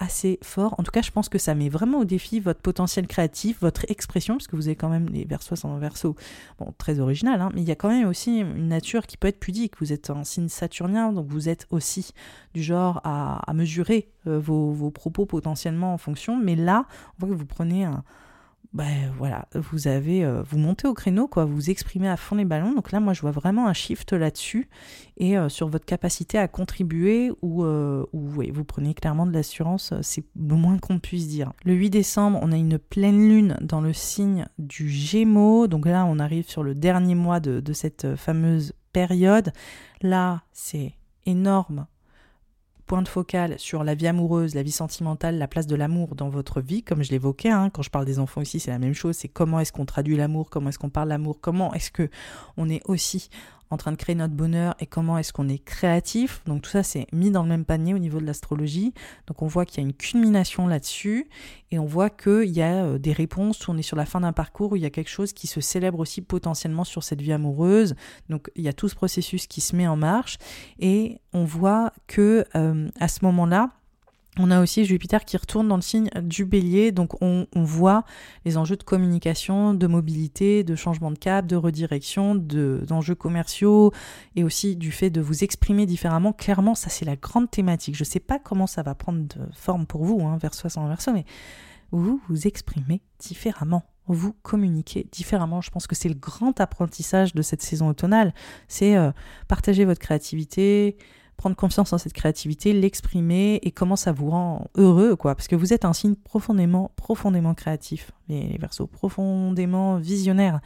assez 0.00 0.38
fort. 0.42 0.74
En 0.78 0.82
tout 0.82 0.90
cas, 0.90 1.02
je 1.02 1.12
pense 1.12 1.28
que 1.28 1.38
ça 1.38 1.54
met 1.54 1.68
vraiment 1.68 2.00
au 2.00 2.04
défi 2.04 2.40
votre 2.40 2.60
potentiel 2.60 3.06
créatif, 3.06 3.60
votre 3.60 3.88
expression, 3.88 4.34
parce 4.34 4.48
que 4.48 4.56
vous 4.56 4.66
avez 4.66 4.74
quand 4.74 4.88
même 4.88 5.08
les 5.10 5.24
versos 5.24 5.56
sans 5.56 5.78
verso, 5.78 6.16
très 6.78 6.98
original, 6.98 7.40
hein, 7.40 7.50
mais 7.54 7.60
il 7.60 7.68
y 7.68 7.70
a 7.70 7.76
quand 7.76 7.90
même 7.90 8.08
aussi 8.08 8.38
une 8.38 8.68
nature 8.68 9.06
qui 9.06 9.16
peut 9.16 9.28
être 9.28 9.38
pudique. 9.38 9.74
Vous 9.78 9.92
êtes 9.92 10.10
un 10.10 10.24
signe 10.24 10.48
saturnien, 10.48 11.12
donc 11.12 11.26
vous 11.28 11.48
êtes 11.48 11.66
aussi 11.70 12.12
du 12.54 12.62
genre 12.62 13.00
à, 13.04 13.52
mesurer 13.54 14.08
euh, 14.26 14.40
vos, 14.40 14.72
vos, 14.72 14.90
propos 14.90 15.26
potentiellement 15.26 15.92
en 15.92 15.98
fonction, 15.98 16.36
mais 16.36 16.56
là, 16.56 16.86
on 17.14 17.26
voit 17.26 17.34
que 17.34 17.38
vous 17.38 17.46
prenez 17.46 17.84
un, 17.84 18.02
ben 18.72 19.12
voilà, 19.18 19.48
vous 19.54 19.88
avez, 19.88 20.24
euh, 20.24 20.42
vous 20.42 20.56
montez 20.56 20.86
au 20.86 20.94
créneau, 20.94 21.26
quoi, 21.26 21.44
vous 21.44 21.70
exprimez 21.70 22.08
à 22.08 22.16
fond 22.16 22.36
les 22.36 22.44
ballons. 22.44 22.72
Donc 22.72 22.92
là, 22.92 23.00
moi, 23.00 23.12
je 23.12 23.20
vois 23.20 23.32
vraiment 23.32 23.66
un 23.66 23.72
shift 23.72 24.12
là-dessus 24.12 24.68
et 25.16 25.36
euh, 25.36 25.48
sur 25.48 25.68
votre 25.68 25.84
capacité 25.84 26.38
à 26.38 26.46
contribuer 26.46 27.32
ou, 27.42 27.64
euh, 27.64 28.06
vous 28.12 28.64
prenez 28.64 28.94
clairement 28.94 29.26
de 29.26 29.32
l'assurance, 29.32 29.92
c'est 30.02 30.24
le 30.36 30.54
moins 30.54 30.78
qu'on 30.78 31.00
puisse 31.00 31.26
dire. 31.26 31.52
Le 31.64 31.74
8 31.74 31.90
décembre, 31.90 32.38
on 32.42 32.52
a 32.52 32.56
une 32.56 32.78
pleine 32.78 33.28
lune 33.28 33.56
dans 33.60 33.80
le 33.80 33.92
signe 33.92 34.46
du 34.58 34.88
Gémeaux. 34.88 35.66
Donc 35.66 35.86
là, 35.86 36.06
on 36.06 36.20
arrive 36.20 36.48
sur 36.48 36.62
le 36.62 36.74
dernier 36.74 37.16
mois 37.16 37.40
de 37.40 37.72
cette 37.72 38.14
fameuse 38.14 38.72
période. 38.92 39.52
Là, 40.00 40.42
c'est 40.52 40.94
énorme 41.26 41.86
point 42.90 43.02
de 43.02 43.08
focal 43.08 43.56
sur 43.56 43.84
la 43.84 43.94
vie 43.94 44.08
amoureuse, 44.08 44.56
la 44.56 44.64
vie 44.64 44.72
sentimentale, 44.72 45.38
la 45.38 45.46
place 45.46 45.68
de 45.68 45.76
l'amour 45.76 46.16
dans 46.16 46.28
votre 46.28 46.60
vie, 46.60 46.82
comme 46.82 47.04
je 47.04 47.12
l'évoquais, 47.12 47.48
hein, 47.48 47.70
quand 47.70 47.82
je 47.82 47.90
parle 47.90 48.04
des 48.04 48.18
enfants 48.18 48.40
ici, 48.40 48.58
c'est 48.58 48.72
la 48.72 48.80
même 48.80 48.94
chose, 48.94 49.14
c'est 49.14 49.28
comment 49.28 49.60
est-ce 49.60 49.70
qu'on 49.70 49.84
traduit 49.84 50.16
l'amour, 50.16 50.50
comment 50.50 50.70
est-ce 50.70 50.78
qu'on 50.80 50.90
parle 50.90 51.08
l'amour, 51.10 51.38
comment 51.40 51.72
est-ce 51.72 51.92
que 51.92 52.10
on 52.56 52.68
est 52.68 52.82
aussi 52.86 53.30
en 53.70 53.76
train 53.76 53.92
de 53.92 53.96
créer 53.96 54.14
notre 54.14 54.34
bonheur 54.34 54.74
et 54.80 54.86
comment 54.86 55.16
est-ce 55.16 55.32
qu'on 55.32 55.48
est 55.48 55.58
créatif. 55.58 56.42
Donc 56.46 56.62
tout 56.62 56.70
ça, 56.70 56.82
c'est 56.82 57.06
mis 57.12 57.30
dans 57.30 57.42
le 57.42 57.48
même 57.48 57.64
panier 57.64 57.94
au 57.94 57.98
niveau 57.98 58.20
de 58.20 58.26
l'astrologie. 58.26 58.92
Donc 59.26 59.42
on 59.42 59.46
voit 59.46 59.64
qu'il 59.64 59.82
y 59.82 59.86
a 59.86 59.88
une 59.88 59.94
culmination 59.94 60.66
là-dessus 60.66 61.28
et 61.70 61.78
on 61.78 61.86
voit 61.86 62.10
qu'il 62.10 62.50
y 62.50 62.62
a 62.62 62.84
euh, 62.84 62.98
des 62.98 63.12
réponses 63.12 63.66
où 63.66 63.70
on 63.70 63.78
est 63.78 63.82
sur 63.82 63.96
la 63.96 64.06
fin 64.06 64.20
d'un 64.20 64.32
parcours 64.32 64.72
où 64.72 64.76
il 64.76 64.82
y 64.82 64.86
a 64.86 64.90
quelque 64.90 65.10
chose 65.10 65.32
qui 65.32 65.46
se 65.46 65.60
célèbre 65.60 66.00
aussi 66.00 66.20
potentiellement 66.20 66.84
sur 66.84 67.04
cette 67.04 67.22
vie 67.22 67.32
amoureuse. 67.32 67.94
Donc 68.28 68.50
il 68.56 68.64
y 68.64 68.68
a 68.68 68.72
tout 68.72 68.88
ce 68.88 68.94
processus 68.94 69.46
qui 69.46 69.60
se 69.60 69.76
met 69.76 69.86
en 69.86 69.96
marche 69.96 70.38
et 70.78 71.20
on 71.32 71.44
voit 71.44 71.92
que 72.06 72.44
euh, 72.56 72.88
à 72.98 73.08
ce 73.08 73.24
moment-là, 73.24 73.70
on 74.42 74.50
a 74.50 74.60
aussi 74.60 74.84
Jupiter 74.84 75.24
qui 75.24 75.36
retourne 75.36 75.68
dans 75.68 75.76
le 75.76 75.82
signe 75.82 76.08
du 76.22 76.44
bélier, 76.44 76.92
donc 76.92 77.20
on, 77.20 77.46
voit 77.54 78.04
les 78.44 78.56
enjeux 78.56 78.76
de 78.76 78.82
communication, 78.82 79.74
de 79.74 79.86
mobilité, 79.86 80.64
de 80.64 80.74
changement 80.74 81.10
de 81.10 81.18
cap, 81.18 81.46
de 81.46 81.56
redirection, 81.56 82.34
d'enjeux 82.34 83.14
commerciaux 83.14 83.92
et 84.36 84.44
aussi 84.44 84.76
du 84.76 84.92
fait 84.92 85.10
de 85.10 85.20
vous 85.20 85.44
exprimer 85.44 85.86
différemment. 85.86 86.32
Clairement, 86.32 86.74
ça 86.74 86.88
c'est 86.88 87.04
la 87.04 87.16
grande 87.16 87.50
thématique. 87.50 87.94
Je 87.96 88.02
ne 88.02 88.08
sais 88.08 88.20
pas 88.20 88.38
comment 88.38 88.66
ça 88.66 88.82
va 88.82 88.94
prendre 88.94 89.20
de 89.20 89.40
forme 89.52 89.86
pour 89.86 90.04
vous, 90.04 90.22
hein, 90.22 90.38
verso 90.40 90.68
sans 90.68 90.88
verso, 90.88 91.12
mais 91.12 91.24
vous 91.90 92.20
vous 92.28 92.46
exprimez 92.46 93.02
différemment 93.18 93.84
vous 94.12 94.32
communiquez 94.42 95.06
différemment. 95.12 95.60
Je 95.60 95.70
pense 95.70 95.86
que 95.86 95.94
c'est 95.94 96.08
le 96.08 96.14
grand 96.14 96.60
apprentissage 96.60 97.34
de 97.34 97.42
cette 97.42 97.62
saison 97.62 97.88
automnale, 97.88 98.34
c'est 98.68 98.96
euh, 98.96 99.12
partager 99.48 99.84
votre 99.84 100.00
créativité, 100.00 100.96
prendre 101.40 101.56
confiance 101.56 101.90
en 101.94 101.96
cette 101.96 102.12
créativité, 102.12 102.74
l'exprimer 102.74 103.60
et 103.62 103.70
comment 103.70 103.96
ça 103.96 104.12
vous 104.12 104.28
rend 104.28 104.66
heureux, 104.74 105.16
quoi. 105.16 105.34
Parce 105.34 105.48
que 105.48 105.56
vous 105.56 105.72
êtes 105.72 105.86
un 105.86 105.94
signe 105.94 106.14
profondément, 106.14 106.90
profondément 106.96 107.54
créatif, 107.54 108.12
les, 108.30 108.58
versos, 108.58 108.86
profondément 108.86 109.96
visionnaires. 109.96 110.60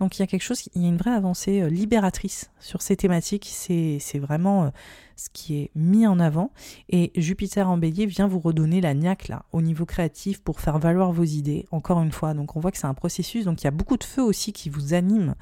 Donc 0.00 0.16
il 0.16 0.20
y 0.20 0.22
a 0.22 0.26
quelque 0.26 0.42
chose, 0.42 0.68
il 0.74 0.82
y 0.82 0.86
a 0.86 0.88
une 0.88 0.96
vraie 0.96 1.12
avancée 1.12 1.60
euh, 1.60 1.68
libératrice 1.68 2.50
sur 2.60 2.82
ces 2.82 2.96
thématiques. 2.96 3.48
C'est 3.50 4.18
vraiment 4.18 4.64
euh, 4.64 4.70
ce 5.16 5.28
qui 5.32 5.58
est 5.58 5.70
mis 5.74 6.06
en 6.06 6.20
avant. 6.20 6.52
Et 6.88 7.10
Jupiter 7.16 7.68
en 7.68 7.76
bélier 7.76 8.06
vient 8.06 8.28
vous 8.28 8.38
redonner 8.38 8.80
la 8.80 8.94
niaque 8.94 9.28
là, 9.28 9.44
au 9.52 9.60
niveau 9.60 9.84
créatif 9.84 10.40
pour 10.40 10.60
faire 10.60 10.78
valoir 10.78 11.12
vos 11.12 11.24
idées, 11.24 11.66
encore 11.72 12.00
une 12.00 12.12
fois. 12.12 12.34
Donc 12.34 12.56
on 12.56 12.60
voit 12.60 12.70
que 12.70 12.78
c'est 12.78 12.86
un 12.86 12.94
processus, 12.94 13.44
donc 13.44 13.62
il 13.62 13.64
y 13.64 13.68
a 13.68 13.72
beaucoup 13.72 13.96
de 13.96 14.04
feu 14.04 14.22
aussi 14.22 14.52
qui 14.52 14.70
vous 14.70 14.94
anime 14.94 15.34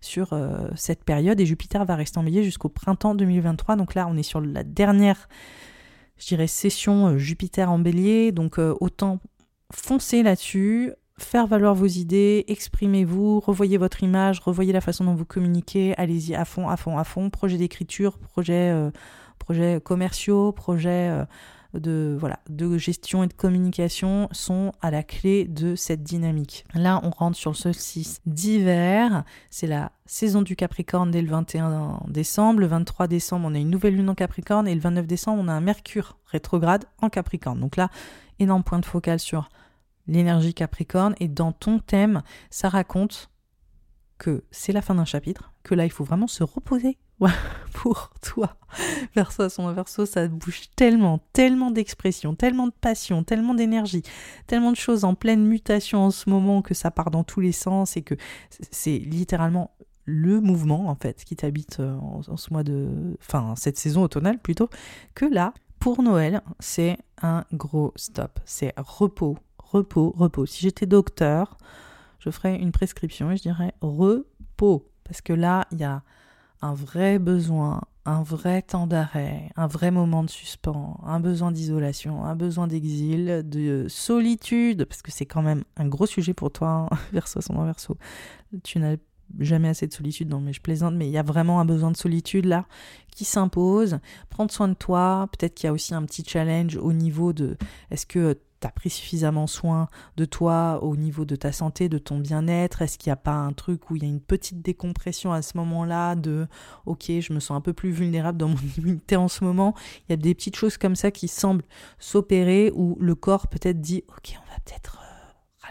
sur 0.00 0.32
euh, 0.32 0.68
cette 0.76 1.04
période. 1.04 1.40
Et 1.40 1.46
Jupiter 1.46 1.84
va 1.84 1.96
rester 1.96 2.18
en 2.18 2.22
bélier 2.22 2.44
jusqu'au 2.44 2.68
printemps 2.68 3.14
2023. 3.14 3.76
Donc 3.76 3.94
là, 3.94 4.06
on 4.08 4.16
est 4.16 4.22
sur 4.22 4.40
la 4.40 4.62
dernière, 4.62 5.28
je 6.18 6.26
dirais, 6.26 6.46
session 6.46 7.16
Jupiter 7.16 7.70
en 7.70 7.78
bélier. 7.78 8.32
Donc 8.32 8.58
autant 8.58 9.20
foncer 9.72 10.22
là-dessus, 10.22 10.92
faire 11.24 11.46
valoir 11.46 11.74
vos 11.74 11.86
idées, 11.86 12.44
exprimez-vous, 12.48 13.40
revoyez 13.40 13.76
votre 13.76 14.02
image, 14.02 14.40
revoyez 14.40 14.72
la 14.72 14.80
façon 14.80 15.04
dont 15.04 15.14
vous 15.14 15.24
communiquez, 15.24 15.94
allez-y 15.98 16.34
à 16.34 16.44
fond, 16.44 16.68
à 16.68 16.76
fond, 16.76 16.98
à 16.98 17.04
fond, 17.04 17.30
projet 17.30 17.58
d'écriture, 17.58 18.18
projet 18.18 18.90
projets 19.42 19.80
commerciaux, 19.82 20.52
projets 20.52 21.10
euh, 21.10 21.24
de, 21.74 22.16
voilà, 22.18 22.38
de 22.48 22.76
gestion 22.76 23.24
et 23.24 23.26
de 23.26 23.32
communication 23.32 24.28
sont 24.30 24.72
à 24.82 24.90
la 24.90 25.02
clé 25.02 25.46
de 25.46 25.74
cette 25.74 26.02
dynamique. 26.02 26.64
Là, 26.74 27.00
on 27.02 27.10
rentre 27.10 27.36
sur 27.36 27.50
le 27.50 27.56
solstice 27.56 28.20
d'hiver. 28.26 29.24
C'est 29.50 29.66
la 29.66 29.90
saison 30.04 30.42
du 30.42 30.54
Capricorne 30.54 31.10
dès 31.10 31.22
le 31.22 31.28
21 31.28 32.02
décembre. 32.08 32.60
Le 32.60 32.66
23 32.66 33.08
décembre, 33.08 33.48
on 33.50 33.54
a 33.54 33.58
une 33.58 33.70
nouvelle 33.70 33.96
lune 33.96 34.10
en 34.10 34.14
Capricorne. 34.14 34.68
Et 34.68 34.74
le 34.74 34.80
29 34.80 35.06
décembre, 35.06 35.42
on 35.42 35.48
a 35.48 35.52
un 35.52 35.62
Mercure 35.62 36.18
rétrograde 36.26 36.84
en 37.00 37.08
Capricorne. 37.08 37.58
Donc 37.58 37.76
là, 37.76 37.88
énorme 38.38 38.64
point 38.64 38.78
de 38.78 38.86
focal 38.86 39.18
sur 39.18 39.48
l'énergie 40.06 40.54
Capricorne. 40.54 41.14
Et 41.20 41.28
dans 41.28 41.52
ton 41.52 41.78
thème, 41.78 42.22
ça 42.50 42.68
raconte 42.68 43.30
que 44.18 44.44
c'est 44.50 44.72
la 44.72 44.82
fin 44.82 44.94
d'un 44.94 45.04
chapitre, 45.04 45.52
que 45.62 45.74
là, 45.74 45.84
il 45.84 45.90
faut 45.90 46.04
vraiment 46.04 46.28
se 46.28 46.44
reposer 46.44 46.98
pour 47.72 48.10
toi. 48.22 48.56
Verso 49.14 49.42
à 49.42 49.48
son 49.48 49.66
inverso, 49.66 50.06
ça 50.06 50.28
bouge 50.28 50.70
tellement, 50.76 51.20
tellement 51.32 51.70
d'expression, 51.70 52.34
tellement 52.34 52.66
de 52.66 52.72
passion, 52.72 53.24
tellement 53.24 53.54
d'énergie, 53.54 54.02
tellement 54.46 54.70
de 54.70 54.76
choses 54.76 55.04
en 55.04 55.14
pleine 55.14 55.44
mutation 55.44 56.04
en 56.04 56.10
ce 56.10 56.30
moment 56.30 56.62
que 56.62 56.74
ça 56.74 56.90
part 56.90 57.10
dans 57.10 57.24
tous 57.24 57.40
les 57.40 57.52
sens 57.52 57.96
et 57.96 58.02
que 58.02 58.14
c'est 58.70 58.98
littéralement 58.98 59.72
le 60.04 60.40
mouvement 60.40 60.88
en 60.88 60.96
fait 60.96 61.24
qui 61.24 61.36
t'habite 61.36 61.78
euh, 61.80 61.94
en, 61.96 62.36
ce 62.36 62.52
mois 62.52 62.64
de, 62.64 63.16
enfin 63.20 63.54
cette 63.56 63.78
saison 63.78 64.02
automnale 64.02 64.38
plutôt, 64.38 64.68
que 65.14 65.24
là 65.24 65.54
pour 65.78 66.02
Noël 66.02 66.42
c'est 66.58 66.98
un 67.22 67.44
gros 67.52 67.92
stop, 67.94 68.40
c'est 68.44 68.74
repos, 68.76 69.38
repos, 69.72 70.14
repos. 70.16 70.46
Si 70.46 70.60
j'étais 70.60 70.86
docteur, 70.86 71.56
je 72.18 72.30
ferais 72.30 72.56
une 72.56 72.72
prescription 72.72 73.30
et 73.30 73.36
je 73.36 73.42
dirais 73.42 73.74
repos 73.80 74.88
parce 75.04 75.20
que 75.20 75.32
là 75.32 75.66
il 75.72 75.80
y 75.80 75.84
a 75.84 76.02
un 76.60 76.74
vrai 76.74 77.18
besoin, 77.18 77.82
un 78.04 78.22
vrai 78.22 78.62
temps 78.62 78.86
d'arrêt, 78.86 79.50
un 79.56 79.66
vrai 79.66 79.90
moment 79.90 80.22
de 80.22 80.30
suspens, 80.30 81.00
un 81.04 81.18
besoin 81.18 81.50
d'isolation, 81.50 82.24
un 82.24 82.36
besoin 82.36 82.68
d'exil, 82.68 83.42
de 83.44 83.86
solitude, 83.88 84.84
parce 84.84 85.02
que 85.02 85.10
c'est 85.10 85.26
quand 85.26 85.42
même 85.42 85.64
un 85.76 85.88
gros 85.88 86.06
sujet 86.06 86.34
pour 86.34 86.52
toi, 86.52 86.88
hein, 86.90 86.96
verso 87.12 87.40
son 87.40 87.64
verso. 87.64 87.96
Tu 88.62 88.78
n'as 88.78 88.96
jamais 89.40 89.68
assez 89.68 89.88
de 89.88 89.92
solitude, 89.92 90.28
non 90.28 90.40
mais 90.40 90.52
je 90.52 90.60
plaisante, 90.60 90.94
mais 90.94 91.08
il 91.08 91.12
y 91.12 91.18
a 91.18 91.22
vraiment 91.22 91.58
un 91.58 91.64
besoin 91.64 91.90
de 91.90 91.96
solitude 91.96 92.44
là 92.44 92.66
qui 93.10 93.24
s'impose. 93.24 93.98
Prendre 94.30 94.52
soin 94.52 94.68
de 94.68 94.74
toi, 94.74 95.28
peut-être 95.32 95.54
qu'il 95.54 95.66
y 95.66 95.70
a 95.70 95.72
aussi 95.72 95.94
un 95.94 96.04
petit 96.04 96.24
challenge 96.24 96.76
au 96.76 96.92
niveau 96.92 97.32
de 97.32 97.56
est-ce 97.90 98.06
que 98.06 98.38
tu 98.62 98.66
as 98.66 98.70
pris 98.70 98.90
suffisamment 98.90 99.46
soin 99.46 99.88
de 100.16 100.24
toi 100.24 100.82
au 100.82 100.96
niveau 100.96 101.24
de 101.24 101.36
ta 101.36 101.52
santé, 101.52 101.88
de 101.88 101.98
ton 101.98 102.18
bien-être? 102.18 102.82
Est-ce 102.82 102.98
qu'il 102.98 103.10
n'y 103.10 103.14
a 103.14 103.16
pas 103.16 103.34
un 103.34 103.52
truc 103.52 103.90
où 103.90 103.96
il 103.96 104.02
y 104.02 104.06
a 104.06 104.08
une 104.08 104.20
petite 104.20 104.62
décompression 104.62 105.32
à 105.32 105.42
ce 105.42 105.56
moment-là 105.58 106.14
de 106.14 106.46
ok, 106.86 107.04
je 107.20 107.32
me 107.32 107.40
sens 107.40 107.56
un 107.56 107.60
peu 107.60 107.72
plus 107.72 107.90
vulnérable 107.90 108.38
dans 108.38 108.48
mon 108.48 108.56
immunité 108.78 109.16
en 109.16 109.28
ce 109.28 109.44
moment? 109.44 109.74
Il 110.08 110.12
y 110.12 110.14
a 110.14 110.16
des 110.16 110.34
petites 110.34 110.56
choses 110.56 110.78
comme 110.78 110.96
ça 110.96 111.10
qui 111.10 111.28
semblent 111.28 111.64
s'opérer 111.98 112.72
où 112.74 112.96
le 113.00 113.14
corps 113.14 113.48
peut-être 113.48 113.80
dit 113.80 114.04
ok, 114.08 114.34
on 114.42 114.50
va 114.50 114.58
peut-être 114.64 115.00
euh, 115.02 115.11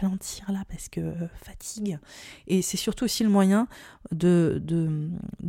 ralentir 0.02 0.52
là 0.52 0.64
parce 0.69 0.90
que 0.90 1.02
euh, 1.02 1.28
fatigue. 1.36 1.99
Et 2.48 2.61
c'est 2.61 2.78
surtout 2.78 3.06
aussi 3.06 3.23
le 3.23 3.30
moyen 3.30 3.68
de, 4.11 4.61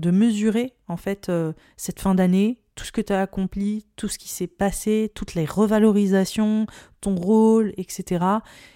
mesurer 0.05 0.75
en 0.89 0.97
fait 0.97 1.29
euh, 1.29 1.53
cette 1.77 2.01
fin 2.01 2.15
d'année, 2.15 2.61
tout 2.75 2.85
ce 2.85 2.93
que 2.93 3.01
tu 3.01 3.13
as 3.13 3.21
accompli, 3.21 3.87
tout 3.97 4.09
ce 4.09 4.19
qui 4.19 4.29
s'est 4.29 4.47
passé, 4.47 5.11
toutes 5.15 5.35
les 5.35 5.45
revalorisations, 5.45 6.67
ton 7.01 7.15
rôle, 7.15 7.73
etc. 7.77 8.25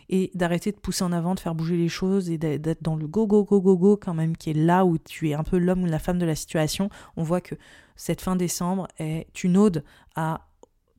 Et 0.09 0.31
d'arrêter 0.35 0.73
de 0.73 0.77
pousser 0.77 1.05
en 1.05 1.13
avant, 1.13 1.35
de 1.35 1.41
faire 1.41 1.55
bouger 1.55 1.77
les 1.77 1.89
choses 1.89 2.29
et 2.31 2.39
d'être 2.39 2.83
dans 2.83 2.97
le 2.97 3.07
go, 3.07 3.27
go, 3.27 3.45
go, 3.45 3.61
go, 3.61 3.77
go 3.77 3.97
quand 3.97 4.15
même, 4.15 4.37
qui 4.37 4.51
est 4.51 4.55
là 4.55 4.85
où 4.85 4.99
tu 4.99 5.31
es 5.31 5.35
un 5.35 5.45
peu 5.45 5.59
l'homme 5.59 5.85
ou 5.85 5.87
la 5.87 5.99
femme 5.99 6.19
de 6.19 6.27
la 6.27 6.35
situation. 6.35 6.91
On 7.17 7.23
voit 7.23 7.41
que 7.41 7.55
cette 7.97 8.21
fin 8.21 8.37
décembre 8.37 8.89
est 8.99 9.45
une 9.45 9.57
ode 9.57 9.83
à 10.15 10.49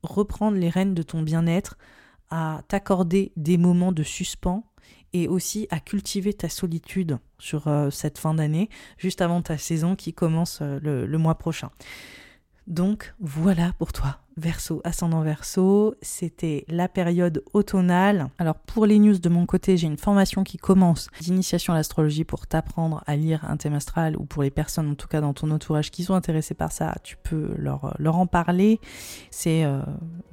reprendre 0.02 0.56
les 0.56 0.68
rênes 0.68 0.94
de 0.94 1.02
ton 1.02 1.22
bien-être, 1.22 1.76
à 2.30 2.62
t'accorder 2.68 3.32
des 3.36 3.58
moments 3.58 3.92
de 3.92 4.02
suspens 4.02 4.64
et 5.12 5.28
aussi 5.28 5.66
à 5.70 5.80
cultiver 5.80 6.34
ta 6.34 6.48
solitude 6.48 7.18
sur 7.38 7.68
euh, 7.68 7.90
cette 7.90 8.18
fin 8.18 8.34
d'année, 8.34 8.68
juste 8.98 9.22
avant 9.22 9.40
ta 9.42 9.56
saison 9.56 9.96
qui 9.96 10.12
commence 10.12 10.60
euh, 10.60 10.78
le 10.82 11.18
mois 11.18 11.36
prochain. 11.36 11.70
Donc 12.66 13.14
voilà 13.18 13.72
pour 13.78 13.92
toi, 13.92 14.18
Verso, 14.38 14.80
ascendant 14.84 15.22
Verso, 15.22 15.96
c'était 16.00 16.64
la 16.68 16.88
période 16.88 17.42
automnale. 17.54 18.28
Alors 18.38 18.54
pour 18.54 18.86
les 18.86 19.00
news 19.00 19.18
de 19.18 19.28
mon 19.28 19.46
côté, 19.46 19.76
j'ai 19.76 19.88
une 19.88 19.98
formation 19.98 20.44
qui 20.44 20.58
commence 20.58 21.08
d'initiation 21.20 21.72
à 21.72 21.76
l'astrologie 21.76 22.22
pour 22.22 22.46
t'apprendre 22.46 23.02
à 23.06 23.16
lire 23.16 23.44
un 23.48 23.56
thème 23.56 23.74
astral 23.74 24.16
ou 24.16 24.24
pour 24.24 24.44
les 24.44 24.50
personnes 24.50 24.90
en 24.90 24.94
tout 24.94 25.08
cas 25.08 25.20
dans 25.20 25.34
ton 25.34 25.50
entourage 25.50 25.90
qui 25.90 26.04
sont 26.04 26.14
intéressées 26.14 26.54
par 26.54 26.70
ça, 26.70 26.94
tu 27.02 27.16
peux 27.16 27.52
leur, 27.58 28.16
en 28.16 28.26
parler. 28.26 28.80
C'est 29.30 29.64
euh, 29.64 29.80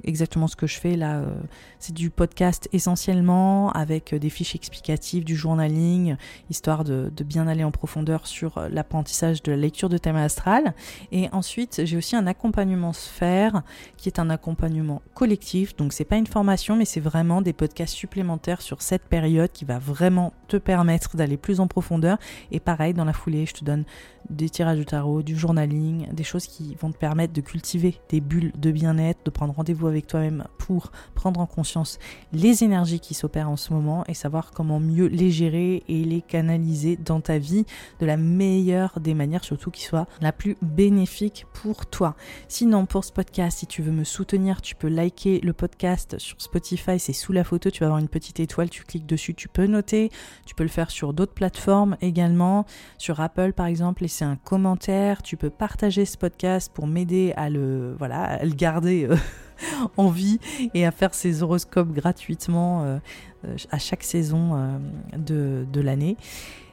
exactement 0.04 0.46
ce 0.46 0.54
que 0.54 0.68
je 0.68 0.78
fais 0.78 0.96
là. 0.96 1.16
Euh, 1.16 1.34
c'est 1.80 1.94
du 1.94 2.10
podcast 2.10 2.68
essentiellement 2.72 3.72
avec 3.72 4.14
des 4.14 4.30
fiches 4.30 4.54
explicatives, 4.54 5.24
du 5.24 5.34
journaling, 5.34 6.16
histoire 6.48 6.84
de, 6.84 7.10
de 7.14 7.24
bien 7.24 7.48
aller 7.48 7.64
en 7.64 7.72
profondeur 7.72 8.28
sur 8.28 8.60
l'apprentissage 8.70 9.42
de 9.42 9.50
la 9.50 9.58
lecture 9.58 9.88
de 9.88 9.98
thème 9.98 10.16
astral. 10.16 10.74
Et 11.10 11.28
ensuite, 11.32 11.82
j'ai 11.84 11.96
aussi 11.96 12.14
un 12.14 12.28
accompagnement 12.28 12.92
sphère 12.92 13.62
qui 13.96 14.08
est 14.08 14.18
un 14.18 14.30
accompagnement 14.30 15.02
collectif. 15.14 15.76
Donc 15.76 15.92
c'est 15.92 16.04
pas 16.04 16.16
une 16.16 16.26
formation, 16.26 16.76
mais 16.76 16.84
c'est 16.84 17.00
vraiment 17.00 17.42
des 17.42 17.52
podcasts 17.52 17.94
supplémentaires 17.94 18.62
sur 18.62 18.82
cette 18.82 19.02
période 19.02 19.50
qui 19.52 19.64
va 19.64 19.78
vraiment 19.78 20.32
te 20.48 20.56
permettre 20.56 21.16
d'aller 21.16 21.36
plus 21.36 21.60
en 21.60 21.66
profondeur. 21.66 22.18
Et 22.50 22.60
pareil, 22.60 22.94
dans 22.94 23.04
la 23.04 23.12
foulée, 23.12 23.46
je 23.46 23.54
te 23.54 23.64
donne 23.64 23.84
des 24.30 24.48
tirages 24.48 24.78
de 24.78 24.84
tarot, 24.84 25.22
du 25.22 25.36
journaling, 25.36 26.12
des 26.12 26.24
choses 26.24 26.46
qui 26.46 26.74
vont 26.74 26.90
te 26.90 26.96
permettre 26.96 27.32
de 27.32 27.40
cultiver 27.40 28.00
des 28.08 28.20
bulles 28.20 28.52
de 28.58 28.70
bien-être, 28.70 29.20
de 29.24 29.30
prendre 29.30 29.54
rendez-vous 29.54 29.86
avec 29.86 30.06
toi-même 30.06 30.44
pour 30.58 30.90
prendre 31.14 31.40
en 31.40 31.46
conscience 31.46 31.98
les 32.32 32.64
énergies 32.64 33.00
qui 33.00 33.14
s'opèrent 33.14 33.50
en 33.50 33.56
ce 33.56 33.72
moment 33.72 34.04
et 34.06 34.14
savoir 34.14 34.50
comment 34.52 34.80
mieux 34.80 35.06
les 35.06 35.30
gérer 35.30 35.82
et 35.88 36.04
les 36.04 36.22
canaliser 36.22 36.96
dans 36.96 37.20
ta 37.20 37.38
vie 37.38 37.64
de 38.00 38.06
la 38.06 38.16
meilleure 38.16 38.98
des 39.00 39.14
manières, 39.14 39.44
surtout 39.44 39.70
qui 39.70 39.82
soit 39.82 40.06
la 40.20 40.32
plus 40.32 40.56
bénéfique 40.62 41.46
pour 41.52 41.86
toi. 41.86 42.16
Sinon, 42.48 42.86
pour 42.86 43.04
ce 43.04 43.12
podcast, 43.12 43.58
si 43.58 43.66
tu 43.66 43.82
veux 43.82 43.92
me 43.92 44.04
soutenir, 44.04 44.60
tu 44.62 44.74
peux 44.74 44.88
liker 44.88 45.40
le 45.40 45.52
podcast 45.52 46.18
sur 46.18 46.40
Spotify, 46.40 46.98
c'est 46.98 47.12
sous 47.12 47.32
la 47.32 47.44
photo, 47.44 47.70
tu 47.70 47.80
vas 47.80 47.86
avoir 47.86 48.00
une 48.00 48.08
petite 48.08 48.40
étoile, 48.40 48.70
tu 48.70 48.82
cliques 48.84 49.06
dessus, 49.06 49.34
tu 49.34 49.48
peux 49.48 49.66
noter, 49.66 50.10
tu 50.44 50.54
peux 50.54 50.64
le 50.64 50.68
faire 50.68 50.90
sur 50.90 51.12
d'autres 51.12 51.34
plateformes 51.34 51.96
également, 52.00 52.66
sur 52.98 53.20
Apple 53.20 53.52
par 53.52 53.66
exemple, 53.66 54.02
un 54.24 54.36
commentaire, 54.36 55.22
tu 55.22 55.36
peux 55.36 55.50
partager 55.50 56.04
ce 56.04 56.16
podcast 56.16 56.70
pour 56.72 56.86
m'aider 56.86 57.32
à 57.36 57.50
le, 57.50 57.94
voilà, 57.98 58.22
à 58.22 58.44
le 58.44 58.54
garder 58.54 59.04
euh, 59.04 59.16
en 59.96 60.08
vie 60.08 60.38
et 60.74 60.86
à 60.86 60.90
faire 60.90 61.14
ces 61.14 61.42
horoscopes 61.42 61.92
gratuitement 61.92 62.84
euh, 62.84 62.98
euh, 63.46 63.56
à 63.70 63.78
chaque 63.78 64.02
saison 64.02 64.80
de, 65.16 65.66
de 65.70 65.80
l'année. 65.80 66.16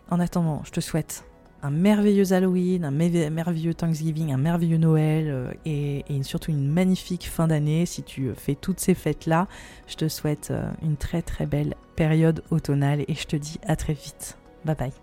En 0.09 0.19
attendant, 0.19 0.61
je 0.65 0.71
te 0.71 0.81
souhaite 0.81 1.25
un 1.61 1.71
merveilleux 1.71 2.33
Halloween, 2.33 2.83
un 2.83 2.91
merveilleux 2.91 3.73
Thanksgiving, 3.73 4.33
un 4.33 4.37
merveilleux 4.37 4.77
Noël 4.77 5.57
et, 5.63 6.03
et, 6.09 6.23
surtout 6.23 6.51
une 6.51 6.67
magnifique 6.67 7.29
fin 7.29 7.47
d'année. 7.47 7.85
Si 7.85 8.03
tu 8.03 8.31
fais 8.35 8.55
toutes 8.55 8.81
ces 8.81 8.93
fêtes-là, 8.93 9.47
je 9.87 9.95
te 9.95 10.09
souhaite 10.09 10.51
une 10.81 10.97
très 10.97 11.21
très 11.21 11.45
belle 11.45 11.75
période 11.95 12.43
automnale 12.51 13.05
et 13.07 13.13
je 13.13 13.27
te 13.27 13.37
dis 13.37 13.59
à 13.65 13.77
très 13.77 13.93
vite. 13.93 14.37
Bye 14.65 14.75
bye. 14.75 15.02